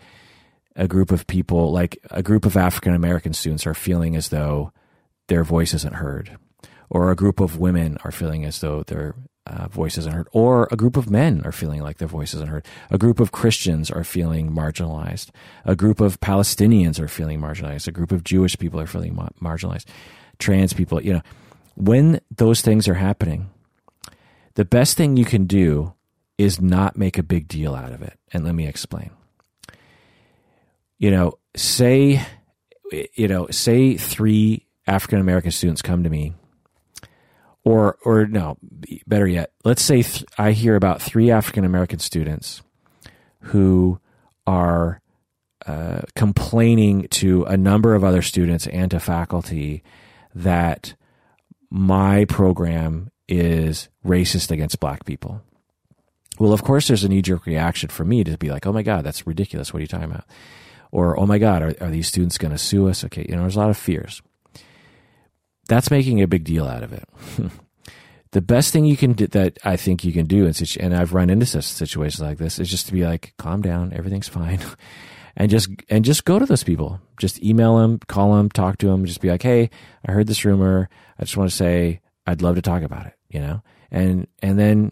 a 0.76 0.88
group 0.88 1.11
of 1.11 1.27
people, 1.27 1.72
like 1.72 1.97
a 2.11 2.22
group 2.22 2.45
of 2.45 2.57
African 2.57 2.93
American 2.93 3.34
students, 3.34 3.65
are 3.65 3.73
feeling 3.73 4.15
as 4.15 4.30
though 4.30 4.72
their 5.27 5.43
voice 5.43 5.73
isn't 5.73 5.95
heard, 5.95 6.38
or 6.89 7.11
a 7.11 7.15
group 7.15 7.39
of 7.39 7.57
women 7.57 7.97
are 8.03 8.11
feeling 8.11 8.45
as 8.45 8.60
though 8.60 8.84
their 8.84 9.15
uh, 9.47 9.68
voice 9.68 9.97
isn't 9.97 10.14
heard, 10.14 10.27
or 10.31 10.68
a 10.72 10.76
group 10.76 10.97
of 10.97 11.10
men 11.10 11.41
are 11.45 11.52
feeling 11.52 11.81
like 11.81 11.97
their 11.97 12.07
voice 12.07 12.34
isn't 12.34 12.49
heard. 12.49 12.65
A 12.89 12.97
group 12.97 13.19
of 13.19 13.31
Christians 13.31 13.91
are 13.91 14.03
feeling 14.03 14.52
marginalized. 14.52 15.30
A 15.65 15.76
group 15.76 16.02
of 16.02 16.19
Palestinians 16.19 16.99
are 16.99 17.07
feeling 17.07 17.39
marginalized. 17.39 17.88
A 17.88 17.91
group 17.91 18.11
of 18.11 18.23
Jewish 18.23 18.57
people 18.57 18.80
are 18.80 18.88
feeling 18.88 19.15
ma- 19.15 19.30
marginalized. 19.41 19.85
Trans 20.39 20.73
people, 20.73 21.02
you 21.02 21.14
know, 21.14 21.22
when 21.76 22.19
those 22.35 22.61
things 22.61 22.88
are 22.88 22.95
happening, 22.95 23.49
the 24.56 24.65
best 24.65 24.97
thing 24.97 25.15
you 25.15 25.26
can 25.26 25.45
do 25.45 25.93
is 26.38 26.60
not 26.60 26.97
make 26.97 27.18
a 27.18 27.23
big 27.23 27.47
deal 27.47 27.76
out 27.76 27.91
of 27.91 28.02
it. 28.02 28.18
And 28.34 28.43
let 28.43 28.56
me 28.56 28.68
explain. 28.68 29.11
You 30.98 31.12
know, 31.12 31.40
say, 31.56 32.26
you 33.14 33.28
know, 33.28 33.48
say 33.52 33.98
three 33.98 34.66
African 34.88 35.20
American 35.20 35.52
students 35.52 35.82
come 35.82 36.04
to 36.04 36.10
me 36.10 36.34
or 37.66 37.98
or 38.06 38.26
no, 38.28 38.58
better 39.08 39.28
yet, 39.28 39.52
let's 39.66 39.84
say 39.84 40.04
th- 40.04 40.24
I 40.38 40.52
hear 40.52 40.76
about 40.76 41.02
three 41.02 41.32
African 41.32 41.66
American 41.66 42.00
students 42.00 42.62
who 43.40 44.00
are 44.48 45.02
uh, 45.66 46.02
complaining 46.16 47.08
to 47.10 47.44
a 47.46 47.58
number 47.58 47.96
of 47.96 48.04
other 48.04 48.22
students 48.22 48.68
and 48.68 48.92
to 48.92 49.00
faculty 49.00 49.84
that 50.34 50.94
my 51.72 52.26
program 52.26 53.10
is 53.28 53.90
racist 54.06 54.52
against 54.52 54.80
black 54.80 55.04
people. 55.06 55.42
Well, 56.38 56.54
of 56.54 56.64
course, 56.64 56.88
there's 56.88 57.04
a 57.04 57.10
knee 57.10 57.24
jerk 57.24 57.46
reaction 57.48 57.90
for 57.90 58.06
me 58.06 58.24
to 58.24 58.38
be 58.38 58.52
like, 58.52 58.68
oh 58.68 58.74
my 58.74 58.84
God, 58.84 59.04
that's 59.04 59.26
ridiculous. 59.26 59.74
What 59.74 59.80
are 59.80 59.82
you 59.82 59.88
talking 59.88 60.12
about? 60.12 60.26
Or, 60.91 61.20
oh 61.20 61.26
my 61.26 61.38
God, 61.38 61.62
are, 61.62 61.76
are 61.82 61.91
these 61.91 62.07
students 62.07 62.38
going 62.38 62.52
to 62.52 62.57
sue 62.57 62.88
us? 62.88 63.03
Okay, 63.03 63.26
you 63.28 63.36
know, 63.36 63.41
there's 63.41 63.56
a 63.56 63.60
lot 63.60 63.70
of 63.70 63.78
fears 63.78 64.22
that's 65.68 65.91
making 65.91 66.22
a 66.22 66.28
big 66.28 66.44
deal 66.44 66.68
out 66.68 66.84
of 66.84 66.94
it. 66.94 67.07
the 68.32 68.41
best 68.41 68.72
thing 68.72 68.86
you 68.86 68.98
can 68.98 69.14
do 69.14 69.28
that 69.28 69.57
I 69.64 69.76
think 69.76 70.03
you 70.03 70.14
can 70.14 70.26
do, 70.26 70.45
and, 70.45 70.78
and 70.80 70.95
I've 70.95 71.14
run 71.14 71.30
into 71.30 71.45
such 71.45 71.64
situations 71.64 72.22
like 72.22 72.38
this, 72.38 72.60
is 72.60 72.70
just 72.70 72.88
to 72.88 72.94
be 72.94 73.06
like, 73.06 73.34
calm 73.38 73.62
down, 73.62 73.94
everything's 73.94 74.28
fine, 74.28 74.60
and 75.36 75.49
just 75.49 75.70
and 75.90 76.06
just 76.06 76.26
go 76.26 76.40
to 76.40 76.45
those 76.45 76.64
people, 76.64 76.99
just 77.18 77.41
email 77.44 77.78
them, 77.78 77.99
call 78.07 78.36
them, 78.36 78.49
talk 78.49 78.78
to 78.80 78.88
them, 78.88 79.06
just 79.06 79.22
be 79.22 79.30
like, 79.30 79.44
hey, 79.44 79.70
I 80.06 80.12
heard 80.12 80.28
this 80.28 80.45
rumor. 80.45 80.90
I 81.18 81.24
just 81.24 81.38
want 81.38 81.49
to 81.49 81.56
say 81.56 82.02
I'd 82.28 82.41
love 82.41 82.56
to 82.56 82.62
talk 82.62 82.84
about 82.84 83.07
it, 83.07 83.14
you 83.30 83.40
know, 83.40 83.62
and 83.91 84.28
and 84.41 84.60
then 84.60 84.91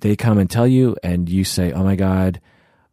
they 0.00 0.16
come 0.16 0.38
and 0.38 0.50
tell 0.50 0.66
you, 0.66 0.96
and 1.02 1.28
you 1.28 1.44
say, 1.44 1.72
oh 1.72 1.84
my 1.84 1.96
god, 1.96 2.40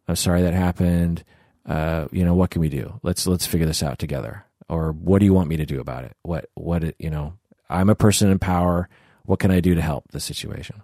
I'm 0.08 0.16
sorry 0.16 0.42
that 0.42 0.54
happened. 0.54 1.24
Uh, 1.70 2.08
you 2.10 2.24
know, 2.24 2.34
what 2.34 2.50
can 2.50 2.60
we 2.60 2.68
do? 2.68 2.98
Let's 3.02 3.26
let's 3.26 3.46
figure 3.46 3.66
this 3.66 3.82
out 3.82 3.98
together 3.98 4.44
or 4.70 4.92
what 4.92 5.18
do 5.18 5.24
you 5.24 5.34
want 5.34 5.48
me 5.48 5.56
to 5.56 5.66
do 5.66 5.80
about 5.80 6.04
it? 6.04 6.16
What 6.22 6.48
what 6.54 6.94
you 6.98 7.10
know? 7.10 7.34
I'm 7.68 7.90
a 7.90 7.94
person 7.94 8.30
in 8.30 8.38
power. 8.38 8.88
What 9.24 9.40
can 9.40 9.50
I 9.50 9.60
do 9.60 9.74
to 9.74 9.82
help 9.82 10.10
the 10.12 10.20
situation? 10.20 10.82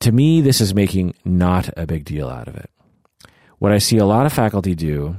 To 0.00 0.12
me, 0.12 0.40
this 0.40 0.60
is 0.60 0.74
making 0.74 1.14
not 1.24 1.70
a 1.76 1.86
big 1.86 2.04
deal 2.04 2.28
out 2.28 2.46
of 2.46 2.56
it. 2.56 2.70
What 3.58 3.72
I 3.72 3.78
see 3.78 3.96
a 3.96 4.06
lot 4.06 4.26
of 4.26 4.32
faculty 4.32 4.74
do 4.74 5.16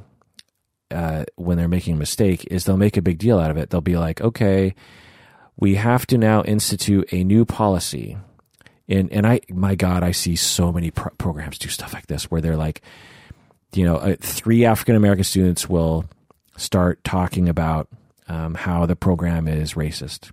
uh, 0.91 1.25
when 1.35 1.57
they're 1.57 1.67
making 1.67 1.95
a 1.95 1.97
mistake 1.97 2.45
is 2.51 2.63
they'll 2.63 2.77
make 2.77 2.97
a 2.97 3.01
big 3.01 3.17
deal 3.17 3.39
out 3.39 3.51
of 3.51 3.57
it. 3.57 3.69
They'll 3.69 3.81
be 3.81 3.97
like, 3.97 4.21
okay, 4.21 4.75
we 5.57 5.75
have 5.75 6.05
to 6.07 6.17
now 6.17 6.43
institute 6.43 7.11
a 7.11 7.23
new 7.23 7.45
policy. 7.45 8.17
And, 8.87 9.11
and 9.11 9.25
I, 9.25 9.41
my 9.49 9.73
God, 9.73 10.03
I 10.03 10.11
see 10.11 10.35
so 10.35 10.71
many 10.71 10.91
pro- 10.91 11.13
programs 11.17 11.57
do 11.57 11.69
stuff 11.69 11.93
like 11.93 12.07
this 12.07 12.29
where 12.29 12.41
they're 12.41 12.57
like, 12.57 12.81
you 13.73 13.85
know, 13.85 13.97
uh, 13.97 14.15
three 14.19 14.65
African 14.65 14.95
American 14.95 15.23
students 15.23 15.67
will 15.69 16.05
start 16.57 17.03
talking 17.03 17.49
about 17.49 17.89
um, 18.27 18.55
how 18.55 18.85
the 18.85 18.95
program 18.95 19.47
is 19.47 19.73
racist. 19.73 20.31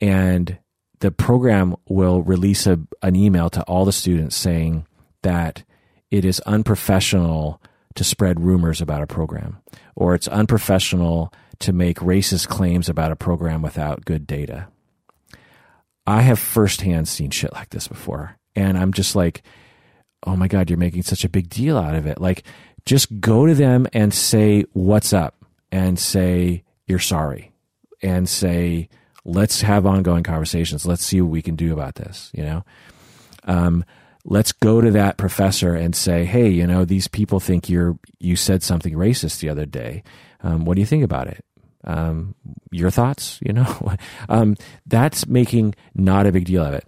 And 0.00 0.58
the 1.00 1.10
program 1.10 1.76
will 1.88 2.22
release 2.22 2.66
a, 2.66 2.80
an 3.02 3.16
email 3.16 3.50
to 3.50 3.62
all 3.62 3.84
the 3.84 3.92
students 3.92 4.36
saying 4.36 4.86
that 5.22 5.64
it 6.10 6.24
is 6.24 6.40
unprofessional 6.40 7.60
to 7.94 8.04
spread 8.04 8.40
rumors 8.40 8.80
about 8.80 9.02
a 9.02 9.06
program, 9.06 9.58
or 9.94 10.14
it's 10.14 10.28
unprofessional 10.28 11.32
to 11.58 11.72
make 11.72 11.98
racist 11.98 12.48
claims 12.48 12.88
about 12.88 13.12
a 13.12 13.16
program 13.16 13.62
without 13.62 14.04
good 14.04 14.26
data. 14.26 14.68
I 16.06 16.22
have 16.22 16.38
firsthand 16.38 17.06
seen 17.08 17.30
shit 17.30 17.52
like 17.52 17.70
this 17.70 17.86
before. 17.86 18.36
And 18.56 18.76
I'm 18.76 18.92
just 18.92 19.14
like, 19.14 19.42
oh 20.24 20.36
my 20.36 20.48
God, 20.48 20.70
you're 20.70 20.78
making 20.78 21.02
such 21.02 21.24
a 21.24 21.28
big 21.28 21.48
deal 21.48 21.76
out 21.78 21.94
of 21.94 22.06
it. 22.06 22.20
Like, 22.20 22.44
just 22.84 23.20
go 23.20 23.46
to 23.46 23.54
them 23.54 23.86
and 23.92 24.12
say 24.12 24.64
what's 24.72 25.12
up? 25.12 25.42
and 25.72 25.98
say 25.98 26.62
you're 26.86 27.00
sorry. 27.00 27.50
And 28.02 28.28
say 28.28 28.88
let's 29.24 29.62
have 29.62 29.86
ongoing 29.86 30.22
conversations. 30.22 30.86
Let's 30.86 31.04
see 31.04 31.20
what 31.20 31.30
we 31.30 31.42
can 31.42 31.56
do 31.56 31.72
about 31.72 31.96
this 31.96 32.30
you 32.34 32.44
know? 32.44 32.64
Um, 33.44 33.84
let's 34.24 34.52
go 34.52 34.80
to 34.80 34.92
that 34.92 35.16
professor 35.16 35.74
and 35.74 35.96
say 35.96 36.24
hey 36.24 36.48
you 36.48 36.64
know 36.64 36.84
these 36.84 37.08
people 37.08 37.40
think 37.40 37.68
you're 37.68 37.98
you 38.20 38.36
said 38.36 38.62
something 38.62 38.94
racist 38.94 39.40
the 39.40 39.48
other 39.48 39.66
day. 39.66 40.04
Um, 40.42 40.64
what 40.64 40.74
do 40.74 40.80
you 40.80 40.86
think 40.86 41.02
about 41.02 41.26
it? 41.26 41.44
Um, 41.84 42.36
your 42.70 42.90
thoughts 42.90 43.40
you 43.42 43.52
know? 43.52 43.96
Um, 44.28 44.56
that's 44.86 45.26
making 45.26 45.74
not 45.94 46.26
a 46.26 46.32
big 46.32 46.44
deal 46.44 46.64
of 46.64 46.74
it 46.74 46.86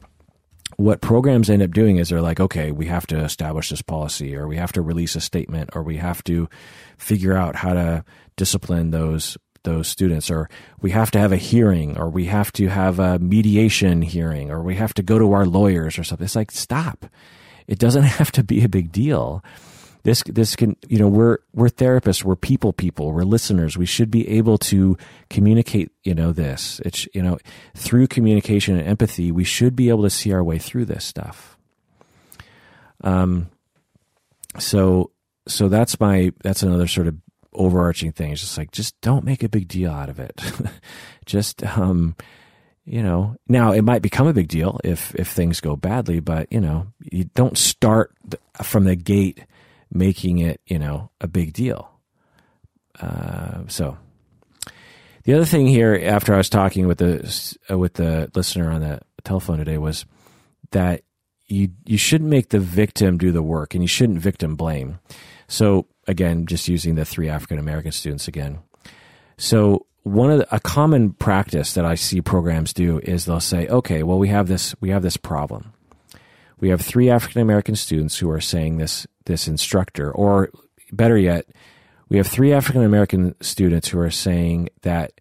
what 0.76 1.00
programs 1.00 1.50
end 1.50 1.62
up 1.62 1.72
doing 1.72 1.96
is 1.96 2.08
they're 2.08 2.20
like, 2.20 2.40
okay, 2.40 2.72
we 2.72 2.86
have 2.86 3.06
to 3.08 3.18
establish 3.18 3.70
this 3.70 3.82
policy, 3.82 4.36
or 4.36 4.48
we 4.48 4.56
have 4.56 4.72
to 4.72 4.82
release 4.82 5.16
a 5.16 5.20
statement, 5.20 5.70
or 5.74 5.82
we 5.82 5.96
have 5.96 6.22
to 6.24 6.48
figure 6.98 7.36
out 7.36 7.56
how 7.56 7.72
to 7.72 8.04
discipline 8.36 8.90
those 8.90 9.36
those 9.62 9.88
students, 9.88 10.30
or 10.30 10.50
we 10.82 10.90
have 10.90 11.10
to 11.10 11.18
have 11.18 11.32
a 11.32 11.38
hearing, 11.38 11.96
or 11.96 12.10
we 12.10 12.26
have 12.26 12.52
to 12.52 12.68
have 12.68 12.98
a 12.98 13.18
mediation 13.18 14.02
hearing, 14.02 14.50
or 14.50 14.62
we 14.62 14.74
have 14.74 14.92
to 14.92 15.02
go 15.02 15.18
to 15.18 15.32
our 15.32 15.46
lawyers 15.46 15.98
or 15.98 16.04
something. 16.04 16.24
It's 16.24 16.36
like, 16.36 16.50
stop. 16.50 17.06
It 17.66 17.78
doesn't 17.78 18.02
have 18.18 18.30
to 18.32 18.44
be 18.44 18.62
a 18.62 18.68
big 18.68 18.92
deal 18.92 19.42
this 20.04 20.22
this 20.26 20.54
can 20.54 20.76
you 20.86 20.98
know 20.98 21.08
we're 21.08 21.38
we're 21.54 21.68
therapists 21.68 22.22
we're 22.22 22.36
people 22.36 22.72
people 22.72 23.12
we're 23.12 23.22
listeners. 23.22 23.76
We 23.76 23.86
should 23.86 24.10
be 24.10 24.28
able 24.28 24.58
to 24.58 24.96
communicate 25.30 25.90
you 26.04 26.14
know 26.14 26.30
this. 26.30 26.80
It's 26.84 27.08
you 27.14 27.22
know 27.22 27.38
through 27.74 28.06
communication 28.08 28.76
and 28.78 28.86
empathy 28.86 29.32
we 29.32 29.44
should 29.44 29.74
be 29.74 29.88
able 29.88 30.02
to 30.02 30.10
see 30.10 30.32
our 30.32 30.44
way 30.44 30.58
through 30.58 30.84
this 30.84 31.04
stuff. 31.04 31.56
Um 33.02 33.48
so 34.58 35.10
so 35.48 35.68
that's 35.68 35.98
my 35.98 36.32
that's 36.42 36.62
another 36.62 36.86
sort 36.86 37.08
of 37.08 37.16
overarching 37.54 38.12
thing. 38.12 38.32
It's 38.32 38.42
just 38.42 38.58
like 38.58 38.72
just 38.72 39.00
don't 39.00 39.24
make 39.24 39.42
a 39.42 39.48
big 39.48 39.68
deal 39.68 39.90
out 39.90 40.10
of 40.10 40.20
it. 40.20 40.40
Just 41.24 41.64
um 41.64 42.14
you 42.84 43.02
know 43.02 43.36
now 43.48 43.72
it 43.72 43.80
might 43.80 44.02
become 44.02 44.26
a 44.26 44.34
big 44.34 44.48
deal 44.48 44.78
if 44.84 45.14
if 45.14 45.28
things 45.28 45.58
go 45.58 45.74
badly 45.74 46.20
but 46.20 46.46
you 46.52 46.60
know 46.60 46.86
you 47.00 47.24
don't 47.34 47.56
start 47.56 48.12
from 48.62 48.84
the 48.84 48.94
gate 48.94 49.40
making 49.94 50.38
it, 50.38 50.60
you 50.66 50.78
know, 50.78 51.10
a 51.20 51.28
big 51.28 51.52
deal. 51.52 51.90
Uh, 53.00 53.62
so 53.68 53.96
the 55.24 55.34
other 55.34 55.44
thing 55.44 55.66
here, 55.66 55.98
after 56.02 56.34
I 56.34 56.38
was 56.38 56.50
talking 56.50 56.86
with 56.86 56.98
the 56.98 57.58
uh, 57.70 57.78
with 57.78 57.94
the 57.94 58.30
listener 58.34 58.70
on 58.70 58.80
the 58.80 59.00
telephone 59.24 59.58
today, 59.58 59.78
was 59.78 60.04
that 60.72 61.02
you 61.46 61.70
you 61.84 61.96
shouldn't 61.98 62.30
make 62.30 62.50
the 62.50 62.60
victim 62.60 63.18
do 63.18 63.32
the 63.32 63.42
work, 63.42 63.74
and 63.74 63.82
you 63.82 63.88
shouldn't 63.88 64.18
victim 64.18 64.56
blame. 64.56 64.98
So 65.48 65.86
again, 66.06 66.46
just 66.46 66.68
using 66.68 66.94
the 66.94 67.04
three 67.04 67.28
African 67.28 67.58
American 67.58 67.92
students 67.92 68.28
again. 68.28 68.60
So 69.36 69.86
one 70.02 70.30
of 70.30 70.38
the, 70.38 70.54
a 70.54 70.60
common 70.60 71.12
practice 71.12 71.74
that 71.74 71.84
I 71.84 71.94
see 71.94 72.20
programs 72.20 72.72
do 72.72 73.00
is 73.00 73.24
they'll 73.24 73.40
say, 73.40 73.66
okay, 73.68 74.02
well 74.02 74.18
we 74.18 74.28
have 74.28 74.48
this 74.48 74.74
we 74.80 74.90
have 74.90 75.02
this 75.02 75.16
problem. 75.16 75.73
We 76.64 76.70
have 76.70 76.80
three 76.80 77.10
African 77.10 77.42
American 77.42 77.76
students 77.76 78.16
who 78.16 78.30
are 78.30 78.40
saying 78.40 78.78
this 78.78 79.06
this 79.26 79.48
instructor, 79.48 80.10
or 80.10 80.48
better 80.90 81.18
yet, 81.18 81.44
we 82.08 82.16
have 82.16 82.26
three 82.26 82.54
African 82.54 82.82
American 82.82 83.34
students 83.42 83.88
who 83.88 84.00
are 84.00 84.10
saying 84.10 84.70
that 84.80 85.12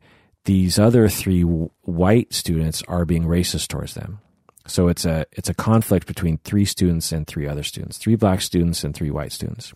these 0.45 0.79
other 0.79 1.09
three 1.09 1.41
white 1.41 2.33
students 2.33 2.81
are 2.87 3.03
being 3.03 3.25
racist 3.25 3.67
towards 3.67 3.93
them. 3.93 4.19
So 4.67 4.87
it's 4.87 5.03
a 5.03 5.25
it's 5.33 5.49
a 5.49 5.53
conflict 5.53 6.07
between 6.07 6.37
three 6.45 6.63
students 6.63 7.11
and 7.11 7.27
three 7.27 7.45
other 7.45 7.63
students, 7.63 7.97
three 7.97 8.15
black 8.15 8.39
students 8.39 8.85
and 8.85 8.95
three 8.95 9.11
white 9.11 9.33
students. 9.33 9.73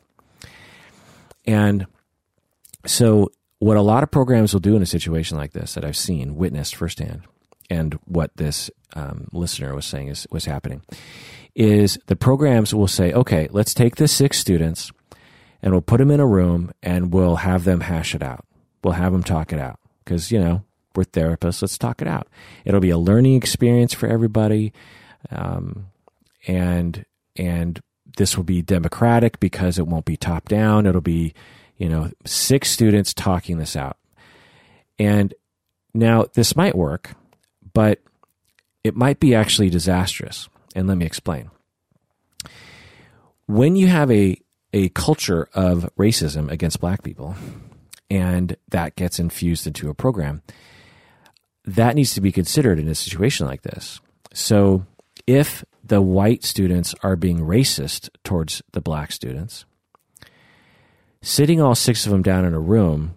And 1.46 1.86
so 2.86 3.30
what 3.60 3.76
a 3.76 3.82
lot 3.82 4.04
of 4.04 4.12
programs 4.12 4.54
will 4.54 4.62
do 4.62 4.78
in 4.78 4.82
a 4.82 4.86
situation 4.86 5.36
like 5.36 5.52
this 5.52 5.74
that 5.74 5.84
I've 5.84 5.98
seen, 5.98 6.38
witnessed 6.38 6.78
firsthand, 6.78 7.24
and 7.70 8.00
what 8.06 8.32
this 8.38 8.72
um, 8.96 9.28
listener 9.34 9.76
was 9.76 9.86
saying 9.86 10.08
is 10.08 10.26
was 10.32 10.46
happening, 10.46 10.82
is 11.58 11.98
the 12.06 12.16
programs 12.16 12.74
will 12.74 12.88
say, 12.88 13.12
okay, 13.12 13.48
let's 13.52 13.74
take 13.74 13.96
the 13.96 14.08
six 14.08 14.38
students 14.38 14.92
and 15.62 15.74
we'll 15.74 15.82
put 15.82 15.98
them 15.98 16.12
in 16.12 16.20
a 16.20 16.28
room 16.28 16.72
and 16.84 17.12
we'll 17.12 17.38
have 17.38 17.64
them 17.64 17.82
hash 17.82 18.14
it 18.14 18.22
out. 18.22 18.46
We'll 18.84 18.94
have 18.94 19.12
them 19.12 19.24
talk 19.24 19.52
it 19.52 19.60
out 19.60 19.80
because, 20.06 20.32
you 20.32 20.40
know, 20.40 20.64
we're 20.96 21.04
therapists. 21.04 21.64
Let's 21.64 21.80
talk 21.80 22.00
it 22.00 22.08
out. 22.08 22.28
It'll 22.64 22.80
be 22.80 22.92
a 22.92 22.98
learning 22.98 23.36
experience 23.36 23.92
for 23.92 24.08
everybody. 24.08 24.72
Um, 25.32 25.88
and, 26.46 27.04
and 27.36 27.82
this 28.18 28.38
will 28.38 28.44
be 28.44 28.62
democratic 28.62 29.40
because 29.40 29.80
it 29.80 29.88
won't 29.88 30.06
be 30.06 30.16
top 30.16 30.48
down. 30.48 30.86
It'll 30.86 31.02
be, 31.02 31.34
you 31.78 31.90
know, 31.90 32.12
six 32.24 32.70
students 32.70 33.16
talking 33.16 33.58
this 33.58 33.76
out. 33.76 33.98
And 35.00 35.34
now 35.96 36.26
this 36.36 36.56
might 36.56 36.76
work, 36.76 37.16
but 37.74 38.00
it 38.84 38.96
might 38.96 39.20
be 39.20 39.34
actually 39.34 39.72
disastrous. 39.72 40.50
And 40.78 40.88
let 40.88 40.96
me 40.96 41.08
explain. 41.08 41.50
When 43.48 43.76
you 43.76 43.88
have 43.88 44.12
a, 44.12 44.40
a 44.74 44.90
culture 44.90 45.50
of 45.56 45.90
racism 45.98 46.52
against 46.52 46.80
black 46.80 47.02
people, 47.02 47.36
and 48.12 48.56
that 48.70 48.96
gets 48.96 49.18
infused 49.18 49.66
into 49.66 49.90
a 49.90 49.96
program, 49.96 50.44
that 51.66 51.96
needs 51.96 52.14
to 52.14 52.22
be 52.22 52.32
considered 52.32 52.78
in 52.78 52.88
a 52.88 52.94
situation 52.94 53.48
like 53.48 53.64
this. 53.64 54.00
So 54.34 54.86
if 55.26 55.66
the 55.84 56.00
white 56.00 56.44
students 56.44 56.94
are 57.02 57.16
being 57.16 57.40
racist 57.40 58.10
towards 58.24 58.62
the 58.74 58.80
black 58.80 59.12
students, 59.12 59.66
sitting 61.24 61.60
all 61.60 61.74
six 61.74 62.06
of 62.06 62.12
them 62.12 62.22
down 62.22 62.46
in 62.46 62.54
a 62.54 62.60
room 62.60 63.16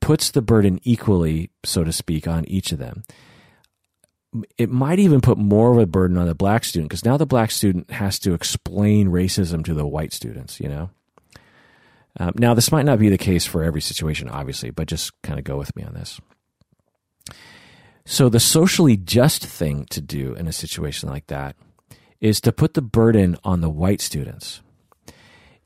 puts 0.00 0.32
the 0.32 0.42
burden 0.42 0.80
equally, 0.82 1.50
so 1.64 1.84
to 1.84 1.92
speak, 1.92 2.26
on 2.26 2.44
each 2.46 2.72
of 2.72 2.78
them. 2.78 3.04
It 4.58 4.70
might 4.70 4.98
even 4.98 5.20
put 5.20 5.38
more 5.38 5.72
of 5.72 5.78
a 5.78 5.86
burden 5.86 6.18
on 6.18 6.26
the 6.26 6.34
black 6.34 6.64
student 6.64 6.90
because 6.90 7.04
now 7.04 7.16
the 7.16 7.26
black 7.26 7.50
student 7.50 7.90
has 7.90 8.18
to 8.20 8.34
explain 8.34 9.08
racism 9.08 9.64
to 9.64 9.74
the 9.74 9.86
white 9.86 10.12
students, 10.12 10.60
you 10.60 10.68
know? 10.68 10.90
Um, 12.18 12.32
now, 12.36 12.54
this 12.54 12.72
might 12.72 12.86
not 12.86 12.98
be 12.98 13.08
the 13.08 13.18
case 13.18 13.44
for 13.44 13.62
every 13.62 13.80
situation, 13.80 14.28
obviously, 14.28 14.70
but 14.70 14.88
just 14.88 15.12
kind 15.22 15.38
of 15.38 15.44
go 15.44 15.56
with 15.56 15.74
me 15.76 15.82
on 15.82 15.94
this. 15.94 16.20
So, 18.04 18.28
the 18.28 18.40
socially 18.40 18.96
just 18.96 19.44
thing 19.44 19.84
to 19.90 20.00
do 20.00 20.34
in 20.34 20.46
a 20.46 20.52
situation 20.52 21.08
like 21.08 21.26
that 21.26 21.56
is 22.20 22.40
to 22.40 22.52
put 22.52 22.74
the 22.74 22.82
burden 22.82 23.36
on 23.44 23.60
the 23.60 23.68
white 23.68 24.00
students. 24.00 24.62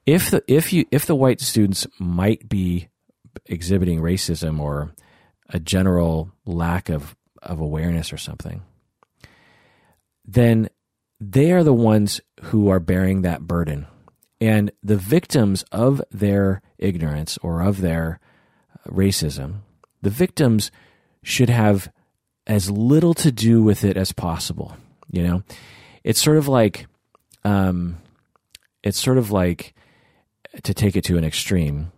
If 0.07 0.31
the 0.31 0.43
if 0.49 0.73
you 0.73 0.87
if 0.91 1.07
the 1.07 1.15
white 1.15 1.41
students 1.41 1.87
might 1.99 2.49
be 2.49 2.89
exhibiting 3.47 4.01
racism 4.01 4.59
or 4.59 4.93
a 5.49 5.61
general 5.61 6.33
lack 6.45 6.89
of 6.89 7.15
of 7.43 7.61
awareness 7.61 8.13
or 8.13 8.19
something, 8.19 8.63
then 10.25 10.69
they 11.21 11.53
are 11.53 11.65
the 11.65 11.75
ones 11.75 12.21
who 12.45 12.69
are 12.69 12.81
bearing 12.81 13.23
that 13.23 13.43
burden 13.43 13.87
and 14.41 14.71
the 14.83 14.97
victims 14.97 15.65
of 15.71 16.01
their 16.11 16.63
ignorance 16.79 17.39
or 17.43 17.61
of 17.61 17.81
their 17.81 18.19
racism, 18.89 19.61
the 20.01 20.11
victims 20.11 20.71
should 21.23 21.51
have 21.51 21.93
as 22.47 22.71
little 22.71 23.13
to 23.15 23.31
do 23.31 23.63
with 23.63 23.85
it 23.85 23.97
as 23.97 24.13
possible. 24.13 24.77
You 25.11 25.23
know, 25.23 25.43
it's 26.03 26.23
sort 26.23 26.39
of 26.39 26.49
like, 26.49 26.87
um, 27.45 27.99
it's 28.83 28.99
sort 28.99 29.19
of 29.19 29.31
like 29.31 29.75
to 30.63 30.73
take 30.73 30.97
it 30.97 31.05
to 31.05 31.19
an 31.19 31.25
extreme. 31.25 31.93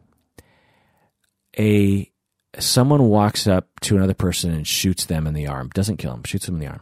A 1.59 2.11
someone 2.59 3.09
walks 3.09 3.47
up 3.47 3.69
to 3.81 3.97
another 3.97 4.15
person 4.15 4.53
and 4.53 4.67
shoots 4.67 5.07
them 5.07 5.27
in 5.27 5.35
the 5.35 5.47
arm, 5.47 5.71
doesn't 5.75 5.97
kill 5.97 6.13
them, 6.13 6.25
shoots 6.25 6.47
them 6.47 6.57
in 6.57 6.61
the 6.61 6.67
arm. 6.67 6.81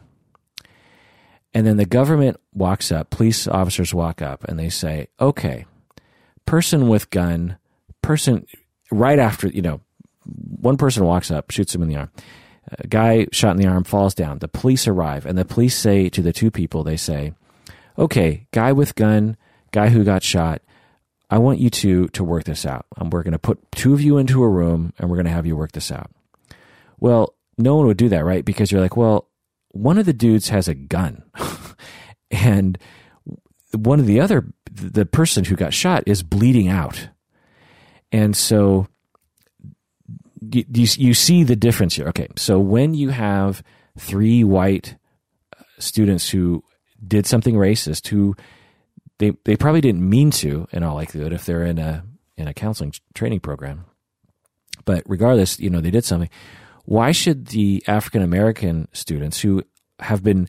And 1.53 1.67
then 1.67 1.77
the 1.77 1.87
government 1.87 2.39
walks 2.53 2.93
up, 2.93 3.11
police 3.11 3.49
officers 3.49 3.93
walk 3.93 4.23
up, 4.23 4.45
and 4.45 4.59
they 4.59 4.69
say, 4.69 5.09
okay, 5.21 5.67
person 6.47 6.89
with 6.89 7.11
gun, 7.11 7.59
person, 8.03 8.47
right 8.91 9.19
after, 9.19 9.49
you 9.49 9.63
know, 9.63 9.81
one 10.25 10.77
person 10.77 11.05
walks 11.05 11.31
up, 11.31 11.51
shoots 11.51 11.75
him 11.75 11.83
in 11.83 11.89
the 11.89 11.97
arm. 11.97 12.11
A 12.79 12.87
guy 12.87 13.27
shot 13.33 13.53
in 13.53 13.57
the 13.57 13.67
arm 13.67 13.83
falls 13.83 14.15
down. 14.15 14.39
The 14.39 14.49
police 14.49 14.87
arrive, 14.87 15.27
and 15.27 15.37
the 15.37 15.45
police 15.45 15.77
say 15.77 16.09
to 16.11 16.23
the 16.23 16.33
two 16.33 16.53
people, 16.53 16.85
they 16.85 16.97
say, 16.97 17.33
okay, 17.99 18.47
guy 18.53 18.73
with 18.73 18.95
gun, 18.95 19.37
guy 19.73 19.89
who 19.89 20.05
got 20.05 20.23
shot, 20.23 20.63
I 21.31 21.39
want 21.39 21.61
you 21.61 21.71
two 21.71 22.09
to 22.09 22.25
work 22.25 22.45
this 22.45 22.67
out. 22.67 22.87
Um, 22.99 23.11
we're 23.11 23.23
going 23.23 23.33
to 23.33 23.39
put 23.39 23.61
two 23.73 23.95
of 23.95 24.01
you 24.01 24.19
into 24.19 24.43
a 24.43 24.49
room, 24.49 24.93
and 24.99 25.09
we're 25.09 25.17
going 25.17 25.27
to 25.27 25.33
have 25.33 25.47
you 25.47 25.57
work 25.57 25.73
this 25.73 25.93
out. 25.93 26.11
Well, 26.99 27.35
no 27.57 27.77
one 27.77 27.87
would 27.87 27.97
do 27.97 28.09
that, 28.09 28.25
right? 28.25 28.45
Because 28.45 28.73
you're 28.73 28.81
like, 28.81 28.97
well, 28.97 29.31
one 29.73 29.99
of 29.99 30.07
the 30.07 30.13
dudes 30.13 30.49
has 30.49 30.69
a 30.69 30.75
gun 30.75 31.23
and 32.31 32.79
one 33.73 34.01
of 34.01 34.07
the 34.07 34.21
other 34.21 34.53
the 34.73 35.07
person 35.07 35.45
who 35.45 35.57
got 35.57 35.75
shot 35.75 36.03
is 36.07 36.23
bleeding 36.23 36.69
out 36.69 37.09
and 38.13 38.37
so 38.37 38.87
you, 40.41 40.65
you 40.73 41.15
see 41.15 41.45
the 41.45 41.57
difference 41.57 41.95
here 41.95 42.09
okay 42.09 42.29
so 42.37 42.59
when 42.59 42.95
you 42.95 43.11
have 43.11 43.63
three 43.99 44.43
white 44.43 44.97
uh, 45.57 45.63
students 45.79 46.31
who 46.31 46.65
did 47.07 47.27
something 47.27 47.55
racist 47.55 48.09
who 48.09 48.35
they 49.21 49.33
they 49.45 49.57
probably 49.57 49.81
didn't 49.81 50.07
mean 50.07 50.31
to 50.31 50.67
in 50.73 50.83
all 50.83 50.97
likelihood 50.97 51.33
if 51.33 51.47
they're 51.47 51.65
in 51.65 51.79
a 51.79 52.05
in 52.37 52.49
a 52.49 52.55
counseling 52.55 52.93
training 53.15 53.41
program 53.41 53.85
but 54.85 55.03
regardless 55.07 55.61
you 55.61 55.71
know 55.71 55.81
they 55.81 55.91
did 55.91 56.05
something 56.05 56.29
why 56.85 57.13
should 57.13 57.47
the 57.47 57.85
African 57.87 58.21
American 58.23 58.89
students 58.93 59.41
who 59.41 59.63
have 60.01 60.25
been 60.25 60.49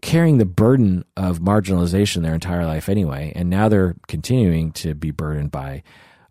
carrying 0.00 0.38
the 0.38 0.44
burden 0.44 1.04
of 1.16 1.38
marginalization 1.38 2.22
their 2.22 2.34
entire 2.34 2.66
life 2.66 2.88
anyway, 2.88 3.32
and 3.36 3.48
now 3.48 3.68
they're 3.68 3.94
continuing 4.08 4.72
to 4.72 4.94
be 4.94 5.12
burdened 5.12 5.52
by 5.52 5.82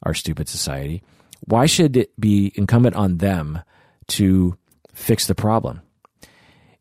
our 0.03 0.13
stupid 0.13 0.49
society, 0.49 1.01
why 1.45 1.65
should 1.65 1.95
it 1.95 2.11
be 2.19 2.51
incumbent 2.55 2.95
on 2.95 3.17
them 3.17 3.61
to 4.07 4.57
fix 4.93 5.25
the 5.27 5.35
problem? 5.35 5.81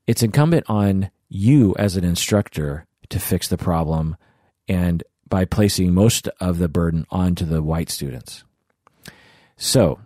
It's 0.07 0.23
incumbent 0.23 0.65
on 0.69 1.11
you 1.29 1.77
as 1.79 1.97
an 1.97 2.05
instructor 2.05 2.87
to 3.11 3.21
fix 3.21 3.47
the 3.47 3.59
problem 3.59 4.17
and 4.69 5.03
by 5.29 5.45
placing 5.45 5.95
most 5.95 6.29
of 6.41 6.59
the 6.59 6.69
burden 6.69 7.07
onto 7.11 7.45
the 7.45 7.63
white 7.63 7.91
students. 7.91 8.45
So, 9.57 10.01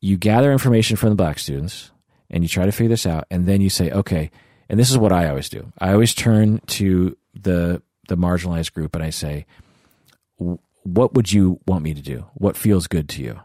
you 0.00 0.16
gather 0.16 0.52
information 0.52 0.96
from 0.96 1.10
the 1.10 1.16
black 1.16 1.38
students 1.38 1.90
and 2.30 2.44
you 2.44 2.48
try 2.48 2.64
to 2.64 2.72
figure 2.72 2.90
this 2.90 3.06
out 3.06 3.26
and 3.30 3.46
then 3.46 3.60
you 3.60 3.70
say 3.70 3.90
okay 3.90 4.30
and 4.68 4.78
this 4.78 4.90
is 4.90 4.98
what 4.98 5.12
i 5.12 5.28
always 5.28 5.48
do. 5.48 5.72
I 5.78 5.92
always 5.92 6.14
turn 6.14 6.60
to 6.66 7.16
the 7.34 7.82
the 8.08 8.16
marginalized 8.16 8.72
group 8.72 8.94
and 8.94 9.02
i 9.02 9.10
say 9.10 9.46
what 10.86 11.14
would 11.14 11.32
you 11.32 11.60
want 11.66 11.82
me 11.82 11.94
to 11.94 12.02
do? 12.02 12.26
What 12.34 12.56
feels 12.56 12.86
good 12.86 13.08
to 13.10 13.22
you 13.22 13.40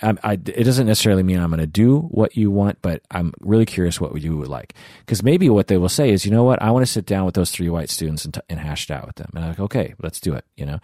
I, 0.00 0.34
it 0.34 0.64
doesn't 0.64 0.86
necessarily 0.86 1.22
mean 1.22 1.40
i'm 1.40 1.50
going 1.50 1.60
to 1.60 1.66
do 1.66 2.00
what 2.00 2.36
you 2.36 2.50
want 2.50 2.80
but 2.82 3.02
i'm 3.10 3.32
really 3.40 3.66
curious 3.66 4.00
what 4.00 4.20
you 4.20 4.36
would 4.36 4.48
like 4.48 4.74
because 5.00 5.22
maybe 5.22 5.50
what 5.50 5.66
they 5.66 5.76
will 5.76 5.88
say 5.88 6.10
is 6.10 6.24
you 6.24 6.30
know 6.30 6.44
what 6.44 6.62
i 6.62 6.70
want 6.70 6.86
to 6.86 6.92
sit 6.92 7.04
down 7.04 7.24
with 7.24 7.34
those 7.34 7.50
three 7.50 7.68
white 7.68 7.90
students 7.90 8.24
and, 8.24 8.34
t- 8.34 8.40
and 8.48 8.60
hash 8.60 8.88
it 8.88 8.92
out 8.92 9.06
with 9.06 9.16
them 9.16 9.30
and 9.34 9.44
i'm 9.44 9.50
like 9.50 9.60
okay 9.60 9.94
let's 10.00 10.20
do 10.20 10.34
it 10.34 10.44
you 10.56 10.64
know 10.64 10.78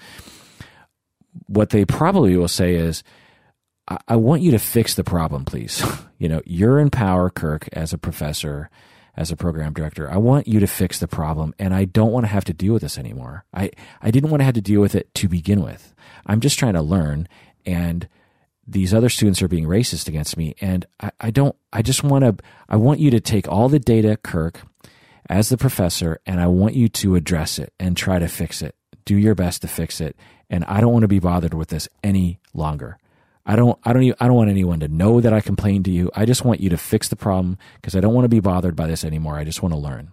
what 1.46 1.70
they 1.70 1.84
probably 1.84 2.36
will 2.36 2.48
say 2.48 2.74
is 2.74 3.02
I, 3.88 3.98
I 4.08 4.16
want 4.16 4.42
you 4.42 4.50
to 4.52 4.58
fix 4.58 4.94
the 4.94 5.04
problem, 5.04 5.44
please. 5.44 5.84
you 6.18 6.28
know, 6.28 6.42
you're 6.44 6.78
in 6.78 6.90
power, 6.90 7.30
Kirk, 7.30 7.68
as 7.72 7.92
a 7.92 7.98
professor, 7.98 8.70
as 9.16 9.30
a 9.30 9.36
program 9.36 9.72
director. 9.72 10.10
I 10.10 10.16
want 10.16 10.48
you 10.48 10.60
to 10.60 10.66
fix 10.66 10.98
the 10.98 11.08
problem, 11.08 11.54
and 11.58 11.74
I 11.74 11.84
don't 11.84 12.12
want 12.12 12.24
to 12.24 12.32
have 12.32 12.44
to 12.46 12.52
deal 12.54 12.72
with 12.72 12.82
this 12.82 12.98
anymore. 12.98 13.44
I, 13.52 13.70
I 14.02 14.10
didn't 14.10 14.30
want 14.30 14.40
to 14.40 14.44
have 14.44 14.54
to 14.54 14.60
deal 14.60 14.80
with 14.80 14.94
it 14.94 15.12
to 15.14 15.28
begin 15.28 15.62
with. 15.62 15.94
I'm 16.26 16.40
just 16.40 16.58
trying 16.58 16.74
to 16.74 16.82
learn, 16.82 17.28
and 17.66 18.08
these 18.66 18.94
other 18.94 19.08
students 19.08 19.42
are 19.42 19.48
being 19.48 19.66
racist 19.66 20.08
against 20.08 20.36
me, 20.36 20.54
and 20.60 20.86
I, 21.00 21.10
I 21.20 21.30
don't. 21.30 21.54
I 21.72 21.82
just 21.82 22.02
want 22.02 22.24
to. 22.24 22.44
I 22.68 22.76
want 22.76 23.00
you 23.00 23.10
to 23.10 23.20
take 23.20 23.48
all 23.48 23.68
the 23.68 23.78
data, 23.78 24.16
Kirk, 24.16 24.62
as 25.28 25.48
the 25.48 25.56
professor, 25.56 26.20
and 26.26 26.40
I 26.40 26.46
want 26.46 26.74
you 26.74 26.88
to 26.88 27.16
address 27.16 27.58
it 27.58 27.72
and 27.78 27.96
try 27.96 28.18
to 28.18 28.28
fix 28.28 28.62
it. 28.62 28.74
Do 29.04 29.16
your 29.16 29.34
best 29.34 29.62
to 29.62 29.68
fix 29.68 30.00
it, 30.00 30.16
and 30.48 30.64
I 30.64 30.80
don't 30.80 30.92
want 30.92 31.02
to 31.02 31.08
be 31.08 31.18
bothered 31.18 31.54
with 31.54 31.68
this 31.68 31.88
any 32.02 32.40
longer. 32.52 32.98
I 33.46 33.56
don't, 33.56 33.78
I 33.84 33.92
don't, 33.92 34.02
even, 34.04 34.16
I 34.20 34.26
don't 34.26 34.36
want 34.36 34.48
anyone 34.48 34.80
to 34.80 34.88
know 34.88 35.20
that 35.20 35.34
I 35.34 35.40
complained 35.40 35.84
to 35.84 35.90
you. 35.90 36.10
I 36.14 36.24
just 36.24 36.44
want 36.44 36.60
you 36.60 36.70
to 36.70 36.78
fix 36.78 37.08
the 37.08 37.16
problem 37.16 37.58
because 37.76 37.94
I 37.94 38.00
don't 38.00 38.14
want 38.14 38.24
to 38.24 38.30
be 38.30 38.40
bothered 38.40 38.74
by 38.74 38.86
this 38.86 39.04
anymore. 39.04 39.36
I 39.36 39.44
just 39.44 39.62
want 39.62 39.74
to 39.74 39.78
learn. 39.78 40.12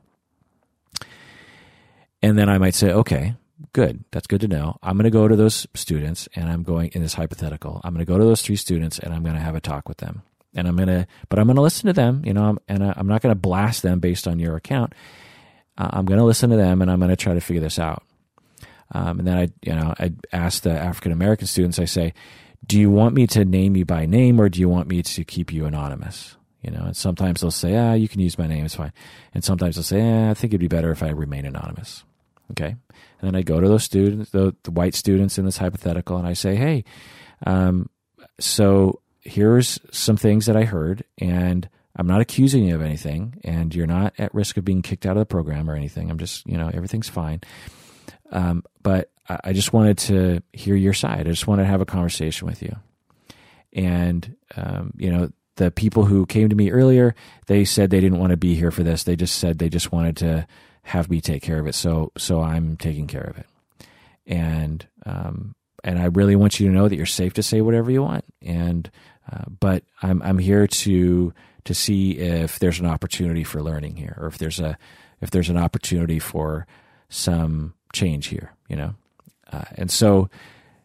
And 2.22 2.38
then 2.38 2.49
I 2.49 2.57
might 2.57 2.76
say, 2.76 2.91
okay, 2.91 3.36
good. 3.73 4.03
That's 4.11 4.27
good 4.27 4.41
to 4.41 4.47
know. 4.47 4.77
I'm 4.81 4.97
going 4.97 5.05
to 5.05 5.09
go 5.09 5.27
to 5.27 5.35
those 5.35 5.67
students 5.73 6.27
and 6.35 6.49
I'm 6.49 6.63
going 6.63 6.91
in 6.93 7.01
this 7.01 7.13
hypothetical. 7.13 7.81
I'm 7.83 7.93
going 7.93 8.05
to 8.05 8.11
go 8.11 8.17
to 8.17 8.23
those 8.23 8.41
three 8.41 8.55
students 8.55 8.99
and 8.99 9.13
I'm 9.13 9.23
going 9.23 9.35
to 9.35 9.41
have 9.41 9.55
a 9.55 9.61
talk 9.61 9.88
with 9.88 9.97
them. 9.97 10.23
And 10.53 10.67
I'm 10.67 10.75
going 10.75 10.89
to, 10.89 11.07
but 11.29 11.39
I'm 11.39 11.47
going 11.47 11.55
to 11.55 11.61
listen 11.61 11.88
to 11.88 11.93
them, 11.93 12.23
you 12.25 12.33
know, 12.33 12.57
and 12.67 12.83
I'm 12.83 13.07
not 13.07 13.21
going 13.21 13.33
to 13.33 13.39
blast 13.39 13.83
them 13.83 13.99
based 13.99 14.27
on 14.27 14.38
your 14.39 14.55
account. 14.55 14.93
Uh, 15.77 15.89
I'm 15.91 16.05
going 16.05 16.19
to 16.19 16.25
listen 16.25 16.49
to 16.49 16.57
them 16.57 16.81
and 16.81 16.91
I'm 16.91 16.99
going 16.99 17.09
to 17.09 17.15
try 17.15 17.33
to 17.33 17.39
figure 17.39 17.61
this 17.61 17.79
out. 17.79 18.03
Um, 18.93 19.19
and 19.19 19.27
then 19.27 19.38
I, 19.38 19.49
you 19.61 19.73
know, 19.73 19.93
I 19.97 20.11
ask 20.33 20.63
the 20.63 20.71
African 20.71 21.13
American 21.13 21.47
students, 21.47 21.79
I 21.79 21.85
say, 21.85 22.13
do 22.65 22.79
you 22.79 22.89
want 22.89 23.15
me 23.15 23.25
to 23.27 23.45
name 23.45 23.75
you 23.75 23.85
by 23.85 24.05
name 24.05 24.39
or 24.39 24.49
do 24.49 24.59
you 24.59 24.67
want 24.67 24.88
me 24.88 25.01
to 25.01 25.23
keep 25.23 25.53
you 25.53 25.65
anonymous? 25.65 26.35
You 26.61 26.71
know, 26.71 26.83
and 26.83 26.95
sometimes 26.95 27.41
they'll 27.41 27.49
say, 27.49 27.75
ah, 27.75 27.93
you 27.93 28.07
can 28.07 28.19
use 28.19 28.38
my 28.38 28.45
name, 28.45 28.65
it's 28.65 28.75
fine. 28.75 28.93
And 29.33 29.43
sometimes 29.43 29.75
they'll 29.75 29.83
say, 29.83 30.01
eh, 30.01 30.29
I 30.29 30.33
think 30.33 30.51
it'd 30.51 30.59
be 30.59 30.67
better 30.67 30.91
if 30.91 31.01
I 31.01 31.09
remain 31.09 31.45
anonymous. 31.45 32.03
Okay. 32.52 32.76
And 33.19 33.22
then 33.22 33.36
I 33.36 33.41
go 33.41 33.60
to 33.60 33.68
those 33.68 33.84
students, 33.84 34.32
the, 34.32 34.56
the 34.64 34.72
white 34.72 34.95
students 34.95 35.38
in 35.38 35.45
this 35.45 35.57
hypothetical, 35.57 36.18
and 36.18 36.28
I 36.28 36.34
say, 36.34 36.56
hey, 36.56 36.84
um, 37.45 37.90
so 38.40 39.02
here's 39.22 39.80
some 39.91 40.18
things 40.18 40.45
that 40.45 40.57
I 40.57 40.64
heard, 40.64 41.03
and 41.18 41.69
I'm 41.95 42.07
not 42.07 42.22
accusing 42.22 42.65
you 42.65 42.76
of 42.76 42.82
anything, 42.82 43.36
and 43.44 43.73
you're 43.73 43.88
not 43.88 44.14
at 44.18 44.34
risk 44.34 44.57
of 44.57 44.65
being 44.65 44.82
kicked 44.82 45.06
out 45.06 45.18
of 45.18 45.22
the 45.22 45.26
program 45.26 45.69
or 45.69 45.76
anything. 45.76 46.10
I'm 46.10 46.18
just, 46.18 46.45
you 46.48 46.57
know, 46.57 46.69
everything's 46.73 47.10
fine. 47.10 47.41
Um, 48.32 48.64
but 48.82 49.11
I 49.44 49.53
just 49.53 49.72
wanted 49.73 49.98
to 49.99 50.41
hear 50.53 50.76
your 50.76 50.94
side. 50.94 51.28
I 51.28 51.32
just 51.32 51.48
wanted 51.48 51.64
to 51.64 51.69
have 51.69 51.82
a 51.82 51.86
conversation 51.86 52.48
with 52.48 52.61
you. 52.61 52.76
And, 53.73 54.36
um, 54.56 54.94
you 54.98 55.11
know, 55.11 55.32
the 55.56 55.72
people 55.72 56.06
who 56.06 56.26
came 56.26 56.49
to 56.49 56.56
me 56.56 56.72
earlier, 56.72 57.14
they 57.48 57.65
said 57.65 57.90
they 57.90 58.02
didn't 58.02 58.19
want 58.19 58.32
to 58.32 58.38
be 58.38 58.56
here 58.56 58.72
for 58.72 58.84
this. 58.84 59.03
They 59.03 59.15
just 59.15 59.38
said 59.38 59.60
they 59.60 59.69
just 59.69 59.91
wanted 59.91 60.18
to 60.18 60.48
have 60.83 61.09
me 61.09 61.21
take 61.21 61.43
care 61.43 61.59
of 61.59 61.67
it. 61.67 61.75
So 61.75 62.11
so 62.17 62.41
I'm 62.41 62.77
taking 62.77 63.07
care 63.07 63.23
of 63.23 63.37
it. 63.37 63.47
And 64.25 64.85
um, 65.05 65.55
and 65.83 65.99
I 65.99 66.05
really 66.05 66.35
want 66.35 66.59
you 66.59 66.67
to 66.67 66.73
know 66.73 66.87
that 66.87 66.95
you're 66.95 67.05
safe 67.05 67.33
to 67.33 67.43
say 67.43 67.61
whatever 67.61 67.91
you 67.91 68.03
want. 68.03 68.25
And 68.41 68.89
uh, 69.31 69.45
but 69.59 69.83
I'm 70.01 70.21
I'm 70.21 70.37
here 70.37 70.67
to 70.67 71.33
to 71.63 71.73
see 71.73 72.17
if 72.17 72.59
there's 72.59 72.79
an 72.79 72.85
opportunity 72.85 73.43
for 73.43 73.61
learning 73.61 73.95
here, 73.95 74.17
or 74.19 74.27
if 74.27 74.37
there's 74.37 74.59
a 74.59 74.77
if 75.21 75.31
there's 75.31 75.49
an 75.49 75.57
opportunity 75.57 76.19
for 76.19 76.65
some 77.09 77.73
change 77.93 78.27
here. 78.27 78.53
You 78.67 78.75
know, 78.75 78.95
uh, 79.51 79.65
and 79.75 79.91
so 79.91 80.29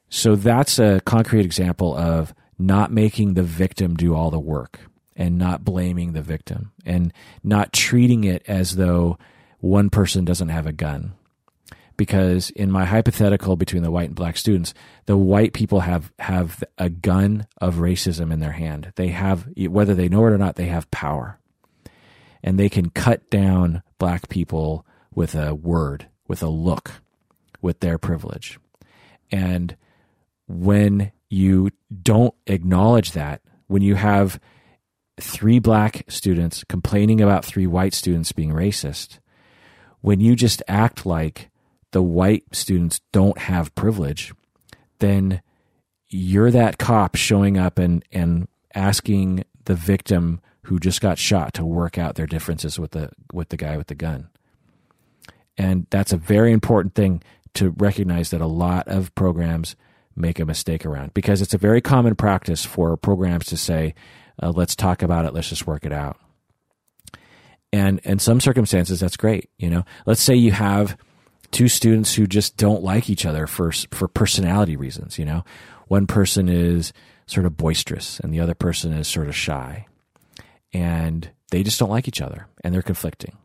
so 0.09 0.36
that's 0.36 0.78
a 0.78 1.01
concrete 1.05 1.44
example 1.44 1.97
of 1.97 2.35
not 2.59 2.90
making 2.90 3.35
the 3.35 3.43
victim 3.43 3.97
do 3.97 4.14
all 4.14 4.31
the 4.31 4.40
work 4.40 4.81
and 5.14 5.39
not 5.39 5.64
blaming 5.64 6.12
the 6.12 6.23
victim 6.23 6.73
and 6.85 7.12
not 7.43 7.73
treating 7.73 8.24
it 8.24 8.43
as 8.47 8.77
though 8.77 9.18
one 9.67 9.91
person 9.91 10.25
doesn't 10.25 10.49
have 10.49 10.67
a 10.67 10.73
gun. 10.73 11.15
Because 11.97 12.51
in 12.51 12.71
my 12.71 12.85
hypothetical 12.85 13.57
between 13.57 13.83
the 13.83 13.91
white 13.91 14.09
and 14.09 14.15
black 14.15 14.37
students, 14.37 14.75
the 15.07 15.17
white 15.17 15.55
people 15.55 15.81
have, 15.81 16.13
have 16.19 16.63
a 16.77 16.91
gun 16.91 17.47
of 17.59 17.77
racism 17.77 18.31
in 18.33 18.41
their 18.41 18.53
hand. 18.53 18.93
They 18.97 19.09
have, 19.09 19.49
whether 19.57 19.95
they 19.95 20.09
know 20.09 20.27
it 20.27 20.33
or 20.33 20.39
not, 20.39 20.57
they 20.57 20.67
have 20.67 20.91
power. 20.91 21.39
And 22.43 22.59
they 22.59 22.69
can 22.69 22.91
cut 22.91 23.31
down 23.31 23.83
black 23.99 24.29
people 24.29 24.85
with 25.15 25.35
a 25.35 25.55
word, 25.55 26.07
with 26.29 26.43
a 26.43 26.49
look, 26.49 27.01
with 27.63 27.81
their 27.81 27.97
privilege. 27.97 28.61
And 29.33 29.75
when 30.47 31.13
you 31.31 31.71
don't 32.03 32.35
acknowledge 32.47 33.13
that, 33.13 33.41
when 33.69 33.83
you 33.83 33.95
have 33.95 34.39
three 35.19 35.59
black 35.59 36.05
students 36.09 36.63
complaining 36.69 37.23
about 37.23 37.45
three 37.45 37.67
white 37.67 37.95
students 37.95 38.33
being 38.33 38.51
racist, 38.51 39.19
when 40.01 40.20
you 40.20 40.36
just 40.36 40.62
act 40.68 41.06
like 41.06 41.51
the 41.93 42.02
white 42.02 42.44
students 42.52 43.01
don't 43.12 43.39
have 43.39 43.74
privilege, 43.74 44.32
then 44.98 45.40
you're 46.09 46.51
that 46.51 46.78
cop 46.78 47.16
showing 47.16 47.59
up 47.59 47.78
and, 47.78 48.05
and 48.12 48.48
asking 48.74 49.44
the 49.64 49.74
victim 49.74 50.40
who 50.62 50.78
just 50.81 51.01
got 51.01 51.18
shot 51.18 51.55
to 51.55 51.64
work 51.64 51.97
out 51.98 52.16
their 52.16 52.27
differences 52.27 52.78
with 52.78 52.90
the 52.90 53.10
with 53.32 53.51
the 53.51 53.56
guy 53.56 53.77
with 53.77 53.86
the 53.86 53.94
gun. 53.94 54.28
And 55.56 55.86
that's 55.90 56.12
a 56.12 56.16
very 56.16 56.52
important 56.52 56.94
thing 56.94 57.23
to 57.55 57.70
recognize 57.70 58.31
that 58.31 58.40
a 58.40 58.47
lot 58.47 58.86
of 58.89 59.14
programs 59.14 59.77
make 60.14 60.39
a 60.39 60.44
mistake 60.44 60.85
around 60.85 61.14
because 61.14 61.40
it's 61.40 61.55
a 61.55 61.59
very 61.59 61.81
common 61.81 62.14
practice 62.14 62.64
for 62.64 62.97
programs 62.97 63.47
to 63.47 63.56
say, 63.56 63.94
uh, 64.43 64.51
let's 64.51 64.74
talk 64.74 65.02
about 65.02 65.24
it, 65.24 65.32
let's 65.32 65.48
just 65.48 65.66
work 65.66 65.85
it 65.85 65.93
out. 65.93 66.18
And 67.77 67.98
in 68.05 68.19
some 68.19 68.40
circumstances, 68.40 69.01
that's 69.01 69.19
great. 69.19 69.51
You 69.59 69.69
know, 69.69 69.85
let's 70.07 70.23
say 70.23 70.35
you 70.35 70.53
have 70.53 70.97
two 71.51 71.69
students 71.69 72.15
who 72.15 72.27
just 72.27 72.57
don't 72.57 72.82
like 72.82 73.11
each 73.11 73.27
other 73.27 73.47
for 73.47 73.70
for 73.90 74.09
personality 74.09 74.77
reasons. 74.77 75.19
You 75.19 75.27
know, 75.27 75.44
one 75.89 76.07
person 76.07 76.48
is 76.48 76.94
sort 77.27 77.44
of 77.44 77.59
boisterous 77.59 78.19
and 78.20 78.32
the 78.32 78.40
other 78.40 78.55
person 78.55 78.94
is 78.94 79.07
sort 79.07 79.28
of 79.28 79.36
shy, 79.36 79.86
and 80.73 81.28
they 81.51 81.62
just 81.62 81.78
don't 81.78 81.90
like 81.90 82.09
each 82.09 82.23
other 82.23 82.47
and 82.65 82.74
they're 82.74 82.81
conflicting. 82.81 83.36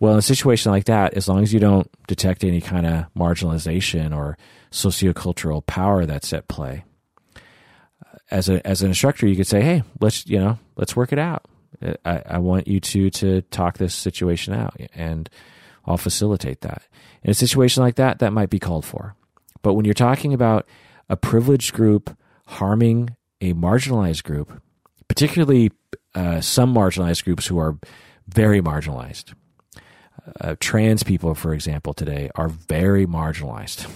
Well, 0.00 0.14
in 0.14 0.18
a 0.20 0.22
situation 0.22 0.72
like 0.72 0.84
that, 0.84 1.12
as 1.12 1.28
long 1.28 1.42
as 1.42 1.52
you 1.52 1.60
don't 1.60 1.90
detect 2.06 2.44
any 2.44 2.62
kind 2.62 2.86
of 2.86 3.12
marginalization 3.14 4.16
or 4.16 4.38
sociocultural 4.70 5.66
power 5.66 6.06
that's 6.06 6.32
at 6.32 6.48
play, 6.48 6.84
uh, 7.36 8.16
as 8.30 8.48
a 8.48 8.66
as 8.66 8.80
an 8.80 8.88
instructor, 8.88 9.26
you 9.26 9.36
could 9.36 9.46
say, 9.46 9.60
"Hey, 9.60 9.82
let's 10.00 10.26
you 10.26 10.38
know, 10.38 10.58
let's 10.76 10.96
work 10.96 11.12
it 11.12 11.18
out. 11.18 11.44
I, 12.04 12.22
I 12.26 12.38
want 12.38 12.68
you 12.68 12.80
two 12.80 13.10
to 13.10 13.42
talk 13.42 13.78
this 13.78 13.94
situation 13.94 14.54
out, 14.54 14.76
and 14.94 15.28
I'll 15.84 15.96
facilitate 15.96 16.60
that." 16.62 16.82
In 17.22 17.30
a 17.30 17.34
situation 17.34 17.82
like 17.82 17.96
that, 17.96 18.18
that 18.20 18.32
might 18.32 18.50
be 18.50 18.58
called 18.58 18.84
for. 18.84 19.14
But 19.62 19.74
when 19.74 19.84
you're 19.84 19.94
talking 19.94 20.32
about 20.32 20.66
a 21.08 21.16
privileged 21.16 21.72
group 21.72 22.16
harming 22.46 23.16
a 23.40 23.52
marginalized 23.52 24.24
group, 24.24 24.62
particularly 25.08 25.72
uh, 26.14 26.40
some 26.40 26.72
marginalized 26.72 27.24
groups 27.24 27.46
who 27.46 27.58
are 27.58 27.78
very 28.28 28.60
marginalized, 28.60 29.34
uh, 30.40 30.56
trans 30.60 31.02
people, 31.02 31.34
for 31.34 31.52
example, 31.54 31.94
today 31.94 32.30
are 32.34 32.48
very 32.48 33.06
marginalized. 33.06 33.88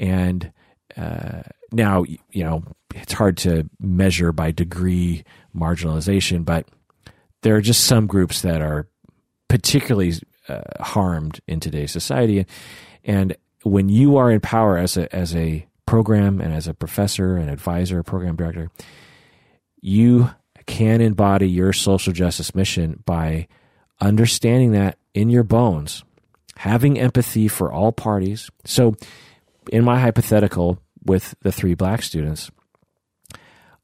And 0.00 0.52
uh, 0.96 1.42
now, 1.72 2.04
you 2.04 2.44
know, 2.44 2.64
it's 2.94 3.12
hard 3.12 3.36
to 3.38 3.68
measure 3.80 4.32
by 4.32 4.50
degree 4.50 5.24
marginalization, 5.54 6.44
but 6.44 6.66
there 7.44 7.54
are 7.54 7.60
just 7.60 7.84
some 7.84 8.06
groups 8.06 8.40
that 8.40 8.62
are 8.62 8.88
particularly 9.48 10.14
uh, 10.48 10.62
harmed 10.80 11.40
in 11.46 11.60
today's 11.60 11.92
society. 11.92 12.46
And 13.04 13.36
when 13.64 13.90
you 13.90 14.16
are 14.16 14.30
in 14.30 14.40
power 14.40 14.78
as 14.78 14.96
a 14.96 15.14
as 15.14 15.36
a 15.36 15.66
program 15.86 16.40
and 16.40 16.54
as 16.54 16.66
a 16.66 16.74
professor 16.74 17.36
and 17.36 17.50
advisor, 17.50 18.02
program 18.02 18.36
director, 18.36 18.70
you 19.82 20.30
can 20.64 21.02
embody 21.02 21.46
your 21.46 21.74
social 21.74 22.14
justice 22.14 22.54
mission 22.54 23.02
by 23.04 23.46
understanding 24.00 24.72
that 24.72 24.96
in 25.12 25.28
your 25.28 25.44
bones, 25.44 26.02
having 26.56 26.98
empathy 26.98 27.46
for 27.46 27.70
all 27.70 27.92
parties. 27.92 28.50
So, 28.64 28.94
in 29.70 29.84
my 29.84 30.00
hypothetical 30.00 30.78
with 31.04 31.34
the 31.42 31.52
three 31.52 31.74
black 31.74 32.02
students, 32.02 32.50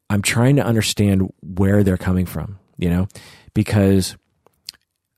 I'm 0.09 0.23
trying 0.23 0.55
to 0.55 0.65
understand 0.65 1.31
where 1.41 1.83
they're 1.83 1.97
coming 1.97 2.25
from, 2.25 2.57
you 2.77 2.89
know, 2.89 3.07
because 3.53 4.17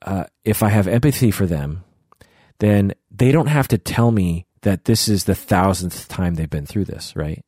uh, 0.02 0.26
if 0.44 0.64
I 0.64 0.70
have 0.70 0.88
empathy 0.88 1.32
for 1.32 1.46
them, 1.46 1.84
then 2.60 2.94
they 3.12 3.32
don't 3.32 3.48
have 3.48 3.68
to 3.70 3.78
tell 3.78 4.12
me 4.12 4.46
that 4.62 4.86
this 4.86 5.08
is 5.08 5.26
the 5.26 5.36
thousandth 5.36 6.08
time 6.08 6.36
they've 6.36 6.50
been 6.50 6.66
through 6.66 6.86
this, 6.86 7.16
right? 7.16 7.44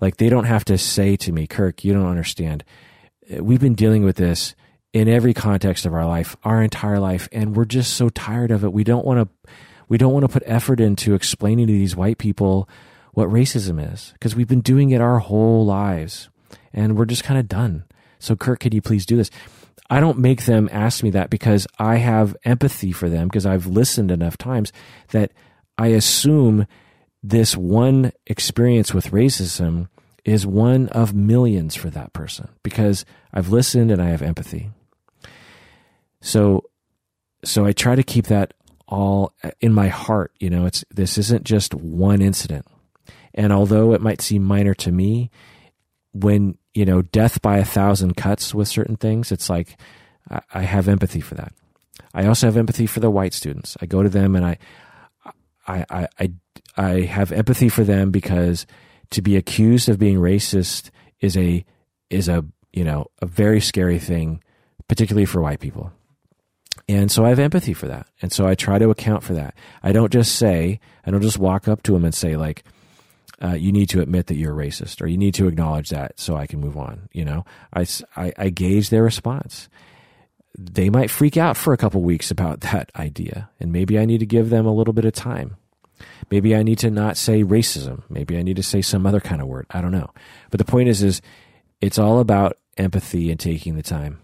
Like 0.00 0.16
they 0.16 0.28
don't 0.28 0.44
have 0.44 0.64
to 0.66 0.78
say 0.78 1.16
to 1.16 1.32
me, 1.32 1.46
Kirk, 1.46 1.84
you 1.84 1.92
don't 1.92 2.06
understand. 2.06 2.64
We've 3.38 3.60
been 3.60 3.74
dealing 3.74 4.04
with 4.04 4.16
this 4.16 4.54
in 4.92 5.08
every 5.08 5.34
context 5.34 5.84
of 5.84 5.94
our 5.94 6.06
life, 6.06 6.36
our 6.42 6.62
entire 6.62 6.98
life, 6.98 7.28
and 7.32 7.56
we're 7.56 7.64
just 7.64 7.94
so 7.94 8.08
tired 8.08 8.50
of 8.50 8.64
it. 8.64 8.72
We 8.72 8.84
don't 8.84 9.04
want 9.04 9.20
to 9.20 9.50
we 9.88 9.98
don't 9.98 10.12
want 10.12 10.24
to 10.24 10.28
put 10.28 10.42
effort 10.46 10.80
into 10.80 11.14
explaining 11.14 11.68
to 11.68 11.72
these 11.72 11.94
white 11.94 12.18
people 12.18 12.68
what 13.12 13.28
racism 13.28 13.92
is 13.92 14.12
because 14.14 14.34
we've 14.34 14.48
been 14.48 14.60
doing 14.60 14.90
it 14.90 15.00
our 15.00 15.20
whole 15.20 15.64
lives 15.64 16.28
and 16.72 16.96
we're 16.96 17.04
just 17.04 17.24
kind 17.24 17.38
of 17.38 17.48
done. 17.48 17.84
So 18.18 18.34
Kirk, 18.34 18.60
could 18.60 18.74
you 18.74 18.82
please 18.82 19.06
do 19.06 19.16
this? 19.16 19.30
I 19.88 20.00
don't 20.00 20.18
make 20.18 20.44
them 20.44 20.68
ask 20.72 21.02
me 21.02 21.10
that 21.10 21.30
because 21.30 21.66
I 21.78 21.96
have 21.96 22.36
empathy 22.44 22.92
for 22.92 23.08
them 23.08 23.28
because 23.28 23.46
I've 23.46 23.66
listened 23.66 24.10
enough 24.10 24.36
times 24.36 24.72
that 25.10 25.32
I 25.78 25.88
assume 25.88 26.66
this 27.22 27.56
one 27.56 28.12
experience 28.26 28.94
with 28.94 29.10
racism 29.10 29.88
is 30.24 30.46
one 30.46 30.88
of 30.88 31.14
millions 31.14 31.74
for 31.74 31.88
that 31.90 32.12
person 32.12 32.48
because 32.62 33.04
I've 33.32 33.48
listened 33.48 33.90
and 33.90 34.02
I 34.02 34.08
have 34.08 34.22
empathy. 34.22 34.70
So, 36.20 36.64
so 37.44 37.64
I 37.64 37.72
try 37.72 37.94
to 37.94 38.02
keep 38.02 38.26
that 38.26 38.54
all 38.88 39.32
uh, 39.44 39.50
in 39.60 39.72
my 39.72 39.88
heart. 39.88 40.32
You 40.40 40.50
know, 40.50 40.66
it's 40.66 40.84
this 40.90 41.18
isn't 41.18 41.44
just 41.44 41.74
one 41.74 42.22
incident. 42.22 42.66
And 43.34 43.52
although 43.52 43.92
it 43.92 44.00
might 44.00 44.20
seem 44.20 44.42
minor 44.42 44.74
to 44.74 44.90
me, 44.90 45.30
when 46.22 46.58
you 46.74 46.84
know 46.84 47.02
death 47.02 47.42
by 47.42 47.58
a 47.58 47.64
thousand 47.64 48.16
cuts 48.16 48.54
with 48.54 48.68
certain 48.68 48.96
things, 48.96 49.32
it's 49.32 49.50
like 49.50 49.76
I, 50.52 50.62
have 50.62 50.88
empathy 50.88 51.20
for 51.20 51.34
that. 51.36 51.52
I 52.14 52.26
also 52.26 52.46
have 52.46 52.56
empathy 52.56 52.86
for 52.86 53.00
the 53.00 53.10
white 53.10 53.34
students. 53.34 53.76
I 53.80 53.86
go 53.86 54.02
to 54.02 54.08
them 54.08 54.34
and 54.34 54.44
I, 54.44 54.58
I, 55.66 55.84
I, 55.88 56.08
I, 56.18 56.32
I 56.76 56.90
have 57.02 57.32
empathy 57.32 57.68
for 57.68 57.84
them 57.84 58.10
because 58.10 58.66
to 59.10 59.22
be 59.22 59.36
accused 59.36 59.88
of 59.88 59.98
being 59.98 60.16
racist 60.16 60.90
is 61.20 61.36
a 61.36 61.64
is 62.10 62.28
a 62.28 62.44
you 62.72 62.84
know 62.84 63.06
a 63.20 63.26
very 63.26 63.60
scary 63.60 63.98
thing, 63.98 64.42
particularly 64.88 65.26
for 65.26 65.40
white 65.40 65.60
people. 65.60 65.92
And 66.88 67.10
so 67.10 67.24
I 67.24 67.30
have 67.30 67.38
empathy 67.38 67.72
for 67.72 67.88
that. 67.88 68.06
And 68.22 68.32
so 68.32 68.46
I 68.46 68.54
try 68.54 68.78
to 68.78 68.90
account 68.90 69.24
for 69.24 69.34
that. 69.34 69.54
I 69.82 69.90
don't 69.90 70.12
just 70.12 70.36
say, 70.36 70.78
I 71.04 71.10
don't 71.10 71.22
just 71.22 71.38
walk 71.38 71.66
up 71.66 71.82
to 71.84 71.92
them 71.92 72.04
and 72.04 72.14
say, 72.14 72.36
like, 72.36 72.62
uh, 73.42 73.54
you 73.54 73.70
need 73.70 73.88
to 73.90 74.00
admit 74.00 74.26
that 74.26 74.36
you're 74.36 74.58
a 74.58 74.66
racist 74.66 75.02
or 75.02 75.06
you 75.06 75.18
need 75.18 75.34
to 75.34 75.46
acknowledge 75.46 75.90
that 75.90 76.18
so 76.18 76.36
I 76.36 76.46
can 76.46 76.60
move 76.60 76.76
on. 76.76 77.08
You 77.12 77.24
know, 77.24 77.44
I, 77.72 77.86
I, 78.16 78.32
I 78.38 78.48
gauge 78.48 78.90
their 78.90 79.02
response. 79.02 79.68
They 80.58 80.88
might 80.88 81.10
freak 81.10 81.36
out 81.36 81.56
for 81.56 81.72
a 81.72 81.76
couple 81.76 82.02
weeks 82.02 82.30
about 82.30 82.60
that 82.72 82.90
idea. 82.96 83.50
And 83.60 83.72
maybe 83.72 83.98
I 83.98 84.04
need 84.04 84.18
to 84.18 84.26
give 84.26 84.50
them 84.50 84.66
a 84.66 84.74
little 84.74 84.94
bit 84.94 85.04
of 85.04 85.12
time. 85.12 85.56
Maybe 86.30 86.54
I 86.54 86.62
need 86.62 86.78
to 86.80 86.90
not 86.90 87.16
say 87.16 87.42
racism. 87.42 88.02
Maybe 88.08 88.36
I 88.36 88.42
need 88.42 88.56
to 88.56 88.62
say 88.62 88.82
some 88.82 89.06
other 89.06 89.20
kind 89.20 89.40
of 89.40 89.48
word. 89.48 89.66
I 89.70 89.80
don't 89.80 89.92
know. 89.92 90.10
But 90.50 90.58
the 90.58 90.64
point 90.64 90.88
is, 90.88 91.02
is 91.02 91.22
it's 91.80 91.98
all 91.98 92.20
about 92.20 92.58
empathy 92.76 93.30
and 93.30 93.40
taking 93.40 93.76
the 93.76 93.82
time. 93.82 94.18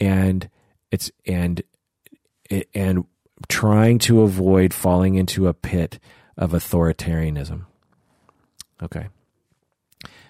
And 0.00 0.48
it's 0.90 1.10
and 1.26 1.62
and 2.74 3.04
trying 3.48 3.98
to 3.98 4.22
avoid 4.22 4.74
falling 4.74 5.14
into 5.14 5.46
a 5.46 5.54
pit 5.54 5.98
of 6.36 6.52
authoritarianism. 6.52 7.66
Okay. 8.82 9.08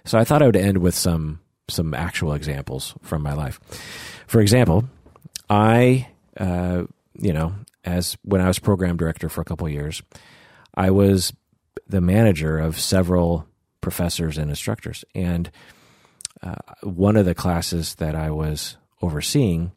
So 0.04 0.18
I 0.18 0.24
thought 0.24 0.42
I 0.42 0.46
would 0.46 0.56
end 0.56 0.78
with 0.78 0.94
some 0.94 1.40
some 1.70 1.92
actual 1.92 2.32
examples 2.32 2.94
from 3.02 3.22
my 3.22 3.34
life. 3.34 3.60
For 4.26 4.40
example, 4.40 4.84
I, 5.50 6.08
uh, 6.38 6.84
you 7.18 7.32
know, 7.34 7.54
as 7.84 8.16
when 8.22 8.40
I 8.40 8.48
was 8.48 8.58
program 8.58 8.96
director 8.96 9.28
for 9.28 9.42
a 9.42 9.44
couple 9.44 9.68
years, 9.68 10.02
I 10.74 10.90
was 10.90 11.34
the 11.86 12.00
manager 12.00 12.58
of 12.58 12.80
several 12.80 13.46
professors 13.82 14.38
and 14.38 14.48
instructors. 14.48 15.04
And 15.14 15.50
uh, 16.42 16.54
one 16.82 17.16
of 17.16 17.26
the 17.26 17.34
classes 17.34 17.96
that 17.96 18.14
I 18.14 18.30
was 18.30 18.78
overseeing, 19.02 19.72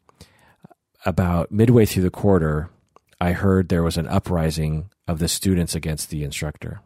about 1.04 1.50
midway 1.50 1.84
through 1.84 2.04
the 2.04 2.10
quarter, 2.10 2.70
I 3.20 3.32
heard 3.32 3.68
there 3.68 3.82
was 3.82 3.96
an 3.96 4.06
uprising 4.06 4.90
of 5.08 5.18
the 5.18 5.28
students 5.28 5.74
against 5.74 6.10
the 6.10 6.24
instructor. 6.24 6.80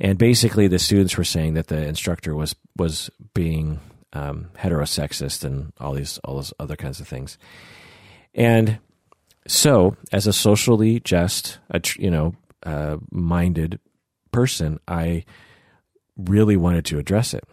And 0.00 0.18
basically, 0.18 0.66
the 0.66 0.78
students 0.78 1.16
were 1.16 1.24
saying 1.24 1.54
that 1.54 1.66
the 1.66 1.86
instructor 1.86 2.34
was 2.34 2.56
was 2.76 3.10
being 3.34 3.80
um, 4.12 4.50
heterosexist 4.56 5.44
and 5.44 5.72
all 5.78 5.92
these 5.92 6.18
all 6.24 6.36
those 6.36 6.54
other 6.58 6.76
kinds 6.76 7.00
of 7.00 7.08
things. 7.08 7.36
And 8.34 8.78
so, 9.46 9.96
as 10.12 10.26
a 10.26 10.32
socially 10.32 11.00
just, 11.00 11.58
you 11.96 12.10
know, 12.10 12.34
uh, 12.64 12.96
minded 13.10 13.78
person, 14.32 14.78
I 14.86 15.24
really 16.16 16.56
wanted 16.56 16.84
to 16.86 16.98
address 16.98 17.34
it. 17.34 17.44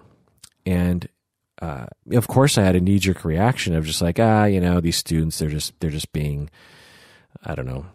And 0.66 1.08
uh, 1.62 1.88
of 2.12 2.28
course, 2.28 2.58
I 2.58 2.64
had 2.64 2.76
a 2.76 2.82
knee 2.82 3.00
jerk 3.00 3.26
reaction 3.26 3.76
of 3.76 3.86
just 3.86 4.02
like, 4.02 4.20
ah, 4.20 4.46
you 4.46 4.62
know, 4.62 4.80
these 4.80 4.98
students, 4.98 5.40
they're 5.40 5.50
just 5.50 5.78
they're 5.80 5.90
just 5.90 6.14
being, 6.14 6.50
I 7.44 7.56
don't 7.56 7.66
know, 7.66 7.86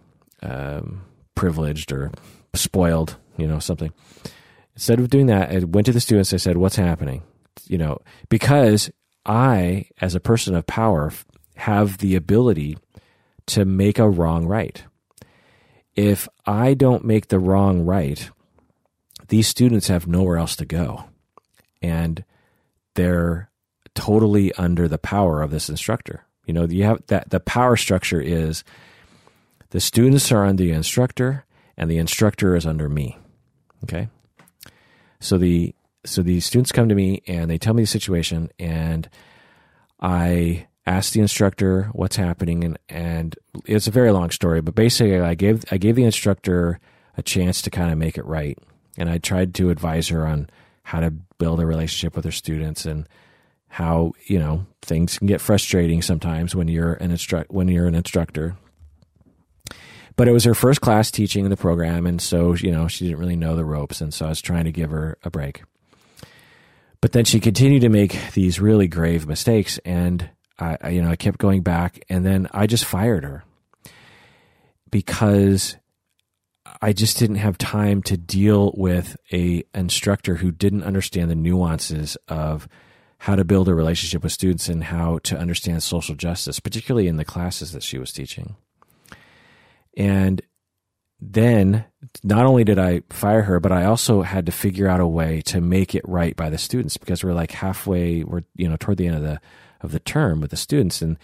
um, 0.42 1.02
privileged 1.34 1.92
or 1.92 2.10
spoiled, 2.54 3.16
you 3.36 3.46
know, 3.46 3.58
something. 3.58 3.92
Instead 4.74 5.00
of 5.00 5.10
doing 5.10 5.26
that, 5.26 5.50
I 5.50 5.58
went 5.60 5.86
to 5.86 5.92
the 5.92 6.00
students. 6.00 6.32
I 6.32 6.38
said, 6.38 6.56
"What's 6.56 6.76
happening?" 6.76 7.22
You 7.66 7.78
know, 7.78 7.98
because 8.28 8.90
I, 9.26 9.86
as 10.00 10.14
a 10.14 10.20
person 10.20 10.54
of 10.54 10.66
power, 10.66 11.12
have 11.56 11.98
the 11.98 12.16
ability 12.16 12.78
to 13.46 13.64
make 13.64 13.98
a 13.98 14.08
wrong 14.08 14.46
right. 14.46 14.82
If 15.94 16.28
I 16.46 16.74
don't 16.74 17.04
make 17.04 17.28
the 17.28 17.38
wrong 17.38 17.84
right, 17.84 18.30
these 19.28 19.46
students 19.46 19.88
have 19.88 20.06
nowhere 20.06 20.38
else 20.38 20.56
to 20.56 20.64
go, 20.64 21.04
and 21.82 22.24
they're 22.94 23.50
totally 23.94 24.52
under 24.54 24.88
the 24.88 24.98
power 24.98 25.42
of 25.42 25.50
this 25.50 25.68
instructor. 25.68 26.24
You 26.46 26.54
know, 26.54 26.64
you 26.64 26.84
have 26.84 27.02
that 27.08 27.30
the 27.30 27.40
power 27.40 27.76
structure 27.76 28.20
is 28.20 28.64
the 29.70 29.80
students 29.80 30.32
are 30.32 30.46
under 30.46 30.62
the 30.62 30.72
instructor, 30.72 31.44
and 31.76 31.90
the 31.90 31.98
instructor 31.98 32.56
is 32.56 32.66
under 32.66 32.88
me. 32.88 33.18
Okay. 33.84 34.08
So 35.22 35.38
the 35.38 35.74
so 36.04 36.20
the 36.22 36.40
students 36.40 36.72
come 36.72 36.88
to 36.88 36.94
me 36.94 37.22
and 37.28 37.48
they 37.48 37.58
tell 37.58 37.74
me 37.74 37.84
the 37.84 37.86
situation, 37.86 38.50
and 38.58 39.08
I 40.00 40.66
ask 40.84 41.12
the 41.12 41.20
instructor 41.20 41.90
what's 41.92 42.16
happening, 42.16 42.64
and 42.64 42.78
and 42.88 43.36
it's 43.64 43.86
a 43.86 43.92
very 43.92 44.10
long 44.10 44.30
story, 44.30 44.60
but 44.60 44.74
basically 44.74 45.20
I 45.20 45.34
gave 45.34 45.64
I 45.70 45.78
gave 45.78 45.94
the 45.94 46.04
instructor 46.04 46.80
a 47.16 47.22
chance 47.22 47.62
to 47.62 47.70
kind 47.70 47.92
of 47.92 47.98
make 47.98 48.18
it 48.18 48.24
right, 48.24 48.58
and 48.98 49.08
I 49.08 49.18
tried 49.18 49.54
to 49.54 49.70
advise 49.70 50.08
her 50.08 50.26
on 50.26 50.50
how 50.82 50.98
to 50.98 51.12
build 51.38 51.60
a 51.60 51.66
relationship 51.66 52.16
with 52.16 52.24
her 52.24 52.32
students 52.32 52.84
and 52.84 53.08
how 53.68 54.12
you 54.26 54.40
know 54.40 54.66
things 54.82 55.18
can 55.18 55.28
get 55.28 55.40
frustrating 55.40 56.02
sometimes 56.02 56.54
when 56.54 56.66
you're 56.66 56.94
an 56.94 57.12
instruct 57.12 57.50
when 57.52 57.68
you're 57.68 57.86
an 57.86 57.94
instructor 57.94 58.56
but 60.16 60.28
it 60.28 60.32
was 60.32 60.44
her 60.44 60.54
first 60.54 60.80
class 60.80 61.10
teaching 61.10 61.44
in 61.44 61.50
the 61.50 61.56
program, 61.56 62.06
and 62.06 62.20
so 62.20 62.54
you 62.54 62.70
know 62.70 62.88
she 62.88 63.06
didn't 63.06 63.20
really 63.20 63.36
know 63.36 63.56
the 63.56 63.64
ropes, 63.64 64.00
and 64.00 64.12
so 64.12 64.26
I 64.26 64.30
was 64.30 64.40
trying 64.40 64.64
to 64.64 64.72
give 64.72 64.90
her 64.90 65.18
a 65.22 65.30
break. 65.30 65.62
But 67.00 67.12
then 67.12 67.24
she 67.24 67.40
continued 67.40 67.80
to 67.82 67.88
make 67.88 68.16
these 68.32 68.60
really 68.60 68.86
grave 68.86 69.26
mistakes, 69.26 69.78
and 69.84 70.30
I, 70.58 70.90
you 70.90 71.02
know, 71.02 71.10
I 71.10 71.16
kept 71.16 71.38
going 71.38 71.62
back, 71.62 72.04
and 72.08 72.24
then 72.24 72.48
I 72.52 72.66
just 72.66 72.84
fired 72.84 73.24
her 73.24 73.42
because 74.90 75.76
I 76.80 76.92
just 76.92 77.18
didn't 77.18 77.36
have 77.36 77.58
time 77.58 78.02
to 78.02 78.16
deal 78.16 78.72
with 78.76 79.16
a 79.32 79.64
instructor 79.74 80.36
who 80.36 80.52
didn't 80.52 80.84
understand 80.84 81.30
the 81.30 81.34
nuances 81.34 82.16
of 82.28 82.68
how 83.18 83.36
to 83.36 83.44
build 83.44 83.68
a 83.68 83.74
relationship 83.74 84.22
with 84.22 84.32
students 84.32 84.68
and 84.68 84.84
how 84.84 85.18
to 85.24 85.38
understand 85.38 85.82
social 85.82 86.14
justice, 86.14 86.60
particularly 86.60 87.08
in 87.08 87.16
the 87.16 87.24
classes 87.24 87.72
that 87.72 87.82
she 87.82 87.98
was 87.98 88.12
teaching. 88.12 88.56
And 89.96 90.42
then 91.20 91.84
not 92.24 92.46
only 92.46 92.64
did 92.64 92.78
I 92.78 93.02
fire 93.10 93.42
her, 93.42 93.60
but 93.60 93.72
I 93.72 93.84
also 93.84 94.22
had 94.22 94.46
to 94.46 94.52
figure 94.52 94.88
out 94.88 95.00
a 95.00 95.06
way 95.06 95.40
to 95.42 95.60
make 95.60 95.94
it 95.94 96.06
right 96.06 96.34
by 96.34 96.50
the 96.50 96.58
students 96.58 96.96
because 96.96 97.22
we're 97.22 97.32
like 97.32 97.52
halfway, 97.52 98.24
we're 98.24 98.42
you 98.56 98.68
know 98.68 98.76
toward 98.76 98.98
the 98.98 99.06
end 99.06 99.16
of 99.16 99.22
the 99.22 99.40
of 99.80 99.92
the 99.92 100.00
term 100.00 100.40
with 100.40 100.50
the 100.50 100.56
students, 100.56 101.00
and 101.00 101.16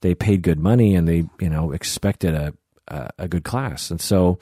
they 0.00 0.14
paid 0.14 0.42
good 0.42 0.58
money 0.58 0.94
and 0.94 1.08
they 1.08 1.28
you 1.40 1.48
know 1.48 1.70
expected 1.70 2.34
a 2.34 2.54
a, 2.88 3.10
a 3.20 3.28
good 3.28 3.44
class, 3.44 3.90
and 3.90 4.00
so 4.00 4.38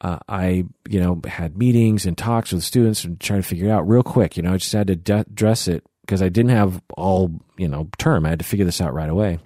uh, 0.00 0.18
I 0.28 0.64
you 0.88 1.00
know 1.00 1.20
had 1.26 1.56
meetings 1.56 2.06
and 2.06 2.18
talks 2.18 2.52
with 2.52 2.64
students 2.64 3.04
and 3.04 3.20
trying 3.20 3.42
to 3.42 3.48
figure 3.48 3.68
it 3.68 3.72
out 3.72 3.88
real 3.88 4.02
quick. 4.02 4.36
You 4.36 4.42
know, 4.42 4.54
I 4.54 4.56
just 4.56 4.72
had 4.72 4.88
to 4.88 4.96
de- 4.96 5.20
address 5.20 5.68
it 5.68 5.84
because 6.00 6.22
I 6.22 6.28
didn't 6.28 6.50
have 6.50 6.82
all 6.96 7.40
you 7.56 7.68
know 7.68 7.88
term. 7.98 8.26
I 8.26 8.30
had 8.30 8.40
to 8.40 8.44
figure 8.44 8.66
this 8.66 8.80
out 8.80 8.94
right 8.94 9.08
away, 9.08 9.38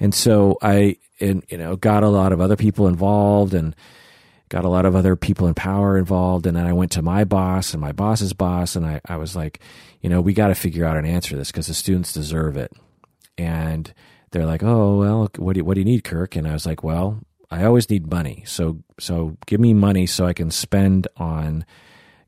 and 0.00 0.14
so 0.14 0.58
I 0.60 0.96
and 1.20 1.44
you 1.48 1.58
know 1.58 1.76
got 1.76 2.02
a 2.02 2.08
lot 2.08 2.32
of 2.32 2.40
other 2.40 2.56
people 2.56 2.88
involved 2.88 3.54
and 3.54 3.74
got 4.48 4.64
a 4.64 4.68
lot 4.68 4.86
of 4.86 4.94
other 4.94 5.16
people 5.16 5.46
in 5.46 5.54
power 5.54 5.96
involved. 5.96 6.46
And 6.46 6.56
then 6.56 6.66
i 6.66 6.72
went 6.72 6.92
to 6.92 7.02
my 7.02 7.24
boss 7.24 7.72
and 7.72 7.80
my 7.80 7.92
boss's 7.92 8.32
boss 8.32 8.76
and 8.76 8.86
i, 8.86 9.00
I 9.06 9.16
was 9.16 9.34
like 9.34 9.60
you 10.00 10.10
know 10.10 10.20
we 10.20 10.32
got 10.34 10.48
to 10.48 10.54
figure 10.54 10.84
out 10.84 10.96
an 10.96 11.06
answer 11.06 11.30
to 11.30 11.36
this 11.36 11.50
because 11.50 11.66
the 11.66 11.74
students 11.74 12.12
deserve 12.12 12.56
it. 12.56 12.72
And 13.36 13.92
they're 14.30 14.46
like 14.46 14.62
oh 14.62 14.98
well 14.98 15.30
what 15.36 15.54
do, 15.54 15.58
you, 15.58 15.64
what 15.64 15.74
do 15.74 15.80
you 15.80 15.84
need 15.84 16.04
kirk? 16.04 16.36
And 16.36 16.46
i 16.46 16.52
was 16.52 16.66
like 16.66 16.82
well 16.82 17.20
i 17.50 17.64
always 17.64 17.88
need 17.90 18.10
money. 18.10 18.44
So 18.46 18.82
so 18.98 19.36
give 19.46 19.60
me 19.60 19.74
money 19.74 20.06
so 20.06 20.26
i 20.26 20.32
can 20.32 20.50
spend 20.50 21.08
on 21.16 21.64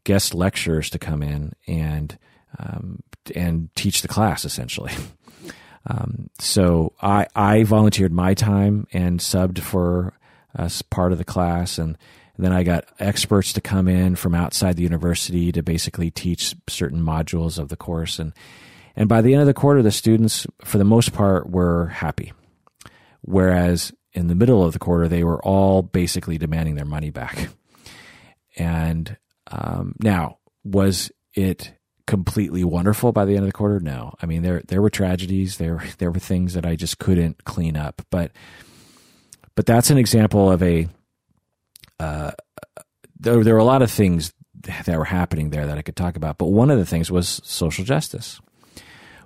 guest 0.05 0.35
lecturers 0.35 0.89
to 0.91 0.99
come 0.99 1.23
in 1.23 1.53
and 1.67 2.17
um, 2.59 3.03
and 3.35 3.75
teach 3.75 4.03
the 4.03 4.09
class 4.09 4.45
essentially 4.45 4.93
Um, 5.87 6.31
so 6.39 6.95
I, 7.01 7.27
I 7.35 7.63
volunteered 7.63 8.13
my 8.13 8.35
time 8.35 8.87
and 8.93 9.21
subbed 9.21 9.61
for 9.61 10.15
as 10.55 10.83
part 10.83 11.13
of 11.13 11.19
the 11.19 11.25
class. 11.25 11.79
And, 11.79 11.97
and 12.37 12.45
then 12.45 12.53
I 12.53 12.63
got 12.65 12.89
experts 12.99 13.53
to 13.55 13.61
come 13.61 13.89
in 13.89 14.17
from 14.17 14.35
outside 14.35 14.77
the 14.77 14.83
university 14.83 15.53
to 15.53 15.63
basically 15.63 16.11
teach 16.11 16.55
certain 16.69 17.01
modules 17.01 17.59
of 17.59 17.69
the 17.69 17.77
course. 17.77 18.19
And, 18.19 18.33
and 18.97 19.09
by 19.09 19.23
the 19.23 19.33
end 19.33 19.43
of 19.43 19.47
the 19.47 19.55
quarter, 19.55 19.83
the 19.83 19.93
students, 19.93 20.47
for 20.65 20.79
the 20.79 20.85
most 20.85 21.13
part, 21.13 21.49
were 21.49 21.87
happy. 21.87 22.33
Whereas 23.23 23.93
in 24.13 24.29
the 24.29 24.35
middle 24.35 24.65
of 24.65 24.73
the 24.73 24.79
quarter, 24.79 25.09
they 25.09 25.25
were 25.25 25.45
all 25.45 25.83
basically 25.83 26.39
demanding 26.39 26.75
their 26.75 26.85
money 26.85 27.11
back. 27.11 27.49
And 28.57 29.17
um, 29.51 29.95
now, 30.01 30.39
was 30.65 31.13
it 31.35 31.73
completely 32.07 32.65
wonderful 32.65 33.13
by 33.13 33.25
the 33.25 33.33
end 33.33 33.45
of 33.45 33.49
the 33.49 33.53
quarter? 33.53 33.81
No. 33.81 34.15
I 34.23 34.27
mean, 34.27 34.43
there 34.43 34.63
there 34.67 34.83
were 34.83 34.91
tragedies. 34.91 35.59
There 35.59 35.83
there 35.99 36.11
were 36.11 36.21
things 36.21 36.55
that 36.55 36.67
I 36.67 36.77
just 36.77 36.99
couldn't 36.99 37.45
clean 37.45 37.77
up. 37.77 38.03
But 38.11 38.33
but 39.55 39.67
that's 39.67 39.91
an 39.91 39.99
example 39.99 40.51
of 40.51 40.63
a. 40.63 40.89
Uh, 41.99 42.33
there 43.19 43.43
there 43.43 43.55
were 43.55 43.61
a 43.61 43.65
lot 43.65 43.83
of 43.83 43.91
things 43.91 44.33
that 44.63 44.99
were 44.99 45.05
happening 45.05 45.51
there 45.51 45.67
that 45.67 45.79
I 45.79 45.83
could 45.83 45.97
talk 45.97 46.17
about. 46.17 46.39
But 46.39 46.47
one 46.47 46.71
of 46.71 46.79
the 46.79 46.87
things 46.87 47.11
was 47.11 47.41
social 47.45 47.85
justice. 47.85 48.41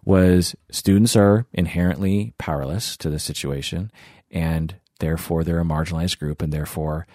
Was 0.05 0.57
students 0.71 1.15
are 1.15 1.47
inherently 1.53 2.33
powerless 2.39 2.97
to 2.99 3.11
the 3.11 3.19
situation, 3.19 3.93
and 4.31 4.77
therefore 4.99 5.45
they're 5.45 5.61
a 5.61 5.65
marginalized 5.65 6.19
group, 6.19 6.41
and 6.41 6.53
therefore 6.53 7.07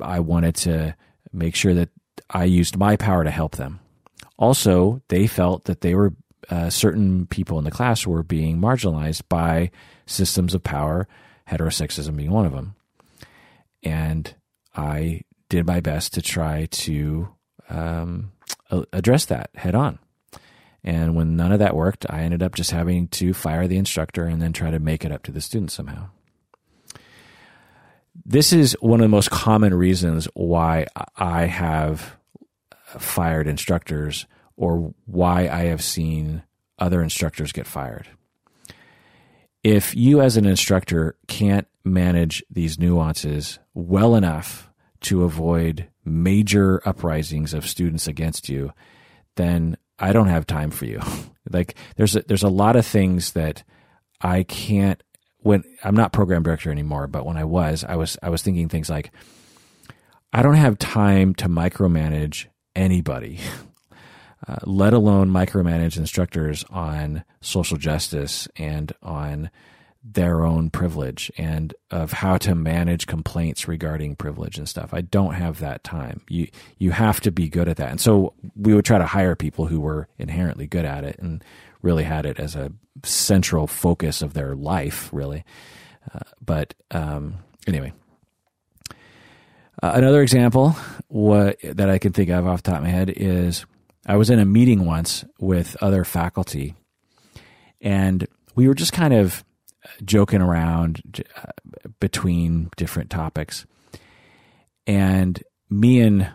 I 0.00 0.20
wanted 0.20 0.54
to 0.56 0.96
make 1.32 1.54
sure 1.54 1.74
that 1.74 1.90
I 2.30 2.44
used 2.44 2.78
my 2.78 2.96
power 2.96 3.24
to 3.24 3.30
help 3.30 3.56
them 3.56 3.80
also, 4.36 5.00
they 5.08 5.26
felt 5.26 5.64
that 5.64 5.80
they 5.80 5.94
were 5.94 6.14
uh, 6.50 6.68
certain 6.70 7.26
people 7.26 7.58
in 7.58 7.64
the 7.64 7.70
class 7.70 8.06
were 8.06 8.22
being 8.22 8.58
marginalized 8.58 9.22
by 9.28 9.70
systems 10.06 10.54
of 10.54 10.62
power, 10.62 11.08
heterosexism 11.48 12.16
being 12.16 12.30
one 12.30 12.46
of 12.46 12.52
them. 12.52 12.74
And 13.82 14.34
I 14.74 15.22
did 15.48 15.66
my 15.66 15.80
best 15.80 16.14
to 16.14 16.22
try 16.22 16.66
to 16.66 17.28
um, 17.68 18.32
address 18.92 19.24
that 19.26 19.50
head 19.54 19.74
on. 19.74 19.98
And 20.82 21.14
when 21.16 21.36
none 21.36 21.52
of 21.52 21.60
that 21.60 21.76
worked, 21.76 22.04
I 22.10 22.20
ended 22.20 22.42
up 22.42 22.54
just 22.54 22.70
having 22.70 23.08
to 23.08 23.32
fire 23.32 23.66
the 23.66 23.78
instructor 23.78 24.24
and 24.26 24.42
then 24.42 24.52
try 24.52 24.70
to 24.70 24.78
make 24.78 25.04
it 25.04 25.12
up 25.12 25.22
to 25.24 25.32
the 25.32 25.40
students 25.40 25.72
somehow. 25.72 26.08
This 28.26 28.52
is 28.52 28.76
one 28.80 29.00
of 29.00 29.04
the 29.04 29.08
most 29.08 29.30
common 29.30 29.74
reasons 29.74 30.28
why 30.34 30.86
I 31.16 31.46
have 31.46 32.16
fired 32.98 33.46
instructors 33.46 34.26
or 34.56 34.94
why 35.06 35.48
I 35.48 35.64
have 35.64 35.82
seen 35.82 36.42
other 36.78 37.02
instructors 37.02 37.52
get 37.52 37.66
fired. 37.66 38.08
If 39.62 39.96
you, 39.96 40.20
as 40.20 40.36
an 40.36 40.44
instructor, 40.44 41.16
can't 41.26 41.66
manage 41.84 42.44
these 42.50 42.78
nuances 42.78 43.58
well 43.72 44.14
enough 44.14 44.68
to 45.02 45.24
avoid 45.24 45.88
major 46.04 46.86
uprisings 46.86 47.54
of 47.54 47.66
students 47.66 48.06
against 48.06 48.48
you, 48.48 48.72
then 49.36 49.76
I 49.98 50.12
don't 50.12 50.28
have 50.28 50.46
time 50.46 50.70
for 50.70 50.84
you. 50.84 51.00
like 51.50 51.74
there's 51.96 52.16
a, 52.16 52.22
there's 52.22 52.42
a 52.42 52.48
lot 52.48 52.76
of 52.76 52.86
things 52.86 53.32
that 53.32 53.64
I 54.20 54.42
can't 54.42 55.02
when 55.38 55.62
I'm 55.82 55.94
not 55.94 56.12
program 56.12 56.42
director 56.42 56.70
anymore, 56.70 57.06
but 57.06 57.26
when 57.26 57.36
I 57.36 57.44
was, 57.44 57.84
I 57.84 57.96
was 57.96 58.16
I 58.22 58.30
was 58.30 58.42
thinking 58.42 58.68
things 58.68 58.88
like 58.88 59.12
I 60.32 60.42
don't 60.42 60.54
have 60.54 60.78
time 60.78 61.34
to 61.36 61.48
micromanage 61.48 62.46
anybody. 62.74 63.38
Uh, 64.46 64.56
let 64.64 64.92
alone 64.92 65.30
micromanage 65.30 65.96
instructors 65.96 66.64
on 66.68 67.24
social 67.40 67.78
justice 67.78 68.46
and 68.56 68.92
on 69.02 69.50
their 70.04 70.44
own 70.44 70.68
privilege 70.68 71.32
and 71.38 71.74
of 71.90 72.12
how 72.12 72.36
to 72.36 72.54
manage 72.54 73.06
complaints 73.06 73.66
regarding 73.66 74.14
privilege 74.14 74.58
and 74.58 74.68
stuff. 74.68 74.92
I 74.92 75.00
don't 75.00 75.32
have 75.32 75.60
that 75.60 75.82
time. 75.82 76.20
You 76.28 76.48
you 76.78 76.90
have 76.90 77.20
to 77.22 77.32
be 77.32 77.48
good 77.48 77.70
at 77.70 77.78
that. 77.78 77.90
And 77.90 78.00
so 78.00 78.34
we 78.54 78.74
would 78.74 78.84
try 78.84 78.98
to 78.98 79.06
hire 79.06 79.34
people 79.34 79.66
who 79.66 79.80
were 79.80 80.08
inherently 80.18 80.66
good 80.66 80.84
at 80.84 81.04
it 81.04 81.18
and 81.18 81.42
really 81.80 82.04
had 82.04 82.26
it 82.26 82.38
as 82.38 82.54
a 82.54 82.70
central 83.02 83.66
focus 83.66 84.20
of 84.20 84.34
their 84.34 84.54
life, 84.54 85.08
really. 85.10 85.44
Uh, 86.14 86.20
but 86.44 86.74
um, 86.90 87.36
anyway, 87.66 87.94
uh, 89.84 89.92
another 89.96 90.22
example 90.22 90.74
what 91.08 91.58
that 91.62 91.90
I 91.90 91.98
can 91.98 92.14
think 92.14 92.30
of 92.30 92.46
off 92.46 92.62
the 92.62 92.70
top 92.70 92.78
of 92.78 92.84
my 92.84 92.90
head 92.90 93.12
is 93.14 93.66
I 94.06 94.16
was 94.16 94.30
in 94.30 94.38
a 94.38 94.46
meeting 94.46 94.86
once 94.86 95.26
with 95.38 95.76
other 95.82 96.04
faculty, 96.04 96.74
and 97.82 98.26
we 98.54 98.66
were 98.66 98.74
just 98.74 98.94
kind 98.94 99.12
of 99.12 99.44
joking 100.02 100.40
around 100.40 101.22
uh, 101.36 101.90
between 102.00 102.70
different 102.78 103.10
topics. 103.10 103.66
And 104.86 105.42
me 105.68 106.00
and 106.00 106.30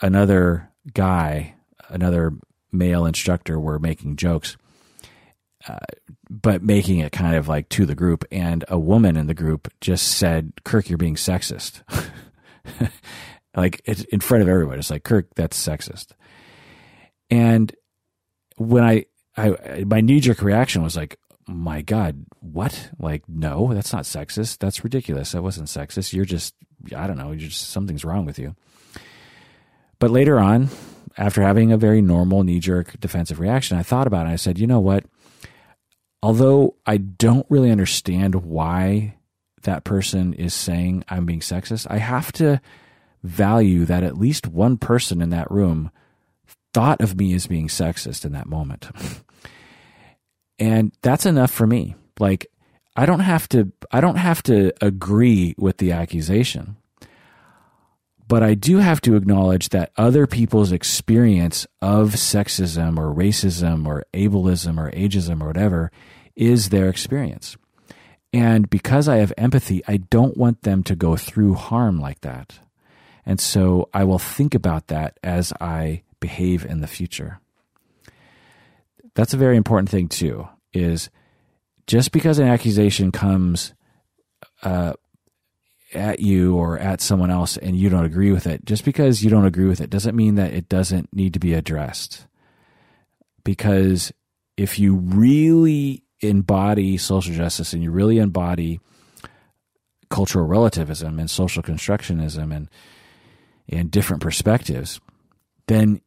another 0.00 0.70
guy, 0.94 1.56
another 1.90 2.32
male 2.72 3.04
instructor, 3.04 3.60
were 3.60 3.78
making 3.78 4.16
jokes, 4.16 4.56
uh, 5.68 5.76
but 6.30 6.62
making 6.62 7.00
it 7.00 7.12
kind 7.12 7.36
of 7.36 7.48
like 7.48 7.68
to 7.68 7.84
the 7.84 7.94
group. 7.94 8.24
And 8.32 8.64
a 8.68 8.78
woman 8.78 9.18
in 9.18 9.26
the 9.26 9.34
group 9.34 9.70
just 9.82 10.08
said, 10.08 10.54
Kirk, 10.64 10.88
you're 10.88 10.96
being 10.96 11.16
sexist. 11.16 11.82
like 13.56 13.80
in 13.86 14.20
front 14.20 14.42
of 14.42 14.48
everyone. 14.48 14.78
It's 14.78 14.90
like, 14.90 15.04
Kirk, 15.04 15.28
that's 15.34 15.62
sexist. 15.62 16.12
And 17.30 17.74
when 18.56 18.84
I, 18.84 19.06
I 19.36 19.84
my 19.86 20.00
knee 20.00 20.20
jerk 20.20 20.42
reaction 20.42 20.82
was 20.82 20.96
like, 20.96 21.18
my 21.46 21.82
God, 21.82 22.24
what? 22.40 22.90
Like, 22.98 23.28
no, 23.28 23.72
that's 23.74 23.92
not 23.92 24.04
sexist. 24.04 24.58
That's 24.58 24.84
ridiculous. 24.84 25.32
That 25.32 25.42
wasn't 25.42 25.68
sexist. 25.68 26.12
You're 26.12 26.24
just, 26.24 26.54
I 26.96 27.06
don't 27.06 27.18
know, 27.18 27.32
you're 27.32 27.48
just, 27.50 27.70
something's 27.70 28.04
wrong 28.04 28.24
with 28.24 28.38
you. 28.38 28.54
But 29.98 30.10
later 30.10 30.38
on, 30.38 30.68
after 31.16 31.42
having 31.42 31.70
a 31.70 31.76
very 31.76 32.02
normal 32.02 32.42
knee 32.42 32.60
jerk 32.60 32.98
defensive 32.98 33.40
reaction, 33.40 33.76
I 33.76 33.82
thought 33.82 34.06
about 34.06 34.20
it. 34.20 34.24
And 34.24 34.32
I 34.32 34.36
said, 34.36 34.58
you 34.58 34.66
know 34.66 34.80
what? 34.80 35.04
Although 36.22 36.76
I 36.86 36.96
don't 36.96 37.46
really 37.50 37.70
understand 37.70 38.34
why 38.36 39.16
that 39.64 39.84
person 39.84 40.32
is 40.32 40.54
saying 40.54 41.04
I'm 41.08 41.26
being 41.26 41.40
sexist, 41.40 41.86
I 41.90 41.98
have 41.98 42.32
to 42.32 42.60
value 43.22 43.84
that 43.86 44.02
at 44.02 44.18
least 44.18 44.46
one 44.46 44.76
person 44.76 45.20
in 45.20 45.30
that 45.30 45.50
room 45.50 45.90
thought 46.72 47.00
of 47.00 47.16
me 47.16 47.32
as 47.34 47.46
being 47.46 47.68
sexist 47.68 48.24
in 48.24 48.32
that 48.32 48.46
moment. 48.46 48.90
and 50.58 50.92
that's 51.02 51.26
enough 51.26 51.50
for 51.50 51.66
me. 51.66 51.94
Like 52.18 52.46
I 52.96 53.06
don't 53.06 53.20
have 53.20 53.48
to 53.50 53.72
I 53.90 54.00
don't 54.00 54.16
have 54.16 54.42
to 54.44 54.72
agree 54.80 55.54
with 55.56 55.78
the 55.78 55.92
accusation. 55.92 56.76
But 58.26 58.42
I 58.42 58.54
do 58.54 58.78
have 58.78 59.02
to 59.02 59.16
acknowledge 59.16 59.68
that 59.68 59.92
other 59.96 60.26
people's 60.26 60.72
experience 60.72 61.66
of 61.82 62.12
sexism 62.12 62.98
or 62.98 63.14
racism 63.14 63.86
or 63.86 64.04
ableism 64.14 64.78
or 64.78 64.90
ageism 64.92 65.42
or 65.42 65.48
whatever 65.48 65.90
is 66.34 66.70
their 66.70 66.88
experience. 66.88 67.56
And 68.34 68.68
because 68.68 69.08
I 69.08 69.18
have 69.18 69.32
empathy, 69.38 69.80
I 69.86 69.98
don't 69.98 70.36
want 70.36 70.62
them 70.62 70.82
to 70.84 70.96
go 70.96 71.14
through 71.14 71.54
harm 71.54 72.00
like 72.00 72.22
that. 72.22 72.58
And 73.24 73.40
so 73.40 73.88
I 73.94 74.02
will 74.02 74.18
think 74.18 74.56
about 74.56 74.88
that 74.88 75.20
as 75.22 75.52
I 75.60 76.02
behave 76.18 76.64
in 76.64 76.80
the 76.80 76.88
future. 76.88 77.38
That's 79.14 79.34
a 79.34 79.38
very 79.38 79.56
important 79.56 79.88
thing 79.88 80.08
too, 80.08 80.48
is 80.72 81.10
just 81.86 82.10
because 82.10 82.40
an 82.40 82.48
accusation 82.48 83.12
comes 83.12 83.72
uh, 84.64 84.94
at 85.92 86.18
you 86.18 86.56
or 86.56 86.76
at 86.76 87.00
someone 87.00 87.30
else 87.30 87.56
and 87.56 87.76
you 87.76 87.88
don't 87.88 88.04
agree 88.04 88.32
with 88.32 88.48
it, 88.48 88.64
just 88.64 88.84
because 88.84 89.22
you 89.22 89.30
don't 89.30 89.46
agree 89.46 89.68
with 89.68 89.80
it 89.80 89.90
doesn't 89.90 90.16
mean 90.16 90.34
that 90.34 90.52
it 90.52 90.68
doesn't 90.68 91.14
need 91.14 91.34
to 91.34 91.38
be 91.38 91.54
addressed. 91.54 92.26
Because 93.44 94.12
if 94.56 94.80
you 94.80 94.96
really 94.96 96.03
embody 96.28 96.96
social 96.96 97.34
justice 97.34 97.72
and 97.72 97.82
you 97.82 97.90
really 97.90 98.18
embody 98.18 98.80
cultural 100.10 100.46
relativism 100.46 101.18
and 101.18 101.30
social 101.30 101.62
constructionism 101.62 102.54
and 102.54 102.68
and 103.68 103.90
different 103.90 104.22
perspectives, 104.22 105.00
then 105.66 106.00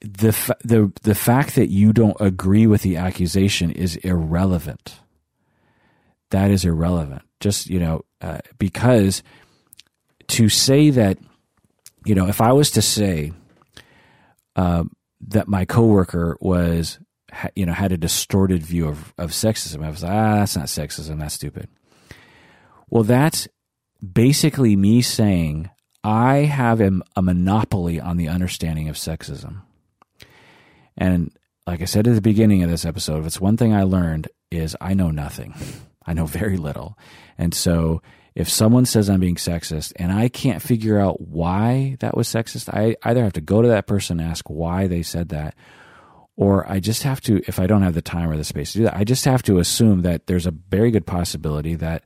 the 0.00 0.32
the 0.64 0.92
the 1.02 1.14
fact 1.14 1.54
that 1.56 1.68
you 1.68 1.92
don't 1.92 2.16
agree 2.20 2.66
with 2.66 2.82
the 2.82 2.96
accusation 2.96 3.70
is 3.70 3.96
irrelevant. 3.96 5.00
That 6.30 6.50
is 6.50 6.64
irrelevant. 6.64 7.22
Just 7.38 7.68
you 7.68 7.78
know, 7.80 8.04
uh, 8.20 8.38
because 8.58 9.22
to 10.28 10.48
say 10.48 10.90
that, 10.90 11.18
you 12.04 12.14
know, 12.14 12.28
if 12.28 12.40
I 12.40 12.52
was 12.52 12.70
to 12.72 12.82
say 12.82 13.32
uh, 14.56 14.84
that 15.28 15.48
my 15.48 15.64
coworker 15.64 16.36
was, 16.40 16.98
you 17.54 17.66
know, 17.66 17.72
had 17.72 17.92
a 17.92 17.96
distorted 17.96 18.62
view 18.62 18.88
of 18.88 19.12
of 19.18 19.30
sexism, 19.30 19.84
I 19.84 19.90
was 19.90 20.02
like, 20.02 20.12
ah, 20.12 20.36
that's 20.36 20.56
not 20.56 20.66
sexism. 20.66 21.20
That's 21.20 21.34
stupid. 21.34 21.68
Well, 22.88 23.04
that's 23.04 23.48
basically 24.00 24.76
me 24.76 25.02
saying 25.02 25.70
I 26.02 26.38
have 26.38 26.80
a, 26.80 26.92
a 27.16 27.22
monopoly 27.22 28.00
on 28.00 28.16
the 28.16 28.28
understanding 28.28 28.88
of 28.88 28.96
sexism. 28.96 29.62
And 30.96 31.30
like 31.66 31.82
I 31.82 31.84
said 31.84 32.08
at 32.08 32.14
the 32.14 32.20
beginning 32.20 32.62
of 32.62 32.70
this 32.70 32.84
episode, 32.84 33.20
if 33.20 33.26
it's 33.26 33.40
one 33.40 33.56
thing 33.56 33.74
I 33.74 33.84
learned 33.84 34.28
is 34.50 34.76
I 34.80 34.94
know 34.94 35.10
nothing. 35.10 35.54
I 36.06 36.14
know 36.14 36.26
very 36.26 36.56
little. 36.56 36.98
And 37.38 37.54
so 37.54 38.02
if 38.34 38.48
someone 38.48 38.86
says 38.86 39.10
I'm 39.10 39.20
being 39.20 39.36
sexist 39.36 39.92
and 39.96 40.10
I 40.10 40.28
can't 40.28 40.62
figure 40.62 40.98
out 40.98 41.20
why 41.20 41.96
that 42.00 42.16
was 42.16 42.26
sexist, 42.26 42.68
I 42.72 42.96
either 43.02 43.22
have 43.22 43.34
to 43.34 43.40
go 43.40 43.60
to 43.62 43.68
that 43.68 43.86
person 43.86 44.18
and 44.18 44.28
ask 44.28 44.48
why 44.48 44.86
they 44.86 45.02
said 45.02 45.28
that, 45.28 45.54
or 46.40 46.66
I 46.66 46.80
just 46.80 47.02
have 47.02 47.20
to, 47.22 47.42
if 47.46 47.60
I 47.60 47.66
don't 47.66 47.82
have 47.82 47.92
the 47.92 48.00
time 48.00 48.30
or 48.30 48.36
the 48.38 48.44
space 48.44 48.72
to 48.72 48.78
do 48.78 48.84
that, 48.84 48.96
I 48.96 49.04
just 49.04 49.26
have 49.26 49.42
to 49.42 49.58
assume 49.58 50.00
that 50.02 50.26
there's 50.26 50.46
a 50.46 50.50
very 50.50 50.90
good 50.90 51.06
possibility 51.06 51.74
that 51.74 52.02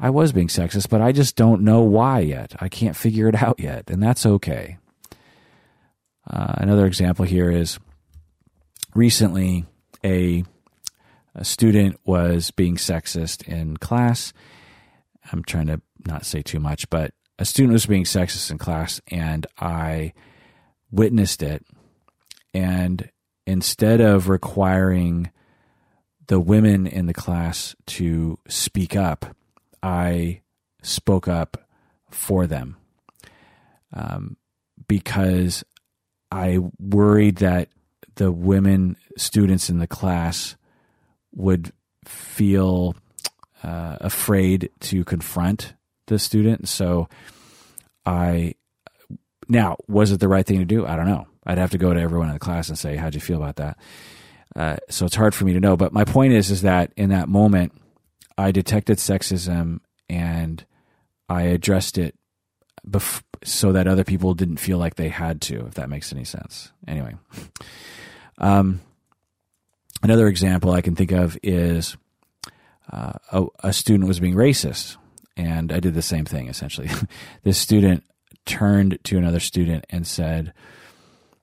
I 0.00 0.08
was 0.08 0.32
being 0.32 0.48
sexist, 0.48 0.88
but 0.88 1.02
I 1.02 1.12
just 1.12 1.36
don't 1.36 1.60
know 1.60 1.82
why 1.82 2.20
yet. 2.20 2.54
I 2.58 2.70
can't 2.70 2.96
figure 2.96 3.28
it 3.28 3.34
out 3.34 3.60
yet, 3.60 3.90
and 3.90 4.02
that's 4.02 4.24
okay. 4.24 4.78
Uh, 6.26 6.54
another 6.56 6.86
example 6.86 7.26
here 7.26 7.50
is 7.50 7.78
recently 8.94 9.66
a, 10.02 10.44
a 11.34 11.44
student 11.44 12.00
was 12.06 12.50
being 12.52 12.76
sexist 12.76 13.46
in 13.46 13.76
class. 13.76 14.32
I'm 15.30 15.44
trying 15.44 15.66
to 15.66 15.82
not 16.06 16.24
say 16.24 16.40
too 16.40 16.60
much, 16.60 16.88
but 16.88 17.12
a 17.38 17.44
student 17.44 17.74
was 17.74 17.84
being 17.84 18.04
sexist 18.04 18.50
in 18.50 18.56
class, 18.56 19.02
and 19.08 19.46
I 19.58 20.14
witnessed 20.90 21.42
it. 21.42 21.62
And 22.54 23.10
instead 23.46 24.00
of 24.00 24.28
requiring 24.28 25.30
the 26.26 26.40
women 26.40 26.86
in 26.86 27.06
the 27.06 27.14
class 27.14 27.76
to 27.86 28.38
speak 28.48 28.96
up, 28.96 29.36
I 29.82 30.42
spoke 30.82 31.28
up 31.28 31.68
for 32.10 32.46
them 32.46 32.76
um, 33.92 34.36
because 34.88 35.64
I 36.30 36.58
worried 36.78 37.36
that 37.36 37.68
the 38.16 38.32
women 38.32 38.96
students 39.16 39.70
in 39.70 39.78
the 39.78 39.86
class 39.86 40.56
would 41.34 41.72
feel 42.04 42.96
uh, 43.62 43.98
afraid 44.00 44.70
to 44.80 45.04
confront 45.04 45.74
the 46.06 46.18
student. 46.18 46.68
So 46.68 47.08
I 48.04 48.54
now 49.48 49.76
was 49.86 50.12
it 50.12 50.20
the 50.20 50.28
right 50.28 50.46
thing 50.46 50.58
to 50.58 50.64
do? 50.64 50.86
I 50.86 50.96
don't 50.96 51.06
know. 51.06 51.26
I'd 51.46 51.58
have 51.58 51.70
to 51.70 51.78
go 51.78 51.94
to 51.94 52.00
everyone 52.00 52.28
in 52.28 52.34
the 52.34 52.40
class 52.40 52.68
and 52.68 52.78
say, 52.78 52.96
"How'd 52.96 53.14
you 53.14 53.20
feel 53.20 53.42
about 53.42 53.56
that?" 53.56 53.78
Uh, 54.54 54.76
so 54.88 55.06
it's 55.06 55.14
hard 55.14 55.34
for 55.34 55.44
me 55.44 55.52
to 55.52 55.60
know. 55.60 55.76
But 55.76 55.92
my 55.92 56.04
point 56.04 56.32
is, 56.32 56.50
is 56.50 56.62
that 56.62 56.92
in 56.96 57.10
that 57.10 57.28
moment, 57.28 57.72
I 58.38 58.50
detected 58.52 58.98
sexism 58.98 59.80
and 60.08 60.64
I 61.28 61.42
addressed 61.42 61.98
it 61.98 62.14
bef- 62.88 63.22
so 63.44 63.72
that 63.72 63.86
other 63.86 64.04
people 64.04 64.34
didn't 64.34 64.58
feel 64.58 64.78
like 64.78 64.94
they 64.94 65.08
had 65.08 65.40
to, 65.42 65.66
if 65.66 65.74
that 65.74 65.90
makes 65.90 66.12
any 66.12 66.24
sense. 66.24 66.72
Anyway, 66.86 67.14
um, 68.38 68.80
another 70.02 70.26
example 70.26 70.72
I 70.72 70.80
can 70.80 70.94
think 70.94 71.12
of 71.12 71.36
is 71.42 71.96
uh, 72.90 73.12
a, 73.32 73.44
a 73.60 73.72
student 73.72 74.08
was 74.08 74.20
being 74.20 74.34
racist, 74.34 74.96
and 75.36 75.72
I 75.72 75.80
did 75.80 75.94
the 75.94 76.02
same 76.02 76.24
thing 76.24 76.48
essentially. 76.48 76.88
this 77.42 77.58
student 77.58 78.04
turned 78.44 78.98
to 79.04 79.18
another 79.18 79.40
student 79.40 79.84
and 79.90 80.06
said, 80.06 80.52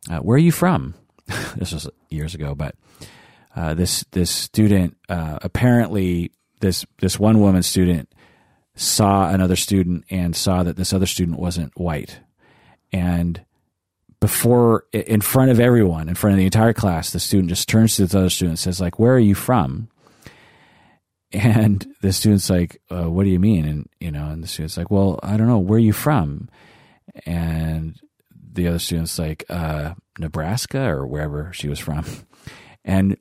uh, 0.09 0.19
"Where 0.19 0.35
are 0.35 0.39
you 0.39 0.51
from?" 0.51 0.95
this 1.55 1.71
was 1.71 1.89
years 2.09 2.35
ago, 2.35 2.55
but 2.55 2.75
uh, 3.55 3.73
this 3.73 4.03
this 4.11 4.31
student 4.31 4.97
uh, 5.09 5.39
apparently 5.41 6.31
this 6.59 6.85
this 6.99 7.19
one 7.19 7.39
woman 7.39 7.63
student 7.63 8.13
saw 8.75 9.29
another 9.29 9.55
student 9.55 10.05
and 10.09 10.35
saw 10.35 10.63
that 10.63 10.75
this 10.75 10.93
other 10.93 11.05
student 11.05 11.39
wasn't 11.39 11.77
white, 11.79 12.19
and 12.91 13.43
before 14.23 14.85
in 14.93 15.19
front 15.19 15.51
of 15.51 15.59
everyone, 15.59 16.07
in 16.07 16.15
front 16.15 16.33
of 16.33 16.37
the 16.37 16.45
entire 16.45 16.71
class, 16.71 17.11
the 17.11 17.19
student 17.19 17.49
just 17.49 17.67
turns 17.67 17.97
to 17.97 18.03
this 18.03 18.15
other 18.15 18.29
student 18.29 18.51
and 18.51 18.59
says, 18.59 18.79
"Like, 18.79 18.97
where 18.97 19.13
are 19.13 19.19
you 19.19 19.35
from?" 19.35 19.89
And 21.33 21.85
the 22.01 22.13
student's 22.13 22.49
like, 22.49 22.81
uh, 22.89 23.09
"What 23.09 23.25
do 23.25 23.29
you 23.29 23.39
mean?" 23.39 23.65
And 23.65 23.89
you 23.99 24.11
know, 24.11 24.29
and 24.29 24.41
the 24.41 24.47
student's 24.47 24.77
like, 24.77 24.89
"Well, 24.89 25.19
I 25.21 25.35
don't 25.35 25.47
know. 25.47 25.59
Where 25.59 25.75
are 25.75 25.79
you 25.79 25.91
from?" 25.91 26.47
And 27.25 27.99
the 28.53 28.67
other 28.67 28.79
student's 28.79 29.17
like, 29.19 29.45
uh, 29.49 29.93
"Nebraska 30.19 30.81
or 30.89 31.05
wherever 31.05 31.51
she 31.53 31.67
was 31.69 31.79
from." 31.79 32.05
And 32.85 33.15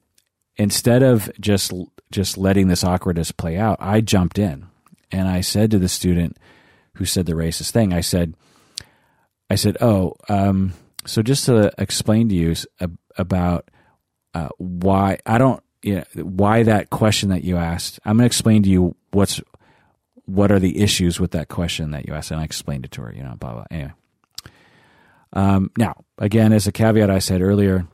instead 0.56 1.04
of 1.04 1.30
just 1.38 1.72
just 2.10 2.36
letting 2.36 2.66
this 2.66 2.82
awkwardness 2.82 3.30
play 3.30 3.58
out, 3.58 3.76
I 3.78 4.00
jumped 4.00 4.36
in 4.36 4.66
and 5.12 5.28
I 5.28 5.40
said 5.40 5.70
to 5.70 5.78
the 5.78 5.88
student 5.88 6.36
who 6.94 7.04
said 7.04 7.26
the 7.26 7.34
racist 7.34 7.70
thing, 7.70 7.92
I 7.92 8.00
said, 8.00 8.34
I 9.48 9.54
said, 9.54 9.76
"Oh, 9.80 10.14
um, 10.28 10.72
so 11.06 11.22
just 11.22 11.46
to 11.46 11.72
explain 11.78 12.28
to 12.30 12.34
you 12.34 12.54
about 13.16 13.70
uh, 14.34 14.48
why 14.58 15.18
I 15.26 15.38
don't, 15.38 15.62
you 15.82 15.96
know, 15.96 16.22
why 16.22 16.62
that 16.62 16.90
question 16.90 17.30
that 17.30 17.44
you 17.44 17.56
asked, 17.56 18.00
I'm 18.04 18.16
going 18.16 18.22
to 18.22 18.26
explain 18.26 18.62
to 18.62 18.70
you 18.70 18.96
what's 19.10 19.40
what 20.24 20.52
are 20.52 20.60
the 20.60 20.80
issues 20.80 21.18
with 21.18 21.32
that 21.32 21.48
question 21.48 21.90
that 21.90 22.06
you 22.06 22.14
asked, 22.14 22.30
and 22.30 22.40
I 22.40 22.44
explained 22.44 22.84
it 22.84 22.92
to 22.92 23.02
her, 23.02 23.12
you 23.12 23.22
know, 23.22 23.34
blah 23.38 23.52
blah. 23.52 23.64
Anyway, 23.70 23.92
um, 25.32 25.70
now 25.76 26.04
again, 26.18 26.52
as 26.52 26.66
a 26.66 26.72
caveat, 26.72 27.10
I 27.10 27.18
said 27.18 27.42
earlier, 27.42 27.86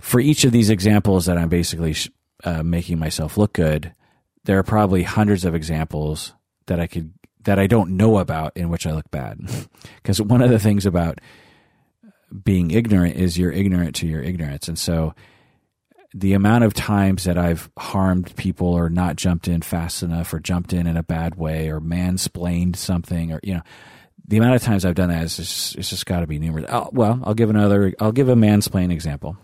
for 0.00 0.20
each 0.20 0.44
of 0.44 0.52
these 0.52 0.70
examples 0.70 1.26
that 1.26 1.38
I'm 1.38 1.48
basically 1.48 1.94
uh, 2.44 2.62
making 2.62 2.98
myself 2.98 3.36
look 3.36 3.52
good, 3.52 3.92
there 4.44 4.58
are 4.58 4.62
probably 4.62 5.02
hundreds 5.02 5.44
of 5.44 5.54
examples 5.54 6.32
that 6.66 6.80
I 6.80 6.86
could 6.86 7.12
that 7.42 7.58
I 7.58 7.66
don't 7.66 7.96
know 7.96 8.18
about 8.18 8.56
in 8.56 8.68
which 8.68 8.86
I 8.86 8.92
look 8.92 9.10
bad. 9.10 9.40
Because 9.96 10.20
one 10.20 10.42
of 10.42 10.50
the 10.50 10.58
things 10.58 10.86
about 10.86 11.20
being 12.44 12.70
ignorant 12.70 13.16
is 13.16 13.36
you're 13.36 13.52
ignorant 13.52 13.94
to 13.96 14.06
your 14.06 14.22
ignorance. 14.22 14.66
And 14.66 14.78
so 14.78 15.14
the 16.14 16.32
amount 16.32 16.64
of 16.64 16.74
times 16.74 17.24
that 17.24 17.38
I've 17.38 17.70
harmed 17.78 18.34
people 18.36 18.68
or 18.68 18.88
not 18.88 19.16
jumped 19.16 19.46
in 19.46 19.62
fast 19.62 20.02
enough 20.02 20.32
or 20.32 20.40
jumped 20.40 20.72
in 20.72 20.86
in 20.86 20.96
a 20.96 21.02
bad 21.02 21.36
way 21.36 21.68
or 21.68 21.80
mansplained 21.80 22.76
something 22.76 23.32
or, 23.32 23.40
you 23.42 23.54
know, 23.54 23.62
the 24.30 24.36
amount 24.36 24.54
of 24.54 24.62
times 24.62 24.84
I've 24.84 24.94
done 24.94 25.08
that 25.08 25.24
is 25.24 25.36
just, 25.36 25.74
it's 25.74 25.90
just 25.90 26.06
got 26.06 26.20
to 26.20 26.26
be 26.28 26.38
numerous. 26.38 26.64
I'll, 26.68 26.88
well, 26.92 27.18
I'll 27.24 27.34
give 27.34 27.50
another, 27.50 27.92
I'll 27.98 28.12
give 28.12 28.28
a 28.28 28.36
mansplain 28.36 28.92
example. 28.92 29.36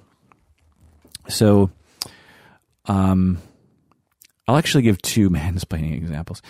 So, 1.28 1.70
um, 2.84 3.38
I'll 4.46 4.56
actually 4.56 4.82
give 4.82 5.02
two 5.02 5.28
mansplaining 5.30 5.96
examples. 5.96 6.40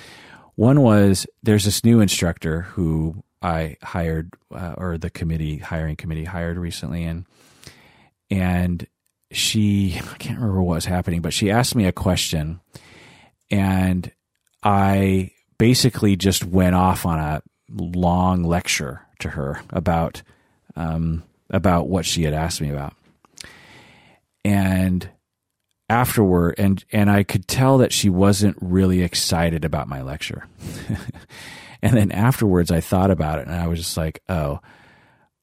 One 0.54 0.82
was 0.82 1.26
there's 1.42 1.64
this 1.64 1.82
new 1.82 2.00
instructor 2.00 2.62
who 2.62 3.24
I 3.40 3.78
hired, 3.82 4.34
uh, 4.54 4.74
or 4.76 4.98
the 4.98 5.08
committee 5.08 5.56
hiring 5.56 5.96
committee 5.96 6.24
hired 6.24 6.58
recently, 6.58 7.04
and 7.04 7.24
and 8.30 8.86
she 9.30 9.98
I 9.98 10.16
can't 10.18 10.38
remember 10.38 10.62
what 10.62 10.74
was 10.74 10.84
happening, 10.84 11.22
but 11.22 11.32
she 11.32 11.50
asked 11.50 11.74
me 11.74 11.86
a 11.86 11.92
question, 11.92 12.60
and 13.50 14.10
I 14.62 15.32
basically 15.58 16.16
just 16.16 16.44
went 16.44 16.74
off 16.74 17.06
on 17.06 17.18
a 17.18 17.42
long 17.70 18.44
lecture 18.44 19.02
to 19.20 19.30
her 19.30 19.60
about 19.70 20.22
um, 20.74 21.22
about 21.50 21.88
what 21.88 22.04
she 22.04 22.22
had 22.24 22.34
asked 22.34 22.60
me 22.60 22.70
about, 22.70 22.94
and 24.44 25.08
afterward 25.88 26.54
and 26.58 26.84
and 26.92 27.10
I 27.10 27.22
could 27.22 27.46
tell 27.46 27.78
that 27.78 27.92
she 27.92 28.10
wasn't 28.10 28.56
really 28.60 29.02
excited 29.02 29.64
about 29.64 29.88
my 29.88 30.02
lecture. 30.02 30.46
and 31.82 31.96
then 31.96 32.10
afterwards 32.10 32.70
I 32.70 32.80
thought 32.80 33.10
about 33.10 33.38
it 33.38 33.46
and 33.46 33.54
I 33.54 33.66
was 33.66 33.78
just 33.78 33.96
like, 33.96 34.22
"Oh, 34.28 34.60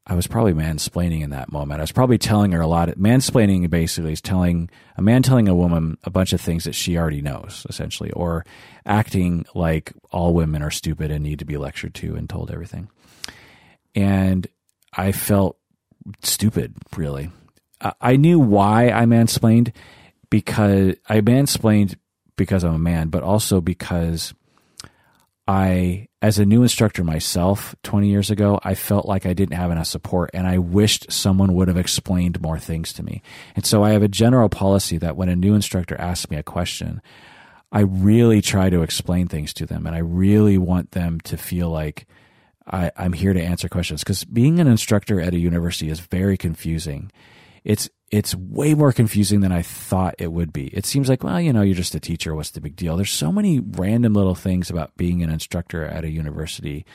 I 0.06 0.16
was 0.16 0.28
probably 0.28 0.54
mansplaining 0.54 1.22
in 1.22 1.30
that 1.30 1.52
moment. 1.52 1.80
I 1.80 1.84
was 1.84 1.94
probably 1.94 2.18
telling 2.18 2.52
her 2.52 2.60
a 2.60 2.68
lot. 2.68 2.90
Of, 2.90 2.96
mansplaining 2.96 3.70
basically 3.70 4.12
is 4.12 4.22
telling 4.22 4.70
a 4.98 5.02
man 5.02 5.24
telling 5.24 5.48
a 5.48 5.56
woman 5.56 5.98
a 6.04 6.10
bunch 6.10 6.34
of 6.34 6.42
things 6.42 6.66
that 6.66 6.76
she 6.76 6.98
already 6.98 7.22
knows, 7.22 7.66
essentially, 7.70 8.12
or 8.12 8.46
acting 8.86 9.46
like 9.56 9.94
all 10.12 10.34
women 10.34 10.62
are 10.62 10.72
stupid 10.72 11.10
and 11.10 11.24
need 11.24 11.40
to 11.40 11.46
be 11.46 11.56
lectured 11.56 11.94
to 11.96 12.16
and 12.16 12.30
told 12.30 12.52
everything. 12.52 12.90
And 13.96 14.46
I 14.92 15.14
felt 15.14 15.58
stupid, 16.22 16.76
really. 16.98 17.32
I 18.02 18.18
knew 18.18 18.40
why 18.40 18.90
I 18.90 19.06
mansplained 19.06 19.74
because 20.30 20.96
I 21.08 21.22
mansplained 21.22 21.96
because 22.36 22.64
I'm 22.64 22.76
a 22.76 22.80
man, 22.80 23.08
but 23.10 23.24
also 23.24 23.62
because 23.62 24.34
I, 25.48 26.08
as 26.22 26.40
a 26.40 26.46
new 26.46 26.64
instructor 26.64 27.04
myself 27.04 27.76
20 27.84 28.08
years 28.08 28.32
ago, 28.32 28.60
I 28.64 28.76
felt 28.76 29.06
like 29.06 29.26
I 29.26 29.34
didn't 29.34 29.58
have 29.58 29.72
enough 29.72 29.88
support 29.88 30.30
and 30.34 30.48
I 30.48 30.58
wished 30.58 31.12
someone 31.12 31.54
would 31.54 31.68
have 31.68 31.78
explained 31.78 32.42
more 32.42 32.60
things 32.60 32.94
to 32.94 33.04
me. 33.04 33.22
And 33.56 33.66
so 33.66 33.84
I 33.84 33.92
have 33.92 34.04
a 34.04 34.08
general 34.08 34.48
policy 34.48 34.98
that 35.00 35.18
when 35.18 35.30
a 35.30 35.36
new 35.36 35.54
instructor 35.54 36.00
asks 36.00 36.30
me 36.30 36.38
a 36.38 36.44
question, 36.44 37.02
I 37.74 37.82
really 37.82 38.42
try 38.42 38.70
to 38.70 38.84
explain 38.84 39.28
things 39.28 39.54
to 39.56 39.66
them 39.66 39.86
and 39.86 39.96
I 39.96 40.00
really 40.00 40.58
want 40.58 40.92
them 40.92 41.20
to 41.22 41.36
feel 41.36 41.70
like 41.70 42.08
I, 42.66 42.92
am 42.96 43.12
here 43.12 43.34
to 43.34 43.42
answer 43.42 43.68
questions 43.68 44.02
because 44.02 44.24
being 44.24 44.60
an 44.60 44.68
instructor 44.68 45.20
at 45.20 45.34
a 45.34 45.40
university 45.40 45.90
is 45.90 46.00
very 46.00 46.38
confusing. 46.38 47.12
It's 47.66 47.90
it's 48.14 48.36
way 48.36 48.76
more 48.76 48.94
confusing 48.94 49.40
than 49.40 49.52
I 49.52 49.64
thought 49.64 50.14
it 50.20 50.32
would 50.32 50.54
be. 50.54 50.68
It 50.68 50.86
seems 50.86 51.10
like, 51.10 51.24
well, 51.24 51.42
you 51.42 51.52
know, 51.52 51.64
you're 51.64 51.74
just 51.74 51.96
a 51.96 52.00
teacher. 52.00 52.36
What's 52.36 52.52
the 52.52 52.62
big 52.62 52.76
deal? 52.76 52.96
There's 52.96 53.10
so 53.10 53.32
many 53.32 53.60
random 53.60 54.14
little 54.14 54.36
things 54.36 54.70
about 54.70 54.96
being 54.96 55.24
an 55.24 55.32
instructor 55.32 55.84
at 55.84 56.04
a 56.04 56.12
university 56.12 56.86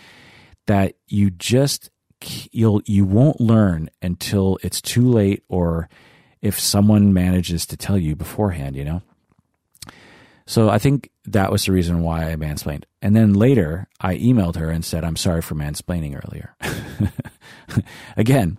that 0.66 0.94
you 1.08 1.30
just 1.30 1.90
you'll 2.52 2.82
you 2.84 3.04
won't 3.04 3.40
learn 3.40 3.90
until 4.00 4.60
it's 4.62 4.80
too 4.80 5.08
late 5.08 5.42
or 5.48 5.88
if 6.40 6.60
someone 6.60 7.12
manages 7.12 7.66
to 7.66 7.76
tell 7.76 7.98
you 7.98 8.14
beforehand, 8.14 8.76
you 8.76 8.84
know. 8.84 9.02
So 10.46 10.70
I 10.70 10.78
think 10.78 11.10
that 11.24 11.50
was 11.50 11.64
the 11.64 11.72
reason 11.72 12.00
why 12.02 12.30
I 12.30 12.36
mansplained. 12.36 12.84
And 13.02 13.16
then 13.16 13.34
later 13.34 13.88
I 14.00 14.18
emailed 14.18 14.54
her 14.54 14.70
and 14.70 14.84
said, 14.84 15.02
I'm 15.02 15.16
sorry 15.16 15.42
for 15.42 15.56
mansplaining 15.56 16.14
earlier. 16.24 16.54
Again, 18.16 18.56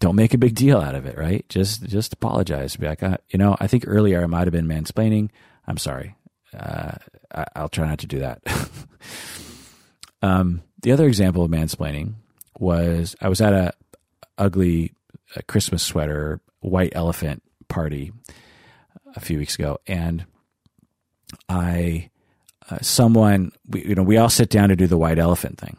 don't 0.00 0.16
make 0.16 0.34
a 0.34 0.38
big 0.38 0.54
deal 0.54 0.80
out 0.80 0.94
of 0.94 1.06
it, 1.06 1.16
right? 1.16 1.46
Just 1.48 1.84
just 1.84 2.14
apologize. 2.14 2.74
Be 2.74 2.88
like, 2.88 3.02
uh, 3.02 3.18
you 3.28 3.38
know, 3.38 3.56
I 3.60 3.66
think 3.66 3.84
earlier 3.86 4.22
I 4.22 4.26
might 4.26 4.46
have 4.46 4.52
been 4.52 4.66
mansplaining. 4.66 5.28
I'm 5.66 5.76
sorry. 5.76 6.16
Uh, 6.58 6.92
I, 7.32 7.60
will 7.60 7.68
try 7.68 7.86
not 7.86 8.00
to 8.00 8.06
do 8.06 8.18
that. 8.20 8.42
um, 10.22 10.62
the 10.82 10.90
other 10.92 11.06
example 11.06 11.44
of 11.44 11.50
mansplaining 11.50 12.14
was 12.58 13.14
I 13.20 13.28
was 13.28 13.40
at 13.40 13.52
a 13.52 13.72
ugly 14.38 14.94
uh, 15.36 15.42
Christmas 15.46 15.82
sweater 15.82 16.40
white 16.60 16.92
elephant 16.94 17.42
party 17.68 18.12
a 19.14 19.20
few 19.20 19.38
weeks 19.38 19.54
ago, 19.56 19.78
and 19.86 20.24
I 21.48 22.10
uh, 22.70 22.78
someone 22.80 23.52
we, 23.68 23.84
you 23.84 23.94
know 23.94 24.02
we 24.02 24.16
all 24.16 24.30
sit 24.30 24.48
down 24.48 24.70
to 24.70 24.76
do 24.76 24.86
the 24.86 24.98
white 24.98 25.18
elephant 25.18 25.58
thing, 25.58 25.76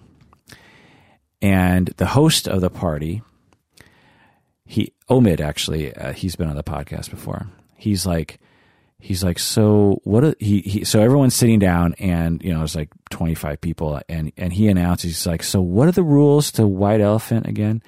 and 1.41 1.87
the 1.97 2.05
host 2.05 2.47
of 2.47 2.61
the 2.61 2.69
party 2.69 3.23
he 4.71 4.93
Omid 5.09 5.41
actually 5.41 5.93
uh, 5.93 6.13
he's 6.13 6.37
been 6.37 6.47
on 6.47 6.55
the 6.55 6.63
podcast 6.63 7.09
before. 7.09 7.45
He's 7.75 8.05
like 8.05 8.39
he's 8.99 9.21
like 9.21 9.37
so 9.37 9.99
what 10.05 10.23
a, 10.23 10.33
he, 10.39 10.61
he 10.61 10.85
so 10.85 11.01
everyone's 11.01 11.35
sitting 11.35 11.59
down 11.59 11.93
and 11.99 12.41
you 12.41 12.53
know 12.53 12.63
it's 12.63 12.75
like 12.75 12.89
25 13.09 13.59
people 13.59 13.99
and 14.07 14.31
and 14.37 14.53
he 14.53 14.69
announces 14.69 15.09
he's 15.09 15.27
like 15.27 15.43
so 15.43 15.59
what 15.59 15.87
are 15.87 15.91
the 15.91 16.03
rules 16.03 16.51
to 16.51 16.67
white 16.67 17.01
elephant 17.01 17.47
again 17.47 17.81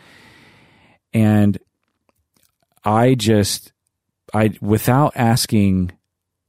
and 1.13 1.59
i 2.83 3.13
just 3.13 3.71
i 4.33 4.51
without 4.59 5.13
asking 5.15 5.91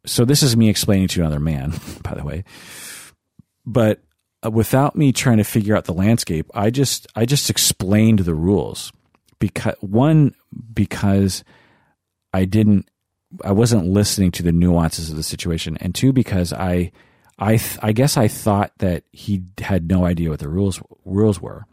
so 0.06 0.24
this 0.24 0.42
is 0.42 0.56
me 0.56 0.70
explaining 0.70 1.08
to 1.08 1.20
another 1.20 1.40
man 1.40 1.74
by 2.02 2.14
the 2.14 2.24
way 2.24 2.42
but 3.66 4.00
uh, 4.42 4.50
without 4.50 4.96
me 4.96 5.12
trying 5.12 5.36
to 5.36 5.44
figure 5.44 5.76
out 5.76 5.84
the 5.84 5.92
landscape 5.92 6.50
i 6.54 6.70
just 6.70 7.06
i 7.14 7.26
just 7.26 7.50
explained 7.50 8.20
the 8.20 8.34
rules 8.34 8.90
because 9.38 9.74
one 9.80 10.34
because 10.72 11.44
I 12.32 12.44
didn't 12.44 12.88
I 13.42 13.52
wasn't 13.52 13.86
listening 13.86 14.30
to 14.32 14.42
the 14.42 14.52
nuances 14.52 15.10
of 15.10 15.16
the 15.16 15.22
situation, 15.22 15.76
and 15.80 15.94
two 15.94 16.12
because 16.12 16.52
I 16.52 16.92
I 17.38 17.60
I 17.82 17.92
guess 17.92 18.16
I 18.16 18.28
thought 18.28 18.72
that 18.78 19.04
he 19.12 19.42
had 19.58 19.88
no 19.88 20.04
idea 20.04 20.30
what 20.30 20.40
the 20.40 20.48
rules 20.48 20.80
rules 21.04 21.40
were. 21.40 21.66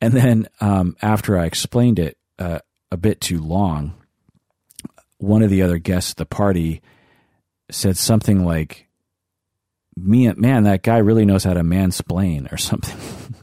And 0.00 0.12
then 0.12 0.48
um, 0.60 0.96
after 1.00 1.38
I 1.38 1.46
explained 1.46 1.98
it 1.98 2.18
uh, 2.38 2.58
a 2.92 2.96
bit 2.96 3.20
too 3.20 3.38
long, 3.38 3.94
one 5.18 5.42
of 5.42 5.50
the 5.50 5.62
other 5.62 5.78
guests 5.78 6.12
at 6.12 6.16
the 6.18 6.26
party 6.26 6.82
said 7.70 7.96
something 7.96 8.44
like, 8.44 8.86
"Me, 9.96 10.30
man, 10.32 10.64
that 10.64 10.82
guy 10.82 10.98
really 10.98 11.24
knows 11.24 11.44
how 11.44 11.54
to 11.54 11.62
mansplain 11.62 12.52
or 12.52 12.56
something." 12.56 13.34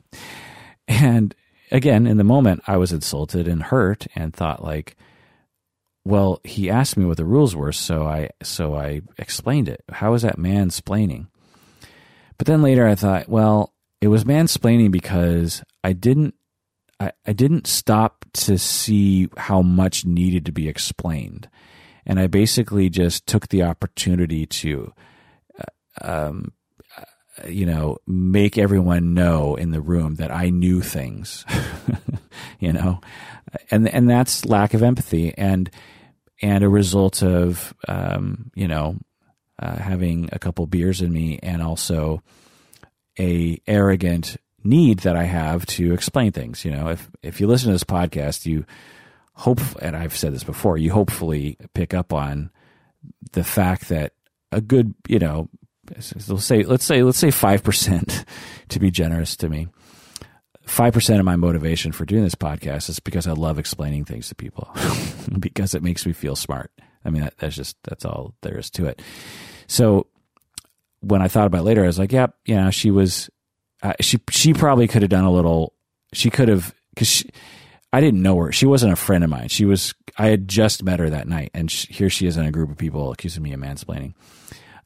and 0.87 1.35
again, 1.71 2.05
in 2.05 2.17
the 2.17 2.23
moment, 2.23 2.63
I 2.67 2.77
was 2.77 2.91
insulted 2.91 3.47
and 3.47 3.63
hurt 3.63 4.07
and 4.15 4.33
thought 4.33 4.63
like, 4.63 4.95
well, 6.03 6.39
he 6.43 6.69
asked 6.69 6.97
me 6.97 7.05
what 7.05 7.17
the 7.17 7.25
rules 7.25 7.55
were, 7.55 7.71
so 7.71 8.05
I 8.07 8.29
so 8.41 8.75
I 8.75 9.01
explained 9.17 9.69
it. 9.69 9.83
How 9.89 10.13
is 10.13 10.23
that 10.23 10.37
mansplaining? 10.37 11.27
But 12.37 12.47
then 12.47 12.61
later 12.61 12.87
I 12.87 12.95
thought, 12.95 13.29
well, 13.29 13.73
it 14.01 14.07
was 14.07 14.23
mansplaining 14.23 14.91
because 14.91 15.63
I 15.83 15.93
didn't 15.93 16.33
I, 16.99 17.11
I 17.25 17.33
didn't 17.33 17.67
stop 17.67 18.25
to 18.33 18.57
see 18.57 19.29
how 19.37 19.61
much 19.61 20.05
needed 20.05 20.45
to 20.45 20.51
be 20.51 20.67
explained. 20.67 21.49
And 22.05 22.19
I 22.19 22.27
basically 22.27 22.89
just 22.89 23.27
took 23.27 23.49
the 23.49 23.63
opportunity 23.63 24.45
to 24.47 24.93
uh, 25.59 26.27
um, 26.29 26.53
you 27.47 27.65
know, 27.65 27.97
make 28.07 28.57
everyone 28.57 29.13
know 29.13 29.55
in 29.55 29.71
the 29.71 29.81
room 29.81 30.15
that 30.15 30.31
I 30.31 30.49
knew 30.49 30.81
things, 30.81 31.45
you 32.59 32.73
know, 32.73 33.01
and 33.69 33.87
and 33.87 34.09
that's 34.09 34.45
lack 34.45 34.73
of 34.73 34.83
empathy 34.83 35.33
and 35.37 35.69
and 36.41 36.63
a 36.63 36.69
result 36.69 37.21
of 37.23 37.73
um, 37.87 38.51
you 38.55 38.67
know 38.67 38.97
uh, 39.59 39.75
having 39.75 40.29
a 40.31 40.39
couple 40.39 40.65
beers 40.67 41.01
in 41.01 41.11
me 41.11 41.39
and 41.43 41.61
also 41.61 42.21
a 43.19 43.61
arrogant 43.67 44.37
need 44.63 44.99
that 44.99 45.15
I 45.15 45.23
have 45.23 45.65
to 45.67 45.93
explain 45.93 46.31
things. 46.31 46.65
You 46.65 46.71
know, 46.71 46.89
if 46.89 47.09
if 47.21 47.39
you 47.39 47.47
listen 47.47 47.67
to 47.67 47.73
this 47.73 47.83
podcast, 47.83 48.45
you 48.45 48.65
hope, 49.33 49.59
and 49.81 49.95
I've 49.95 50.15
said 50.15 50.33
this 50.33 50.43
before, 50.43 50.77
you 50.77 50.91
hopefully 50.91 51.57
pick 51.73 51.93
up 51.93 52.13
on 52.13 52.51
the 53.31 53.43
fact 53.43 53.89
that 53.89 54.13
a 54.51 54.61
good, 54.61 54.93
you 55.07 55.19
know, 55.19 55.49
let's 55.95 56.45
say 56.45 56.63
let's 56.63 56.83
say 56.83 57.03
let's 57.03 57.17
say 57.17 57.31
five 57.31 57.63
percent 57.63 58.25
to 58.69 58.79
be 58.79 58.91
generous 58.91 59.35
to 59.37 59.49
me. 59.49 59.67
Five 60.63 60.93
percent 60.93 61.19
of 61.19 61.25
my 61.25 61.35
motivation 61.35 61.91
for 61.91 62.05
doing 62.05 62.23
this 62.23 62.35
podcast 62.35 62.89
is 62.89 62.99
because 62.99 63.27
I 63.27 63.33
love 63.33 63.59
explaining 63.59 64.05
things 64.05 64.29
to 64.29 64.35
people, 64.35 64.69
because 65.39 65.73
it 65.75 65.83
makes 65.83 66.05
me 66.05 66.13
feel 66.13 66.35
smart. 66.35 66.71
I 67.03 67.09
mean, 67.09 67.23
that, 67.23 67.37
that's 67.37 67.55
just 67.55 67.77
that's 67.83 68.05
all 68.05 68.35
there 68.41 68.57
is 68.57 68.69
to 68.71 68.85
it. 68.85 69.01
So 69.67 70.07
when 71.01 71.21
I 71.21 71.27
thought 71.27 71.47
about 71.47 71.65
later, 71.65 71.83
I 71.83 71.87
was 71.87 71.99
like, 71.99 72.11
"Yep, 72.11 72.35
yeah, 72.45 72.55
you 72.55 72.63
know, 72.63 72.71
she 72.71 72.91
was, 72.91 73.29
uh, 73.81 73.93
she 73.99 74.19
she 74.29 74.53
probably 74.53 74.87
could 74.87 75.01
have 75.01 75.09
done 75.09 75.25
a 75.25 75.31
little. 75.31 75.73
She 76.13 76.29
could 76.29 76.47
have 76.47 76.73
because 76.93 77.25
I 77.91 77.99
didn't 78.01 78.21
know 78.21 78.37
her. 78.37 78.51
She 78.51 78.65
wasn't 78.65 78.93
a 78.93 78.97
friend 78.97 79.23
of 79.23 79.29
mine. 79.29 79.49
She 79.49 79.65
was. 79.65 79.93
I 80.17 80.27
had 80.27 80.47
just 80.47 80.83
met 80.83 80.99
her 80.99 81.09
that 81.09 81.27
night, 81.27 81.51
and 81.53 81.71
she, 81.71 81.91
here 81.91 82.09
she 82.09 82.27
is 82.27 82.37
in 82.37 82.45
a 82.45 82.51
group 82.51 82.69
of 82.69 82.77
people 82.77 83.11
accusing 83.11 83.41
me 83.41 83.53
of 83.53 83.59
mansplaining 83.59 84.13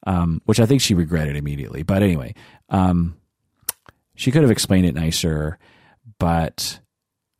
um, 0.05 0.41
which 0.45 0.59
I 0.59 0.65
think 0.65 0.81
she 0.81 0.93
regretted 0.93 1.35
immediately. 1.35 1.83
But 1.83 2.03
anyway, 2.03 2.35
um, 2.69 3.17
she 4.15 4.31
could 4.31 4.41
have 4.41 4.51
explained 4.51 4.85
it 4.85 4.95
nicer, 4.95 5.57
but 6.19 6.79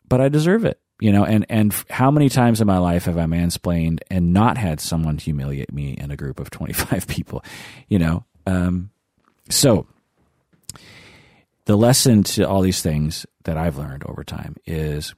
but 0.08 0.22
I 0.22 0.30
deserve 0.30 0.66
it, 0.66 0.80
you 1.00 1.12
know. 1.12 1.26
And 1.26 1.46
and 1.50 1.74
how 1.90 2.12
many 2.12 2.30
times 2.30 2.62
in 2.62 2.68
my 2.68 2.78
life 2.78 3.06
have 3.06 3.18
I 3.18 3.26
mansplained 3.26 4.00
and 4.10 4.34
not 4.34 4.58
had 4.58 4.80
someone 4.80 5.18
humiliate 5.18 5.74
me 5.74 5.94
in 5.94 6.12
a 6.12 6.18
group 6.18 6.40
of 6.40 6.50
twenty 6.52 6.74
five 6.74 7.08
people, 7.08 7.44
you 7.88 8.00
know? 8.00 8.26
Um, 8.48 8.92
so 9.50 9.88
the 11.66 11.76
lesson 11.76 12.24
to 12.24 12.48
all 12.48 12.62
these 12.62 12.82
things 12.82 13.26
that 13.44 13.58
I've 13.58 13.78
learned 13.78 14.04
over 14.06 14.24
time 14.24 14.56
is 14.66 15.14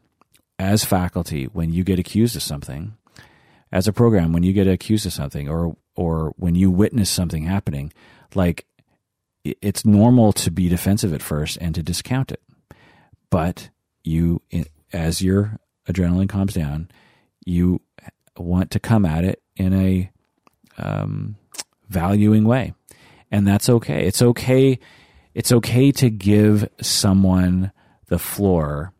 as 0.60 0.84
faculty, 0.84 1.46
when 1.46 1.72
you 1.72 1.84
get 1.84 2.00
accused 2.00 2.36
of 2.36 2.42
something, 2.42 2.96
as 3.72 3.88
a 3.88 3.94
program, 3.94 4.32
when 4.32 4.44
you 4.44 4.54
get 4.54 4.68
accused 4.68 5.06
of 5.06 5.14
something 5.14 5.50
or 5.50 5.76
or 5.98 6.34
when 6.38 6.56
you 6.56 6.72
witness 6.72 7.10
something 7.10 7.44
happening, 7.44 7.92
like 8.36 8.66
it's 9.44 9.84
normal 9.84 10.32
to 10.34 10.52
be 10.52 10.70
defensive 10.70 11.14
at 11.14 11.22
first 11.22 11.58
and 11.60 11.76
to 11.76 11.84
discount 11.84 12.32
it. 12.32 12.42
But 13.30 13.70
you, 14.04 14.42
as 14.94 15.22
your 15.22 15.60
adrenaline 15.90 16.30
calms 16.30 16.54
down, 16.54 16.90
you 17.46 17.82
want 18.38 18.72
to 18.72 18.80
come 18.80 19.06
at 19.06 19.26
it 19.26 19.42
in 19.56 19.74
a 19.74 20.12
um, 20.78 21.36
valuing 21.90 22.46
way, 22.46 22.74
and 23.32 23.48
that's 23.48 23.68
okay. 23.68 24.06
It's 24.06 24.22
okay. 24.22 24.80
It's 25.34 25.52
okay 25.52 25.92
to 25.94 26.10
give 26.10 26.70
someone 26.82 27.72
the 28.08 28.20
floor. 28.20 28.94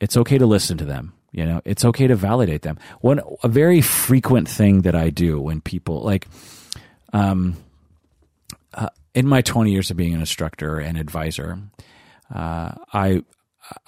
It's 0.00 0.16
okay 0.16 0.38
to 0.38 0.46
listen 0.46 0.76
to 0.78 0.84
them. 0.84 1.14
You 1.34 1.46
know, 1.46 1.60
it's 1.64 1.84
okay 1.84 2.06
to 2.06 2.14
validate 2.14 2.62
them. 2.62 2.78
One 3.00 3.20
a 3.42 3.48
very 3.48 3.80
frequent 3.80 4.48
thing 4.48 4.82
that 4.82 4.94
I 4.94 5.10
do 5.10 5.40
when 5.40 5.60
people 5.60 6.00
like, 6.02 6.28
um, 7.12 7.56
uh, 8.72 8.90
in 9.16 9.26
my 9.26 9.42
twenty 9.42 9.72
years 9.72 9.90
of 9.90 9.96
being 9.96 10.14
an 10.14 10.20
instructor 10.20 10.78
and 10.78 10.96
advisor, 10.96 11.58
uh, 12.32 12.74
I 12.92 13.24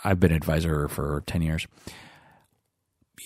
I've 0.02 0.18
been 0.18 0.32
advisor 0.32 0.88
for 0.88 1.22
ten 1.26 1.40
years. 1.40 1.68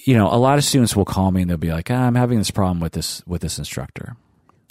You 0.05 0.19
know, 0.19 0.27
a 0.27 0.37
lot 0.37 0.59
of 0.59 0.65
students 0.65 0.95
will 0.95 1.07
call 1.07 1.31
me 1.31 1.41
and 1.41 1.51
they'll 1.51 1.57
be 1.57 1.73
like, 1.73 1.91
ah, 1.91 2.07
"I'm 2.07 2.15
having 2.15 2.37
this 2.37 2.51
problem 2.51 2.79
with 2.79 2.93
this 2.93 3.23
with 3.27 3.41
this 3.41 3.59
instructor," 3.59 4.17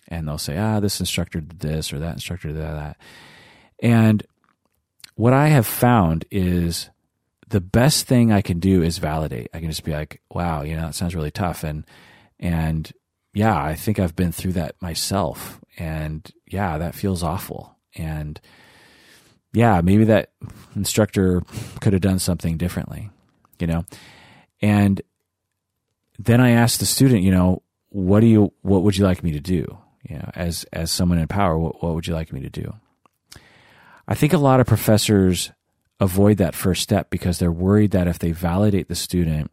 and 0.08 0.28
they'll 0.28 0.38
say, 0.38 0.60
"Ah, 0.60 0.80
this 0.80 1.00
instructor 1.00 1.42
did 1.42 1.60
this 1.60 1.92
or 1.92 1.98
that 1.98 2.14
instructor 2.14 2.50
did 2.50 2.58
that," 2.58 2.98
and 3.82 4.24
what 5.16 5.34
I 5.34 5.48
have 5.48 5.66
found 5.66 6.26
is 6.30 6.92
the 7.50 7.62
best 7.62 8.06
thing 8.06 8.32
I 8.32 8.42
can 8.42 8.60
do 8.60 8.82
is 8.82 9.00
validate. 9.00 9.50
I 9.54 9.60
can 9.60 9.70
just 9.70 9.84
be 9.84 9.92
like, 9.92 10.22
wow, 10.32 10.62
you 10.62 10.76
know, 10.76 10.84
that 10.84 10.96
sounds 10.96 11.16
really 11.16 11.32
tough. 11.32 11.64
And, 11.64 11.86
and 12.40 12.92
yeah, 13.34 13.62
I 13.62 13.76
think 13.76 14.00
I've 14.00 14.16
been 14.16 14.32
through 14.32 14.54
that 14.54 14.76
myself. 14.82 15.60
And 15.78 16.30
yeah, 16.48 16.78
that 16.78 16.96
feels 16.96 17.24
awful. 17.24 17.76
And 17.96 18.40
yeah, 19.52 19.82
maybe 19.82 20.06
that 20.06 20.32
instructor 20.76 21.42
could 21.82 21.94
have 21.94 22.04
done 22.04 22.20
something 22.20 22.58
differently, 22.58 23.10
you 23.60 23.68
know? 23.68 23.84
And 24.62 25.02
then 26.20 26.42
I 26.42 26.52
asked 26.52 26.80
the 26.80 26.86
student, 26.86 27.24
you 27.24 27.32
know, 27.32 27.64
what 27.90 28.20
do 28.20 28.28
you, 28.28 28.54
what 28.62 28.84
would 28.84 28.96
you 28.96 29.06
like 29.06 29.24
me 29.24 29.32
to 29.32 29.40
do? 29.40 29.78
You 30.08 30.18
know, 30.18 30.30
as, 30.36 30.66
as 30.72 30.92
someone 30.92 31.18
in 31.18 31.28
power, 31.28 31.58
what, 31.58 31.82
what 31.82 31.96
would 31.96 32.06
you 32.06 32.14
like 32.14 32.32
me 32.32 32.42
to 32.42 32.50
do? 32.50 32.76
I 34.08 34.16
think 34.16 34.34
a 34.34 34.38
lot 34.38 34.60
of 34.60 34.68
professors 34.68 35.52
avoid 36.00 36.38
that 36.38 36.56
first 36.56 36.82
step 36.82 37.10
because 37.10 37.40
they're 37.40 37.52
worried 37.52 37.92
that 37.92 38.08
if 38.08 38.20
they 38.20 38.32
validate 38.32 38.88
the 38.88 38.96
student, 38.96 39.52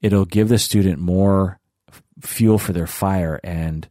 it'll 0.00 0.24
give 0.24 0.48
the 0.48 0.58
student 0.58 0.98
more 0.98 1.58
fuel 2.20 2.58
for 2.58 2.72
their 2.72 2.86
fire 2.86 3.40
and 3.42 3.88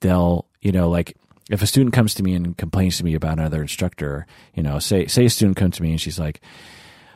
they'll, 0.00 0.46
you 0.60 0.72
know, 0.72 0.88
like 0.88 1.16
if 1.50 1.62
a 1.62 1.66
student 1.66 1.92
comes 1.92 2.14
to 2.14 2.22
me 2.22 2.34
and 2.34 2.56
complains 2.56 2.96
to 2.98 3.04
me 3.04 3.14
about 3.14 3.38
another 3.38 3.60
instructor, 3.60 4.26
you 4.54 4.62
know, 4.62 4.78
say 4.78 5.06
say 5.06 5.24
a 5.24 5.30
student 5.30 5.56
comes 5.56 5.76
to 5.76 5.82
me 5.82 5.90
and 5.90 6.00
she's 6.00 6.18
like, 6.18 6.40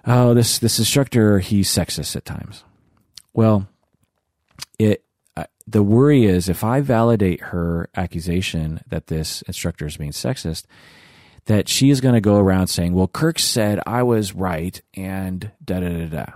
"Oh, 0.05 0.35
this 0.35 0.59
this 0.59 0.79
instructor, 0.79 1.39
he's 1.39 1.69
sexist 1.69 2.17
at 2.17 2.25
times." 2.25 2.65
Well, 3.33 3.69
it 4.79 5.05
uh, 5.37 5.45
the 5.67 5.85
worry 5.85 6.25
is 6.25 6.49
if 6.49 6.65
I 6.65 6.81
validate 6.81 7.41
her 7.41 7.89
accusation 7.97 8.81
that 8.89 9.07
this 9.07 9.43
instructor 9.43 9.87
is 9.87 9.97
being 9.97 10.11
sexist, 10.11 10.65
that 11.47 11.69
she 11.69 11.91
is 11.91 12.01
going 12.01 12.15
to 12.15 12.21
go 12.21 12.39
around 12.39 12.69
saying, 12.69 12.95
well, 12.95 13.09
Kirk 13.09 13.39
said 13.39 13.81
I 13.87 14.03
was 14.03 14.35
right 14.35 14.81
and 14.95 15.51
da 15.65 15.81
da 15.81 15.89
da 15.89 16.07
da. 16.07 16.27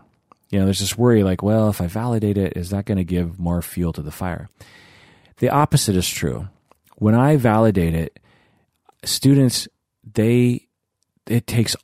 You 0.51 0.59
know, 0.59 0.65
there's 0.65 0.81
this 0.81 0.97
worry 0.97 1.23
like, 1.23 1.43
well, 1.43 1.69
if 1.69 1.81
I 1.81 1.87
validate 1.87 2.39
it, 2.39 2.57
is 2.57 2.71
that 2.71 2.87
going 2.87 2.99
to 2.99 3.05
give 3.05 3.39
more 3.39 3.61
fuel 3.63 3.93
to 3.95 4.03
the 4.03 4.11
fire? 4.11 4.49
The 5.39 5.51
opposite 5.51 5.97
is 5.97 6.09
true. 6.09 6.49
When 6.97 7.15
I 7.15 7.37
validate 7.37 7.95
it, 7.95 8.19
students, 9.05 9.69
they, 10.15 10.67
it 11.27 11.47
takes 11.47 11.77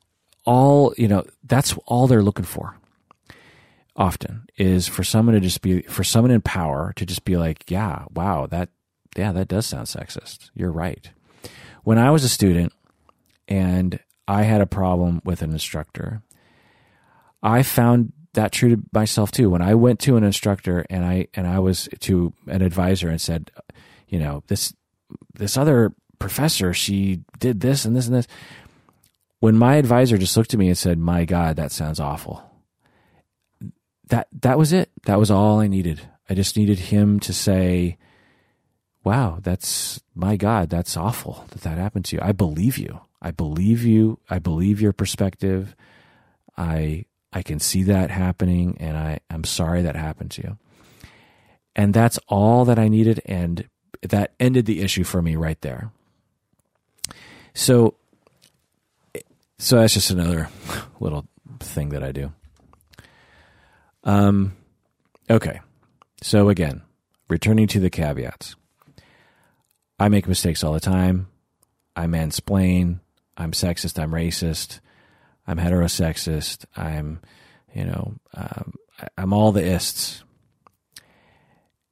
all, 0.44 0.94
you 0.96 1.08
know, 1.08 1.24
that's 1.44 1.74
all 1.86 2.06
they're 2.06 2.22
looking 2.22 2.44
for 2.44 2.76
often 3.96 4.46
is 4.56 4.88
for 4.88 5.04
someone 5.04 5.34
to 5.34 5.40
just 5.40 5.62
be, 5.62 5.82
for 5.82 6.02
someone 6.02 6.30
in 6.30 6.40
power 6.40 6.92
to 6.96 7.06
just 7.06 7.24
be 7.24 7.36
like, 7.36 7.70
yeah, 7.70 8.04
wow, 8.12 8.46
that, 8.46 8.70
yeah, 9.16 9.30
that 9.30 9.48
does 9.48 9.66
sound 9.66 9.86
sexist. 9.86 10.50
You're 10.54 10.72
right. 10.72 11.10
When 11.84 11.98
I 11.98 12.10
was 12.10 12.24
a 12.24 12.28
student, 12.28 12.72
and 13.48 13.98
I 14.26 14.42
had 14.42 14.60
a 14.60 14.66
problem 14.66 15.20
with 15.24 15.42
an 15.42 15.52
instructor. 15.52 16.22
I 17.42 17.62
found 17.62 18.12
that 18.34 18.52
true 18.52 18.76
to 18.76 18.82
myself 18.92 19.30
too. 19.30 19.50
When 19.50 19.62
I 19.62 19.74
went 19.74 20.00
to 20.00 20.16
an 20.16 20.24
instructor 20.24 20.84
and 20.90 21.04
I 21.04 21.28
and 21.34 21.46
I 21.46 21.58
was 21.58 21.88
to 22.00 22.32
an 22.46 22.62
advisor 22.62 23.08
and 23.08 23.20
said, 23.20 23.50
you 24.08 24.18
know, 24.18 24.42
this 24.48 24.74
this 25.34 25.56
other 25.56 25.92
professor, 26.18 26.72
she 26.72 27.22
did 27.38 27.60
this 27.60 27.84
and 27.84 27.94
this 27.94 28.06
and 28.06 28.16
this. 28.16 28.26
When 29.40 29.56
my 29.56 29.76
advisor 29.76 30.16
just 30.16 30.36
looked 30.36 30.54
at 30.54 30.60
me 30.60 30.68
and 30.68 30.78
said, 30.78 30.98
"My 30.98 31.24
God, 31.24 31.56
that 31.56 31.70
sounds 31.70 32.00
awful," 32.00 32.42
that 34.08 34.28
that 34.40 34.58
was 34.58 34.72
it. 34.72 34.90
That 35.04 35.18
was 35.18 35.30
all 35.30 35.60
I 35.60 35.66
needed. 35.66 36.00
I 36.28 36.34
just 36.34 36.56
needed 36.56 36.78
him 36.78 37.20
to 37.20 37.32
say, 37.32 37.98
"Wow, 39.04 39.40
that's 39.42 40.00
my 40.14 40.36
God, 40.36 40.70
that's 40.70 40.96
awful 40.96 41.44
that 41.50 41.60
that 41.62 41.76
happened 41.76 42.06
to 42.06 42.16
you. 42.16 42.22
I 42.22 42.32
believe 42.32 42.78
you." 42.78 43.00
I 43.24 43.30
believe 43.30 43.84
you. 43.84 44.20
I 44.28 44.38
believe 44.38 44.82
your 44.82 44.92
perspective. 44.92 45.74
I 46.58 47.06
I 47.32 47.42
can 47.42 47.58
see 47.58 47.84
that 47.84 48.10
happening, 48.10 48.76
and 48.78 48.98
I 48.98 49.20
I'm 49.30 49.44
sorry 49.44 49.82
that 49.82 49.96
happened 49.96 50.30
to 50.32 50.42
you. 50.42 50.58
And 51.74 51.94
that's 51.94 52.18
all 52.28 52.66
that 52.66 52.78
I 52.78 52.88
needed, 52.88 53.22
and 53.24 53.66
that 54.02 54.34
ended 54.38 54.66
the 54.66 54.82
issue 54.82 55.04
for 55.04 55.22
me 55.22 55.36
right 55.36 55.60
there. 55.62 55.90
So, 57.54 57.94
so 59.58 59.78
that's 59.78 59.94
just 59.94 60.10
another 60.10 60.50
little 61.00 61.26
thing 61.60 61.88
that 61.88 62.04
I 62.04 62.12
do. 62.12 62.32
Um, 64.04 64.54
okay. 65.30 65.60
So 66.22 66.50
again, 66.50 66.82
returning 67.28 67.68
to 67.68 67.80
the 67.80 67.90
caveats. 67.90 68.54
I 69.98 70.08
make 70.08 70.28
mistakes 70.28 70.62
all 70.62 70.74
the 70.74 70.80
time. 70.80 71.28
I 71.96 72.06
mansplain. 72.06 73.00
I'm 73.36 73.52
sexist. 73.52 73.98
I'm 74.02 74.12
racist. 74.12 74.80
I'm 75.46 75.58
heterosexist. 75.58 76.64
I'm, 76.76 77.20
you 77.74 77.84
know, 77.84 78.14
um, 78.34 78.74
I'm 79.18 79.32
all 79.32 79.52
the 79.52 79.64
ists. 79.64 80.24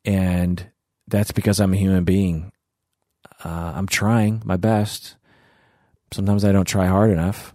And 0.04 0.70
that's 1.08 1.32
because 1.32 1.60
I'm 1.60 1.74
a 1.74 1.76
human 1.76 2.04
being. 2.04 2.52
Uh, 3.44 3.72
I'm 3.74 3.86
trying 3.86 4.42
my 4.44 4.56
best. 4.56 5.16
Sometimes 6.12 6.44
I 6.44 6.52
don't 6.52 6.66
try 6.66 6.86
hard 6.86 7.10
enough. 7.10 7.54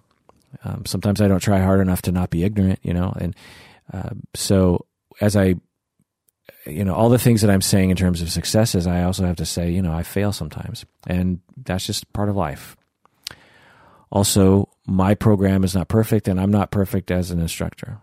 Um, 0.64 0.85
sometimes 0.85 1.22
I 1.22 1.27
don't 1.27 1.39
try 1.39 1.59
hard 1.59 1.80
enough 1.80 2.01
to 2.03 2.11
not 2.11 2.30
be 2.30 2.43
ignorant, 2.43 2.80
you 2.81 2.93
know. 2.93 3.14
And 3.19 3.35
uh, 3.93 4.09
so 4.34 4.85
as 5.22 5.35
I, 5.35 5.55
you 6.65 6.84
know, 6.84 6.93
all 6.93 7.09
the 7.09 7.19
things 7.19 7.41
that 7.41 7.49
I'm 7.49 7.61
saying 7.61 7.89
in 7.89 7.97
terms 7.97 8.22
of 8.22 8.30
successes, 8.30 8.88
I 8.88 9.03
also 9.03 9.26
have 9.26 9.38
to 9.38 9.45
say, 9.45 9.72
you 9.72 9.81
know, 9.81 9.93
I 9.93 10.03
fail 10.03 10.31
sometimes, 10.31 10.85
and 11.05 11.39
that's 11.64 11.85
just 11.85 12.11
part 12.14 12.30
of 12.30 12.35
life. 12.35 12.76
Also, 14.11 14.69
my 14.85 15.15
program 15.15 15.63
is 15.63 15.75
not 15.75 15.88
perfect, 15.88 16.27
and 16.27 16.39
I'm 16.39 16.51
not 16.51 16.71
perfect 16.71 17.11
as 17.11 17.31
an 17.31 17.39
instructor. 17.39 17.99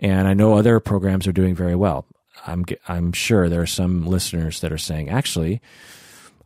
And 0.00 0.26
I 0.26 0.34
know 0.34 0.54
other 0.54 0.80
programs 0.80 1.26
are 1.28 1.32
doing 1.32 1.54
very 1.54 1.76
well. 1.76 2.06
I'm 2.46 2.64
I'm 2.88 3.12
sure 3.12 3.48
there 3.48 3.60
are 3.62 3.66
some 3.66 4.06
listeners 4.06 4.60
that 4.60 4.72
are 4.72 4.78
saying, 4.78 5.10
actually, 5.10 5.60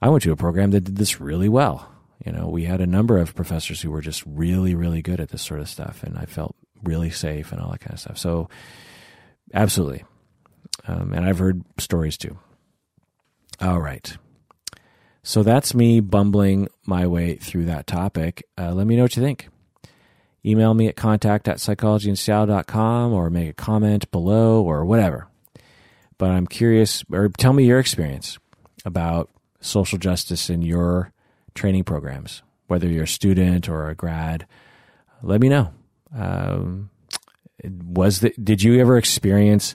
I 0.03 0.09
went 0.11 0.23
to 0.25 0.33
a 0.33 0.37
program 0.37 0.73
that 0.73 0.85
did 0.85 0.97
this 0.97 1.21
really 1.21 1.49
well. 1.49 1.91
You 2.25 2.33
know, 2.33 2.49
we 2.49 2.65
had 2.65 2.81
a 2.81 2.87
number 2.87 3.19
of 3.19 3.35
professors 3.35 3.81
who 3.81 3.91
were 3.91 4.01
just 4.01 4.23
really, 4.27 4.75
really 4.75 5.01
good 5.01 5.21
at 5.21 5.31
this 5.31 5.43
sort 5.43 5.61
of 5.61 5.69
stuff, 5.69 6.03
and 6.03 6.19
I 6.19 6.27
felt 6.27 6.55
really 6.83 7.11
safe 7.11 7.53
and 7.53 7.61
all 7.61 7.71
that 7.71 7.81
kind 7.81 7.95
of 7.95 8.01
stuff. 8.01 8.19
So, 8.19 8.49
absolutely. 9.55 10.05
Um, 10.87 11.13
and 11.13 11.25
I've 11.25 11.39
heard 11.39 11.65
stories 11.79 12.17
too. 12.17 12.39
All 13.61 13.81
right. 13.81 14.17
So 15.27 15.43
that's 15.43 15.75
me 15.75 15.99
bumbling 15.99 16.69
my 16.85 17.09
way 17.09 17.35
through 17.35 17.65
that 17.65 17.89
topic. 17.89 18.47
Uh, 18.57 18.73
let 18.73 18.87
me 18.87 18.95
know 18.95 19.03
what 19.03 19.17
you 19.17 19.23
think. 19.25 19.49
Email 20.45 20.73
me 20.73 20.87
at 20.87 20.95
contact 20.95 21.49
at 21.49 21.57
psychologyinseattle.com 21.57 23.13
or 23.13 23.29
make 23.29 23.49
a 23.49 23.53
comment 23.53 24.09
below 24.13 24.63
or 24.63 24.85
whatever. 24.85 25.27
But 26.17 26.31
I'm 26.31 26.47
curious, 26.47 27.05
or 27.11 27.29
tell 27.29 27.53
me 27.53 27.67
your 27.67 27.81
experience 27.81 28.39
about 28.85 29.29
social 29.61 29.99
justice 29.99 30.49
in 30.49 30.63
your 30.63 31.13
training 31.57 31.83
programs, 31.83 32.45
whether 32.69 32.87
you're 32.87 33.03
a 33.03 33.09
student 33.09 33.69
or 33.69 33.89
a 33.89 33.97
grad. 33.97 34.47
Let 35.25 35.41
me 35.41 35.49
know. 35.49 35.73
Um, 36.15 36.91
was 37.65 38.21
the, 38.21 38.33
did 38.41 38.63
you 38.63 38.81
ever 38.81 38.97
experience 38.97 39.75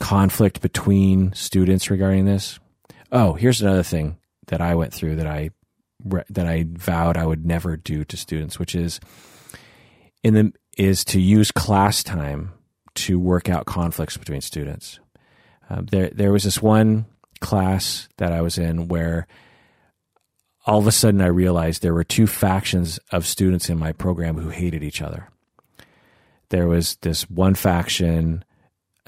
conflict 0.00 0.62
between 0.62 1.34
students 1.34 1.90
regarding 1.90 2.24
this? 2.24 2.58
Oh, 3.12 3.34
here's 3.34 3.60
another 3.60 3.82
thing 3.82 4.16
that 4.46 4.60
I 4.60 4.74
went 4.74 4.92
through 4.92 5.16
that 5.16 5.26
I 5.26 5.50
that 6.30 6.46
I 6.46 6.66
vowed 6.68 7.16
I 7.16 7.26
would 7.26 7.46
never 7.46 7.76
do 7.76 8.04
to 8.04 8.16
students, 8.16 8.58
which 8.58 8.74
is 8.74 9.00
in 10.22 10.34
the 10.34 10.52
is 10.76 11.04
to 11.06 11.20
use 11.20 11.50
class 11.50 12.02
time 12.02 12.52
to 12.94 13.18
work 13.18 13.48
out 13.48 13.66
conflicts 13.66 14.16
between 14.16 14.40
students. 14.40 15.00
Um, 15.68 15.86
there 15.86 16.10
there 16.10 16.32
was 16.32 16.44
this 16.44 16.62
one 16.62 17.06
class 17.40 18.08
that 18.18 18.32
I 18.32 18.40
was 18.40 18.58
in 18.58 18.88
where 18.88 19.26
all 20.66 20.78
of 20.78 20.86
a 20.86 20.92
sudden 20.92 21.20
I 21.20 21.26
realized 21.26 21.82
there 21.82 21.94
were 21.94 22.04
two 22.04 22.26
factions 22.26 22.98
of 23.12 23.26
students 23.26 23.70
in 23.70 23.78
my 23.78 23.92
program 23.92 24.36
who 24.36 24.48
hated 24.48 24.82
each 24.82 25.00
other. 25.00 25.28
There 26.48 26.66
was 26.66 26.96
this 27.02 27.28
one 27.30 27.54
faction 27.54 28.44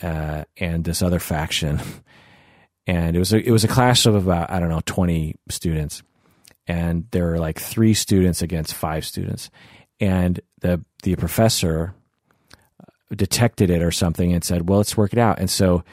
uh, 0.03 0.45
and 0.57 0.85
this 0.85 1.03
other 1.03 1.19
faction, 1.19 1.81
and 2.89 3.15
it 3.15 3.19
was 3.19 3.33
a, 3.35 3.39
it 3.47 3.53
was 3.53 3.63
a 3.63 3.69
class 3.69 4.07
of 4.07 4.15
about 4.15 4.51
I 4.51 4.59
don't 4.59 4.71
know 4.71 4.81
twenty 4.85 5.37
students, 5.51 6.03
and 6.67 7.07
there 7.13 7.27
were 7.27 7.39
like 7.39 7.61
three 7.61 7.95
students 7.95 8.43
against 8.43 8.75
five 8.75 9.05
students, 9.05 9.51
and 10.01 10.41
the 10.61 10.83
the 11.05 11.15
professor 11.15 11.95
uh, 12.55 13.15
detected 13.15 13.71
it 13.71 13.83
or 13.83 13.93
something 13.93 14.33
and 14.33 14.43
said, 14.43 14.69
"Well, 14.69 14.79
let's 14.79 14.97
work 14.97 15.13
it 15.13 15.19
out," 15.19 15.39
and 15.39 15.51
so 15.51 15.85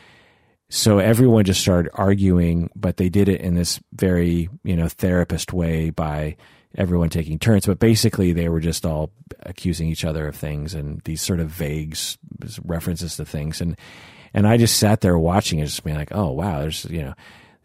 so 0.70 1.00
everyone 1.00 1.44
just 1.44 1.62
started 1.62 1.92
arguing, 1.94 2.70
but 2.76 2.98
they 2.98 3.10
did 3.10 3.30
it 3.30 3.42
in 3.42 3.56
this 3.56 3.80
very, 3.94 4.50
you 4.64 4.76
know, 4.76 4.88
therapist 4.88 5.54
way 5.54 5.90
by 5.90 6.38
everyone 6.78 7.10
taking 7.10 7.38
turns. 7.38 7.66
But 7.66 7.80
basically, 7.80 8.34
they 8.34 8.50
were 8.50 8.62
just 8.62 8.86
all 8.86 9.12
accusing 9.44 9.90
each 9.90 10.06
other 10.06 10.28
of 10.28 10.36
things 10.36 10.74
and 10.74 11.02
these 11.02 11.22
sort 11.22 11.40
of 11.40 11.50
vague 11.50 11.96
references 12.64 13.18
to 13.18 13.26
things. 13.26 13.62
And 13.62 13.78
and 14.36 14.46
I 14.46 14.58
just 14.58 14.78
sat 14.78 15.00
there 15.00 15.18
watching 15.18 15.60
it, 15.60 15.66
just 15.66 15.84
being 15.84 15.96
like, 15.96 16.14
oh 16.14 16.32
wow, 16.32 16.60
there's 16.60 16.86
you 16.86 17.02
know, 17.02 17.14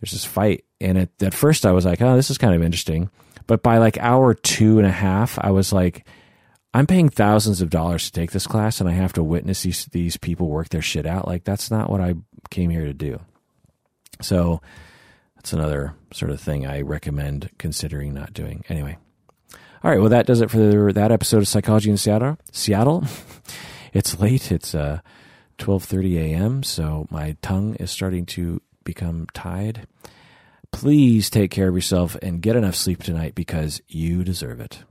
there's 0.01 0.13
this 0.13 0.25
fight. 0.25 0.65
And 0.81 0.97
at, 0.97 1.11
at 1.21 1.35
first, 1.35 1.67
I 1.67 1.73
was 1.73 1.85
like, 1.85 2.01
oh, 2.01 2.15
this 2.15 2.31
is 2.31 2.39
kind 2.39 2.55
of 2.55 2.63
interesting. 2.63 3.11
But 3.49 3.65
by 3.65 3.79
like 3.79 3.99
hour 3.99 4.35
two 4.35 4.79
and 4.79 4.87
a 4.87 4.93
half, 4.93 5.37
I 5.41 5.51
was 5.51 5.73
like, 5.73 6.07
I'm 6.73 6.87
paying 6.87 7.09
thousands 7.09 7.61
of 7.61 7.71
dollars 7.71 8.05
to 8.05 8.13
take 8.13 8.31
this 8.31 8.47
class 8.47 8.81
and 8.81 8.89
I 8.89 8.93
have 8.93 9.13
to 9.15 9.23
witness 9.25 9.65
these 9.65 9.87
these 9.87 10.17
people 10.17 10.49
work 10.49 10.69
their 10.69 10.81
shit 10.81 11.07
out. 11.07 11.27
Like 11.27 11.43
that's 11.43 11.73
not 11.73 11.91
what 11.91 12.01
I 12.01 12.15
came 12.51 12.71
here 12.71 12.85
to 12.85 12.95
do. 12.95 13.19
So 14.23 14.63
that's 15.35 15.53
another 15.53 15.95
sort 16.13 16.31
of 16.31 16.41
thing 16.41 16.67
I 16.67 16.83
recommend 16.83 17.51
considering 17.59 18.15
not 18.15 18.33
doing. 18.33 18.65
Anyway. 18.69 18.97
All 19.83 19.91
right, 19.91 19.99
well 19.99 20.11
that 20.11 20.27
does 20.27 20.41
it 20.41 20.53
for 20.53 20.93
that 20.93 21.11
episode 21.11 21.39
of 21.39 21.49
Psychology 21.49 21.91
in 21.91 21.97
Seattle. 21.97 22.39
Seattle. 22.53 23.05
it's 23.93 24.21
late. 24.21 24.53
It's 24.53 24.73
uh 24.73 25.01
12:30 25.61 26.17
a.m., 26.19 26.63
so 26.63 27.07
my 27.11 27.37
tongue 27.43 27.77
is 27.77 27.91
starting 27.91 28.27
to 28.27 28.61
become 28.83 29.29
tied. 29.33 29.87
Please 30.73 31.31
take 31.31 31.51
care 31.51 31.69
of 31.69 31.75
yourself 31.75 32.17
and 32.23 32.41
get 32.41 32.57
enough 32.57 32.75
sleep 32.75 33.03
tonight 33.03 33.35
because 33.35 33.83
you 33.89 34.25
deserve 34.25 34.61
it. 34.61 34.85